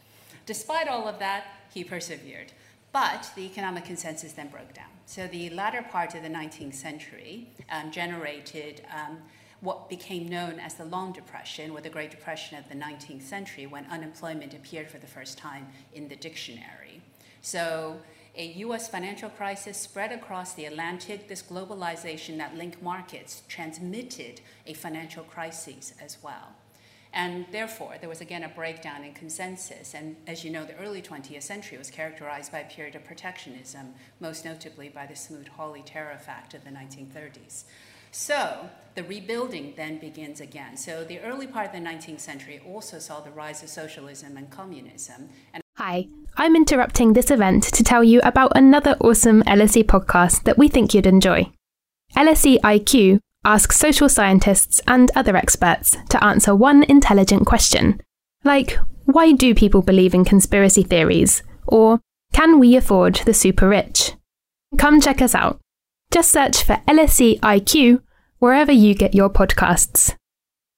Despite 0.46 0.90
all 0.90 1.08
of 1.08 1.20
that, 1.20 1.46
he 1.74 1.86
persevered. 1.86 2.52
But 2.92 3.32
the 3.38 3.44
economic 3.44 3.86
consensus 3.86 4.34
then 4.34 4.50
broke 4.50 4.74
down. 4.74 4.92
So 5.06 5.28
the 5.28 5.50
latter 5.52 5.84
part 5.90 6.16
of 6.16 6.24
the 6.24 6.30
19th 6.30 6.76
century 6.76 7.48
um, 7.72 7.92
generated 7.92 8.82
um, 8.94 9.20
what 9.66 9.90
became 9.90 10.30
known 10.30 10.60
as 10.60 10.76
the 10.76 10.86
Long 10.86 11.12
Depression 11.12 11.72
or 11.72 11.82
the 11.82 11.90
Great 11.90 12.12
Depression 12.12 12.58
of 12.58 12.70
the 12.70 12.76
19th 12.76 13.24
century 13.24 13.66
when 13.66 13.86
unemployment 13.88 14.54
appeared 14.54 14.90
for 14.90 15.00
the 15.00 15.08
first 15.08 15.38
time 15.38 15.68
in 15.94 16.08
the 16.08 16.16
dictionary. 16.16 17.02
So 17.42 17.98
a 18.38 18.46
US 18.46 18.88
financial 18.88 19.30
crisis 19.30 19.78
spread 19.78 20.12
across 20.12 20.54
the 20.54 20.66
Atlantic, 20.66 21.28
this 21.28 21.42
globalization 21.42 22.38
that 22.38 22.56
linked 22.56 22.82
markets 22.82 23.44
transmitted 23.48 24.42
a 24.68 24.74
financial 24.74 25.24
crisis 25.24 25.94
as 26.02 26.18
well. 26.22 26.54
And 27.14 27.46
therefore, 27.52 27.96
there 28.00 28.10
was 28.10 28.20
again 28.20 28.44
a 28.44 28.50
breakdown 28.50 29.06
in 29.06 29.14
consensus. 29.14 29.94
And 29.94 30.18
as 30.28 30.44
you 30.44 30.52
know, 30.52 30.66
the 30.66 30.76
early 30.76 31.02
20th 31.02 31.44
century 31.44 31.78
was 31.78 31.90
characterized 31.90 32.52
by 32.52 32.60
a 32.60 32.70
period 32.70 32.96
of 32.96 33.06
protectionism, 33.06 33.94
most 34.20 34.44
notably 34.44 34.90
by 34.90 35.06
the 35.06 35.16
Smoot-Hawley 35.16 35.84
Tariff 35.84 36.28
Act 36.28 36.54
of 36.54 36.66
the 36.66 36.72
1930s. 36.72 37.64
So 38.18 38.70
the 38.96 39.04
rebuilding 39.04 39.74
then 39.76 40.00
begins 40.00 40.40
again. 40.40 40.78
So 40.78 41.04
the 41.04 41.20
early 41.20 41.48
part 41.48 41.66
of 41.68 41.74
the 41.74 41.80
19th 41.80 42.22
century 42.22 42.62
also 42.66 42.98
saw 42.98 43.20
the 43.20 43.30
rise 43.30 43.62
of 43.62 43.68
socialism 43.68 44.38
and 44.38 44.50
communism. 44.50 45.28
And 45.54 45.62
Hi, 45.76 46.08
I'm 46.38 46.56
interrupting 46.56 47.12
this 47.12 47.30
event 47.30 47.64
to 47.64 47.84
tell 47.84 48.06
you 48.06 48.22
about 48.24 48.54
another 48.56 48.96
awesome 49.02 49.44
LSE 49.44 49.84
podcast 49.84 50.44
that 50.44 50.58
we 50.58 50.70
think 50.70 50.94
you'd 50.94 51.06
enjoy. 51.06 51.52
LSE 52.16 52.62
IQ 52.62 53.20
asks 53.44 53.78
social 53.78 54.08
scientists 54.08 54.80
and 54.88 55.12
other 55.14 55.36
experts 55.36 55.98
to 56.08 56.24
answer 56.24 56.56
one 56.56 56.84
intelligent 56.84 57.46
question, 57.46 58.00
like 58.46 58.80
why 59.04 59.34
do 59.34 59.54
people 59.54 59.82
believe 59.82 60.14
in 60.14 60.24
conspiracy 60.24 60.84
theories? 60.84 61.44
Or 61.68 62.00
can 62.32 62.60
we 62.60 62.78
afford 62.78 63.16
the 63.26 63.34
super 63.34 63.68
rich? 63.68 64.14
Come 64.78 65.02
check 65.02 65.22
us 65.22 65.36
out. 65.36 65.60
Just 66.16 66.32
search 66.32 66.64
for 66.64 66.78
LSE 66.88 67.42
IQ 67.42 68.02
wherever 68.40 68.72
you 68.72 68.96
get 68.96 69.14
your 69.14 69.30
podcasts. 69.30 70.16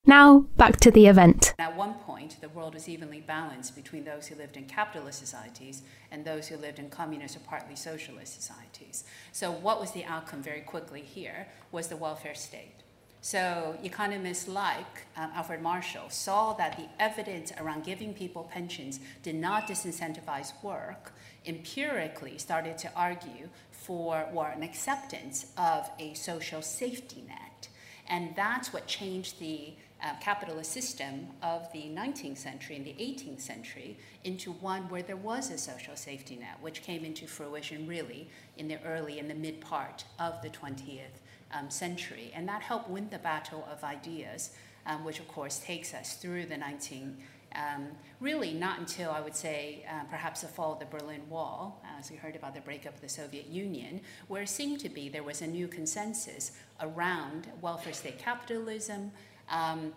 Now, 0.03 0.47
back 0.57 0.77
to 0.77 0.89
the 0.89 1.05
event. 1.05 1.53
At 1.59 1.77
one 1.77 1.93
point, 1.93 2.41
the 2.41 2.49
world 2.49 2.73
was 2.73 2.89
evenly 2.89 3.21
balanced 3.21 3.75
between 3.75 4.03
those 4.03 4.25
who 4.25 4.35
lived 4.35 4.57
in 4.57 4.65
capitalist 4.65 5.19
societies 5.19 5.83
and 6.09 6.25
those 6.25 6.47
who 6.47 6.57
lived 6.57 6.79
in 6.79 6.89
communist 6.89 7.35
or 7.35 7.41
partly 7.41 7.75
socialist 7.75 8.33
societies. 8.33 9.03
So, 9.31 9.51
what 9.51 9.79
was 9.79 9.91
the 9.91 10.05
outcome 10.05 10.41
very 10.41 10.61
quickly 10.61 11.01
here 11.01 11.45
was 11.71 11.87
the 11.87 11.97
welfare 11.97 12.33
state. 12.33 12.73
So, 13.21 13.77
economists 13.83 14.47
like 14.47 15.05
um, 15.17 15.31
Alfred 15.35 15.61
Marshall 15.61 16.09
saw 16.09 16.53
that 16.53 16.77
the 16.77 16.87
evidence 16.97 17.51
around 17.59 17.83
giving 17.83 18.13
people 18.13 18.49
pensions 18.51 18.99
did 19.21 19.35
not 19.35 19.67
disincentivize 19.67 20.53
work, 20.63 21.13
empirically 21.45 22.37
started 22.37 22.77
to 22.79 22.91
argue 22.95 23.49
for 23.87 24.27
or 24.33 24.49
an 24.49 24.63
acceptance 24.63 25.45
of 25.57 25.89
a 25.97 26.13
social 26.13 26.61
safety 26.61 27.23
net. 27.25 27.69
And 28.09 28.35
that's 28.35 28.73
what 28.73 28.85
changed 28.85 29.39
the 29.39 29.73
uh, 30.03 30.13
capitalist 30.19 30.71
system 30.71 31.27
of 31.41 31.71
the 31.71 31.83
19th 31.83 32.37
century 32.37 32.75
and 32.75 32.85
the 32.85 32.93
18th 32.93 33.39
century 33.39 33.97
into 34.25 34.51
one 34.51 34.89
where 34.89 35.01
there 35.01 35.15
was 35.15 35.49
a 35.49 35.57
social 35.57 35.95
safety 35.95 36.35
net, 36.35 36.57
which 36.59 36.83
came 36.83 37.05
into 37.05 37.25
fruition 37.27 37.87
really 37.87 38.27
in 38.57 38.67
the 38.67 38.77
early 38.83 39.19
and 39.19 39.29
the 39.29 39.35
mid 39.35 39.61
part 39.61 40.03
of 40.19 40.41
the 40.41 40.49
20th 40.49 41.21
um, 41.53 41.69
century. 41.69 42.31
And 42.35 42.47
that 42.49 42.61
helped 42.61 42.89
win 42.89 43.07
the 43.09 43.19
battle 43.19 43.67
of 43.71 43.85
ideas, 43.85 44.51
um, 44.85 45.05
which 45.05 45.19
of 45.19 45.29
course 45.29 45.59
takes 45.59 45.93
us 45.93 46.15
through 46.15 46.47
the 46.47 46.55
19th 46.55 47.13
um, 47.55 47.87
really 48.19 48.53
not 48.53 48.79
until 48.79 49.11
I 49.11 49.21
would 49.21 49.35
say 49.35 49.85
uh, 49.89 50.03
perhaps 50.09 50.41
the 50.41 50.47
fall 50.47 50.73
of 50.73 50.79
the 50.79 50.85
Berlin 50.85 51.21
Wall, 51.29 51.81
as 51.97 52.11
we 52.11 52.17
heard 52.17 52.35
about 52.35 52.53
the 52.53 52.61
breakup 52.61 52.95
of 52.95 53.01
the 53.01 53.09
Soviet 53.09 53.47
Union, 53.47 54.01
where 54.27 54.43
it 54.43 54.49
seemed 54.49 54.79
to 54.81 54.89
be 54.89 55.09
there 55.09 55.23
was 55.23 55.41
a 55.41 55.47
new 55.47 55.67
consensus 55.67 56.51
around 56.81 57.47
welfare 57.61 57.93
state 57.93 58.19
capitalism. 58.19 59.11
Um, 59.49 59.93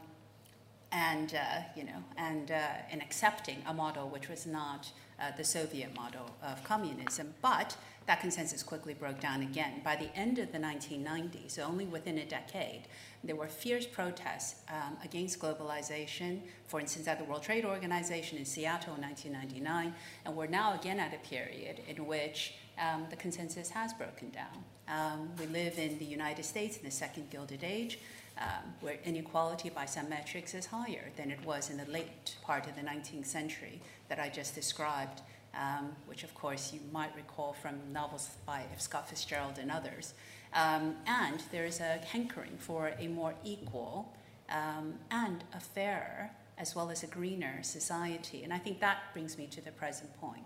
and 0.92 1.34
uh, 1.34 1.60
you 1.76 1.84
know, 1.84 2.02
and 2.16 2.50
uh, 2.50 2.66
in 2.90 3.00
accepting 3.00 3.62
a 3.66 3.74
model 3.74 4.08
which 4.08 4.28
was 4.28 4.46
not 4.46 4.90
uh, 5.20 5.30
the 5.36 5.44
Soviet 5.44 5.94
model 5.94 6.30
of 6.42 6.62
communism, 6.64 7.32
but 7.42 7.76
that 8.06 8.20
consensus 8.20 8.62
quickly 8.62 8.94
broke 8.94 9.20
down 9.20 9.42
again. 9.42 9.80
By 9.84 9.96
the 9.96 10.14
end 10.16 10.38
of 10.38 10.52
the 10.52 10.58
1990s, 10.58 11.52
so 11.52 11.62
only 11.62 11.84
within 11.84 12.18
a 12.18 12.24
decade, 12.24 12.82
there 13.22 13.36
were 13.36 13.48
fierce 13.48 13.86
protests 13.86 14.62
um, 14.68 14.96
against 15.04 15.38
globalization, 15.38 16.40
for 16.66 16.80
instance, 16.80 17.06
at 17.06 17.18
the 17.18 17.24
World 17.24 17.42
Trade 17.42 17.64
Organization 17.64 18.38
in 18.38 18.44
Seattle 18.44 18.94
in 18.94 19.02
1999, 19.02 19.94
and 20.24 20.36
we're 20.36 20.46
now 20.46 20.74
again 20.74 20.98
at 20.98 21.14
a 21.14 21.18
period 21.18 21.80
in 21.86 22.06
which 22.06 22.54
um, 22.78 23.06
the 23.10 23.16
consensus 23.16 23.70
has 23.70 23.92
broken 23.92 24.30
down. 24.30 24.64
Um, 24.88 25.30
we 25.38 25.46
live 25.46 25.78
in 25.78 25.98
the 25.98 26.04
United 26.04 26.44
States 26.44 26.78
in 26.78 26.84
the 26.84 26.90
second 26.90 27.30
Gilded 27.30 27.62
Age, 27.62 27.98
um, 28.38 28.74
where 28.80 28.98
inequality 29.04 29.68
by 29.68 29.84
some 29.84 30.08
metrics 30.08 30.54
is 30.54 30.66
higher 30.66 31.10
than 31.16 31.30
it 31.30 31.44
was 31.44 31.70
in 31.70 31.76
the 31.76 31.84
late 31.90 32.36
part 32.42 32.66
of 32.66 32.74
the 32.74 32.82
19th 32.82 33.26
century 33.26 33.80
that 34.08 34.18
I 34.18 34.30
just 34.30 34.54
described, 34.54 35.20
um, 35.54 35.94
which 36.06 36.24
of 36.24 36.34
course 36.34 36.72
you 36.72 36.80
might 36.92 37.14
recall 37.16 37.52
from 37.52 37.74
novels 37.92 38.30
by 38.46 38.64
F. 38.72 38.80
Scott 38.80 39.08
Fitzgerald 39.08 39.58
and 39.58 39.70
others. 39.70 40.14
Um, 40.52 40.96
and 41.06 41.42
there 41.52 41.64
is 41.64 41.80
a 41.80 42.00
hankering 42.12 42.56
for 42.58 42.92
a 42.98 43.08
more 43.08 43.34
equal 43.44 44.12
um, 44.50 44.94
and 45.10 45.44
a 45.54 45.60
fairer, 45.60 46.30
as 46.58 46.74
well 46.74 46.90
as 46.90 47.02
a 47.02 47.06
greener 47.06 47.62
society. 47.62 48.42
And 48.42 48.52
I 48.52 48.58
think 48.58 48.80
that 48.80 48.98
brings 49.12 49.38
me 49.38 49.46
to 49.48 49.60
the 49.60 49.70
present 49.70 50.18
point. 50.20 50.44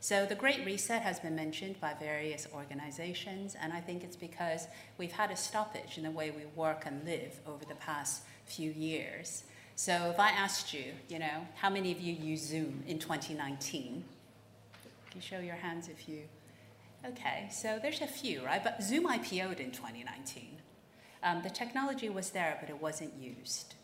So 0.00 0.26
the 0.26 0.34
Great 0.34 0.66
Reset 0.66 1.00
has 1.00 1.18
been 1.18 1.34
mentioned 1.34 1.80
by 1.80 1.94
various 1.94 2.46
organizations, 2.52 3.56
and 3.58 3.72
I 3.72 3.80
think 3.80 4.04
it's 4.04 4.16
because 4.16 4.66
we've 4.98 5.12
had 5.12 5.30
a 5.30 5.36
stoppage 5.36 5.96
in 5.96 6.04
the 6.04 6.10
way 6.10 6.30
we 6.30 6.44
work 6.54 6.82
and 6.84 7.02
live 7.06 7.40
over 7.46 7.64
the 7.64 7.74
past 7.76 8.22
few 8.44 8.70
years. 8.70 9.44
So 9.76 10.10
if 10.10 10.20
I 10.20 10.28
asked 10.28 10.74
you, 10.74 10.92
you 11.08 11.18
know, 11.18 11.46
how 11.54 11.70
many 11.70 11.90
of 11.90 12.00
you 12.00 12.12
use 12.12 12.42
Zoom 12.42 12.84
in 12.86 12.98
2019? 12.98 14.04
You 15.14 15.20
show 15.20 15.38
your 15.38 15.56
hands 15.56 15.88
if 15.88 16.08
you 16.08 16.24
Okay, 17.06 17.48
so 17.50 17.78
there's 17.82 18.00
a 18.00 18.06
few, 18.06 18.42
right? 18.42 18.64
But 18.64 18.82
Zoom 18.82 19.06
IPO'd 19.06 19.60
in 19.60 19.72
2019. 19.72 20.56
Um, 21.22 21.42
the 21.42 21.50
technology 21.50 22.08
was 22.08 22.30
there, 22.30 22.56
but 22.58 22.70
it 22.70 22.80
wasn't 22.80 23.12
used. 23.20 23.74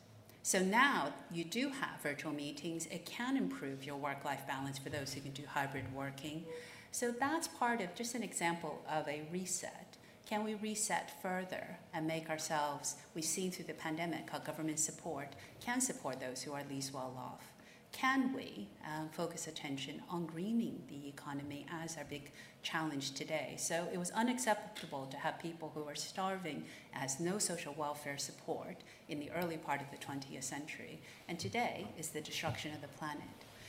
So 0.43 0.61
now 0.61 1.13
you 1.31 1.45
do 1.45 1.69
have 1.69 2.01
virtual 2.03 2.33
meetings. 2.33 2.87
It 2.87 3.05
can 3.05 3.37
improve 3.37 3.85
your 3.85 3.97
work 3.97 4.25
life 4.25 4.47
balance 4.47 4.79
for 4.79 4.89
those 4.89 5.13
who 5.13 5.21
can 5.21 5.33
do 5.33 5.43
hybrid 5.47 5.95
working. 5.95 6.45
So 6.93 7.11
that's 7.11 7.47
part 7.47 7.83
of 7.83 7.95
just 7.95 8.15
an 8.15 8.23
example 8.23 8.81
of 8.91 9.07
a 9.07 9.21
reset. 9.31 9.99
Can 10.25 10.43
we 10.43 10.55
reset 10.55 11.21
further 11.21 11.77
and 11.93 12.07
make 12.07 12.31
ourselves, 12.31 12.97
we've 13.15 13.25
seen 13.25 13.51
through 13.51 13.67
the 13.67 13.75
pandemic 13.75 14.31
how 14.31 14.39
government 14.39 14.79
support 14.79 15.29
can 15.61 15.83
support 15.83 16.21
those 16.21 16.43
who 16.43 16.55
are 16.55 16.63
least 16.71 16.95
well 16.95 17.15
off. 17.19 17.50
Can 17.93 18.33
we 18.35 18.69
um, 18.87 19.09
focus 19.11 19.47
attention 19.47 20.03
on 20.09 20.27
greening 20.27 20.83
the 20.89 21.09
economy 21.09 21.67
as 21.83 21.97
our 21.97 22.05
big 22.05 22.31
challenge 22.63 23.13
today? 23.13 23.55
So 23.59 23.89
it 23.93 23.99
was 23.99 24.11
unacceptable 24.13 25.07
to 25.11 25.17
have 25.17 25.39
people 25.39 25.73
who 25.75 25.83
were 25.83 25.95
starving 25.95 26.65
as 26.95 27.21
no 27.21 27.39
social 27.39 27.75
welfare 27.75 28.19
support 28.19 28.77
in 29.09 29.19
the 29.19 29.31
early 29.33 29.57
part 29.57 29.81
of 29.81 29.91
the 29.91 29.97
20th 29.97 30.45
century, 30.45 31.01
and 31.29 31.39
today 31.39 31.87
is 31.99 32.09
the 32.09 32.21
destruction 32.21 32.73
of 32.75 32.81
the 32.81 32.89
planet. 32.89 33.23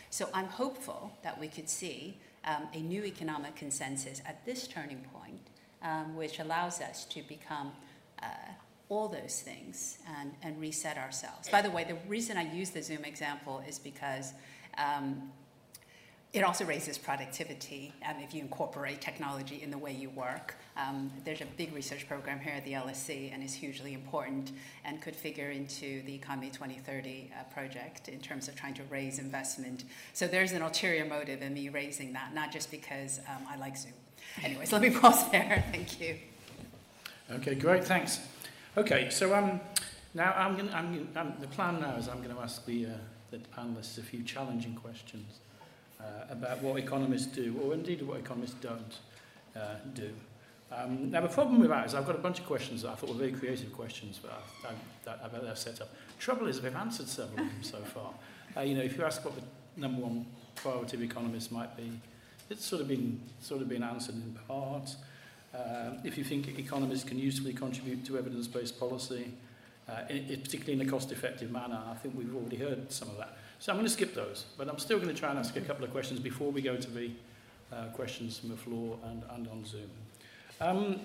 So 0.09 0.29
I'm 0.33 0.47
hopeful 0.47 1.11
that 1.23 1.39
we 1.39 1.47
could 1.47 1.69
see 1.69 2.17
um, 2.45 2.67
a 2.73 2.81
new 2.81 3.03
economic 3.05 3.55
consensus 3.55 4.21
at 4.25 4.45
this 4.45 4.67
turning 4.67 5.05
point, 5.13 5.47
um, 5.81 6.15
which 6.15 6.39
allows 6.39 6.81
us 6.81 7.05
to 7.05 7.21
become 7.23 7.71
uh, 8.21 8.27
all 8.91 9.07
those 9.07 9.39
things 9.39 9.99
and, 10.19 10.33
and 10.43 10.59
reset 10.59 10.97
ourselves. 10.97 11.47
By 11.47 11.61
the 11.61 11.71
way, 11.71 11.85
the 11.85 11.95
reason 12.09 12.37
I 12.37 12.53
use 12.53 12.71
the 12.71 12.83
Zoom 12.83 13.05
example 13.05 13.63
is 13.65 13.79
because 13.79 14.33
um, 14.77 15.31
it 16.33 16.43
also 16.43 16.65
raises 16.65 16.97
productivity 16.97 17.93
um, 18.05 18.17
if 18.19 18.33
you 18.33 18.41
incorporate 18.41 18.99
technology 18.99 19.61
in 19.63 19.71
the 19.71 19.77
way 19.77 19.93
you 19.93 20.09
work. 20.09 20.55
Um, 20.75 21.09
there's 21.23 21.39
a 21.39 21.45
big 21.55 21.73
research 21.73 22.05
program 22.05 22.41
here 22.41 22.53
at 22.53 22.65
the 22.65 22.73
LSE 22.73 23.33
and 23.33 23.41
is 23.41 23.53
hugely 23.53 23.93
important 23.93 24.51
and 24.83 25.01
could 25.01 25.15
figure 25.15 25.51
into 25.51 26.01
the 26.03 26.13
Economy 26.13 26.49
2030 26.49 27.31
uh, 27.33 27.43
project 27.53 28.09
in 28.09 28.19
terms 28.19 28.49
of 28.49 28.57
trying 28.57 28.73
to 28.73 28.83
raise 28.89 29.19
investment. 29.19 29.85
So 30.11 30.27
there's 30.27 30.51
an 30.51 30.63
ulterior 30.63 31.05
motive 31.05 31.41
in 31.41 31.53
me 31.53 31.69
raising 31.69 32.11
that, 32.11 32.33
not 32.33 32.51
just 32.51 32.69
because 32.69 33.19
um, 33.29 33.47
I 33.49 33.55
like 33.55 33.77
Zoom. 33.77 33.93
Anyways, 34.43 34.71
let 34.73 34.81
me 34.81 34.89
pause 34.89 35.31
there. 35.31 35.63
Thank 35.71 36.01
you. 36.01 36.17
Okay, 37.31 37.55
great, 37.55 37.85
thanks. 37.85 38.19
Okay, 38.77 39.09
so 39.09 39.35
um, 39.35 39.59
now 40.13 40.33
I'm 40.33 40.55
gonna, 40.55 40.71
I'm 40.71 40.93
gonna, 40.93 41.19
I'm, 41.19 41.41
the 41.41 41.47
plan 41.47 41.81
now 41.81 41.97
is 41.97 42.07
I'm 42.07 42.23
going 42.23 42.33
to 42.33 42.41
ask 42.41 42.65
the, 42.65 42.85
uh, 42.85 42.89
the 43.29 43.39
panelists 43.39 43.97
a 43.97 44.01
few 44.01 44.23
challenging 44.23 44.75
questions 44.75 45.39
uh, 45.99 46.03
about 46.29 46.61
what 46.61 46.77
economists 46.77 47.25
do, 47.25 47.59
or 47.61 47.73
indeed 47.73 48.01
what 48.01 48.21
economists 48.21 48.55
don't 48.61 48.95
uh, 49.57 49.75
do. 49.93 50.11
Um, 50.71 51.11
now, 51.11 51.19
the 51.19 51.27
problem 51.27 51.59
with 51.59 51.69
that 51.69 51.85
is 51.85 51.93
I've 51.93 52.05
got 52.05 52.15
a 52.15 52.19
bunch 52.19 52.39
of 52.39 52.45
questions 52.45 52.83
that 52.83 52.91
I 52.91 52.95
thought 52.95 53.09
were 53.09 53.15
very 53.15 53.33
creative 53.33 53.73
questions 53.73 54.21
but 54.21 54.31
I've, 54.31 54.71
I've, 54.71 54.77
that 55.03 55.19
I've, 55.21 55.49
I've 55.49 55.57
set 55.57 55.81
up. 55.81 55.93
Trouble 56.17 56.47
is, 56.47 56.61
they've 56.61 56.73
answered 56.73 57.09
several 57.09 57.45
of 57.45 57.51
them 57.51 57.63
so 57.63 57.79
far. 57.79 58.13
Uh, 58.55 58.61
you 58.61 58.73
know, 58.73 58.83
if 58.83 58.97
you 58.97 59.03
ask 59.03 59.25
what 59.25 59.35
the 59.35 59.41
number 59.75 60.01
one 60.01 60.25
priority 60.55 60.95
of 60.95 61.03
economists 61.03 61.51
might 61.51 61.75
be, 61.75 61.91
it's 62.49 62.63
sort 62.63 62.81
of 62.81 62.87
been, 62.87 63.19
sort 63.41 63.61
of 63.61 63.67
been 63.67 63.83
answered 63.83 64.15
in 64.15 64.39
part. 64.47 64.95
Uh, 65.53 65.91
if 66.03 66.17
you 66.17 66.23
think 66.23 66.47
economists 66.57 67.03
can 67.03 67.19
usefully 67.19 67.53
contribute 67.53 68.05
to 68.05 68.17
evidence-based 68.17 68.79
policy, 68.79 69.33
uh, 69.89 70.01
in, 70.09 70.17
in, 70.29 70.41
particularly 70.41 70.79
in 70.79 70.87
a 70.87 70.89
cost-effective 70.89 71.51
manner, 71.51 71.81
I 71.89 71.95
think 71.95 72.17
we've 72.17 72.33
already 72.33 72.57
heard 72.57 72.91
some 72.91 73.09
of 73.09 73.17
that. 73.17 73.37
So 73.59 73.71
I'm 73.71 73.77
going 73.77 73.85
to 73.85 73.93
skip 73.93 74.15
those, 74.15 74.45
but 74.57 74.69
I'm 74.69 74.79
still 74.79 74.97
going 74.97 75.13
to 75.13 75.19
try 75.19 75.29
and 75.29 75.37
ask 75.37 75.55
a 75.55 75.61
couple 75.61 75.83
of 75.83 75.91
questions 75.91 76.19
before 76.19 76.51
we 76.51 76.61
go 76.61 76.77
to 76.77 76.89
the 76.89 77.11
uh, 77.71 77.85
questions 77.93 78.39
from 78.39 78.49
the 78.49 78.55
floor 78.55 78.97
and, 79.05 79.23
and 79.31 79.47
on 79.49 79.65
Zoom. 79.65 79.89
Um, 80.59 80.99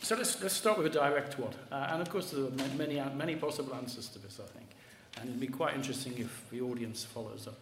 so 0.00 0.16
let's, 0.16 0.40
let's 0.42 0.54
start 0.54 0.78
with 0.78 0.86
a 0.86 0.90
direct 0.90 1.38
one. 1.38 1.52
Uh, 1.70 1.88
and 1.90 2.00
of 2.00 2.08
course, 2.10 2.30
there 2.30 2.44
are 2.44 2.76
many, 2.76 2.98
uh, 2.98 3.10
many 3.10 3.36
possible 3.36 3.74
answers 3.74 4.08
to 4.08 4.18
this, 4.18 4.40
I 4.42 4.48
think. 4.58 4.66
And 5.20 5.28
it'd 5.28 5.40
be 5.40 5.48
quite 5.48 5.74
interesting 5.74 6.14
if 6.18 6.44
the 6.50 6.60
audience 6.60 7.04
follows 7.04 7.46
up, 7.46 7.58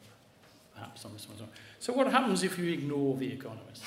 perhaps, 0.75 1.05
on 1.05 1.13
this 1.15 1.27
one. 1.29 1.49
So 1.81 1.93
what 1.93 2.07
happens 2.09 2.43
if 2.43 2.59
you 2.59 2.73
ignore 2.73 3.17
the 3.17 3.33
economists? 3.33 3.85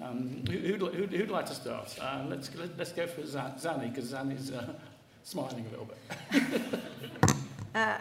Um, 0.00 0.42
who, 0.48 0.58
who'd, 0.58 0.80
who'd, 0.94 1.12
who'd 1.12 1.30
like 1.30 1.46
to 1.46 1.54
start? 1.54 1.96
Uh, 2.00 2.24
let's, 2.28 2.50
let's 2.78 2.92
go 2.92 3.06
for 3.06 3.22
Zanny, 3.22 3.94
because 3.94 4.12
Zanny's 4.12 4.50
uh, 4.50 4.72
smiling 5.22 5.66
a 5.66 5.70
little 5.70 5.86
bit. 5.86 6.62
uh, 7.74 7.98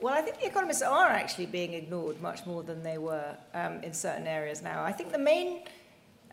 well, 0.00 0.14
I 0.14 0.20
think 0.20 0.40
the 0.40 0.46
economists 0.46 0.82
are 0.82 1.08
actually 1.08 1.46
being 1.46 1.74
ignored 1.74 2.20
much 2.20 2.44
more 2.44 2.62
than 2.62 2.82
they 2.82 2.98
were 2.98 3.36
um, 3.54 3.82
in 3.82 3.92
certain 3.92 4.26
areas 4.26 4.62
now. 4.62 4.82
I 4.82 4.92
think 4.92 5.12
the 5.12 5.18
main, 5.18 5.60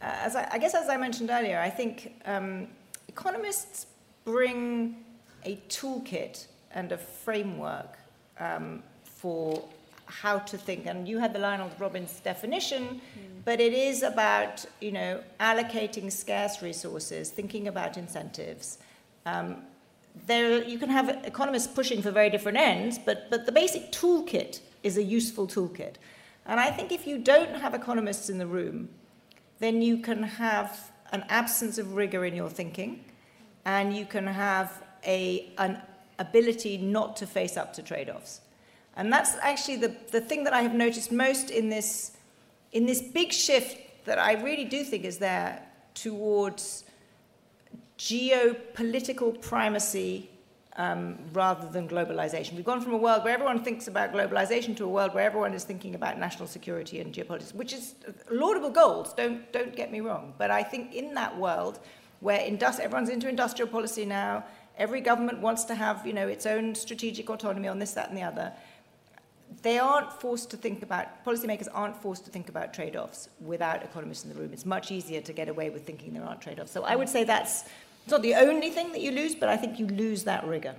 uh, 0.01 0.05
as 0.05 0.35
I, 0.35 0.47
I, 0.51 0.57
guess 0.57 0.73
as 0.73 0.89
I 0.89 0.97
mentioned 0.97 1.29
earlier, 1.29 1.59
I 1.59 1.69
think 1.69 2.13
um, 2.25 2.67
economists 3.07 3.85
bring 4.25 5.03
a 5.45 5.55
toolkit 5.69 6.47
and 6.71 6.91
a 6.91 6.97
framework 6.97 7.97
um, 8.39 8.83
for 9.03 9.63
how 10.09 10.39
to 10.39 10.57
think. 10.57 10.85
And 10.85 11.07
you 11.07 11.19
had 11.19 11.33
the 11.33 11.39
Lionel 11.39 11.71
Robbins 11.79 12.19
definition, 12.19 12.83
mm. 12.83 13.43
but 13.45 13.59
it 13.61 13.73
is 13.73 14.03
about, 14.03 14.65
you 14.81 14.91
know, 14.91 15.21
allocating 15.39 16.11
scarce 16.11 16.61
resources, 16.61 17.29
thinking 17.29 17.67
about 17.67 17.97
incentives. 17.97 18.79
Um, 19.25 19.57
there, 20.25 20.63
you 20.63 20.79
can 20.79 20.89
have 20.89 21.09
economists 21.25 21.67
pushing 21.67 22.01
for 22.01 22.11
very 22.11 22.29
different 22.29 22.57
ends, 22.57 22.99
but, 22.99 23.29
but 23.29 23.45
the 23.45 23.51
basic 23.51 23.91
toolkit 23.91 24.59
is 24.83 24.97
a 24.97 25.03
useful 25.03 25.47
toolkit. 25.47 25.95
And 26.45 26.59
I 26.59 26.71
think 26.71 26.91
if 26.91 27.05
you 27.05 27.19
don't 27.19 27.55
have 27.55 27.73
economists 27.73 28.29
in 28.29 28.39
the 28.39 28.47
room, 28.47 28.89
then 29.59 29.81
you 29.81 29.99
can 29.99 30.23
have 30.23 30.91
an 31.11 31.23
absence 31.29 31.77
of 31.77 31.95
rigor 31.95 32.25
in 32.25 32.35
your 32.35 32.49
thinking, 32.49 33.05
and 33.65 33.95
you 33.95 34.05
can 34.05 34.25
have 34.25 34.83
a, 35.05 35.51
an 35.57 35.81
ability 36.17 36.77
not 36.77 37.15
to 37.17 37.27
face 37.27 37.55
up 37.55 37.73
to 37.73 37.83
trade 37.83 38.09
offs. 38.09 38.41
And 38.99 39.13
that's 39.13 39.37
actually 39.41 39.77
the, 39.77 39.95
the 40.11 40.19
thing 40.19 40.43
that 40.43 40.51
I 40.51 40.61
have 40.61 40.73
noticed 40.75 41.09
most 41.09 41.51
in 41.51 41.69
this, 41.69 42.11
in 42.73 42.85
this 42.85 43.01
big 43.01 43.31
shift 43.31 43.77
that 44.03 44.19
I 44.19 44.33
really 44.33 44.65
do 44.65 44.83
think 44.83 45.05
is 45.05 45.19
there 45.19 45.63
towards 45.93 46.83
geopolitical 47.97 49.39
primacy 49.39 50.29
um, 50.75 51.17
rather 51.31 51.69
than 51.69 51.87
globalization. 51.87 52.55
We've 52.55 52.65
gone 52.65 52.81
from 52.81 52.91
a 52.93 52.97
world 52.97 53.23
where 53.23 53.33
everyone 53.33 53.63
thinks 53.63 53.87
about 53.87 54.11
globalization 54.11 54.75
to 54.75 54.83
a 54.83 54.89
world 54.89 55.13
where 55.13 55.23
everyone 55.23 55.53
is 55.53 55.63
thinking 55.63 55.95
about 55.95 56.19
national 56.19 56.49
security 56.49 56.99
and 56.99 57.13
geopolitics, 57.13 57.55
which 57.55 57.71
is 57.71 57.95
laudable 58.29 58.69
goals, 58.69 59.13
don't, 59.13 59.49
don't 59.53 59.73
get 59.77 59.93
me 59.93 60.01
wrong. 60.01 60.33
But 60.37 60.51
I 60.51 60.61
think 60.61 60.93
in 60.93 61.13
that 61.13 61.37
world 61.37 61.79
where 62.19 62.39
industri- 62.39 62.81
everyone's 62.81 63.07
into 63.07 63.29
industrial 63.29 63.69
policy 63.69 64.03
now, 64.03 64.43
every 64.77 64.99
government 64.99 65.39
wants 65.39 65.63
to 65.65 65.75
have 65.75 66.05
you 66.05 66.11
know, 66.11 66.27
its 66.27 66.45
own 66.45 66.75
strategic 66.75 67.29
autonomy 67.29 67.69
on 67.69 67.79
this, 67.79 67.93
that, 67.93 68.09
and 68.09 68.17
the 68.17 68.23
other 68.23 68.51
they 69.61 69.79
aren't 69.79 70.11
forced 70.11 70.51
to 70.51 70.57
think 70.57 70.83
about, 70.83 71.25
policymakers 71.25 71.67
aren't 71.73 71.95
forced 71.95 72.25
to 72.25 72.31
think 72.31 72.49
about 72.49 72.73
trade 72.73 72.95
offs 72.95 73.29
without 73.39 73.83
economists 73.83 74.23
in 74.23 74.29
the 74.29 74.35
room. 74.35 74.51
It's 74.53 74.65
much 74.65 74.91
easier 74.91 75.21
to 75.21 75.33
get 75.33 75.49
away 75.49 75.69
with 75.69 75.85
thinking 75.85 76.13
there 76.13 76.23
aren't 76.23 76.41
trade 76.41 76.59
offs. 76.59 76.71
So 76.71 76.83
I 76.83 76.95
would 76.95 77.09
say 77.09 77.23
that's 77.23 77.63
it's 78.03 78.11
not 78.11 78.21
the 78.21 78.35
only 78.35 78.69
thing 78.69 78.91
that 78.93 79.01
you 79.01 79.11
lose, 79.11 79.35
but 79.35 79.49
I 79.49 79.57
think 79.57 79.79
you 79.79 79.87
lose 79.87 80.23
that 80.23 80.45
rigor. 80.47 80.75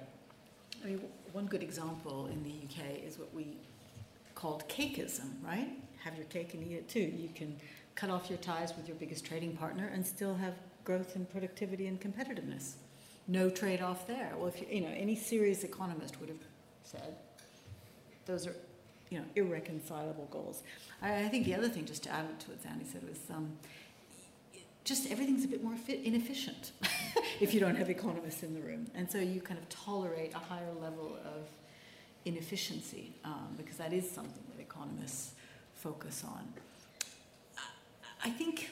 I 0.82 0.86
mean, 0.86 1.00
one 1.32 1.46
good 1.46 1.62
example 1.62 2.26
in 2.26 2.42
the 2.42 2.50
UK 2.50 3.04
is 3.06 3.18
what 3.18 3.32
we 3.34 3.56
called 4.34 4.68
cakeism, 4.68 5.28
right? 5.44 5.68
Have 6.02 6.16
your 6.16 6.24
cake 6.26 6.54
and 6.54 6.66
eat 6.66 6.74
it 6.74 6.88
too. 6.88 7.00
You 7.00 7.28
can 7.34 7.56
cut 7.94 8.10
off 8.10 8.30
your 8.30 8.38
ties 8.38 8.74
with 8.76 8.88
your 8.88 8.96
biggest 8.96 9.24
trading 9.24 9.56
partner 9.56 9.90
and 9.92 10.04
still 10.06 10.34
have 10.34 10.54
growth 10.84 11.14
and 11.14 11.30
productivity 11.30 11.86
and 11.86 12.00
competitiveness. 12.00 12.72
No 13.28 13.50
trade 13.50 13.82
off 13.82 14.06
there. 14.06 14.32
Well, 14.36 14.48
if 14.48 14.60
you, 14.60 14.66
you 14.70 14.80
know, 14.80 14.88
any 14.96 15.14
serious 15.14 15.62
economist 15.62 16.18
would 16.18 16.30
have 16.30 16.38
said 16.82 17.14
those 18.26 18.46
are, 18.46 18.56
you 19.10 19.18
know, 19.18 19.24
irreconcilable 19.34 20.28
goals. 20.30 20.62
I, 21.02 21.24
I 21.24 21.28
think 21.28 21.44
the 21.44 21.54
other 21.54 21.68
thing, 21.68 21.84
just 21.84 22.04
to 22.04 22.10
add 22.10 22.40
to 22.40 22.50
what 22.50 22.62
Zanny 22.62 22.90
said, 22.90 23.02
was 23.06 23.18
um, 23.30 23.52
just 24.84 25.10
everything's 25.10 25.44
a 25.44 25.48
bit 25.48 25.62
more 25.62 25.74
inefficient 25.88 26.72
if 27.40 27.52
you 27.52 27.60
don't 27.60 27.76
have 27.76 27.90
economists 27.90 28.42
in 28.42 28.54
the 28.54 28.60
room. 28.60 28.86
And 28.94 29.10
so 29.10 29.18
you 29.18 29.40
kind 29.40 29.58
of 29.58 29.68
tolerate 29.68 30.32
a 30.34 30.38
higher 30.38 30.72
level 30.80 31.18
of 31.24 31.48
inefficiency 32.24 33.12
um, 33.24 33.54
because 33.56 33.76
that 33.76 33.92
is 33.92 34.10
something 34.10 34.42
that 34.54 34.62
economists 34.62 35.34
focus 35.74 36.24
on. 36.26 36.46
I 38.22 38.30
think, 38.30 38.70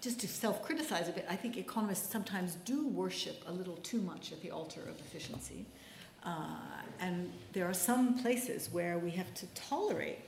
just 0.00 0.20
to 0.20 0.28
self 0.28 0.62
criticize 0.62 1.08
a 1.08 1.12
bit, 1.12 1.26
I 1.28 1.36
think 1.36 1.56
economists 1.56 2.10
sometimes 2.10 2.54
do 2.64 2.86
worship 2.86 3.42
a 3.46 3.52
little 3.52 3.76
too 3.76 4.00
much 4.00 4.32
at 4.32 4.40
the 4.40 4.50
altar 4.50 4.82
of 4.82 4.98
efficiency. 5.00 5.66
Uh, 6.24 6.56
and 7.00 7.30
there 7.52 7.66
are 7.66 7.74
some 7.74 8.18
places 8.18 8.68
where 8.72 8.98
we 8.98 9.10
have 9.10 9.32
to 9.34 9.46
tolerate 9.54 10.20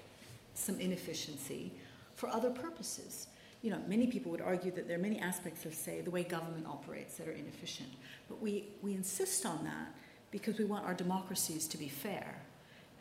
some 0.55 0.79
inefficiency 0.81 1.73
for 2.15 2.29
other 2.29 2.51
purposes. 2.51 3.29
You 3.63 3.71
know, 3.71 3.79
many 3.89 4.07
people 4.07 4.31
would 4.33 4.41
argue 4.41 4.71
that 4.73 4.87
there 4.87 4.97
are 4.97 5.03
many 5.03 5.19
aspects 5.19 5.65
of, 5.65 5.75
say, 5.75 6.01
the 6.01 6.11
way 6.11 6.23
government 6.23 6.67
operates 6.67 7.17
that 7.17 7.29
are 7.29 7.33
inefficient. 7.33 7.89
But 8.29 8.41
we, 8.43 8.65
we 8.83 8.95
insist 8.95 9.47
on 9.47 9.65
that 9.65 9.95
because 10.31 10.59
we 10.59 10.65
want 10.65 10.85
our 10.85 10.95
democracies 10.95 11.67
to 11.69 11.79
be 11.79 11.89
fair 11.89 12.37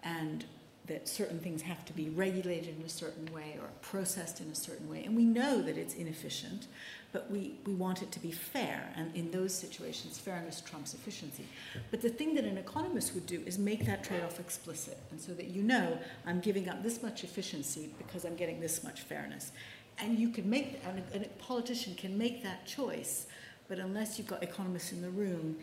and 0.04 0.46
that 0.88 1.08
certain 1.08 1.40
things 1.40 1.62
have 1.64 1.84
to 1.86 1.94
be 1.94 2.10
regulated 2.10 2.78
in 2.80 2.86
a 2.86 2.90
certain 2.90 3.32
way 3.34 3.58
or 3.60 3.70
processed 3.82 4.40
in 4.40 4.48
a 4.48 4.56
certain 4.56 4.90
way. 4.90 5.04
And 5.04 5.16
we 5.16 5.26
know 5.26 5.62
that 5.62 5.78
it's 5.78 5.96
inefficient, 5.96 6.68
but 7.12 7.30
we, 7.32 7.56
we 7.66 7.74
want 7.74 8.04
it 8.04 8.12
to 8.12 8.20
be 8.20 8.32
fair. 8.32 8.92
And 8.96 9.16
in 9.16 9.32
those 9.32 9.54
situations, 9.54 10.20
fairness 10.20 10.62
trumps 10.62 10.94
efficiency. 10.94 11.48
But 11.90 12.02
the 12.02 12.10
thing 12.10 12.36
that 12.36 12.44
an 12.44 12.58
economist 12.58 13.16
would 13.16 13.26
do 13.26 13.42
is 13.46 13.58
make 13.58 13.86
that 13.86 14.04
trade 14.04 14.24
off 14.24 14.40
explicit. 14.40 15.00
And 15.12 15.20
so 15.20 15.34
that 15.34 15.48
you 15.48 15.64
know, 15.64 15.98
I'm 16.26 16.40
giving 16.40 16.70
up 16.70 16.84
this 16.84 17.02
much 17.02 17.24
efficiency 17.24 17.90
because 17.98 18.26
I'm 18.26 18.36
getting 18.36 18.60
this 18.60 18.84
much 18.84 19.02
fairness. 19.02 19.52
And 19.98 20.20
you 20.20 20.30
can 20.30 20.50
make, 20.50 20.82
and 20.86 21.24
a, 21.24 21.28
politician 21.40 21.96
can 21.96 22.18
make 22.18 22.44
that 22.44 22.68
choice, 22.68 23.28
but 23.68 23.80
unless 23.80 24.18
you've 24.18 24.28
got 24.28 24.44
economists 24.44 24.92
in 24.92 25.02
the 25.02 25.10
room, 25.10 25.58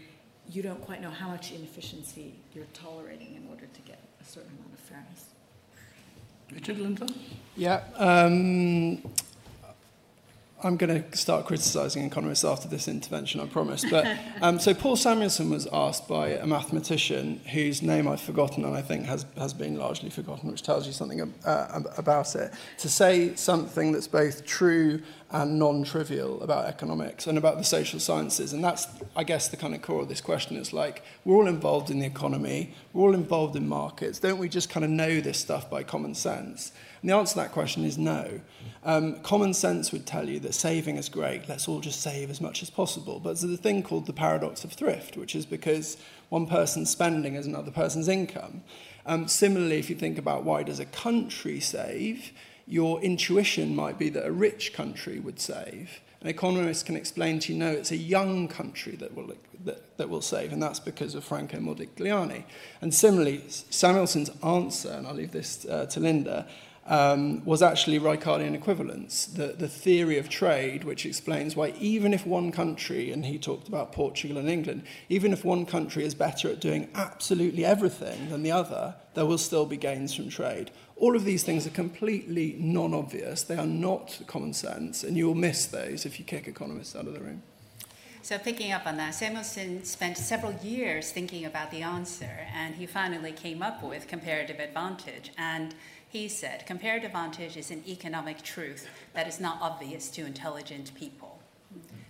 you 0.50 0.62
don't 0.62 0.80
quite 0.80 1.00
know 1.00 1.10
how 1.10 1.28
much 1.28 1.52
inefficiency 1.52 2.34
you're 2.52 2.64
tolerating 2.72 3.36
in 3.36 3.46
order 3.48 3.66
to 3.66 3.80
get 3.82 4.01
a 4.22 4.28
certain 4.28 4.50
amount 4.58 4.72
of 4.72 4.78
fairness. 4.80 5.24
Richard 6.52 6.78
Linton? 6.78 7.08
Yeah. 7.56 7.82
Um, 7.96 9.02
I'm 10.64 10.76
going 10.76 11.02
to 11.02 11.16
start 11.16 11.46
criticising 11.46 12.04
economists 12.04 12.44
after 12.44 12.68
this 12.68 12.86
intervention, 12.86 13.40
I 13.40 13.46
promise. 13.46 13.84
But 13.88 14.06
um, 14.42 14.60
so 14.60 14.72
Paul 14.72 14.94
Samuelson 14.94 15.50
was 15.50 15.66
asked 15.72 16.06
by 16.06 16.28
a 16.28 16.46
mathematician 16.46 17.40
whose 17.52 17.82
name 17.82 18.06
I've 18.06 18.20
forgotten 18.20 18.64
and 18.64 18.76
I 18.76 18.82
think 18.82 19.06
has, 19.06 19.26
has 19.36 19.52
been 19.52 19.76
largely 19.76 20.08
forgotten, 20.08 20.50
which 20.50 20.62
tells 20.62 20.86
you 20.86 20.92
something 20.92 21.32
uh, 21.44 21.80
about 21.98 22.36
it, 22.36 22.52
to 22.78 22.88
say 22.88 23.34
something 23.34 23.90
that's 23.90 24.06
both 24.06 24.46
true 24.46 25.02
and 25.32 25.58
non-trivial 25.58 26.42
about 26.42 26.66
economics 26.66 27.26
and 27.26 27.38
about 27.38 27.56
the 27.56 27.64
social 27.64 27.98
sciences. 27.98 28.52
And 28.52 28.62
that's, 28.62 28.86
I 29.16 29.24
guess, 29.24 29.48
the 29.48 29.56
kind 29.56 29.74
of 29.74 29.82
core 29.82 30.02
of 30.02 30.08
this 30.08 30.20
question. 30.20 30.56
It's 30.56 30.72
like, 30.72 31.02
we're 31.24 31.36
all 31.36 31.48
involved 31.48 31.90
in 31.90 31.98
the 31.98 32.06
economy, 32.06 32.74
we're 32.92 33.02
all 33.02 33.14
involved 33.14 33.56
in 33.56 33.66
markets. 33.66 34.20
Don't 34.20 34.38
we 34.38 34.48
just 34.48 34.70
kind 34.70 34.84
of 34.84 34.90
know 34.90 35.20
this 35.20 35.38
stuff 35.38 35.68
by 35.68 35.82
common 35.82 36.14
sense? 36.14 36.72
And 37.02 37.10
the 37.10 37.16
answer 37.16 37.34
to 37.34 37.40
that 37.40 37.52
question 37.52 37.84
is 37.84 37.98
no. 37.98 38.40
Um, 38.84 39.20
common 39.20 39.54
sense 39.54 39.92
would 39.92 40.06
tell 40.06 40.28
you 40.28 40.38
that 40.40 40.54
saving 40.54 40.96
is 40.96 41.08
great, 41.08 41.48
let's 41.48 41.68
all 41.68 41.80
just 41.80 42.00
save 42.00 42.30
as 42.30 42.40
much 42.40 42.62
as 42.62 42.70
possible. 42.70 43.18
But 43.18 43.40
there's 43.40 43.52
a 43.52 43.56
thing 43.56 43.82
called 43.82 44.06
the 44.06 44.12
paradox 44.12 44.64
of 44.64 44.72
thrift, 44.72 45.16
which 45.16 45.34
is 45.34 45.44
because 45.44 45.96
one 46.28 46.46
person's 46.46 46.90
spending 46.90 47.34
is 47.34 47.46
another 47.46 47.72
person's 47.72 48.08
income. 48.08 48.62
Um, 49.04 49.26
similarly, 49.26 49.78
if 49.78 49.90
you 49.90 49.96
think 49.96 50.16
about 50.16 50.44
why 50.44 50.62
does 50.62 50.78
a 50.78 50.84
country 50.84 51.58
save, 51.58 52.32
your 52.66 53.00
intuition 53.02 53.74
might 53.74 53.98
be 53.98 54.08
that 54.10 54.24
a 54.24 54.32
rich 54.32 54.72
country 54.72 55.18
would 55.18 55.40
save. 55.40 56.00
An 56.20 56.28
economist 56.28 56.86
can 56.86 56.94
explain 56.94 57.40
to 57.40 57.52
you, 57.52 57.58
no, 57.58 57.70
it's 57.72 57.90
a 57.90 57.96
young 57.96 58.46
country 58.46 58.94
that 58.96 59.16
will, 59.16 59.32
that, 59.64 59.96
that 59.98 60.08
will 60.08 60.20
save, 60.20 60.52
and 60.52 60.62
that's 60.62 60.78
because 60.78 61.16
of 61.16 61.24
Franco 61.24 61.58
Modigliani. 61.58 62.44
And 62.80 62.94
similarly, 62.94 63.42
Samuelson's 63.48 64.30
answer, 64.44 64.90
and 64.90 65.06
I'll 65.06 65.14
leave 65.14 65.32
this 65.32 65.66
uh, 65.66 65.86
to 65.86 65.98
Linda, 65.98 66.46
um, 66.86 67.44
was 67.44 67.62
actually 67.62 67.98
Ricardian 68.00 68.54
equivalence, 68.54 69.26
the, 69.26 69.48
the 69.48 69.68
theory 69.68 70.18
of 70.18 70.28
trade, 70.28 70.84
which 70.84 71.06
explains 71.06 71.54
why 71.54 71.74
even 71.78 72.12
if 72.12 72.26
one 72.26 72.50
country, 72.50 73.12
and 73.12 73.24
he 73.24 73.38
talked 73.38 73.68
about 73.68 73.92
Portugal 73.92 74.38
and 74.38 74.48
England, 74.48 74.82
even 75.08 75.32
if 75.32 75.44
one 75.44 75.64
country 75.64 76.04
is 76.04 76.14
better 76.14 76.50
at 76.50 76.60
doing 76.60 76.88
absolutely 76.94 77.64
everything 77.64 78.30
than 78.30 78.42
the 78.42 78.50
other, 78.50 78.96
there 79.14 79.26
will 79.26 79.38
still 79.38 79.66
be 79.66 79.76
gains 79.76 80.14
from 80.14 80.28
trade. 80.28 80.70
All 80.96 81.14
of 81.14 81.24
these 81.24 81.44
things 81.44 81.66
are 81.66 81.70
completely 81.70 82.56
non 82.58 82.94
obvious, 82.94 83.42
they 83.42 83.56
are 83.56 83.66
not 83.66 84.20
common 84.26 84.52
sense, 84.52 85.04
and 85.04 85.16
you 85.16 85.26
will 85.26 85.34
miss 85.34 85.66
those 85.66 86.04
if 86.04 86.18
you 86.18 86.24
kick 86.24 86.48
economists 86.48 86.96
out 86.96 87.06
of 87.06 87.14
the 87.14 87.20
room. 87.20 87.42
So, 88.24 88.38
picking 88.38 88.70
up 88.70 88.86
on 88.86 88.96
that, 88.98 89.16
Samuelson 89.16 89.82
spent 89.82 90.16
several 90.16 90.52
years 90.62 91.10
thinking 91.10 91.44
about 91.44 91.72
the 91.72 91.82
answer, 91.82 92.46
and 92.54 92.72
he 92.76 92.86
finally 92.86 93.32
came 93.32 93.64
up 93.64 93.82
with 93.82 94.06
comparative 94.06 94.60
advantage. 94.60 95.32
And 95.36 95.74
he 96.12 96.28
said, 96.28 96.66
comparative 96.66 97.06
advantage 97.06 97.56
is 97.56 97.70
an 97.70 97.82
economic 97.88 98.42
truth 98.42 98.86
that 99.14 99.26
is 99.26 99.40
not 99.40 99.56
obvious 99.62 100.10
to 100.10 100.26
intelligent 100.26 100.94
people. 100.94 101.40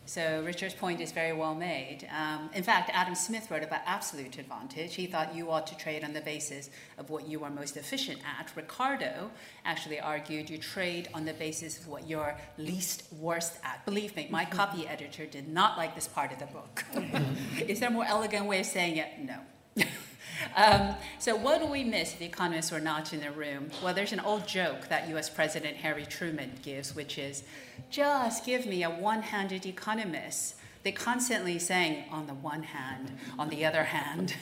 So 0.07 0.43
Richard's 0.45 0.75
point 0.75 1.01
is 1.01 1.13
very 1.13 1.33
well 1.33 1.55
made. 1.55 2.09
Um, 2.11 2.51
in 2.53 2.65
fact, 2.65 2.91
Adam 2.93 3.15
Smith 3.15 3.49
wrote 3.49 3.63
about 3.63 3.83
absolute 3.87 4.39
advantage. 4.39 4.97
He 4.97 5.07
thought 5.07 5.37
you 5.37 5.53
ought 5.53 5.69
to 5.69 5.77
trade 5.77 6.03
on 6.03 6.15
the 6.15 6.21
basis 6.21 6.69
of 6.99 7.11
what 7.11 7.29
you 7.29 7.45
are 7.45 7.51
most 7.51 7.77
efficient 7.77 8.19
at. 8.27 8.51
Ricardo 8.57 9.31
actually 9.65 10.01
argued 10.01 10.51
you 10.51 10.59
trade 10.59 11.09
on 11.15 11.25
the 11.25 11.35
basis 11.35 11.79
of 11.79 11.87
what 11.87 12.09
you're 12.09 12.37
least 12.59 13.05
worst 13.13 13.59
at. 13.63 13.85
Believe 13.85 14.17
me, 14.17 14.27
my 14.33 14.45
copy 14.45 14.89
editor 14.89 15.27
did 15.27 15.49
not 15.49 15.79
like 15.79 15.95
this 15.95 16.09
part 16.09 16.33
of 16.33 16.41
the 16.41 16.47
book. 16.47 16.85
is 17.69 17.79
there 17.79 17.89
a 17.89 17.93
more 17.93 18.05
elegant 18.05 18.47
way 18.47 18.59
of 18.59 18.67
saying 18.67 18.97
it? 18.97 19.11
No. 19.21 19.39
Um, 20.57 20.95
so, 21.19 21.37
what 21.37 21.61
do 21.61 21.67
we 21.67 21.85
miss 21.85 22.13
if 22.13 22.19
the 22.19 22.25
economists 22.25 22.71
were 22.71 22.81
not 22.81 23.13
in 23.13 23.21
the 23.21 23.31
room? 23.31 23.71
Well, 23.83 23.95
there's 23.95 24.13
an 24.13 24.21
old 24.21 24.47
joke 24.47 24.89
that 24.89 25.09
US 25.09 25.29
President 25.29 25.77
Harry 25.79 26.07
Truman 26.07 26.53
gives, 26.63 26.95
which 26.95 27.19
is 27.19 27.43
just 27.91 28.45
give 28.45 28.67
me 28.67 28.83
a 28.83 28.91
one 28.91 29.23
handed 29.23 29.67
economist. 29.67 30.57
They 30.83 30.93
constantly 30.93 31.59
saying, 31.59 32.05
on 32.11 32.27
the 32.27 32.35
one 32.35 32.65
hand, 32.65 33.13
on 33.39 33.49
the 33.49 33.65
other 33.65 33.85
hand. 33.85 34.35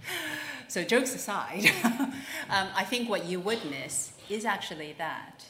so, 0.68 0.82
jokes 0.82 1.14
aside, 1.14 1.70
um, 1.84 2.68
I 2.74 2.84
think 2.84 3.08
what 3.08 3.24
you 3.24 3.40
would 3.40 3.64
miss 3.70 4.12
is 4.28 4.44
actually 4.44 4.94
that. 4.98 5.44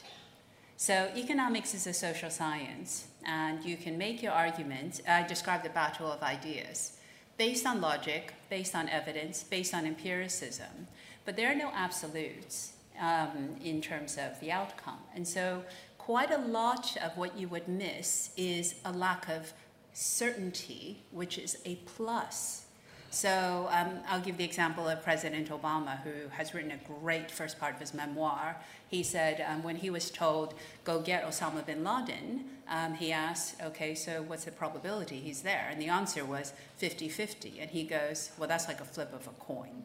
So, 0.77 1.11
economics 1.15 1.73
is 1.73 1.85
a 1.87 1.93
social 1.93 2.29
science, 2.29 3.07
and 3.25 3.63
you 3.63 3.77
can 3.77 3.97
make 3.97 4.23
your 4.23 4.31
arguments. 4.31 5.01
I 5.07 5.23
described 5.23 5.63
the 5.65 5.69
battle 5.69 6.11
of 6.11 6.23
ideas 6.23 6.97
based 7.41 7.65
on 7.65 7.81
logic, 7.81 8.35
based 8.51 8.75
on 8.75 8.87
evidence, 8.87 9.41
based 9.43 9.73
on 9.73 9.83
empiricism. 9.87 10.87
But 11.25 11.35
there 11.35 11.51
are 11.51 11.55
no 11.55 11.71
absolutes 11.73 12.73
um, 12.99 13.55
in 13.63 13.81
terms 13.81 14.15
of 14.15 14.39
the 14.41 14.51
outcome. 14.51 14.99
And 15.15 15.27
so, 15.27 15.63
quite 15.97 16.29
a 16.29 16.37
lot 16.37 16.95
of 16.97 17.17
what 17.17 17.35
you 17.35 17.47
would 17.47 17.67
miss 17.67 18.29
is 18.37 18.75
a 18.85 18.91
lack 18.91 19.27
of 19.27 19.53
certainty, 19.91 21.01
which 21.09 21.39
is 21.39 21.57
a 21.65 21.77
plus. 21.97 22.67
So 23.13 23.67
um, 23.71 23.99
I'll 24.07 24.21
give 24.21 24.37
the 24.37 24.45
example 24.45 24.87
of 24.87 25.03
President 25.03 25.49
Obama, 25.49 26.01
who 26.01 26.29
has 26.29 26.53
written 26.53 26.71
a 26.71 26.77
great 27.01 27.29
first 27.29 27.59
part 27.59 27.73
of 27.73 27.79
his 27.81 27.93
memoir. 27.93 28.55
He 28.87 29.03
said 29.03 29.45
um, 29.45 29.63
when 29.63 29.75
he 29.75 29.89
was 29.89 30.09
told, 30.09 30.53
go 30.85 31.01
get 31.01 31.25
Osama 31.25 31.65
bin 31.65 31.83
Laden, 31.83 32.45
um, 32.69 32.93
he 32.93 33.11
asked, 33.11 33.61
okay, 33.61 33.95
so 33.95 34.21
what's 34.21 34.45
the 34.45 34.51
probability 34.51 35.17
he's 35.19 35.41
there? 35.41 35.67
And 35.69 35.81
the 35.81 35.89
answer 35.89 36.23
was 36.23 36.53
50 36.77 37.09
50. 37.09 37.59
And 37.59 37.69
he 37.69 37.83
goes, 37.83 38.31
well, 38.37 38.47
that's 38.47 38.69
like 38.69 38.79
a 38.79 38.85
flip 38.85 39.13
of 39.13 39.27
a 39.27 39.31
coin. 39.31 39.83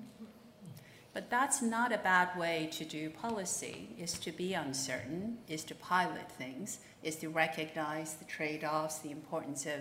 But 1.12 1.28
that's 1.28 1.60
not 1.60 1.92
a 1.92 1.98
bad 1.98 2.38
way 2.38 2.68
to 2.72 2.84
do 2.84 3.10
policy, 3.10 3.88
is 3.98 4.20
to 4.20 4.30
be 4.30 4.54
uncertain, 4.54 5.38
is 5.48 5.64
to 5.64 5.74
pilot 5.74 6.30
things, 6.30 6.78
is 7.02 7.16
to 7.16 7.28
recognize 7.28 8.14
the 8.14 8.24
trade 8.26 8.62
offs, 8.62 8.98
the 8.98 9.10
importance 9.10 9.66
of 9.66 9.80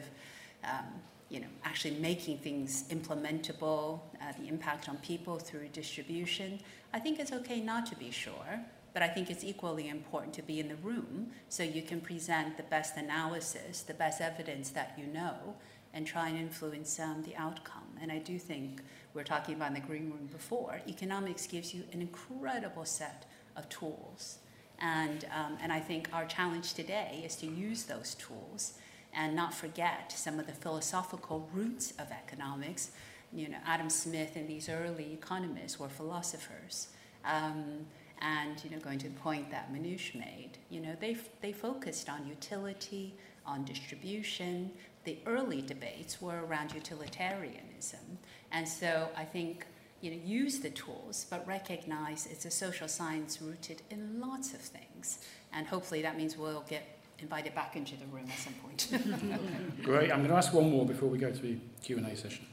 um, 0.63 0.85
you 1.29 1.39
know, 1.39 1.47
actually 1.63 1.95
making 1.95 2.37
things 2.37 2.83
implementable, 2.89 3.99
uh, 4.21 4.31
the 4.39 4.47
impact 4.47 4.87
on 4.87 4.97
people 4.97 5.39
through 5.39 5.67
distribution. 5.69 6.59
I 6.93 6.99
think 6.99 7.19
it's 7.19 7.31
okay 7.31 7.59
not 7.59 7.85
to 7.87 7.95
be 7.95 8.11
sure, 8.11 8.59
but 8.93 9.03
I 9.03 9.07
think 9.07 9.29
it's 9.29 9.43
equally 9.43 9.89
important 9.89 10.33
to 10.35 10.41
be 10.41 10.59
in 10.59 10.67
the 10.67 10.75
room 10.77 11.31
so 11.49 11.63
you 11.63 11.81
can 11.81 11.99
present 11.99 12.57
the 12.57 12.63
best 12.63 12.95
analysis, 12.95 13.81
the 13.81 13.93
best 13.93 14.21
evidence 14.21 14.69
that 14.69 14.97
you 14.97 15.07
know, 15.07 15.55
and 15.93 16.05
try 16.05 16.29
and 16.29 16.37
influence 16.37 16.99
um, 16.99 17.23
the 17.23 17.35
outcome. 17.35 17.97
And 18.01 18.11
I 18.11 18.19
do 18.19 18.37
think 18.37 18.81
we 19.13 19.21
are 19.21 19.25
talking 19.25 19.55
about 19.55 19.69
in 19.69 19.75
the 19.75 19.79
green 19.79 20.11
room 20.11 20.29
before, 20.31 20.81
economics 20.87 21.47
gives 21.47 21.73
you 21.73 21.83
an 21.93 22.01
incredible 22.01 22.85
set 22.85 23.25
of 23.55 23.67
tools. 23.69 24.39
And, 24.79 25.25
um, 25.33 25.57
and 25.61 25.71
I 25.71 25.79
think 25.79 26.09
our 26.13 26.25
challenge 26.25 26.73
today 26.73 27.23
is 27.25 27.35
to 27.37 27.47
use 27.47 27.83
those 27.83 28.15
tools 28.15 28.73
and 29.15 29.35
not 29.35 29.53
forget 29.53 30.11
some 30.11 30.39
of 30.39 30.47
the 30.47 30.53
philosophical 30.53 31.49
roots 31.53 31.91
of 31.99 32.11
economics. 32.11 32.91
You 33.33 33.49
know, 33.49 33.57
Adam 33.65 33.89
Smith 33.89 34.35
and 34.35 34.47
these 34.47 34.69
early 34.69 35.13
economists 35.13 35.79
were 35.79 35.89
philosophers. 35.89 36.89
Um, 37.23 37.85
and 38.21 38.63
you 38.63 38.69
know, 38.69 38.79
going 38.79 38.99
to 38.99 39.09
the 39.09 39.19
point 39.19 39.51
that 39.51 39.73
Minouche 39.73 40.15
made, 40.15 40.51
you 40.69 40.79
know, 40.79 40.95
they, 40.99 41.17
they 41.41 41.51
focused 41.51 42.09
on 42.09 42.27
utility, 42.27 43.13
on 43.45 43.65
distribution. 43.65 44.71
The 45.03 45.17
early 45.25 45.61
debates 45.61 46.21
were 46.21 46.45
around 46.45 46.73
utilitarianism. 46.73 48.17
And 48.51 48.67
so 48.67 49.09
I 49.17 49.25
think 49.25 49.65
you 50.01 50.11
know, 50.11 50.17
use 50.23 50.59
the 50.59 50.69
tools, 50.69 51.25
but 51.29 51.45
recognize 51.47 52.27
it's 52.29 52.45
a 52.45 52.51
social 52.51 52.87
science 52.87 53.41
rooted 53.41 53.81
in 53.89 54.19
lots 54.19 54.53
of 54.53 54.59
things. 54.59 55.19
And 55.53 55.65
hopefully 55.65 56.01
that 56.03 56.17
means 56.17 56.37
we'll 56.37 56.65
get 56.67 56.94
invited 57.19 57.55
back 57.55 57.75
into 57.75 57.95
the 57.95 58.05
room 58.05 58.27
at 58.29 58.37
some 58.37 58.53
point. 58.53 58.89
Great. 59.83 60.11
I'm 60.11 60.19
going 60.19 60.29
to 60.29 60.35
ask 60.35 60.53
one 60.53 60.69
more 60.69 60.85
before 60.85 61.09
we 61.09 61.17
go 61.17 61.31
to 61.31 61.41
the 61.41 61.57
Q&A 61.81 62.15
session. 62.15 62.45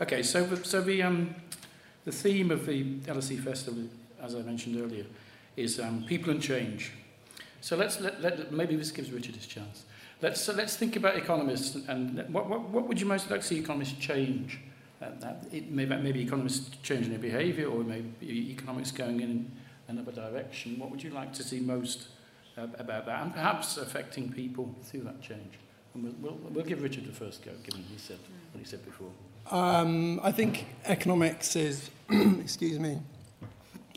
Okay, 0.00 0.22
so, 0.22 0.54
so 0.56 0.80
the, 0.80 1.02
um, 1.02 1.34
the 2.04 2.12
theme 2.12 2.50
of 2.50 2.66
the 2.66 2.84
LSE 3.00 3.42
Festival, 3.42 3.84
as 4.22 4.34
I 4.34 4.42
mentioned 4.42 4.80
earlier, 4.80 5.04
is 5.56 5.80
um, 5.80 6.04
people 6.06 6.30
and 6.30 6.40
change. 6.40 6.92
So 7.60 7.76
let's 7.76 8.00
let, 8.00 8.22
let, 8.22 8.52
maybe 8.52 8.76
this 8.76 8.92
gives 8.92 9.10
Richard 9.10 9.34
his 9.34 9.46
chance. 9.46 9.84
Let's 10.22 10.40
so 10.40 10.52
let's 10.52 10.76
think 10.76 10.96
about 10.96 11.16
economists 11.16 11.76
and 11.88 12.24
what, 12.32 12.48
what, 12.48 12.60
what 12.70 12.88
would 12.88 13.00
you 13.00 13.06
most 13.06 13.30
like 13.30 13.40
to 13.40 13.46
see 13.46 13.58
economists 13.58 13.98
change? 13.98 14.60
Uh, 15.00 15.10
that 15.20 15.44
it, 15.52 15.70
maybe, 15.70 15.96
maybe 15.96 16.22
economists 16.22 16.76
changing 16.82 17.10
their 17.10 17.20
behaviour, 17.20 17.68
or 17.68 17.84
maybe 17.84 18.50
economics 18.50 18.90
going 18.90 19.20
in 19.20 19.50
another 19.86 20.10
direction. 20.10 20.78
What 20.78 20.90
would 20.90 21.02
you 21.02 21.10
like 21.10 21.32
to 21.34 21.44
see 21.44 21.60
most 21.60 22.08
about 22.58 23.06
that, 23.06 23.22
and 23.22 23.32
perhaps 23.32 23.76
affecting 23.76 24.32
people 24.32 24.74
through 24.82 25.00
that 25.00 25.20
change. 25.20 25.54
And 25.94 26.04
we'll, 26.04 26.14
we'll, 26.20 26.50
we'll 26.50 26.64
give 26.64 26.82
Richard 26.82 27.06
the 27.06 27.12
first 27.12 27.44
go, 27.44 27.52
given 27.64 27.84
he 27.90 27.98
said 27.98 28.18
what 28.52 28.60
he 28.60 28.64
said 28.64 28.84
before. 28.84 29.10
Um, 29.50 30.20
I 30.22 30.32
think 30.32 30.66
economics 30.84 31.56
is, 31.56 31.90
excuse 32.10 32.78
me, 32.78 32.98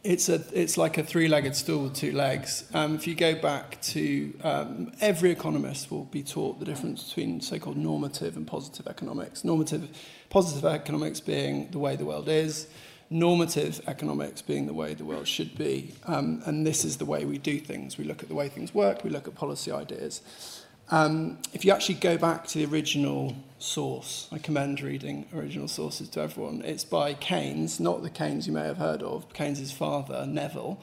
it's 0.04 0.30
a 0.30 0.42
it's 0.54 0.78
like 0.78 0.98
a 0.98 1.04
three-legged 1.04 1.56
stool 1.56 1.84
with 1.84 1.94
two 1.94 2.12
legs. 2.12 2.64
Um, 2.74 2.96
if 2.96 3.06
you 3.06 3.14
go 3.14 3.36
back 3.36 3.80
to 3.82 4.34
um, 4.44 4.94
every 5.00 5.32
economist 5.32 5.92
will 5.92 6.06
be 6.06 6.24
taught 6.24 6.60
the 6.60 6.66
difference 6.66 7.10
between 7.10 7.42
so-called 7.42 7.78
normative 7.78 8.36
and 8.36 8.48
positive 8.48 8.88
economics. 8.88 9.44
Normative, 9.44 9.90
positive 10.30 10.66
economics 10.66 11.20
being 11.20 11.70
the 11.72 11.80
way 11.80 11.96
the 11.96 12.06
world 12.06 12.30
is. 12.30 12.68
Normative 13.12 13.82
economics 13.88 14.42
being 14.42 14.66
the 14.66 14.74
way 14.74 14.94
the 14.94 15.06
world 15.06 15.28
should 15.28 15.58
be. 15.58 15.94
Um, 16.06 16.42
and 16.46 16.66
this 16.66 16.86
is 16.86 16.98
the 16.98 17.06
way 17.06 17.26
we 17.26 17.38
do 17.38 17.60
things. 17.60 17.98
We 17.98 18.06
look 18.06 18.24
at 18.24 18.30
the 18.30 18.36
way 18.36 18.50
things 18.50 18.74
work, 18.74 19.04
we 19.04 19.10
look 19.10 19.28
at 19.28 19.36
policy 19.36 19.72
ideas. 19.72 20.22
Um, 20.90 21.38
if 21.54 21.64
you 21.64 21.72
actually 21.72 21.96
go 21.96 22.18
back 22.18 22.48
to 22.48 22.60
the 22.60 22.66
original 22.66 23.36
source, 23.60 24.28
I 24.32 24.40
commend 24.40 24.82
reading 24.82 25.26
original 25.34 25.68
sources 25.68 26.10
to 26.10 26.22
everyone. 26.22 26.64
It's 26.66 26.84
by 26.84 27.14
Keynes, 27.14 27.80
not 27.80 28.02
the 28.02 28.10
Keynes 28.10 28.48
you 28.48 28.54
may 28.54 28.66
have 28.66 28.78
heard 28.78 29.02
of, 29.02 29.32
Keynes' 29.34 29.72
father, 29.72 30.26
Neville. 30.26 30.82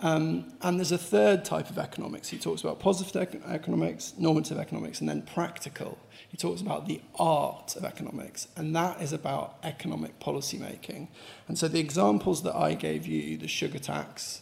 Um, 0.00 0.52
and 0.62 0.78
there's 0.78 0.92
a 0.92 0.98
third 0.98 1.44
type 1.44 1.70
of 1.70 1.78
economics. 1.78 2.28
He 2.28 2.38
talks 2.38 2.62
about 2.62 2.80
positive 2.80 3.40
economics, 3.46 4.14
normative 4.18 4.58
economics, 4.58 5.00
and 5.00 5.08
then 5.08 5.22
practical. 5.22 5.98
He 6.32 6.38
talks 6.38 6.62
about 6.62 6.88
the 6.88 7.02
art 7.18 7.76
of 7.76 7.84
economics, 7.84 8.48
and 8.56 8.74
that 8.74 9.02
is 9.02 9.12
about 9.12 9.58
economic 9.62 10.18
policy 10.18 10.56
making. 10.56 11.08
And 11.46 11.58
so 11.58 11.68
the 11.68 11.78
examples 11.78 12.42
that 12.44 12.56
I 12.56 12.72
gave 12.72 13.06
you, 13.06 13.36
the 13.36 13.48
sugar 13.48 13.78
tax, 13.78 14.40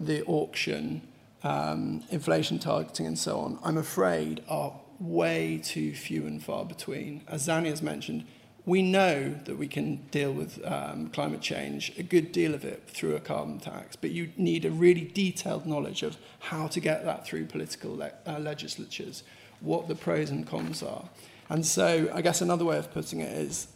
the 0.00 0.24
auction, 0.24 1.02
um, 1.44 2.02
inflation 2.10 2.58
targeting, 2.58 3.06
and 3.06 3.18
so 3.18 3.40
on, 3.40 3.58
I'm 3.62 3.76
afraid 3.76 4.42
are 4.48 4.72
way 4.98 5.60
too 5.62 5.92
few 5.92 6.26
and 6.26 6.42
far 6.42 6.64
between. 6.64 7.22
As 7.28 7.46
Zanny 7.46 7.68
has 7.68 7.82
mentioned, 7.82 8.24
we 8.64 8.80
know 8.80 9.34
that 9.44 9.56
we 9.56 9.68
can 9.68 9.96
deal 10.10 10.32
with 10.32 10.64
um, 10.64 11.08
climate 11.08 11.42
change, 11.42 11.92
a 11.98 12.02
good 12.02 12.32
deal 12.32 12.54
of 12.54 12.64
it 12.64 12.84
through 12.86 13.16
a 13.16 13.20
carbon 13.20 13.58
tax, 13.58 13.96
but 13.96 14.12
you 14.12 14.32
need 14.38 14.64
a 14.64 14.70
really 14.70 15.04
detailed 15.04 15.66
knowledge 15.66 16.02
of 16.02 16.16
how 16.38 16.66
to 16.68 16.80
get 16.80 17.04
that 17.04 17.26
through 17.26 17.46
political 17.46 17.96
le- 17.96 18.12
uh, 18.26 18.38
legislatures, 18.38 19.22
what 19.60 19.88
the 19.88 19.94
pros 19.94 20.30
and 20.30 20.46
cons 20.46 20.82
are. 20.82 21.08
And 21.48 21.64
so 21.64 22.10
I 22.12 22.20
guess 22.20 22.40
another 22.40 22.64
way 22.64 22.78
of 22.78 22.92
putting 22.92 23.20
it 23.20 23.32
is 23.32 23.68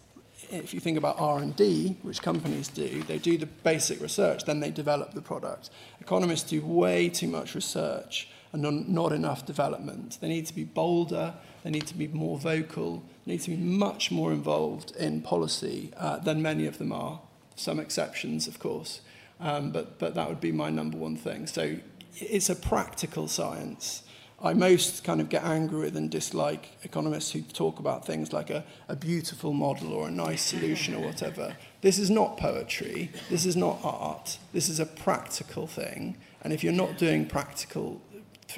if 0.51 0.75
you 0.75 0.81
think 0.81 0.99
about 0.99 1.19
R&D, 1.19 1.97
which 2.03 2.21
companies 2.21 2.69
do, 2.69 3.03
they 3.05 3.19
do 3.19 3.39
the 3.39 3.47
basic 3.47 4.01
research, 4.01 4.45
then 4.45 4.61
they 4.61 4.71
develop 4.71 5.15
the 5.15 5.23
product. 5.23 5.71
Economists 6.01 6.51
do 6.51 6.65
way 6.65 7.09
too 7.09 7.29
much 7.29 7.55
research 7.55 8.29
and 8.53 8.89
not 8.89 9.13
enough 9.13 9.47
development. 9.47 10.19
They 10.21 10.29
need 10.29 10.47
to 10.47 10.55
be 10.55 10.65
bolder, 10.65 11.35
they 11.65 11.71
need 11.71 11.87
to 11.87 11.95
be 11.95 12.09
more 12.09 12.39
vocal, 12.39 13.03
they 13.25 13.33
need 13.33 13.41
to 13.43 13.51
be 13.51 13.57
much 13.57 14.11
more 14.11 14.31
involved 14.31 14.95
in 14.97 15.23
policy 15.23 15.91
uh, 15.97 16.19
than 16.19 16.43
many 16.43 16.67
of 16.67 16.79
them 16.79 16.93
are. 16.93 17.21
Some 17.57 17.81
exceptions, 17.81 18.47
of 18.47 18.59
course, 18.59 19.01
um, 19.41 19.71
but, 19.71 19.99
but 19.99 20.15
that 20.15 20.29
would 20.29 20.41
be 20.41 20.53
my 20.53 20.69
number 20.69 20.99
one 20.99 21.17
thing. 21.17 21.47
So 21.47 21.77
it's 22.17 22.51
a 22.51 22.57
practical 22.57 23.27
science. 23.27 24.03
I 24.45 24.55
most 24.55 25.05
kind 25.05 25.21
of 25.21 25.29
get 25.29 25.45
angry 25.45 25.81
with 25.81 25.97
and 25.97 26.11
dislike 26.11 26.77
economists 26.83 27.31
who 27.31 27.43
talk 27.43 27.79
about 27.79 28.05
things 28.05 28.33
like 28.33 28.51
a, 28.51 28.65
a 28.89 28.97
beautiful 28.97 29.53
model 29.53 29.93
or 29.93 30.09
a 30.09 30.11
nice 30.11 30.43
solution 30.43 30.95
or 30.95 31.01
whatever. 31.01 31.57
This 31.81 31.97
is 31.97 32.11
not 32.11 32.37
poetry. 32.39 33.11
This 33.31 33.47
is 33.47 33.57
not 33.57 33.79
art. 33.85 34.39
This 34.53 34.69
is 34.69 34.81
a 34.81 34.87
practical 34.87 35.69
thing. 35.69 36.17
And 36.43 36.53
if 36.53 36.65
you're 36.65 36.73
not 36.73 36.99
doing 36.99 37.25
practical, 37.25 38.03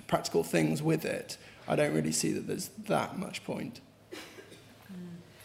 practical 0.07 0.43
things 0.43 0.83
with 0.83 1.05
it, 1.05 1.37
I 1.69 1.77
don't 1.77 1.95
really 1.95 2.13
see 2.13 2.33
that 2.33 2.47
there's 2.47 2.71
that 2.89 3.19
much 3.19 3.45
point. 3.45 3.81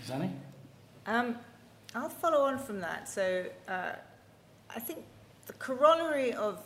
Zanny? 0.08 0.32
Um, 1.06 1.36
I'll 1.94 2.08
follow 2.08 2.46
on 2.46 2.60
from 2.60 2.80
that. 2.80 3.10
So 3.10 3.46
uh, 3.68 3.92
I 4.74 4.80
think 4.80 5.00
the 5.48 5.54
corollary 5.54 6.32
of 6.34 6.62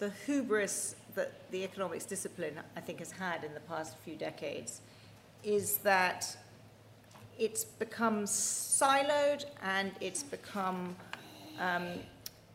the 0.00 0.10
hubris 0.26 0.96
that 1.18 1.50
the 1.50 1.64
economics 1.64 2.04
discipline, 2.04 2.54
I 2.76 2.80
think, 2.80 3.00
has 3.00 3.10
had 3.10 3.42
in 3.42 3.52
the 3.52 3.64
past 3.72 3.96
few 4.04 4.14
decades 4.14 4.80
is 5.42 5.78
that 5.78 6.36
it's 7.38 7.64
become 7.64 8.24
siloed 8.24 9.44
and 9.62 9.90
it's 10.00 10.22
become 10.22 10.94
um, 11.58 11.86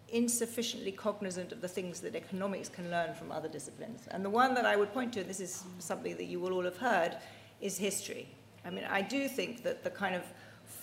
insufficiently 0.09 0.93
cognizant 0.93 1.51
of 1.51 1.59
the 1.59 1.67
things 1.67 1.99
that 1.99 2.15
economics 2.15 2.69
can 2.69 2.89
learn 2.89 3.13
from 3.13 3.33
other 3.33 3.49
disciplines. 3.49 4.07
And 4.11 4.23
the 4.23 4.29
one 4.29 4.53
that 4.53 4.65
I 4.65 4.77
would 4.77 4.93
point 4.93 5.11
to, 5.13 5.19
and 5.19 5.29
this 5.29 5.41
is 5.41 5.63
something 5.79 6.15
that 6.15 6.25
you 6.25 6.39
will 6.39 6.53
all 6.53 6.63
have 6.63 6.77
heard, 6.77 7.17
is 7.59 7.77
history. 7.77 8.27
I 8.65 8.69
mean, 8.69 8.85
I 8.89 9.01
do 9.01 9.27
think 9.27 9.63
that 9.63 9.83
the 9.83 9.89
kind 9.89 10.15
of 10.15 10.23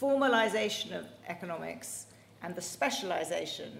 formalization 0.01 0.99
of 0.99 1.07
economics 1.29 2.07
and 2.43 2.55
the 2.55 2.63
specialization 2.63 3.73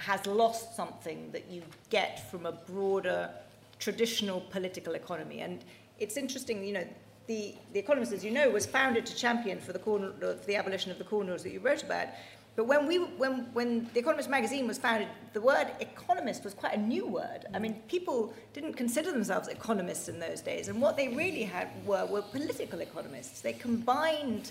has 0.00 0.26
lost 0.26 0.74
something 0.74 1.30
that 1.32 1.50
you 1.50 1.62
get 1.90 2.30
from 2.30 2.46
a 2.46 2.52
broader 2.52 3.30
traditional 3.78 4.40
political 4.40 4.94
economy. 4.94 5.40
And 5.40 5.62
it's 5.98 6.16
interesting, 6.16 6.64
you 6.64 6.72
know, 6.72 6.86
the, 7.26 7.54
the 7.74 7.78
Economist, 7.78 8.12
as 8.12 8.24
you 8.24 8.30
know, 8.30 8.50
was 8.50 8.66
founded 8.66 9.06
to 9.06 9.14
champion 9.14 9.60
for 9.60 9.72
the, 9.72 9.78
corner, 9.78 10.12
for 10.18 10.46
the 10.46 10.56
abolition 10.56 10.90
of 10.90 10.98
the 10.98 11.04
corn 11.04 11.28
laws 11.28 11.42
that 11.42 11.52
you 11.52 11.60
wrote 11.60 11.82
about. 11.82 12.08
But 12.56 12.64
when, 12.64 12.86
we, 12.86 12.96
when, 12.98 13.46
when 13.52 13.88
The 13.92 14.00
Economist 14.00 14.28
magazine 14.28 14.66
was 14.66 14.78
founded, 14.78 15.08
the 15.34 15.40
word 15.40 15.68
economist 15.80 16.44
was 16.44 16.54
quite 16.54 16.74
a 16.74 16.80
new 16.80 17.06
word. 17.06 17.46
I 17.54 17.58
mean, 17.58 17.74
people 17.86 18.34
didn't 18.52 18.72
consider 18.74 19.12
themselves 19.12 19.48
economists 19.48 20.08
in 20.08 20.18
those 20.18 20.40
days. 20.40 20.68
And 20.68 20.80
what 20.80 20.96
they 20.96 21.08
really 21.08 21.44
had 21.44 21.68
were, 21.86 22.06
were 22.06 22.22
political 22.22 22.80
economists. 22.80 23.42
They 23.42 23.52
combined 23.52 24.50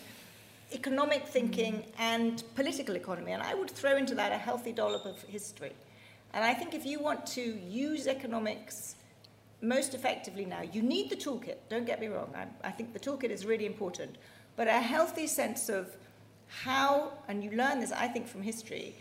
economic 0.71 1.27
thinking 1.27 1.85
and 1.97 2.43
political 2.55 2.95
economy. 2.95 3.31
And 3.31 3.41
I 3.41 3.53
would 3.53 3.69
throw 3.69 3.97
into 3.97 4.15
that 4.15 4.31
a 4.31 4.37
healthy 4.37 4.71
dollop 4.71 5.05
of 5.05 5.21
history. 5.23 5.73
And 6.33 6.43
I 6.43 6.53
think 6.53 6.73
if 6.73 6.85
you 6.85 6.99
want 6.99 7.25
to 7.27 7.41
use 7.41 8.07
economics 8.07 8.95
most 9.61 9.93
effectively 9.93 10.45
now, 10.45 10.61
you 10.61 10.81
need 10.81 11.09
the 11.09 11.15
toolkit. 11.15 11.57
Don't 11.69 11.85
get 11.85 11.99
me 11.99 12.07
wrong. 12.07 12.33
I, 12.35 12.67
I 12.67 12.71
think 12.71 12.93
the 12.93 12.99
toolkit 12.99 13.29
is 13.29 13.45
really 13.45 13.65
important. 13.65 14.17
But 14.55 14.67
a 14.67 14.79
healthy 14.79 15.27
sense 15.27 15.69
of 15.69 15.95
how, 16.47 17.13
and 17.27 17.43
you 17.43 17.51
learn 17.51 17.79
this, 17.79 17.91
I 17.91 18.07
think, 18.07 18.27
from 18.27 18.41
history, 18.41 18.95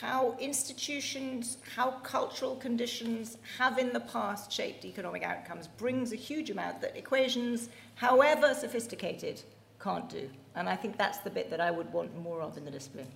how 0.00 0.36
institutions, 0.38 1.58
how 1.74 1.92
cultural 2.02 2.56
conditions 2.56 3.38
have 3.58 3.78
in 3.78 3.92
the 3.92 4.00
past 4.00 4.52
shaped 4.52 4.84
economic 4.84 5.24
outcomes 5.24 5.66
brings 5.66 6.12
a 6.12 6.16
huge 6.16 6.50
amount 6.50 6.80
that 6.80 6.96
equations, 6.96 7.68
however 7.96 8.54
sophisticated, 8.54 9.42
can't 9.82 10.08
do. 10.08 10.28
And 10.54 10.68
I 10.68 10.76
think 10.76 10.96
that's 10.96 11.18
the 11.18 11.30
bit 11.30 11.50
that 11.50 11.60
I 11.60 11.70
would 11.70 11.92
want 11.92 12.16
more 12.16 12.40
of 12.40 12.56
in 12.56 12.64
the 12.64 12.70
discipline. 12.70 13.06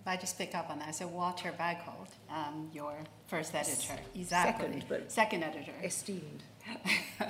If 0.00 0.06
I 0.06 0.16
just 0.16 0.38
pick 0.38 0.54
up 0.54 0.70
on 0.70 0.78
that, 0.78 0.94
so 0.94 1.06
Walter 1.06 1.52
Bagehot, 1.58 2.08
um, 2.30 2.70
your 2.72 2.94
first 3.26 3.54
editor, 3.54 3.96
exactly. 4.14 4.80
Second, 4.80 5.10
second 5.10 5.42
editor. 5.42 5.72
Esteemed. 5.82 6.42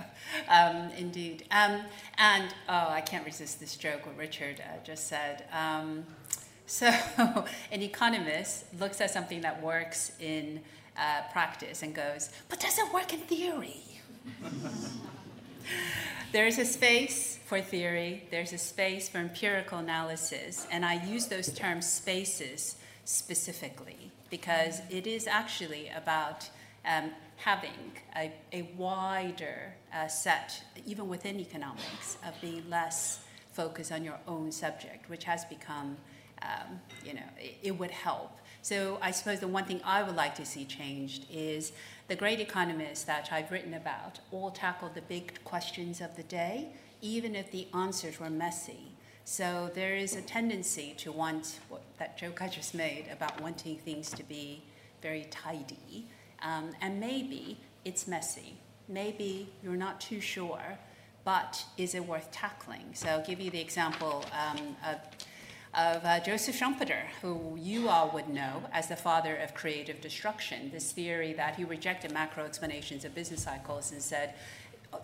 um, 0.49 0.91
indeed. 0.97 1.45
Um, 1.51 1.83
and, 2.19 2.55
oh, 2.69 2.89
I 2.91 3.01
can't 3.01 3.25
resist 3.25 3.59
this 3.59 3.77
joke 3.77 4.07
what 4.07 4.17
Richard 4.17 4.61
uh, 4.61 4.85
just 4.85 5.09
said. 5.09 5.45
Um, 5.53 6.05
so, 6.67 6.87
an 7.73 7.83
economist 7.83 8.67
looks 8.79 9.01
at 9.01 9.11
something 9.11 9.41
that 9.41 9.63
works 9.63 10.13
in 10.21 10.61
uh, 10.97 11.23
practice 11.33 11.83
and 11.83 11.95
goes, 11.95 12.31
but 12.49 12.61
does 12.61 12.79
it 12.79 12.93
work 12.93 13.13
in 13.15 13.21
theory? 13.21 13.83
There's 16.33 16.59
a 16.59 16.65
space 16.65 17.39
for 17.47 17.63
theory, 17.63 18.25
there's 18.31 18.53
a 18.53 18.59
space 18.59 19.09
for 19.09 19.17
empirical 19.17 19.79
analysis, 19.79 20.67
and 20.71 20.85
I 20.85 21.03
use 21.07 21.29
those 21.29 21.51
terms 21.51 21.91
spaces 21.91 22.77
specifically 23.07 24.11
because 24.29 24.83
it 24.91 25.07
is 25.07 25.27
actually 25.27 25.89
about 25.97 26.47
um, 26.85 27.13
having 27.37 27.93
a, 28.15 28.31
a 28.53 28.69
wider 28.77 29.73
uh, 29.95 30.09
set, 30.09 30.63
even 30.85 31.09
within 31.09 31.41
economics, 31.41 32.19
of 32.27 32.39
being 32.43 32.69
less 32.69 33.21
focused 33.55 33.91
on 33.91 34.05
your 34.05 34.19
own 34.27 34.53
subject, 34.53 35.09
which 35.09 35.25
has 35.25 35.47
become, 35.47 35.97
um, 36.43 36.79
you 37.05 37.15
know, 37.15 37.29
it, 37.41 37.57
it 37.63 37.79
would 37.79 37.91
help. 37.91 38.39
So 38.69 38.99
I 39.01 39.13
suppose 39.13 39.41
the 39.41 39.49
one 39.49 39.65
thing 39.65 39.81
I 39.83 40.03
would 40.03 40.15
like 40.15 40.35
to 40.35 40.45
see 40.45 40.67
changed 40.67 41.25
is 41.33 41.73
the 42.07 42.15
great 42.15 42.39
economists 42.39 43.03
that 43.05 43.31
I've 43.33 43.51
written 43.51 43.73
about 43.73 44.19
all 44.31 44.51
tackled 44.51 44.95
the 44.95 45.01
big 45.01 45.43
questions 45.43 46.03
of 46.03 46.15
the 46.17 46.23
day, 46.25 46.69
even 47.01 47.35
if 47.35 47.51
the 47.51 47.67
answers 47.73 48.21
were 48.21 48.29
messy. 48.29 48.93
So 49.25 49.71
there 49.75 49.97
is 49.97 50.17
a 50.17 50.21
tendency 50.21 50.93
to 50.99 51.11
want 51.11 51.61
what, 51.71 51.81
that 51.99 52.19
joke 52.19 52.43
I 52.43 52.49
just 52.49 52.75
made 52.75 53.07
about 53.11 53.41
wanting 53.41 53.79
things 53.79 54.11
to 54.11 54.23
be 54.23 54.63
very 55.01 55.27
tidy. 55.31 56.07
Um, 56.43 56.73
and 56.83 57.01
maybe 57.01 57.57
it's 57.87 58.07
messy. 58.07 58.59
Maybe 58.87 59.49
you're 59.65 59.77
not 59.77 59.99
too 59.99 60.21
sure, 60.21 60.79
but 61.25 61.65
is 61.79 61.95
it 61.95 62.07
worth 62.07 62.31
tackling? 62.33 62.91
So 62.93 63.09
I'll 63.09 63.25
give 63.25 63.41
you 63.41 63.51
the 63.51 63.63
example 63.63 64.27
um, 64.35 64.77
of 64.87 64.99
of 65.75 66.05
uh, 66.05 66.21
Joseph 66.21 66.59
Schumpeter, 66.59 67.03
who 67.21 67.57
you 67.61 67.89
all 67.89 68.11
would 68.11 68.29
know 68.29 68.63
as 68.73 68.89
the 68.89 68.97
father 68.97 69.37
of 69.37 69.55
creative 69.55 70.01
destruction. 70.01 70.71
This 70.73 70.93
theory 70.93 71.33
that 71.35 71.57
he 71.57 71.65
rejected 71.65 72.13
macro 72.13 72.45
explanations 72.45 73.05
of 73.05 73.15
business 73.15 73.43
cycles 73.43 73.93
and 73.93 74.01
said, 74.01 74.35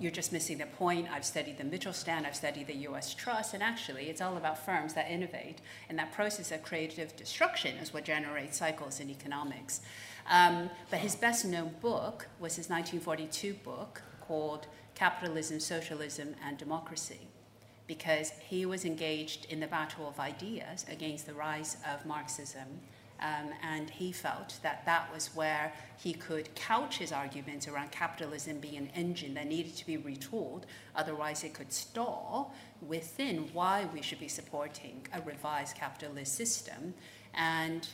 you're 0.00 0.10
just 0.10 0.32
missing 0.32 0.58
the 0.58 0.66
point. 0.66 1.08
I've 1.12 1.24
studied 1.24 1.58
the 1.58 1.64
Mittelstand, 1.64 2.24
I've 2.24 2.34
studied 2.34 2.68
the 2.68 2.76
US 2.88 3.12
Trust, 3.12 3.52
and 3.52 3.62
actually 3.62 4.08
it's 4.08 4.22
all 4.22 4.36
about 4.36 4.64
firms 4.64 4.94
that 4.94 5.10
innovate. 5.10 5.58
And 5.88 5.98
that 5.98 6.12
process 6.12 6.50
of 6.50 6.62
creative 6.62 7.14
destruction 7.16 7.76
is 7.76 7.92
what 7.92 8.04
generates 8.04 8.56
cycles 8.56 9.00
in 9.00 9.10
economics. 9.10 9.82
Um, 10.30 10.70
but 10.90 11.00
his 11.00 11.14
best 11.14 11.44
known 11.44 11.74
book 11.82 12.28
was 12.40 12.56
his 12.56 12.70
1942 12.70 13.54
book 13.62 14.02
called 14.22 14.66
Capitalism, 14.94 15.60
Socialism, 15.60 16.34
and 16.42 16.56
Democracy 16.56 17.28
because 17.86 18.30
he 18.48 18.66
was 18.66 18.84
engaged 18.84 19.46
in 19.50 19.60
the 19.60 19.66
battle 19.66 20.08
of 20.08 20.18
ideas 20.18 20.86
against 20.90 21.26
the 21.26 21.34
rise 21.34 21.76
of 21.86 22.04
Marxism 22.06 22.80
Um, 23.20 23.50
and 23.62 23.88
he 23.88 24.12
felt 24.12 24.58
that 24.62 24.84
that 24.86 25.12
was 25.12 25.28
where 25.34 25.72
he 25.96 26.12
could 26.12 26.54
couch 26.54 26.98
his 26.98 27.12
arguments 27.12 27.68
around 27.68 27.90
capitalism 27.90 28.58
being 28.58 28.76
an 28.76 28.90
engine 28.94 29.34
that 29.34 29.46
needed 29.46 29.76
to 29.76 29.86
be 29.86 29.96
retooled, 29.96 30.64
otherwise, 30.94 31.44
it 31.44 31.54
could 31.54 31.72
stall 31.72 32.54
within 32.82 33.48
why 33.52 33.88
we 33.94 34.02
should 34.02 34.18
be 34.18 34.28
supporting 34.28 35.06
a 35.14 35.20
revised 35.22 35.76
capitalist 35.76 36.34
system. 36.34 36.92
And 37.32 37.88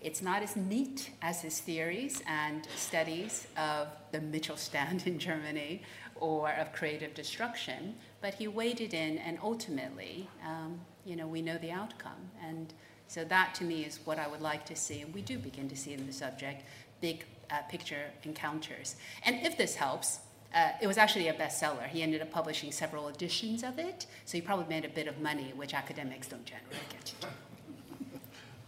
it's 0.00 0.22
not 0.22 0.42
as 0.42 0.56
neat 0.56 1.10
as 1.22 1.42
his 1.42 1.60
theories 1.60 2.22
and 2.26 2.66
studies 2.74 3.46
of 3.56 3.88
the 4.12 4.18
Mittelstand 4.18 5.06
in 5.06 5.18
Germany 5.18 5.82
or 6.16 6.50
of 6.52 6.72
creative 6.72 7.14
destruction, 7.14 7.94
but 8.24 8.32
he 8.32 8.48
waded 8.48 8.94
in, 8.94 9.18
and 9.18 9.38
ultimately, 9.42 10.26
um, 10.42 10.80
you 11.04 11.14
know, 11.14 11.26
we 11.26 11.42
know 11.42 11.58
the 11.58 11.70
outcome. 11.70 12.30
And 12.42 12.72
so 13.06 13.22
that 13.22 13.54
to 13.56 13.64
me 13.64 13.82
is 13.82 14.00
what 14.06 14.18
I 14.18 14.26
would 14.26 14.40
like 14.40 14.64
to 14.64 14.74
see, 14.74 15.02
and 15.02 15.12
we 15.12 15.20
do 15.20 15.36
begin 15.36 15.68
to 15.68 15.76
see 15.76 15.92
in 15.92 16.06
the 16.06 16.12
subject 16.12 16.62
big 17.02 17.26
uh, 17.50 17.60
picture 17.68 18.06
encounters. 18.22 18.96
And 19.26 19.44
if 19.44 19.58
this 19.58 19.74
helps, 19.74 20.20
uh, 20.54 20.70
it 20.80 20.86
was 20.86 20.96
actually 20.96 21.28
a 21.28 21.34
bestseller. 21.34 21.86
He 21.86 22.02
ended 22.02 22.22
up 22.22 22.30
publishing 22.30 22.72
several 22.72 23.08
editions 23.08 23.62
of 23.62 23.78
it, 23.78 24.06
so 24.24 24.38
he 24.38 24.40
probably 24.40 24.68
made 24.70 24.86
a 24.86 24.94
bit 25.00 25.06
of 25.06 25.20
money, 25.20 25.52
which 25.54 25.74
academics 25.74 26.26
don't 26.26 26.46
generally 26.46 26.86
get. 26.88 27.12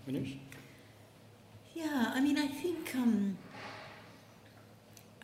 Minouche? 0.06 0.36
Yeah, 1.72 2.12
I 2.14 2.20
mean, 2.20 2.36
I 2.36 2.46
think, 2.46 2.94
um, 2.94 3.38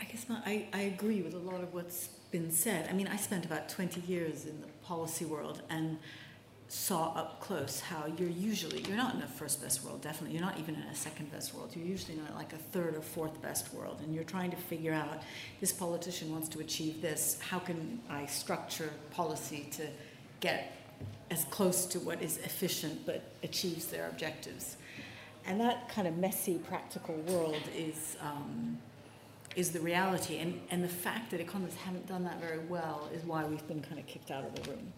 I 0.01 0.05
guess 0.05 0.27
my, 0.27 0.37
I, 0.47 0.69
I 0.73 0.81
agree 0.95 1.21
with 1.21 1.35
a 1.35 1.45
lot 1.51 1.61
of 1.63 1.75
what's 1.75 2.09
been 2.33 2.51
said. 2.51 2.89
I 2.91 2.95
mean, 2.95 3.07
I 3.07 3.17
spent 3.17 3.45
about 3.45 3.69
20 3.69 4.01
years 4.01 4.47
in 4.47 4.61
the 4.61 4.67
policy 4.83 5.25
world, 5.25 5.63
and 5.71 5.99
saw 6.73 7.13
up 7.13 7.39
close 7.39 7.81
how 7.81 8.07
you're 8.17 8.31
usually 8.31 8.81
you're 8.89 8.97
not 8.97 9.15
in 9.15 9.21
a 9.21 9.27
first 9.27 9.61
best 9.61 9.85
world 9.85 10.01
definitely 10.01 10.35
you're 10.35 10.45
not 10.45 10.59
even 10.59 10.75
in 10.75 10.81
a 10.85 10.95
second 10.95 11.31
best 11.31 11.55
world 11.55 11.71
you're 11.77 11.85
usually 11.85 12.15
in 12.15 12.35
like 12.35 12.55
a 12.55 12.57
third 12.57 12.95
or 12.95 13.03
fourth 13.03 13.43
best 13.43 13.75
world 13.75 14.01
and 14.03 14.15
you're 14.15 14.25
trying 14.25 14.51
to 14.51 14.57
figure 14.57 14.95
out 14.95 15.23
this 15.61 15.71
politician 15.71 16.33
wants 16.33 16.49
to 16.49 16.61
achieve 16.61 17.03
this 17.03 17.39
how 17.43 17.59
can 17.59 18.01
i 18.09 18.25
structure 18.25 18.89
policy 19.11 19.69
to 19.71 19.87
get 20.41 20.73
as 21.31 21.45
close 21.51 21.85
to 21.85 22.01
what 22.01 22.23
is 22.23 22.39
efficient 22.39 23.05
but 23.05 23.23
achieves 23.43 23.89
their 23.89 24.09
objectives 24.09 24.79
and 25.45 25.61
that 25.61 25.91
kind 25.91 26.09
of 26.09 26.17
messy 26.17 26.55
practical 26.57 27.17
world 27.29 27.61
is 27.77 28.17
um, 28.23 28.79
is 29.55 29.71
the 29.73 29.81
reality 29.81 30.39
and, 30.39 30.61
and 30.71 30.83
the 30.83 30.89
fact 30.89 31.31
that 31.31 31.41
economists 31.41 31.77
haven't 31.77 32.07
done 32.07 32.25
that 32.25 32.41
very 32.41 32.61
well 32.61 33.09
is 33.15 33.23
why 33.25 33.45
we've 33.45 33.67
been 33.69 33.83
kind 33.83 33.99
of 33.99 34.07
kicked 34.07 34.31
out 34.31 34.45
of 34.45 34.55
the 34.55 34.71
room 34.71 34.93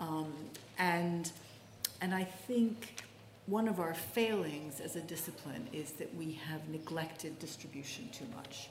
um, 0.00 0.32
and, 0.78 1.30
and 2.00 2.14
I 2.14 2.24
think 2.24 3.04
one 3.46 3.68
of 3.68 3.80
our 3.80 3.94
failings 3.94 4.80
as 4.80 4.96
a 4.96 5.00
discipline 5.00 5.68
is 5.72 5.92
that 5.92 6.14
we 6.16 6.32
have 6.48 6.68
neglected 6.68 7.38
distribution 7.38 8.08
too 8.12 8.26
much. 8.34 8.68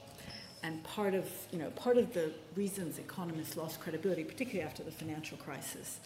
And 0.62 0.82
part 0.84 1.14
of, 1.14 1.30
you 1.50 1.58
know, 1.58 1.70
part 1.70 1.96
of 1.96 2.12
the 2.12 2.32
reasons 2.54 2.98
economists 2.98 3.56
lost 3.56 3.80
credibility, 3.80 4.24
particularly 4.24 4.66
after 4.66 4.82
the 4.82 4.90
financial 4.90 5.38
crisis, 5.38 6.00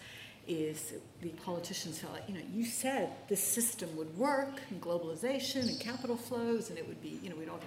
is 0.46 0.94
the 1.22 1.28
politicians 1.44 1.98
felt 1.98 2.12
like, 2.14 2.28
you 2.28 2.34
know, 2.34 2.40
you 2.52 2.64
said 2.64 3.10
this 3.28 3.42
system 3.42 3.94
would 3.96 4.16
work, 4.16 4.60
and 4.70 4.80
globalization 4.80 5.68
and 5.68 5.78
capital 5.80 6.16
flows, 6.16 6.70
and 6.70 6.78
it 6.78 6.86
would 6.86 7.00
be, 7.02 7.20
you 7.22 7.30
know, 7.30 7.36
we'd 7.36 7.48
all, 7.48 7.60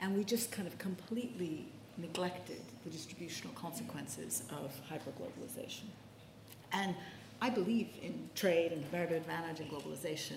and 0.00 0.16
we 0.16 0.24
just 0.24 0.50
kind 0.52 0.68
of 0.68 0.78
completely 0.78 1.66
neglected 1.98 2.60
the 2.84 2.90
distributional 2.90 3.54
consequences 3.54 4.42
of 4.50 4.72
hyperglobalization. 4.90 5.84
And 6.72 6.94
I 7.40 7.50
believe 7.50 7.88
in 8.02 8.28
trade 8.34 8.72
and 8.72 8.82
comparative 8.82 9.18
advantage 9.18 9.60
and 9.60 9.70
globalization, 9.70 10.36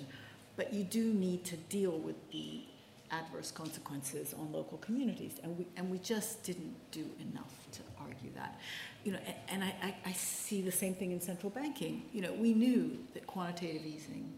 but 0.56 0.74
you 0.74 0.84
do 0.84 1.14
need 1.14 1.44
to 1.46 1.58
deal 1.58 1.98
with 1.98 2.16
the 2.32 2.62
adverse 3.12 3.52
consequences 3.52 4.34
on 4.34 4.52
local 4.52 4.78
communities, 4.80 5.40
and 5.44 5.58
we 5.58 5.66
and 5.78 5.90
we 5.90 5.98
just 6.00 6.44
didn't 6.44 6.76
do 6.92 7.06
enough 7.20 7.54
to 7.72 7.82
argue 8.00 8.30
that. 8.36 8.60
You 9.04 9.14
know, 9.14 9.20
and, 9.48 9.64
I, 9.64 9.96
I 10.06 10.12
see 10.12 10.62
the 10.62 10.72
same 10.72 10.94
thing 10.94 11.12
in 11.12 11.22
central 11.22 11.50
banking. 11.50 12.04
You 12.14 12.22
know, 12.22 12.34
we 12.34 12.54
knew 12.54 13.00
that 13.14 13.26
quantitative 13.26 13.86
easing 13.86 14.32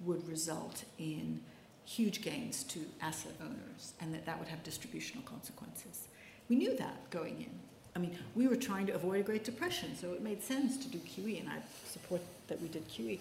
would 0.00 0.26
result 0.26 0.84
in 0.98 1.40
huge 1.88 2.20
gains 2.20 2.64
to 2.64 2.80
asset 3.00 3.32
owners, 3.40 3.94
and 4.00 4.12
that 4.12 4.26
that 4.26 4.38
would 4.38 4.48
have 4.48 4.62
distributional 4.62 5.22
consequences. 5.24 6.08
We 6.50 6.56
knew 6.56 6.76
that 6.76 7.08
going 7.08 7.40
in. 7.40 7.50
I 7.96 7.98
mean, 7.98 8.16
we 8.34 8.46
were 8.46 8.56
trying 8.56 8.86
to 8.86 8.94
avoid 8.94 9.20
a 9.20 9.22
Great 9.22 9.42
Depression, 9.42 9.96
so 9.96 10.12
it 10.12 10.22
made 10.22 10.42
sense 10.42 10.76
to 10.78 10.88
do 10.88 10.98
QE, 10.98 11.40
and 11.40 11.48
I 11.48 11.56
support 11.86 12.20
that 12.48 12.60
we 12.60 12.68
did 12.68 12.86
QE. 12.88 13.18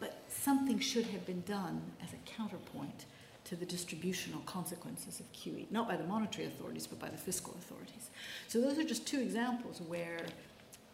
But 0.00 0.18
something 0.28 0.80
should 0.80 1.06
have 1.06 1.24
been 1.26 1.42
done 1.42 1.80
as 2.02 2.12
a 2.12 2.16
counterpoint 2.26 3.04
to 3.44 3.54
the 3.54 3.64
distributional 3.64 4.40
consequences 4.40 5.20
of 5.20 5.32
QE, 5.32 5.70
not 5.70 5.88
by 5.88 5.96
the 5.96 6.04
monetary 6.04 6.48
authorities, 6.48 6.88
but 6.88 6.98
by 6.98 7.08
the 7.08 7.16
fiscal 7.16 7.54
authorities. 7.56 8.10
So 8.48 8.60
those 8.60 8.78
are 8.78 8.84
just 8.84 9.06
two 9.06 9.20
examples 9.20 9.80
where, 9.86 10.26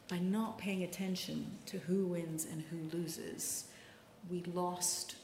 by 0.09 0.19
not 0.19 0.59
paying 0.59 0.83
attention 0.83 1.47
to 1.67 1.79
who 1.79 2.07
wins 2.07 2.45
and 2.45 2.63
who 2.71 2.97
loses, 2.97 3.65
we 4.31 4.43
lost 4.53 5.17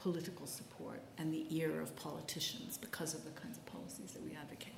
political 0.00 0.46
support 0.46 1.00
and 1.18 1.32
the 1.32 1.44
ear 1.50 1.80
of 1.80 1.94
politicians 1.96 2.78
because 2.78 3.14
of 3.14 3.24
the 3.24 3.30
kinds 3.30 3.58
of 3.58 3.66
policies 3.66 4.12
that 4.12 4.22
we 4.22 4.34
advocate. 4.34 4.72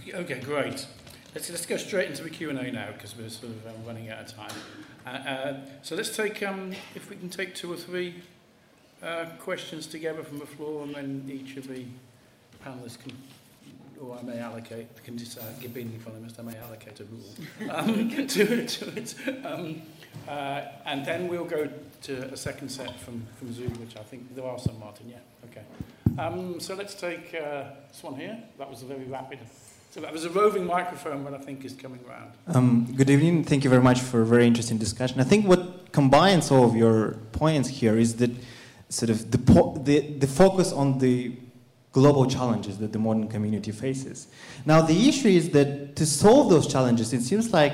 Okay, 0.00 0.12
okay 0.14 0.40
great. 0.40 0.86
Let's, 1.34 1.50
let's 1.50 1.66
go 1.66 1.76
straight 1.76 2.08
into 2.08 2.22
the 2.22 2.30
Q&A 2.30 2.54
now 2.70 2.92
because 2.92 3.16
we're 3.16 3.28
sort 3.28 3.52
of 3.52 3.66
um, 3.66 3.84
running 3.84 4.08
out 4.10 4.20
of 4.20 4.36
time. 4.36 4.52
Uh, 5.04 5.08
uh, 5.08 5.56
so 5.82 5.96
let's 5.96 6.14
take, 6.16 6.42
um, 6.44 6.72
if 6.94 7.10
we 7.10 7.16
can 7.16 7.28
take 7.28 7.54
two 7.54 7.72
or 7.72 7.76
three 7.76 8.22
uh, 9.02 9.26
questions 9.40 9.86
together 9.86 10.22
from 10.22 10.38
the 10.38 10.46
floor 10.46 10.84
and 10.84 10.94
then 10.94 11.28
each 11.28 11.56
of 11.56 11.66
the 11.66 11.84
panelists 12.64 13.02
can 13.02 13.12
or 14.04 14.18
I 14.18 14.22
may 14.22 14.38
allocate, 14.38 14.86
can 15.04 15.16
decide, 15.16 15.60
give 15.60 15.74
being 15.74 15.90
the 15.90 15.96
economist, 15.96 16.38
I 16.38 16.42
may 16.42 16.56
allocate 16.56 17.00
a 17.00 17.04
rule 17.04 17.70
um, 17.70 18.10
to, 18.28 18.66
to 18.66 18.96
it. 18.96 19.14
Um, 19.44 19.82
uh, 20.28 20.62
and 20.86 21.04
then 21.04 21.28
we'll 21.28 21.44
go 21.44 21.68
to 22.02 22.32
a 22.32 22.36
second 22.36 22.68
set 22.68 22.98
from, 23.00 23.26
from 23.38 23.52
Zoom, 23.52 23.72
which 23.80 23.96
I 23.96 24.02
think 24.02 24.34
there 24.34 24.44
are 24.44 24.58
some, 24.58 24.78
Martin, 24.78 25.10
yeah, 25.10 25.50
okay. 25.50 25.62
Um, 26.18 26.60
so 26.60 26.74
let's 26.74 26.94
take 26.94 27.34
uh, 27.34 27.64
this 27.88 28.02
one 28.02 28.14
here. 28.14 28.38
That 28.58 28.70
was 28.70 28.82
a 28.82 28.86
very 28.86 29.04
rapid 29.04 29.40
so 29.94 30.00
that 30.00 30.12
was 30.12 30.24
a 30.24 30.30
roving 30.30 30.66
microphone, 30.66 31.22
but 31.22 31.34
I 31.34 31.38
think 31.38 31.64
is 31.64 31.72
coming 31.72 32.00
around. 32.08 32.32
Um, 32.48 32.92
good 32.96 33.08
evening. 33.08 33.44
Thank 33.44 33.62
you 33.62 33.70
very 33.70 33.80
much 33.80 34.00
for 34.00 34.22
a 34.22 34.26
very 34.26 34.44
interesting 34.44 34.76
discussion. 34.76 35.20
I 35.20 35.22
think 35.22 35.46
what 35.46 35.92
combines 35.92 36.50
all 36.50 36.64
of 36.64 36.74
your 36.74 37.12
points 37.30 37.68
here 37.68 37.96
is 37.96 38.16
that 38.16 38.32
sort 38.88 39.10
of 39.10 39.30
the, 39.30 39.38
the, 39.84 40.00
the 40.18 40.26
focus 40.26 40.72
on 40.72 40.98
the 40.98 41.36
global 41.94 42.26
challenges 42.26 42.76
that 42.78 42.92
the 42.92 42.98
modern 42.98 43.28
community 43.28 43.70
faces. 43.70 44.26
Now, 44.66 44.82
the 44.82 45.08
issue 45.08 45.28
is 45.28 45.50
that 45.50 45.94
to 45.96 46.04
solve 46.04 46.50
those 46.50 46.66
challenges, 46.66 47.12
it 47.12 47.22
seems 47.22 47.52
like 47.52 47.72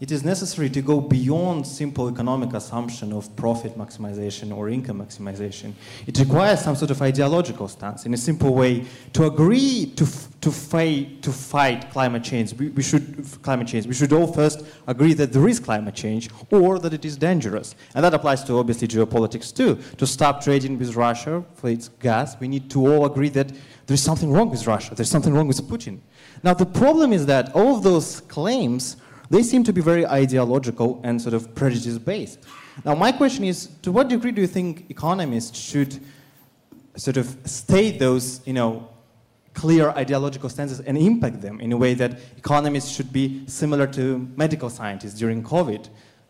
it 0.00 0.12
is 0.12 0.22
necessary 0.22 0.70
to 0.70 0.80
go 0.80 1.00
beyond 1.00 1.66
simple 1.66 2.08
economic 2.08 2.52
assumption 2.52 3.12
of 3.12 3.34
profit 3.34 3.76
maximization 3.76 4.56
or 4.56 4.68
income 4.68 5.00
maximization. 5.04 5.72
It 6.06 6.18
requires 6.18 6.60
some 6.60 6.76
sort 6.76 6.92
of 6.92 7.02
ideological 7.02 7.66
stance. 7.66 8.06
In 8.06 8.14
a 8.14 8.16
simple 8.16 8.54
way, 8.54 8.84
to 9.14 9.24
agree 9.24 9.92
to, 9.96 10.06
to, 10.40 10.52
fight, 10.52 11.22
to 11.22 11.32
fight 11.32 11.90
climate 11.90 12.22
change, 12.22 12.54
we, 12.54 12.68
we 12.68 12.82
should 12.82 13.26
climate 13.42 13.66
change. 13.66 13.86
We 13.86 13.94
should 13.94 14.12
all 14.12 14.32
first 14.32 14.64
agree 14.86 15.14
that 15.14 15.32
there 15.32 15.48
is 15.48 15.58
climate 15.58 15.96
change 15.96 16.30
or 16.52 16.78
that 16.78 16.94
it 16.94 17.04
is 17.04 17.16
dangerous, 17.16 17.74
and 17.94 18.04
that 18.04 18.14
applies 18.14 18.44
to 18.44 18.54
obviously 18.58 18.86
geopolitics 18.86 19.54
too. 19.54 19.80
To 19.96 20.06
stop 20.06 20.44
trading 20.44 20.78
with 20.78 20.94
Russia 20.94 21.44
for 21.54 21.70
its 21.70 21.88
gas, 21.88 22.38
we 22.38 22.46
need 22.46 22.70
to 22.70 22.86
all 22.86 23.04
agree 23.04 23.30
that 23.30 23.48
there 23.86 23.94
is 23.94 24.02
something 24.02 24.30
wrong 24.30 24.50
with 24.50 24.64
Russia. 24.64 24.94
There's 24.94 25.10
something 25.10 25.34
wrong 25.34 25.48
with 25.48 25.60
Putin. 25.62 25.98
Now 26.44 26.54
the 26.54 26.66
problem 26.66 27.12
is 27.12 27.26
that 27.26 27.52
all 27.52 27.76
of 27.76 27.82
those 27.82 28.20
claims 28.20 28.96
they 29.30 29.42
seem 29.42 29.64
to 29.64 29.72
be 29.72 29.80
very 29.80 30.06
ideological 30.06 31.00
and 31.04 31.20
sort 31.20 31.34
of 31.34 31.54
prejudice 31.54 31.98
based. 31.98 32.38
Now, 32.84 32.94
my 32.94 33.12
question 33.12 33.44
is 33.44 33.68
to 33.82 33.92
what 33.92 34.08
degree 34.08 34.32
do 34.32 34.40
you 34.40 34.46
think 34.46 34.86
economists 34.88 35.58
should 35.58 36.00
sort 36.96 37.16
of 37.16 37.36
state 37.44 37.98
those, 37.98 38.40
you 38.46 38.52
know, 38.52 38.88
clear 39.54 39.90
ideological 39.90 40.48
stances 40.48 40.80
and 40.80 40.96
impact 40.96 41.40
them 41.40 41.60
in 41.60 41.72
a 41.72 41.76
way 41.76 41.94
that 41.94 42.18
economists 42.36 42.90
should 42.90 43.12
be 43.12 43.42
similar 43.46 43.86
to 43.86 44.28
medical 44.36 44.70
scientists 44.70 45.14
during 45.14 45.42
COVID? 45.42 45.88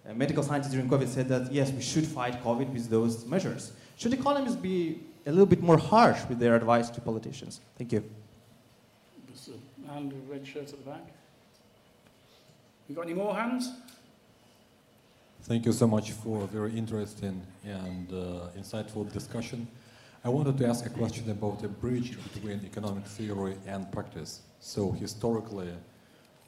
Uh, 0.08 0.14
medical 0.14 0.42
scientists 0.42 0.72
during 0.72 0.88
COVID 0.88 1.08
said 1.08 1.28
that 1.28 1.52
yes, 1.52 1.70
we 1.70 1.82
should 1.82 2.06
fight 2.06 2.42
COVID 2.42 2.72
with 2.72 2.88
those 2.88 3.26
measures. 3.26 3.72
Should 3.98 4.14
economists 4.14 4.56
be 4.56 5.00
a 5.26 5.30
little 5.30 5.46
bit 5.46 5.62
more 5.62 5.76
harsh 5.76 6.20
with 6.28 6.38
their 6.38 6.56
advice 6.56 6.88
to 6.90 7.00
politicians? 7.00 7.60
Thank 7.76 7.92
you. 7.92 8.02
And 9.90 10.12
red 10.28 10.46
shirt 10.46 10.70
at 10.72 10.84
the 10.84 10.90
back. 10.90 11.17
You 12.88 12.94
got 12.94 13.04
any 13.04 13.14
more 13.14 13.34
hands? 13.34 13.70
Thank 15.42 15.66
you 15.66 15.72
so 15.72 15.86
much 15.86 16.12
for 16.12 16.44
a 16.44 16.46
very 16.46 16.76
interesting 16.76 17.42
and 17.62 18.10
uh, 18.10 18.48
insightful 18.58 19.12
discussion. 19.12 19.68
I 20.24 20.30
wanted 20.30 20.56
to 20.58 20.66
ask 20.66 20.86
a 20.86 20.90
question 20.90 21.30
about 21.30 21.62
a 21.62 21.68
bridge 21.68 22.16
between 22.32 22.64
economic 22.64 23.04
theory 23.06 23.56
and 23.66 23.90
practice. 23.92 24.40
So 24.60 24.90
historically, 24.90 25.72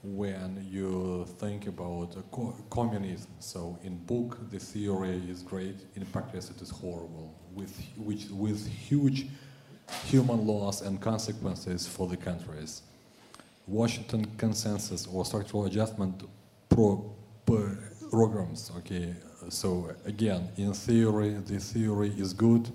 when 0.03 0.67
you 0.71 1.27
think 1.39 1.67
about 1.67 2.17
co 2.31 2.57
communism. 2.71 3.31
So 3.39 3.79
in 3.85 3.99
book, 3.99 4.39
the 4.51 4.59
theory 4.59 5.21
is 5.29 5.43
great. 5.43 5.77
In 5.95 6.07
practice, 6.07 6.51
it 6.51 6.63
is 6.63 6.71
horrible, 6.71 7.35
with, 7.55 7.79
which, 7.99 8.29
with 8.31 8.67
huge 8.67 9.27
human 10.07 10.47
loss 10.47 10.81
and 10.81 11.01
consequences 11.01 11.87
for 11.87 12.09
the 12.09 12.17
countries. 12.17 12.83
Washington 13.71 14.25
Consensus 14.37 15.07
or 15.07 15.25
Structural 15.25 15.67
Adjustment 15.67 16.25
pro, 16.69 17.09
programs, 18.11 18.73
okay, 18.79 19.15
so 19.49 19.95
again, 20.05 20.49
in 20.57 20.73
theory, 20.73 21.31
the 21.31 21.59
theory 21.59 22.13
is 22.19 22.33
good. 22.33 22.71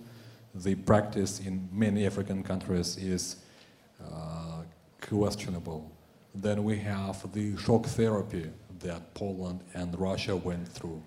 The 0.54 0.76
practice 0.76 1.42
in 1.42 1.68
many 1.72 2.06
African 2.06 2.44
countries 2.44 2.96
is 2.98 3.36
uh, 4.02 4.62
questionable. 5.02 5.92
Then 6.34 6.64
we 6.64 6.78
have 6.80 7.32
the 7.34 7.58
shock 7.58 7.86
therapy 7.86 8.50
that 8.80 9.14
Poland 9.14 9.62
and 9.74 9.98
Russia 10.00 10.36
went 10.36 10.68
through. 10.68 11.02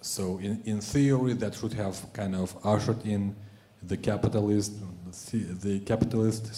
So 0.00 0.38
in, 0.38 0.60
in 0.64 0.80
theory, 0.80 1.34
that 1.34 1.54
should 1.54 1.72
have 1.74 2.12
kind 2.12 2.34
of 2.34 2.54
ushered 2.64 3.06
in 3.06 3.34
the 3.82 3.96
capitalist, 3.96 4.72
the 5.32 5.80
capitalist 5.80 6.54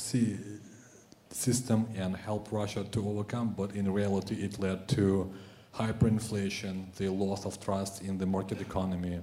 system 1.36 1.86
and 1.94 2.16
help 2.16 2.50
Russia 2.50 2.84
to 2.84 3.08
overcome, 3.08 3.54
but 3.56 3.74
in 3.74 3.92
reality, 3.92 4.36
it 4.36 4.58
led 4.58 4.88
to 4.88 5.30
hyperinflation, 5.74 6.94
the 6.96 7.08
loss 7.08 7.44
of 7.44 7.60
trust 7.60 8.02
in 8.02 8.16
the 8.18 8.26
market 8.26 8.60
economy, 8.60 9.20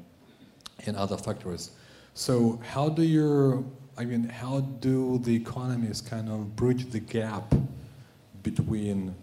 and 0.85 0.95
other 0.95 1.17
factors. 1.17 1.71
So 2.13 2.59
how 2.63 2.89
do 2.89 3.01
you, 3.01 3.71
I 3.97 4.05
mean, 4.05 4.29
how 4.29 4.59
do 4.59 5.17
the 5.19 5.35
economies 5.35 6.01
kind 6.01 6.29
of 6.29 6.55
bridge 6.55 6.89
the 6.91 6.99
gap 6.99 7.53
between 8.43 9.15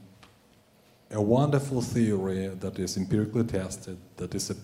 a 1.12 1.20
wonderful 1.20 1.82
theory 1.82 2.48
that 2.48 2.78
is 2.78 2.96
empirically 2.96 3.44
tested, 3.44 3.98
that 4.16 4.34
is, 4.34 4.50
a 4.50 4.56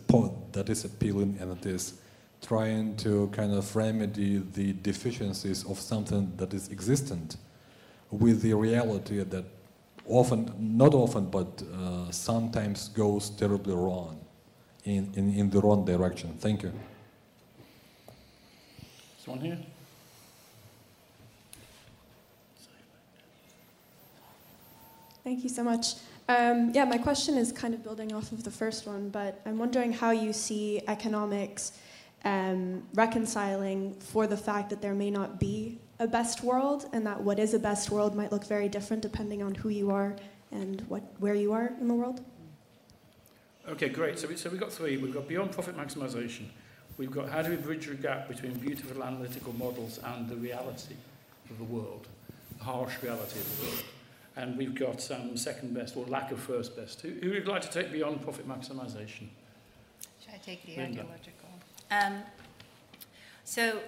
that 0.53 0.69
is 0.69 0.85
appealing, 0.85 1.39
and 1.41 1.53
that 1.53 1.67
is 1.67 1.95
trying 2.43 2.97
to 2.97 3.29
kind 3.29 3.53
of 3.53 3.75
remedy 3.75 4.39
the 4.55 4.73
deficiencies 4.75 5.65
of 5.65 5.79
something 5.79 6.33
that 6.37 6.53
is 6.53 6.69
existent 6.71 7.37
with 8.11 8.43
the 8.43 8.55
reality 8.55 9.23
that 9.23 9.45
often, 10.07 10.53
not 10.59 10.95
often, 10.95 11.27
but 11.27 11.63
uh, 11.75 12.11
sometimes 12.11 12.89
goes 12.89 13.31
terribly 13.31 13.75
wrong 13.75 14.21
in, 14.85 15.13
in, 15.15 15.35
in 15.35 15.51
the 15.51 15.61
wrong 15.61 15.85
direction. 15.85 16.35
Thank 16.39 16.63
you. 16.63 16.73
This 19.17 19.27
one 19.27 19.41
here. 19.41 19.59
Thank 25.25 25.43
you 25.43 25.49
so 25.49 25.65
much. 25.65 25.95
Um, 26.29 26.71
yeah, 26.73 26.85
my 26.85 26.99
question 26.99 27.37
is 27.37 27.51
kind 27.51 27.75
of 27.75 27.83
building 27.83 28.13
off 28.13 28.31
of 28.31 28.45
the 28.45 28.51
first 28.51 28.87
one, 28.87 29.09
but 29.11 29.41
I'm 29.45 29.59
wondering 29.59 29.93
how 29.93 30.13
you 30.13 30.33
see 30.33 30.81
economics 30.87 31.73
um, 32.25 32.85
reconciling 32.95 33.95
for 33.95 34.27
the 34.27 34.37
fact 34.37 34.71
that 34.71 34.81
there 34.81 34.95
may 34.95 35.11
not 35.11 35.41
be 35.41 35.79
a 35.99 36.07
best 36.07 36.43
world, 36.43 36.87
and 36.93 37.07
that 37.07 37.23
what 37.23 37.39
is 37.39 37.55
a 37.55 37.59
best 37.59 37.91
world 37.91 38.15
might 38.15 38.33
look 38.33 38.45
very 38.47 38.69
different 38.69 39.03
depending 39.03 39.43
on 39.43 39.55
who 39.55 39.69
you 39.69 39.91
are 39.91 40.15
and 40.53 40.83
what, 40.89 41.03
where 41.19 41.35
you 41.35 41.53
are 41.53 41.73
in 41.81 41.89
the 41.89 41.95
world. 41.95 42.21
Okay, 43.69 43.89
great. 43.89 44.19
So, 44.19 44.29
we, 44.29 44.37
so 44.37 44.49
we've 44.49 44.61
got 44.61 44.73
three. 44.73 44.97
We've 44.97 45.15
got 45.15 45.27
beyond 45.27 45.53
profit 45.53 45.77
maximization. 45.77 46.45
We've 46.99 47.11
got 47.11 47.29
how 47.29 47.43
do 47.43 47.51
we 47.51 47.57
bridge 47.57 47.87
the 47.87 47.95
gap 47.95 48.29
between 48.29 48.55
beautiful 48.55 49.03
analytical 49.03 49.53
models 49.55 49.99
and 50.05 50.29
the 50.29 50.37
reality 50.37 50.95
of 51.51 51.59
the 51.59 51.65
world, 51.65 52.07
the 52.59 52.65
harsh 52.65 52.95
reality 53.03 53.41
of 53.41 53.59
the 53.59 53.67
world. 53.67 53.85
And 54.37 54.57
we've 54.57 54.75
got 54.75 55.11
um, 55.11 55.37
second 55.37 55.75
best 55.75 55.97
or 55.97 56.07
lack 56.07 56.31
of 56.31 56.39
first 56.39 56.77
best. 56.77 57.01
Who, 57.01 57.11
who 57.23 57.31
would 57.31 57.49
like 57.49 57.63
to 57.63 57.71
take 57.71 57.91
beyond 57.91 58.23
profit 58.23 58.49
maximization? 58.49 59.29
Should 60.21 60.35
I 60.35 60.39
take 60.45 60.65
the 60.65 60.77
Linda. 60.77 61.01
ideological? 61.01 61.49
Um, 61.91 62.23
so 63.45 63.81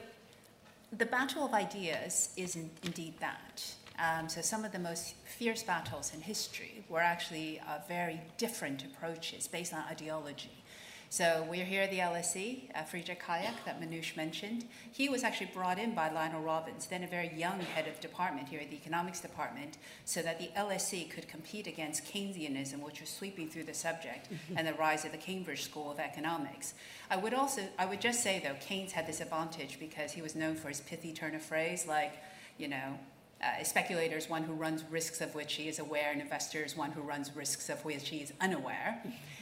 the 0.96 1.06
battle 1.06 1.44
of 1.44 1.52
ideas 1.52 2.30
is 2.36 2.56
in, 2.56 2.70
indeed 2.82 3.14
that. 3.20 3.74
Um, 3.98 4.28
so 4.28 4.40
some 4.40 4.64
of 4.64 4.72
the 4.72 4.78
most 4.78 5.16
fierce 5.24 5.62
battles 5.62 6.12
in 6.14 6.20
history 6.20 6.84
were 6.88 7.00
actually 7.00 7.60
uh, 7.60 7.78
very 7.88 8.20
different 8.36 8.84
approaches 8.84 9.48
based 9.48 9.74
on 9.74 9.80
ideology. 9.90 10.64
So 11.10 11.46
we're 11.48 11.64
here 11.64 11.82
at 11.82 11.90
the 11.90 12.00
LSE, 12.00 12.70
uh, 12.74 12.82
Friedrich 12.82 13.22
Hayek, 13.22 13.64
that 13.64 13.80
Minouche 13.80 14.14
mentioned. 14.14 14.66
He 14.92 15.08
was 15.08 15.24
actually 15.24 15.50
brought 15.54 15.78
in 15.78 15.94
by 15.94 16.10
Lionel 16.10 16.42
Robbins, 16.42 16.86
then 16.86 17.02
a 17.02 17.06
very 17.06 17.32
young 17.34 17.60
head 17.60 17.88
of 17.88 17.98
department 17.98 18.50
here 18.50 18.60
at 18.60 18.68
the 18.68 18.76
economics 18.76 19.20
department, 19.20 19.78
so 20.04 20.20
that 20.20 20.38
the 20.38 20.50
LSE 20.54 21.10
could 21.10 21.26
compete 21.26 21.66
against 21.66 22.04
Keynesianism, 22.04 22.80
which 22.80 23.00
was 23.00 23.08
sweeping 23.08 23.48
through 23.48 23.64
the 23.64 23.72
subject, 23.72 24.28
and 24.56 24.66
the 24.66 24.74
rise 24.74 25.06
of 25.06 25.12
the 25.12 25.18
Cambridge 25.18 25.62
School 25.62 25.90
of 25.90 25.98
Economics. 25.98 26.74
I 27.10 27.16
would 27.16 27.32
also, 27.32 27.62
I 27.78 27.86
would 27.86 28.02
just 28.02 28.22
say 28.22 28.42
though, 28.44 28.56
Keynes 28.60 28.92
had 28.92 29.06
this 29.06 29.22
advantage 29.22 29.80
because 29.80 30.12
he 30.12 30.20
was 30.20 30.36
known 30.36 30.56
for 30.56 30.68
his 30.68 30.82
pithy 30.82 31.14
turn 31.14 31.34
of 31.34 31.40
phrase, 31.40 31.86
like, 31.86 32.12
you 32.58 32.68
know, 32.68 32.98
uh, 33.40 33.60
a 33.60 33.64
speculator 33.64 34.16
is 34.16 34.28
one 34.28 34.42
who 34.42 34.52
runs 34.52 34.84
risks 34.90 35.20
of 35.20 35.34
which 35.34 35.54
he 35.54 35.68
is 35.68 35.78
aware, 35.78 36.10
and 36.10 36.20
investor 36.20 36.64
is 36.64 36.76
one 36.76 36.90
who 36.90 37.00
runs 37.00 37.34
risks 37.34 37.68
of 37.68 37.84
which 37.84 38.08
he 38.08 38.18
is 38.18 38.32
unaware. 38.40 39.00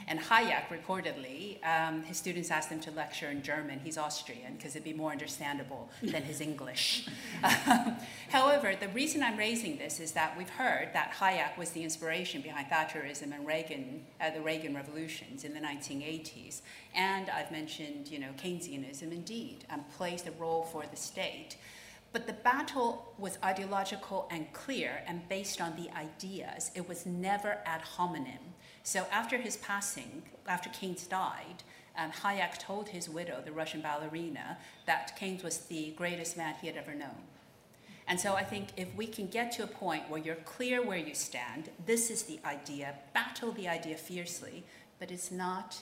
And 0.09 0.20
Hayek, 0.20 0.68
reportedly, 0.68 1.59
um, 1.66 2.04
his 2.04 2.16
students 2.16 2.50
asked 2.52 2.70
him 2.70 2.78
to 2.80 2.92
lecture 2.92 3.28
in 3.28 3.42
German. 3.42 3.80
He's 3.82 3.98
Austrian 3.98 4.54
because 4.57 4.76
it'd 4.76 4.84
be 4.84 4.92
more 4.92 5.11
understandable 5.11 5.90
than 6.00 6.22
his 6.22 6.40
English. 6.40 7.09
However, 8.28 8.76
the 8.78 8.88
reason 8.88 9.22
I'm 9.22 9.36
raising 9.36 9.78
this 9.78 9.98
is 9.98 10.12
that 10.12 10.38
we've 10.38 10.48
heard 10.48 10.90
that 10.92 11.14
Hayek 11.18 11.59
was 11.59 11.70
the 11.70 11.82
inspiration 11.82 12.40
behind 12.40 12.68
Thatcherism 12.68 13.34
and 13.34 13.44
Reagan, 13.44 14.04
uh, 14.20 14.30
the 14.30 14.40
Reagan 14.40 14.76
revolutions 14.76 15.42
in 15.42 15.52
the 15.54 15.61
1980s. 15.61 16.61
And 16.94 17.28
I've 17.28 17.50
mentioned, 17.50 18.09
you 18.09 18.20
know, 18.20 18.30
Keynesianism 18.40 19.11
indeed, 19.11 19.64
and 19.68 19.88
plays 19.90 20.22
the 20.22 20.32
role 20.32 20.62
for 20.62 20.84
the 20.88 20.96
state. 20.96 21.57
But 22.12 22.28
the 22.28 22.32
battle 22.32 23.12
was 23.18 23.38
ideological 23.44 24.28
and 24.30 24.50
clear 24.52 25.02
and 25.07 25.28
based 25.28 25.61
on 25.61 25.74
the 25.76 25.90
ideas. 25.94 26.70
It 26.74 26.88
was 26.88 27.04
never 27.04 27.59
ad 27.66 27.82
hominem. 27.82 28.54
So 28.87 29.05
after 29.11 29.37
his 29.37 29.57
passing, 29.57 30.22
after 30.47 30.70
Keynes 30.70 31.09
died, 31.09 31.64
um, 31.99 32.12
Hayek 32.12 32.57
told 32.59 32.91
his 32.91 33.09
widow, 33.09 33.43
the 33.45 33.51
Russian 33.51 33.80
ballerina, 33.80 34.59
that 34.87 35.16
Keynes 35.18 35.43
was 35.43 35.59
the 35.59 35.91
greatest 35.97 36.37
man 36.37 36.55
he 36.61 36.68
had 36.68 36.76
ever 36.76 36.95
known. 36.95 37.26
And 38.07 38.20
so 38.20 38.34
I 38.34 38.45
think 38.45 38.68
if 38.76 38.95
we 38.95 39.09
can 39.09 39.26
get 39.26 39.51
to 39.53 39.64
a 39.64 39.66
point 39.66 40.09
where 40.09 40.20
you're 40.20 40.37
clear 40.37 40.87
where 40.87 40.99
you 40.99 41.16
stand, 41.16 41.70
this 41.84 42.11
is 42.11 42.22
the 42.22 42.39
idea, 42.45 42.95
battle 43.12 43.51
the 43.51 43.66
idea 43.66 43.97
fiercely, 43.97 44.62
but 45.01 45.11
it's 45.11 45.32
not 45.32 45.80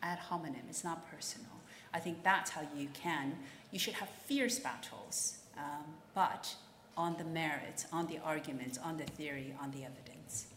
ad 0.00 0.20
hominem, 0.20 0.62
it's 0.70 0.84
not 0.84 1.10
personal. 1.10 1.50
I 1.92 1.98
think 1.98 2.22
that's 2.22 2.52
how 2.52 2.62
you 2.76 2.86
can. 2.94 3.36
You 3.72 3.80
should 3.80 3.94
have 3.94 4.08
fierce 4.26 4.60
battles, 4.60 5.38
um, 5.58 5.82
but 6.14 6.54
on 6.96 7.16
the 7.18 7.24
merits, 7.24 7.86
on 7.92 8.06
the 8.06 8.20
arguments, 8.20 8.78
on 8.78 8.96
the 8.96 9.06
theory, 9.06 9.52
on 9.60 9.72
the 9.72 9.84
evidence. 9.84 10.53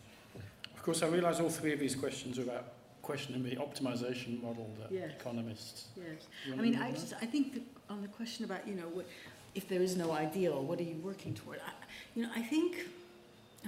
Of 0.87 0.93
course, 0.93 1.03
I 1.03 1.13
realise 1.13 1.41
all 1.41 1.49
three 1.49 1.73
of 1.73 1.81
these 1.81 1.97
questions 1.97 2.39
are 2.39 2.43
about 2.43 2.63
questioning 3.01 3.43
the 3.43 3.57
optimization 3.57 4.41
model 4.41 4.69
that 4.79 4.89
yes. 4.89 5.11
economists. 5.19 5.87
Yes. 5.97 6.27
I 6.49 6.61
mean, 6.61 6.77
I 6.77 6.91
just 6.91 7.11
I 7.21 7.25
think 7.25 7.61
on 7.89 8.01
the 8.01 8.07
question 8.07 8.45
about 8.45 8.65
you 8.65 8.73
know 8.73 8.87
what, 8.93 9.05
if 9.53 9.67
there 9.67 9.81
is 9.81 9.97
no 9.97 10.13
ideal, 10.13 10.63
what 10.63 10.79
are 10.79 10.83
you 10.83 10.95
working 11.03 11.33
toward? 11.33 11.59
I, 11.59 11.71
you 12.15 12.23
know, 12.23 12.29
I 12.33 12.41
think 12.41 12.87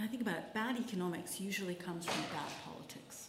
I 0.02 0.08
think 0.08 0.22
about 0.22 0.38
it. 0.38 0.54
Bad 0.54 0.80
economics 0.80 1.41
usually 1.41 1.76
comes 1.76 2.06
from 2.06 2.22
bad 2.32 2.52
politics, 2.64 3.28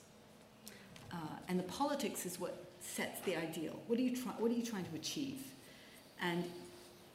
uh, 1.13 1.17
and 1.49 1.59
the 1.59 1.65
politics 1.65 2.25
is 2.27 2.39
what 2.39 2.67
sets 2.79 3.21
the 3.23 3.35
ideal. 3.35 3.77
What 3.89 3.99
are 3.99 4.03
you 4.03 4.15
trying? 4.15 4.37
What 4.37 4.53
are 4.53 4.55
you 4.55 4.65
trying 4.65 4.85
to 4.85 4.95
achieve? 4.95 5.43
And 6.23 6.45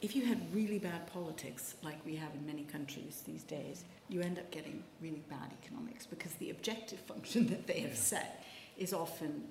if 0.06 0.14
you 0.14 0.24
had 0.24 0.40
really 0.54 0.78
bad 0.78 1.04
politics, 1.08 1.74
like 1.82 1.98
we 2.06 2.14
have 2.14 2.32
in 2.32 2.46
many 2.46 2.62
countries 2.62 3.24
these 3.26 3.42
days, 3.42 3.84
you 4.08 4.20
end 4.20 4.38
up 4.38 4.48
getting 4.52 4.80
really 5.02 5.24
bad 5.28 5.50
economics 5.60 6.06
because 6.06 6.32
the 6.34 6.50
objective 6.50 7.00
function 7.00 7.44
that 7.52 7.66
they 7.66 7.80
have 7.80 7.96
set 7.96 8.44
is 8.78 8.94
often 8.94 9.42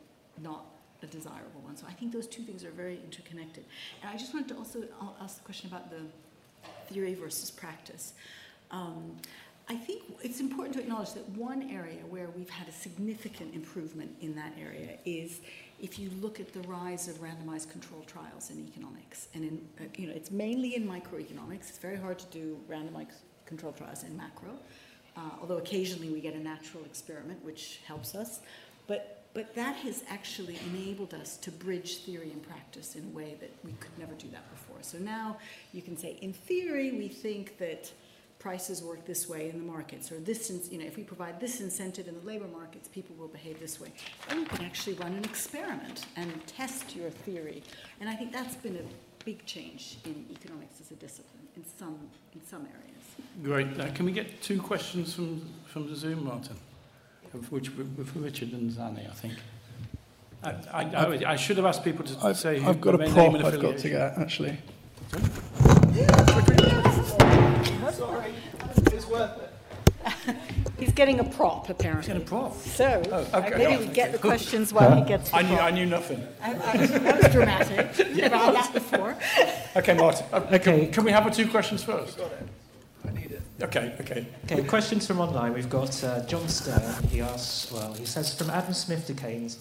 not 0.41 0.63
a 1.03 1.07
desirable 1.07 1.59
one. 1.59 1.75
So 1.75 1.85
I 1.89 1.91
think 1.91 2.13
those 2.13 2.25
two 2.25 2.41
things 2.41 2.63
are 2.63 2.71
very 2.71 3.01
interconnected. 3.03 3.65
And 4.01 4.09
I 4.09 4.15
just 4.15 4.33
wanted 4.33 4.47
to 4.47 4.55
also 4.55 4.85
ask 5.21 5.39
the 5.39 5.43
question 5.43 5.69
about 5.69 5.91
the 5.91 6.03
theory 6.87 7.15
versus 7.15 7.51
practice. 7.51 8.13
Um, 8.71 9.17
I 9.67 9.75
think 9.75 10.03
it's 10.21 10.39
important 10.39 10.75
to 10.75 10.81
acknowledge 10.81 11.15
that 11.15 11.27
one 11.31 11.69
area 11.69 11.99
where 12.09 12.29
we've 12.29 12.49
had 12.49 12.69
a 12.69 12.71
significant 12.71 13.53
improvement 13.53 14.15
in 14.21 14.35
that 14.35 14.53
area 14.57 14.99
is 15.03 15.41
if 15.81 15.99
you 15.99 16.09
look 16.21 16.39
at 16.39 16.53
the 16.53 16.61
rise 16.61 17.07
of 17.07 17.15
randomized 17.15 17.69
controlled 17.69 18.07
trials 18.07 18.49
in 18.49 18.65
economics. 18.67 19.27
And 19.33 19.43
in, 19.43 19.67
uh, 19.79 19.83
you 19.97 20.07
know, 20.07 20.13
it's 20.13 20.31
mainly 20.31 20.75
in 20.75 20.87
microeconomics. 20.87 21.69
It's 21.69 21.77
very 21.77 21.97
hard 21.97 22.19
to 22.19 22.25
do 22.27 22.57
randomized 22.69 23.21
controlled 23.45 23.77
trials 23.77 24.03
in 24.03 24.15
macro, 24.15 24.51
uh, 25.17 25.21
although 25.41 25.57
occasionally 25.57 26.09
we 26.09 26.19
get 26.19 26.33
a 26.33 26.39
natural 26.39 26.83
experiment, 26.85 27.43
which 27.43 27.79
helps 27.85 28.15
us. 28.15 28.39
But, 28.87 29.23
but 29.33 29.53
that 29.55 29.75
has 29.77 30.03
actually 30.09 30.57
enabled 30.71 31.13
us 31.13 31.37
to 31.37 31.51
bridge 31.51 31.97
theory 31.97 32.31
and 32.31 32.41
practice 32.41 32.95
in 32.95 33.03
a 33.05 33.15
way 33.15 33.35
that 33.39 33.51
we 33.63 33.73
could 33.79 33.97
never 33.99 34.13
do 34.13 34.27
that 34.29 34.49
before. 34.51 34.77
So 34.81 34.97
now 34.97 35.37
you 35.73 35.81
can 35.81 35.97
say, 35.97 36.17
in 36.21 36.33
theory, 36.33 36.91
we 36.91 37.07
think 37.07 37.57
that 37.57 37.91
prices 38.45 38.83
work 38.83 39.03
this 39.07 39.27
way 39.27 39.49
in 39.49 39.57
the 39.57 39.65
markets, 39.65 40.11
or 40.11 40.19
this, 40.19 40.51
you 40.69 40.77
know, 40.77 40.85
if 40.85 40.97
we 40.97 41.01
provide 41.01 41.39
this 41.39 41.61
incentive 41.61 42.07
in 42.07 42.13
the 42.13 42.23
labor 42.27 42.45
markets, 42.47 42.87
people 42.87 43.15
will 43.15 43.27
behave 43.27 43.59
this 43.59 43.81
way. 43.81 43.91
Then 44.29 44.41
you 44.41 44.45
can 44.45 44.63
actually 44.63 44.93
run 44.97 45.13
an 45.13 45.23
experiment 45.23 46.05
and 46.15 46.45
test 46.45 46.95
your 46.95 47.09
theory. 47.09 47.63
And 47.99 48.07
I 48.07 48.15
think 48.15 48.31
that's 48.31 48.53
been 48.53 48.75
a 48.75 48.83
big 49.25 49.43
change 49.47 49.97
in 50.05 50.27
economics 50.31 50.79
as 50.79 50.91
a 50.91 50.93
discipline 50.93 51.47
in 51.55 51.63
some, 51.79 51.97
in 52.35 52.45
some 52.45 52.67
areas. 52.77 53.03
Great. 53.41 53.79
Uh, 53.79 53.91
can 53.95 54.05
we 54.05 54.11
get 54.11 54.43
two 54.43 54.61
questions 54.61 55.15
from, 55.15 55.41
from 55.65 55.89
the 55.89 55.95
Zoom, 55.95 56.25
Martin? 56.25 56.55
Which 57.49 57.71
with 57.71 58.15
Richard 58.15 58.51
and 58.51 58.71
Zanny, 58.71 59.09
I 59.09 59.13
think. 59.13 59.33
I, 60.43 60.51
I, 60.71 60.83
I, 60.83 61.31
I 61.31 61.35
should 61.35 61.57
have 61.57 61.65
asked 61.65 61.83
people 61.83 62.05
to 62.05 62.15
I've, 62.23 62.37
say 62.37 62.63
I've 62.63 62.79
got 62.79 62.93
a 62.93 62.99
prop 63.09 63.33
I've 63.43 63.59
got 63.59 63.79
to 63.79 63.89
get, 63.89 64.19
actually. 64.19 64.59
Sorry, 65.09 65.23
it's 67.65 69.07
worth 69.07 69.41
it. 69.41 69.51
He's 70.79 70.91
getting 70.91 71.19
a 71.19 71.23
prop, 71.23 71.69
apparently. 71.69 72.01
He's 72.01 72.07
getting 72.07 72.21
a 72.21 72.25
prop. 72.25 72.55
So 72.57 73.01
oh, 73.11 73.39
okay. 73.39 73.57
maybe 73.57 73.87
we 73.87 73.93
get 73.93 74.11
the 74.11 74.17
questions 74.17 74.73
while 74.73 74.95
he 74.95 75.01
gets 75.03 75.29
the 75.31 75.37
I 75.37 75.41
knew, 75.41 75.55
prop. 75.55 75.63
I 75.63 75.71
knew 75.71 75.85
nothing. 75.85 76.27
I, 76.41 76.51
I, 76.51 76.77
that 76.85 77.23
was 77.23 77.31
dramatic. 77.31 77.97
Never 78.15 78.37
had 78.37 78.55
that 78.55 78.73
before. 78.73 79.15
Okay, 79.75 79.93
Martin. 79.93 80.25
Uh, 80.31 80.41
Okay. 80.51 80.85
Can, 80.85 80.91
can 80.93 81.03
we 81.05 81.11
have 81.11 81.25
our 81.25 81.31
two 81.31 81.47
questions 81.49 81.83
first? 81.83 82.19
I 83.07 83.11
need 83.13 83.31
it. 83.31 83.41
Okay, 83.61 83.95
okay. 84.01 84.27
Okay, 84.45 84.63
questions 84.63 85.07
from 85.07 85.19
online. 85.19 85.53
We've 85.53 85.69
got 85.69 86.03
uh, 86.03 86.25
John 86.25 86.47
Stern. 86.49 87.03
He 87.07 87.21
asks, 87.21 87.71
well, 87.71 87.93
he 87.93 88.05
says, 88.05 88.33
from 88.33 88.49
Adam 88.49 88.73
Smith 88.73 89.07
to 89.07 89.13
Keynes 89.13 89.59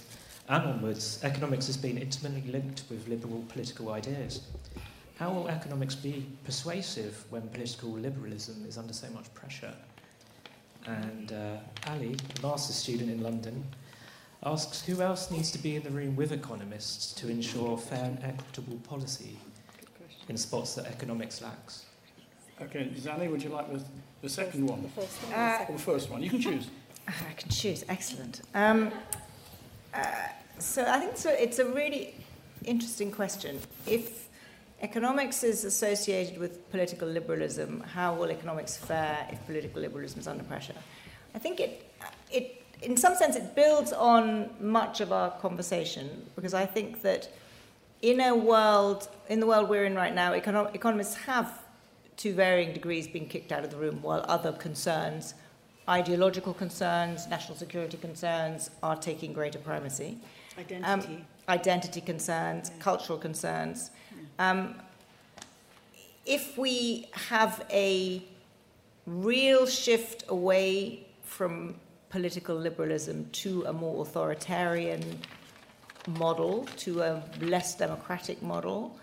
and 0.48 0.64
onwards, 0.64 1.20
economics 1.22 1.66
has 1.68 1.76
been 1.76 1.97
intimately 1.97 2.43
linked 2.51 2.82
with 2.90 3.06
liberal 3.09 3.44
political 3.48 3.93
ideas. 3.93 4.40
How 5.16 5.31
will 5.32 5.49
economics 5.49 5.95
be 5.95 6.27
persuasive 6.45 7.24
when 7.31 7.43
political 7.49 7.91
liberalism 7.91 8.65
is 8.69 8.77
under 8.78 8.93
so 8.93 9.09
much 9.11 9.32
pressure? 9.35 9.73
And 10.86 11.32
uh, 11.32 11.91
Ali, 11.91 12.16
a 12.39 12.47
master's 12.47 12.77
student 12.77 13.11
in 13.11 13.23
London, 13.23 13.65
asks, 14.45 14.85
who 14.85 15.01
else 15.01 15.31
needs 15.31 15.51
to 15.53 15.59
be 15.59 15.77
in 15.77 15.82
the 15.82 15.91
room 15.91 16.16
with 16.16 16.32
economists 16.32 17.12
to 17.15 17.28
ensure 17.28 17.78
fair 17.78 18.05
and 18.05 18.19
equitable 18.23 18.77
policy 18.89 19.39
in 20.28 20.36
spots 20.36 20.74
that 20.74 20.86
economics 20.86 21.41
lacks? 21.41 21.86
Okay, 22.61 22.91
Zanny, 22.97 23.31
would 23.31 23.43
you 23.43 23.51
like 23.51 23.73
the, 23.73 23.82
the 24.23 24.28
second 24.28 24.66
one? 24.66 24.82
The 24.82 24.89
first 24.89 25.23
one. 25.23 25.32
Uh, 25.32 25.66
Or 25.69 25.73
the 25.73 25.82
first 25.82 26.11
one? 26.11 26.23
You 26.23 26.31
can 26.31 26.41
choose. 26.41 26.69
I 27.09 27.32
can 27.36 27.51
choose. 27.51 27.85
Excellent. 27.89 28.43
Um, 28.55 28.91
uh, 29.93 30.05
so 30.59 30.85
I 30.85 30.99
think 30.99 31.16
so. 31.16 31.31
It's 31.31 31.59
a 31.59 31.66
really 31.66 32.15
interesting 32.65 33.11
question. 33.11 33.59
If 33.86 34.28
economics 34.85 35.43
is 35.43 35.65
associated 35.65 36.36
with 36.39 36.70
political 36.70 37.09
liberalism, 37.09 37.81
how 37.81 38.15
will 38.15 38.31
economics 38.31 38.77
fare 38.77 39.27
if 39.32 39.44
political 39.47 39.81
liberalism 39.81 40.20
is 40.20 40.28
under 40.28 40.44
pressure? 40.44 40.74
I 41.35 41.39
think 41.39 41.59
it, 41.59 41.90
it, 42.31 42.62
in 42.82 42.97
some 42.97 43.15
sense, 43.15 43.35
it 43.35 43.55
builds 43.56 43.93
on 43.94 44.51
much 44.61 45.01
of 45.01 45.11
our 45.11 45.31
conversation 45.47 46.06
because 46.36 46.52
I 46.52 46.66
think 46.66 47.01
that 47.02 47.23
in 48.02 48.20
a 48.20 48.35
world, 48.36 49.09
in 49.31 49.40
the 49.40 49.47
world 49.47 49.70
we're 49.70 49.86
in 49.86 49.94
right 49.94 50.15
now, 50.15 50.32
econo- 50.32 50.73
economists 50.74 51.16
have, 51.31 51.48
to 52.19 52.35
varying 52.35 52.73
degrees, 52.74 53.09
been 53.09 53.27
kicked 53.27 53.51
out 53.52 53.65
of 53.65 53.70
the 53.70 53.78
room, 53.78 54.02
while 54.02 54.23
other 54.28 54.52
concerns, 54.52 55.35
ideological 55.89 56.52
concerns, 56.52 57.27
national 57.27 57.56
security 57.56 57.97
concerns, 57.97 58.70
are 58.82 58.97
taking 58.97 59.32
greater 59.32 59.59
primacy. 59.59 60.19
Identity. 60.59 61.15
Um, 61.15 61.27
identity 61.48 62.01
concerns, 62.02 62.70
Yeah. 62.70 62.82
cultural 62.82 63.19
concerns. 63.19 63.90
Um, 64.39 64.74
if 66.27 66.56
we 66.56 67.09
have 67.12 67.65
a 67.70 68.23
real 69.06 69.66
shift 69.66 70.24
away 70.28 71.06
from 71.23 71.77
political 72.09 72.56
liberalism 72.56 73.28
to 73.32 73.65
a 73.65 73.73
more 73.73 74.02
authoritarian 74.02 75.20
model, 76.06 76.66
to 76.77 77.02
a 77.02 77.23
less 77.40 77.74
democratic 77.74 78.43
model, 78.43 78.98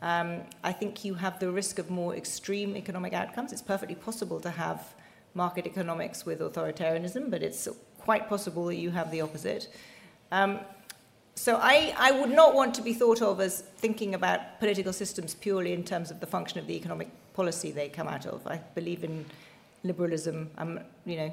um, 0.00 0.40
I 0.64 0.72
think 0.72 1.04
you 1.04 1.14
have 1.14 1.38
the 1.38 1.50
risk 1.50 1.78
of 1.78 1.90
more 1.90 2.16
extreme 2.16 2.76
economic 2.76 3.12
outcomes. 3.12 3.52
It's 3.52 3.62
perfectly 3.62 3.94
possible 3.94 4.40
to 4.40 4.50
have 4.50 4.94
market 5.34 5.66
economics 5.66 6.26
with 6.26 6.40
authoritarianism, 6.40 7.30
but 7.30 7.42
it's 7.42 7.68
quite 8.00 8.28
possible 8.28 8.66
that 8.66 8.76
you 8.76 8.90
have 8.90 9.10
the 9.10 9.20
opposite. 9.20 9.68
Um, 10.32 10.60
so 11.34 11.58
I, 11.60 11.94
I 11.96 12.12
would 12.12 12.30
not 12.30 12.54
want 12.54 12.74
to 12.74 12.82
be 12.82 12.92
thought 12.92 13.22
of 13.22 13.40
as 13.40 13.62
thinking 13.76 14.14
about 14.14 14.58
political 14.58 14.92
systems 14.92 15.34
purely 15.34 15.72
in 15.72 15.82
terms 15.82 16.10
of 16.10 16.20
the 16.20 16.26
function 16.26 16.58
of 16.58 16.66
the 16.66 16.74
economic 16.74 17.08
policy 17.34 17.70
they 17.70 17.88
come 17.88 18.06
out 18.08 18.26
of. 18.26 18.46
I 18.46 18.58
believe 18.74 19.02
in 19.02 19.24
liberalism. 19.82 20.50
I'm, 20.58 20.80
you 21.04 21.16
know, 21.16 21.32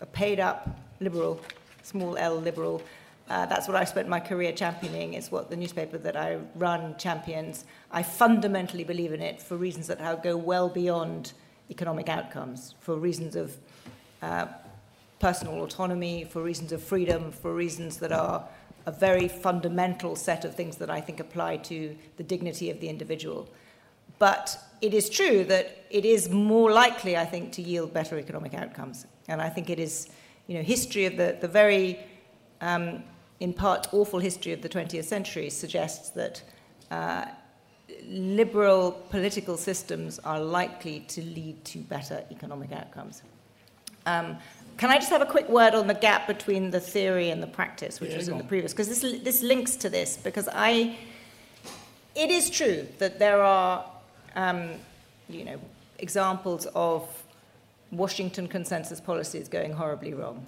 a 0.00 0.06
paid 0.06 0.40
up 0.40 0.68
liberal, 1.00 1.40
small 1.82 2.16
L 2.16 2.36
liberal. 2.36 2.82
Uh, 3.28 3.46
that's 3.46 3.66
what 3.66 3.76
I 3.76 3.84
spent 3.84 4.08
my 4.08 4.20
career 4.20 4.52
championing. 4.52 5.14
It's 5.14 5.30
what 5.30 5.50
the 5.50 5.56
newspaper 5.56 5.98
that 5.98 6.16
I 6.16 6.38
run 6.54 6.96
champions. 6.96 7.64
I 7.90 8.02
fundamentally 8.02 8.84
believe 8.84 9.12
in 9.12 9.20
it 9.20 9.40
for 9.40 9.56
reasons 9.56 9.86
that 9.88 10.22
go 10.22 10.36
well 10.36 10.68
beyond 10.68 11.32
economic 11.70 12.08
outcomes, 12.08 12.74
for 12.80 12.96
reasons 12.96 13.34
of 13.34 13.56
uh, 14.22 14.46
personal 15.18 15.62
autonomy, 15.62 16.24
for 16.24 16.42
reasons 16.42 16.72
of 16.72 16.82
freedom, 16.82 17.32
for 17.32 17.54
reasons 17.54 17.96
that 17.98 18.12
are 18.12 18.44
a 18.86 18.92
very 18.92 19.28
fundamental 19.28 20.14
set 20.16 20.44
of 20.44 20.54
things 20.54 20.76
that 20.76 20.90
I 20.90 21.00
think 21.00 21.20
apply 21.20 21.58
to 21.58 21.96
the 22.16 22.22
dignity 22.22 22.70
of 22.70 22.80
the 22.80 22.88
individual. 22.88 23.48
But 24.18 24.58
it 24.80 24.94
is 24.94 25.10
true 25.10 25.44
that 25.44 25.84
it 25.90 26.04
is 26.04 26.30
more 26.30 26.70
likely, 26.70 27.16
I 27.16 27.24
think, 27.24 27.52
to 27.52 27.62
yield 27.62 27.92
better 27.92 28.18
economic 28.18 28.54
outcomes. 28.54 29.06
And 29.28 29.42
I 29.42 29.48
think 29.48 29.70
it 29.70 29.78
is, 29.78 30.08
you 30.46 30.56
know, 30.56 30.62
history 30.62 31.04
of 31.06 31.16
the, 31.16 31.36
the 31.40 31.48
very, 31.48 32.00
um, 32.60 33.02
in 33.40 33.52
part, 33.52 33.88
awful 33.92 34.20
history 34.20 34.52
of 34.52 34.62
the 34.62 34.68
20th 34.68 35.04
century 35.04 35.50
suggests 35.50 36.10
that 36.10 36.42
uh, 36.90 37.26
liberal 38.06 38.92
political 39.10 39.56
systems 39.56 40.18
are 40.20 40.40
likely 40.40 41.00
to 41.00 41.22
lead 41.22 41.64
to 41.64 41.78
better 41.78 42.24
economic 42.30 42.72
outcomes. 42.72 43.22
Um, 44.06 44.36
can 44.78 44.90
I 44.90 44.96
just 44.96 45.10
have 45.10 45.22
a 45.22 45.26
quick 45.26 45.48
word 45.48 45.74
on 45.74 45.86
the 45.86 45.94
gap 45.94 46.26
between 46.26 46.70
the 46.70 46.80
theory 46.80 47.30
and 47.30 47.42
the 47.42 47.46
practice, 47.46 48.00
which 48.00 48.10
Yeah, 48.10 48.18
was 48.18 48.28
in 48.28 48.38
the 48.38 48.44
previous? 48.44 48.72
Because 48.72 48.88
this, 48.88 49.22
this 49.22 49.42
links 49.42 49.76
to 49.76 49.88
this, 49.88 50.16
because 50.16 50.48
I, 50.52 50.96
it 52.14 52.30
is 52.30 52.50
true 52.50 52.86
that 52.98 53.18
there 53.18 53.42
are, 53.42 53.84
um, 54.34 54.70
you 55.28 55.44
know, 55.44 55.58
examples 55.98 56.66
of 56.74 57.08
Washington 57.90 58.48
consensus 58.48 59.00
policies 59.00 59.48
going 59.48 59.72
horribly 59.72 60.12
wrong. 60.12 60.44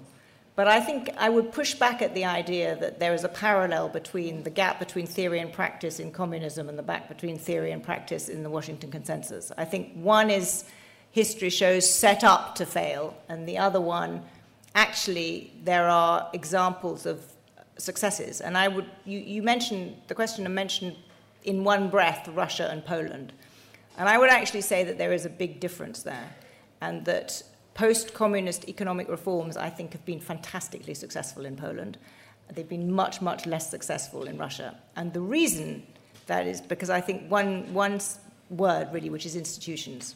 But 0.57 0.67
I 0.67 0.81
think 0.81 1.11
I 1.17 1.29
would 1.29 1.53
push 1.53 1.75
back 1.75 2.03
at 2.03 2.15
the 2.15 2.25
idea 2.25 2.75
that 2.81 2.99
there 2.99 3.15
is 3.15 3.23
a 3.23 3.29
parallel 3.29 3.89
between 3.89 4.43
the 4.43 4.51
gap 4.51 4.81
between 4.81 5.07
theory 5.07 5.39
and 5.39 5.53
practice 5.53 6.01
in 6.01 6.11
communism 6.11 6.69
and 6.69 6.77
the 6.77 6.83
gap 6.83 7.09
between 7.09 7.39
theory 7.39 7.71
and 7.71 7.83
practice 7.83 8.29
in 8.29 8.43
the 8.43 8.51
Washington 8.51 8.91
consensus. 8.91 9.53
I 9.57 9.65
think 9.65 9.93
one 9.95 10.31
is 10.31 10.65
history 11.11 11.51
shows 11.51 11.89
set 11.89 12.23
up 12.25 12.55
to 12.57 12.67
fail, 12.67 13.17
and 13.29 13.49
the 13.49 13.59
other 13.59 13.81
one, 13.81 14.23
actually, 14.75 15.53
there 15.65 15.89
are 15.89 16.29
examples 16.33 17.07
of 17.07 17.21
successes. 17.79 18.41
And 18.41 18.57
I 18.57 18.69
would, 18.69 18.87
you, 19.05 19.19
you 19.19 19.43
mentioned, 19.43 19.97
the 20.09 20.15
questioner 20.15 20.49
mentioned 20.49 20.97
in 21.45 21.65
one 21.65 21.89
breath 21.89 22.29
Russia 22.29 22.69
and 22.71 22.85
Poland. 22.85 23.33
And 23.97 24.09
I 24.09 24.19
would 24.19 24.31
actually 24.31 24.61
say 24.61 24.85
that 24.85 24.99
there 24.99 25.13
is 25.13 25.25
a 25.25 25.31
big 25.31 25.61
difference 25.61 26.03
there, 26.03 26.31
and 26.81 27.05
that 27.07 27.43
post 27.75 28.15
communist 28.15 28.69
economic 28.69 29.09
reforms, 29.09 29.57
I 29.57 29.71
think, 29.71 29.93
have 29.93 30.05
been 30.05 30.21
fantastically 30.21 30.95
successful 30.95 31.47
in 31.47 31.57
Poland. 31.57 31.97
They've 32.53 32.69
been 32.69 32.93
much, 32.93 33.21
much 33.21 33.47
less 33.47 33.71
successful 33.71 34.25
in 34.25 34.39
Russia. 34.39 34.77
And 34.97 35.13
the 35.13 35.21
reason 35.21 35.87
that 36.27 36.47
is 36.47 36.61
because 36.61 36.91
I 36.91 37.01
think 37.01 37.31
one, 37.31 37.73
one 37.73 38.01
word, 38.51 38.89
really, 38.93 39.11
which 39.11 39.27
is 39.27 39.37
institutions. 39.37 40.15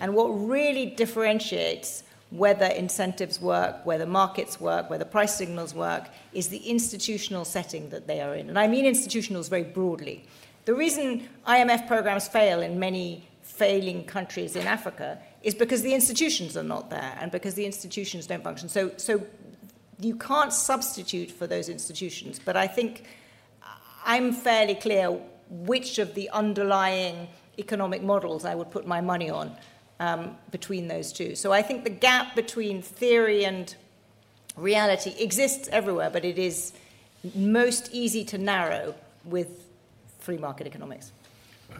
And 0.00 0.14
what 0.14 0.28
really 0.28 0.86
differentiates 0.86 2.02
whether 2.30 2.66
incentives 2.66 3.40
work, 3.40 3.84
whether 3.86 4.04
markets 4.04 4.60
work, 4.60 4.90
whether 4.90 5.04
price 5.04 5.34
signals 5.34 5.74
work, 5.74 6.08
is 6.32 6.48
the 6.48 6.58
institutional 6.58 7.44
setting 7.44 7.88
that 7.90 8.06
they 8.06 8.20
are 8.20 8.34
in. 8.34 8.48
And 8.48 8.58
I 8.58 8.66
mean 8.66 8.84
institutionals 8.84 9.48
very 9.48 9.64
broadly. 9.64 10.24
The 10.66 10.74
reason 10.74 11.28
IMF 11.46 11.86
programs 11.86 12.28
fail 12.28 12.60
in 12.60 12.78
many 12.78 13.26
failing 13.42 14.04
countries 14.04 14.56
in 14.56 14.66
Africa 14.66 15.18
is 15.42 15.54
because 15.54 15.80
the 15.82 15.94
institutions 15.94 16.56
are 16.56 16.62
not 16.62 16.90
there 16.90 17.16
and 17.20 17.32
because 17.32 17.54
the 17.54 17.64
institutions 17.64 18.26
don't 18.26 18.44
function. 18.44 18.68
So, 18.68 18.92
so 18.98 19.24
you 19.98 20.16
can't 20.16 20.52
substitute 20.52 21.30
for 21.30 21.46
those 21.46 21.68
institutions. 21.68 22.38
But 22.38 22.56
I 22.56 22.66
think 22.66 23.04
I'm 24.04 24.32
fairly 24.32 24.74
clear 24.74 25.18
which 25.48 25.98
of 25.98 26.14
the 26.14 26.28
underlying 26.30 27.28
economic 27.58 28.02
models 28.02 28.44
I 28.44 28.54
would 28.54 28.70
put 28.70 28.86
my 28.86 29.00
money 29.00 29.30
on 29.30 29.54
um, 30.00 30.36
between 30.50 30.88
those 30.88 31.12
two. 31.12 31.34
So 31.34 31.52
I 31.52 31.62
think 31.62 31.84
the 31.84 31.90
gap 31.90 32.34
between 32.36 32.82
theory 32.82 33.44
and 33.44 33.74
reality 34.56 35.14
exists 35.18 35.68
everywhere, 35.72 36.10
but 36.10 36.24
it 36.24 36.38
is 36.38 36.72
most 37.34 37.90
easy 37.92 38.24
to 38.24 38.38
narrow 38.38 38.94
with 39.24 39.64
free 40.20 40.38
market 40.38 40.66
economics. 40.66 41.12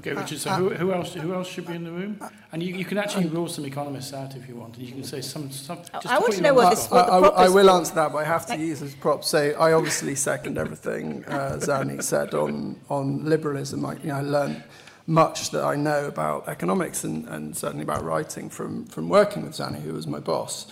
Okay, 0.00 0.12
Richard. 0.12 0.38
So 0.38 0.50
who, 0.50 0.68
who 0.70 0.92
else? 0.92 1.14
Who 1.14 1.32
else 1.32 1.48
should 1.48 1.66
be 1.66 1.72
in 1.74 1.82
the 1.82 1.90
room? 1.90 2.20
And 2.52 2.62
you, 2.62 2.74
you 2.76 2.84
can 2.84 2.98
actually 2.98 3.26
rule 3.26 3.48
some 3.48 3.64
economists 3.64 4.12
out 4.12 4.36
if 4.36 4.46
you 4.46 4.54
want, 4.54 4.76
and 4.76 4.86
you 4.86 4.92
can 4.92 5.02
say 5.02 5.22
some. 5.22 5.50
some 5.50 5.78
just 5.78 6.06
I 6.06 6.18
want 6.18 6.34
to 6.34 6.42
know 6.42 6.50
on 6.50 6.54
what 6.56 6.64
the 6.64 6.70
this- 6.76 6.84
spot. 6.84 7.08
I, 7.08 7.16
I- 7.16 7.20
prop 7.20 7.38
I 7.38 7.44
is 7.46 7.52
will 7.52 7.66
for. 7.68 7.72
answer 7.72 7.94
that, 7.94 8.12
but 8.12 8.18
I 8.18 8.24
have 8.24 8.46
to 8.46 8.56
use 8.58 8.82
as 8.82 8.94
props. 8.94 9.28
So 9.28 9.52
I 9.58 9.72
obviously 9.72 10.14
second 10.14 10.58
everything 10.58 11.24
uh, 11.24 11.56
Zanny 11.58 12.02
said 12.02 12.34
on, 12.34 12.78
on 12.90 13.24
liberalism. 13.24 13.86
I, 13.86 13.94
you 13.96 14.08
know, 14.08 14.16
I 14.16 14.20
learned 14.20 14.62
much 15.08 15.50
that 15.50 15.64
I 15.64 15.74
know 15.74 16.04
about 16.04 16.46
economics 16.48 17.02
and, 17.02 17.26
and 17.28 17.56
certainly 17.56 17.82
about 17.82 18.04
writing 18.04 18.50
from, 18.50 18.84
from 18.86 19.08
working 19.08 19.42
with 19.42 19.54
Zanny, 19.54 19.80
who 19.80 19.94
was 19.94 20.06
my 20.06 20.20
boss. 20.20 20.66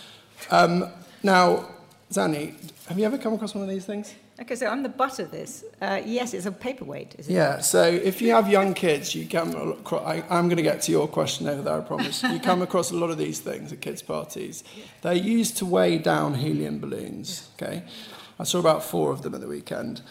Um, 0.51 0.87
now, 1.23 1.67
Zanny, 2.11 2.53
have 2.87 2.99
you 2.99 3.05
ever 3.05 3.17
come 3.17 3.33
across 3.33 3.55
one 3.55 3.63
of 3.63 3.69
these 3.69 3.85
things? 3.85 4.13
Okay, 4.39 4.53
so 4.53 4.67
I'm 4.67 4.83
the 4.83 4.89
butt 4.89 5.17
of 5.17 5.31
this. 5.31 5.65
Uh, 5.81 5.99
yes, 6.05 6.35
it's 6.35 6.45
a 6.45 6.51
paperweight, 6.51 7.15
is 7.17 7.27
it? 7.27 7.33
Yeah, 7.33 7.57
so 7.59 7.81
if 7.81 8.21
you 8.21 8.29
have 8.33 8.47
young 8.47 8.75
kids, 8.75 9.15
you 9.15 9.27
come. 9.27 9.49
acro- 9.49 10.05
I, 10.05 10.23
I'm 10.29 10.47
going 10.47 10.57
to 10.57 10.61
get 10.61 10.83
to 10.83 10.91
your 10.91 11.07
question 11.07 11.47
over 11.47 11.63
there, 11.63 11.79
I 11.79 11.81
promise. 11.81 12.21
You 12.21 12.39
come 12.39 12.61
across 12.61 12.91
a 12.91 12.95
lot 12.95 13.09
of 13.09 13.17
these 13.17 13.39
things 13.39 13.73
at 13.73 13.81
kids' 13.81 14.03
parties. 14.03 14.63
They're 15.01 15.13
used 15.13 15.57
to 15.57 15.65
weigh 15.65 15.97
down 15.97 16.35
helium 16.35 16.77
balloons. 16.77 17.49
Okay, 17.55 17.81
I 18.39 18.43
saw 18.43 18.59
about 18.59 18.83
four 18.83 19.11
of 19.11 19.23
them 19.23 19.33
at 19.33 19.41
the 19.41 19.47
weekend. 19.47 20.03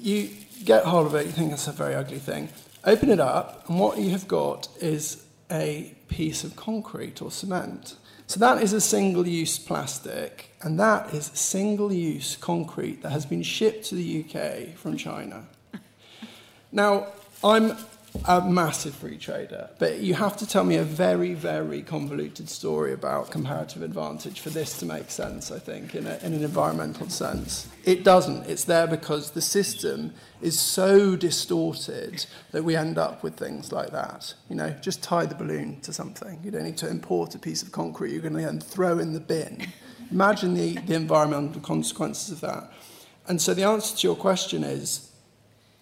You 0.00 0.30
get 0.64 0.84
hold 0.84 1.08
of 1.08 1.16
it, 1.16 1.26
you 1.26 1.32
think 1.32 1.50
that's 1.50 1.66
a 1.66 1.72
very 1.72 1.96
ugly 1.96 2.20
thing. 2.20 2.50
Open 2.88 3.10
it 3.10 3.20
up, 3.20 3.68
and 3.68 3.78
what 3.78 3.98
you 3.98 4.08
have 4.12 4.26
got 4.26 4.66
is 4.80 5.22
a 5.50 5.94
piece 6.08 6.42
of 6.42 6.56
concrete 6.56 7.20
or 7.20 7.30
cement. 7.30 7.96
So 8.26 8.40
that 8.40 8.62
is 8.62 8.72
a 8.72 8.80
single-use 8.80 9.58
plastic, 9.58 10.56
and 10.62 10.80
that 10.80 11.12
is 11.12 11.26
single-use 11.26 12.36
concrete 12.36 13.02
that 13.02 13.10
has 13.10 13.26
been 13.26 13.42
shipped 13.42 13.84
to 13.90 13.94
the 13.94 14.24
UK 14.24 14.74
from 14.74 14.96
China. 14.96 15.44
Now, 16.72 17.08
I'm 17.44 17.76
a 18.24 18.40
massive 18.40 18.94
free 18.94 19.16
trader, 19.16 19.70
but 19.78 20.00
you 20.00 20.14
have 20.14 20.36
to 20.36 20.46
tell 20.46 20.64
me 20.64 20.76
a 20.76 20.82
very, 20.82 21.34
very 21.34 21.82
convoluted 21.82 22.48
story 22.48 22.92
about 22.92 23.30
comparative 23.30 23.82
advantage 23.82 24.40
for 24.40 24.50
this 24.50 24.78
to 24.78 24.86
make 24.86 25.10
sense, 25.10 25.50
I 25.50 25.58
think, 25.58 25.94
in, 25.94 26.06
a, 26.06 26.18
in 26.22 26.34
an 26.34 26.42
environmental 26.42 27.08
sense. 27.08 27.68
It 27.84 28.04
doesn't. 28.04 28.46
It's 28.46 28.64
there 28.64 28.86
because 28.86 29.30
the 29.30 29.40
system 29.40 30.12
is 30.42 30.58
so 30.58 31.16
distorted 31.16 32.26
that 32.52 32.64
we 32.64 32.76
end 32.76 32.98
up 32.98 33.22
with 33.22 33.36
things 33.36 33.72
like 33.72 33.90
that. 33.90 34.34
You 34.48 34.56
know, 34.56 34.70
just 34.80 35.02
tie 35.02 35.26
the 35.26 35.34
balloon 35.34 35.80
to 35.82 35.92
something. 35.92 36.40
You 36.42 36.50
don't 36.50 36.64
need 36.64 36.76
to 36.78 36.88
import 36.88 37.34
a 37.34 37.38
piece 37.38 37.62
of 37.62 37.72
concrete 37.72 38.12
you're 38.12 38.22
going 38.22 38.34
to 38.34 38.40
then 38.40 38.60
throw 38.60 38.98
in 38.98 39.12
the 39.12 39.20
bin. 39.20 39.66
Imagine 40.10 40.54
the, 40.54 40.74
the 40.80 40.94
environmental 40.94 41.60
consequences 41.60 42.30
of 42.30 42.40
that. 42.40 42.72
And 43.26 43.40
so 43.40 43.52
the 43.52 43.64
answer 43.64 43.96
to 43.96 44.06
your 44.06 44.16
question 44.16 44.64
is 44.64 45.07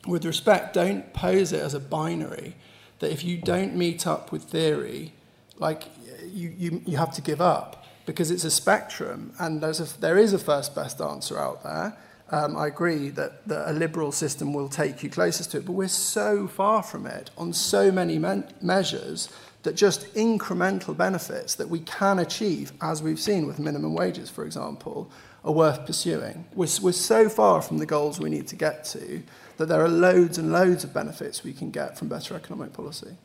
with 0.07 0.25
respect, 0.25 0.75
don't 0.75 1.13
pose 1.13 1.53
it 1.53 1.61
as 1.61 1.75
a 1.75 1.81
binary 1.81 2.55
that 2.99 3.13
if 3.13 3.25
you 3.25 3.37
don't 3.37 3.75
meet 3.75 4.07
up 4.07 4.33
with 4.33 4.45
theory, 4.45 5.13
like 5.59 5.85
you, 6.25 6.53
you, 6.57 6.83
you 6.87 6.97
have 6.97 7.13
to 7.15 7.23
give 7.23 7.41
up 7.41 7.85
because 8.07 8.31
it's 8.31 8.45
a 8.45 8.51
spectrum 8.51 9.33
and 9.39 9.61
there's 9.61 9.81
a, 9.81 10.01
there 10.01 10.17
is 10.17 10.33
a 10.33 10.39
first 10.39 10.75
best 10.75 11.01
answer 11.01 11.39
out 11.39 11.63
there. 11.63 11.97
Um, 12.31 12.57
I 12.57 12.67
agree 12.67 13.11
that, 13.11 13.47
that 13.47 13.71
a 13.71 13.73
liberal 13.73 14.11
system 14.11 14.53
will 14.53 14.69
take 14.69 15.03
you 15.03 15.11
closest 15.11 15.53
to 15.53 15.59
it, 15.59 15.67
but 15.67 15.73
we're 15.73 15.89
so 15.89 16.49
far 16.49 16.83
from 16.83 17.07
it 17.07 17.31
on 17.39 17.53
so 17.53 17.93
many 17.93 18.19
men- 18.19 18.53
measures 18.61 19.29
that 19.63 19.75
just 19.75 20.13
incremental 20.15 20.97
benefits 20.97 21.55
that 21.57 21.69
we 21.69 21.81
can 21.81 22.19
achieve, 22.19 22.73
as 22.81 23.03
we've 23.03 23.21
seen 23.21 23.47
with 23.47 23.59
minimum 23.59 23.95
wages, 23.95 24.31
for 24.31 24.45
example, 24.45 25.11
are 25.45 25.53
worth 25.53 25.87
pursuing. 25.87 26.45
We're, 26.55 26.69
we're 26.83 26.93
so 26.93 27.29
far 27.29 27.63
from 27.63 27.79
the 27.79 27.87
goals 27.87 28.19
we 28.19 28.31
need 28.31 28.49
to 28.49 28.57
get 28.57 28.85
to 28.87 29.23
that 29.57 29.67
there 29.67 29.83
are 29.83 29.89
loads 29.89 30.39
and 30.39 30.53
loads 30.53 30.85
of 30.85 30.93
benefits 30.93 31.43
we 31.43 31.53
can 31.53 31.71
get 31.71 31.99
from 31.99 32.09
better 32.09 32.35
economic 32.35 32.73
policy. 32.73 33.17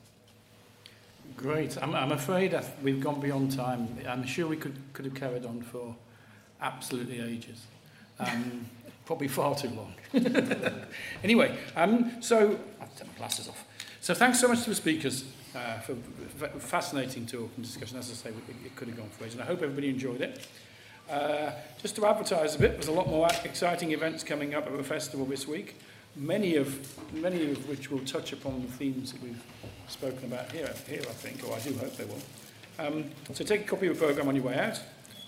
Great. 1.37 1.81
I'm, 1.81 1.95
I'm 1.95 2.11
afraid 2.11 2.57
we've 2.83 3.01
gone 3.01 3.19
beyond 3.19 3.51
time. 3.51 3.97
I'm 4.07 4.25
sure 4.25 4.47
we 4.47 4.57
could, 4.57 4.75
could 4.93 5.05
have 5.05 5.15
carried 5.15 5.45
on 5.45 5.61
for 5.61 5.95
absolutely 6.61 7.19
ages. 7.19 7.65
Um, 8.19 8.65
probably 9.05 9.27
far 9.27 9.55
too 9.55 9.69
long. 9.69 9.93
anyway, 11.23 11.57
um, 11.75 12.21
so 12.21 12.59
I've 12.79 12.95
take 12.95 13.07
my 13.07 13.13
glasses 13.17 13.47
off. 13.47 13.65
So 14.01 14.13
thanks 14.13 14.39
so 14.39 14.47
much 14.47 14.63
to 14.63 14.69
the 14.69 14.75
speakers 14.75 15.25
uh, 15.55 15.79
for 15.79 15.95
fascinating 16.59 17.25
talk 17.25 17.49
and 17.55 17.65
discussion. 17.65 17.97
As 17.97 18.09
I 18.09 18.13
say, 18.13 18.29
it, 18.29 18.35
it 18.65 18.75
could 18.75 18.87
have 18.87 18.97
gone 18.97 19.09
for 19.09 19.23
ages, 19.23 19.35
and 19.35 19.43
I 19.43 19.45
hope 19.45 19.61
everybody 19.61 19.89
enjoyed 19.89 20.21
it. 20.21 20.47
Uh, 21.09 21.51
just 21.81 21.95
to 21.97 22.05
advertise 22.05 22.55
a 22.55 22.59
bit, 22.59 22.73
there's 22.73 22.87
a 22.87 22.91
lot 22.91 23.07
more 23.07 23.27
exciting 23.43 23.91
events 23.91 24.23
coming 24.23 24.55
up 24.55 24.65
at 24.65 24.77
the 24.77 24.83
festival 24.83 25.25
this 25.25 25.47
week. 25.47 25.75
Many 26.15 26.57
of 26.57 27.13
many 27.13 27.51
of 27.51 27.69
which 27.69 27.89
will 27.89 28.05
touch 28.05 28.33
upon 28.33 28.61
the 28.61 28.71
themes 28.73 29.13
that 29.13 29.21
we've 29.23 29.41
spoken 29.87 30.25
about 30.25 30.51
here, 30.51 30.71
here 30.87 31.01
I 31.01 31.13
think, 31.13 31.47
or 31.47 31.55
I 31.55 31.59
do 31.59 31.73
hope 31.73 31.95
they 31.95 32.05
will. 32.05 32.19
Um, 32.79 33.05
so 33.33 33.43
take 33.43 33.61
a 33.61 33.63
copy 33.63 33.87
of 33.87 33.97
the 33.97 34.05
programme 34.05 34.27
on 34.27 34.35
your 34.35 34.45
way 34.45 34.57
out, 34.57 34.79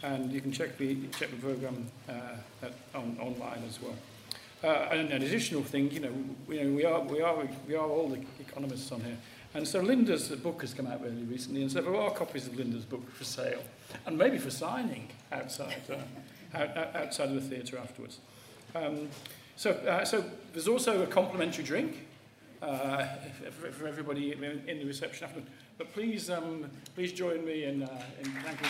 and 0.02 0.32
you 0.32 0.42
can 0.42 0.52
check 0.52 0.78
the 0.78 0.98
check 1.18 1.30
the 1.32 1.38
programme 1.38 1.88
uh, 2.10 2.36
at, 2.62 2.74
on, 2.94 3.18
online 3.22 3.64
as 3.68 3.80
well. 3.82 3.96
Uh, 4.64 4.90
and 4.92 5.12
an 5.12 5.22
additional 5.22 5.62
thing, 5.62 5.92
you 5.92 6.00
know, 6.00 6.14
we, 6.48 6.60
you 6.60 6.64
know, 6.66 6.76
we 6.76 6.86
are 6.86 7.02
we 7.02 7.22
are 7.22 7.48
we 7.68 7.76
are 7.76 7.88
all 7.88 8.10
the 8.10 8.22
economists 8.40 8.92
on 8.92 9.02
here, 9.02 9.18
and 9.54 9.66
so 9.68 9.80
Linda's 9.80 10.30
book 10.30 10.62
has 10.62 10.74
come 10.74 10.88
out 10.88 11.02
really 11.02 11.24
recently, 11.24 11.62
and 11.62 11.72
so 11.72 11.82
there 11.82 11.96
are 11.96 12.12
copies 12.12 12.48
of 12.48 12.58
Linda's 12.58 12.86
book 12.86 13.10
for 13.12 13.24
sale, 13.24 13.64
and 14.06 14.18
maybe 14.18 14.38
for 14.38 14.52
signing 14.52 15.08
outside 15.32 15.82
uh, 15.90 16.58
out, 16.58 16.78
out- 16.78 16.96
outside 16.96 17.30
of 17.30 17.36
the 17.36 17.42
theatre 17.42 17.78
afterwards. 17.78 18.20
Um, 18.76 19.10
so, 19.56 19.72
uh, 19.72 20.06
so 20.06 20.24
there's 20.54 20.68
also 20.68 21.04
a 21.04 21.08
complimentary 21.08 21.64
drink 21.64 22.08
uh, 22.62 23.06
for, 23.72 23.88
everybody 23.88 24.32
in, 24.32 24.80
the 24.80 24.86
reception 24.86 25.26
afterwards. 25.26 25.50
But 25.78 25.94
please, 25.94 26.30
um, 26.30 26.70
please 26.96 27.12
join 27.12 27.46
me 27.46 27.66
in, 27.66 27.84
uh, 27.84 28.02
in 28.20 28.32
thanking. 28.32 28.68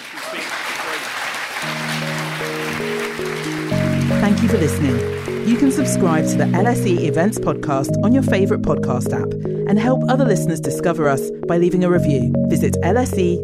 Thank 4.20 4.42
you 4.42 4.50
for 4.50 4.58
listening. 4.58 5.24
You 5.48 5.58
can 5.58 5.72
subscribe 5.72 6.26
to 6.28 6.36
the 6.38 6.46
LSE 6.46 7.02
Events 7.02 7.38
Podcast 7.38 8.02
on 8.04 8.14
your 8.14 8.24
favourite 8.24 8.64
podcast 8.64 9.12
app 9.14 9.34
and 9.70 9.78
help 9.78 10.02
other 10.10 10.26
listeners 10.26 10.60
discover 10.60 11.10
us 11.10 11.30
by 11.48 11.58
leaving 11.58 11.84
a 11.84 11.90
review. 11.90 12.34
Visit 12.48 12.76
lse.ac.uk 12.82 13.40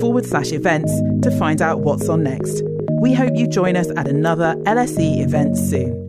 forward 0.00 0.24
slash 0.24 0.52
events 0.52 0.92
to 1.22 1.30
find 1.32 1.60
out 1.60 1.80
what's 1.80 2.08
on 2.08 2.22
next. 2.22 2.62
We 3.04 3.12
hope 3.12 3.32
you 3.34 3.46
join 3.46 3.76
us 3.76 3.90
at 3.98 4.08
another 4.08 4.54
LSE 4.64 5.20
event 5.20 5.58
soon. 5.58 6.03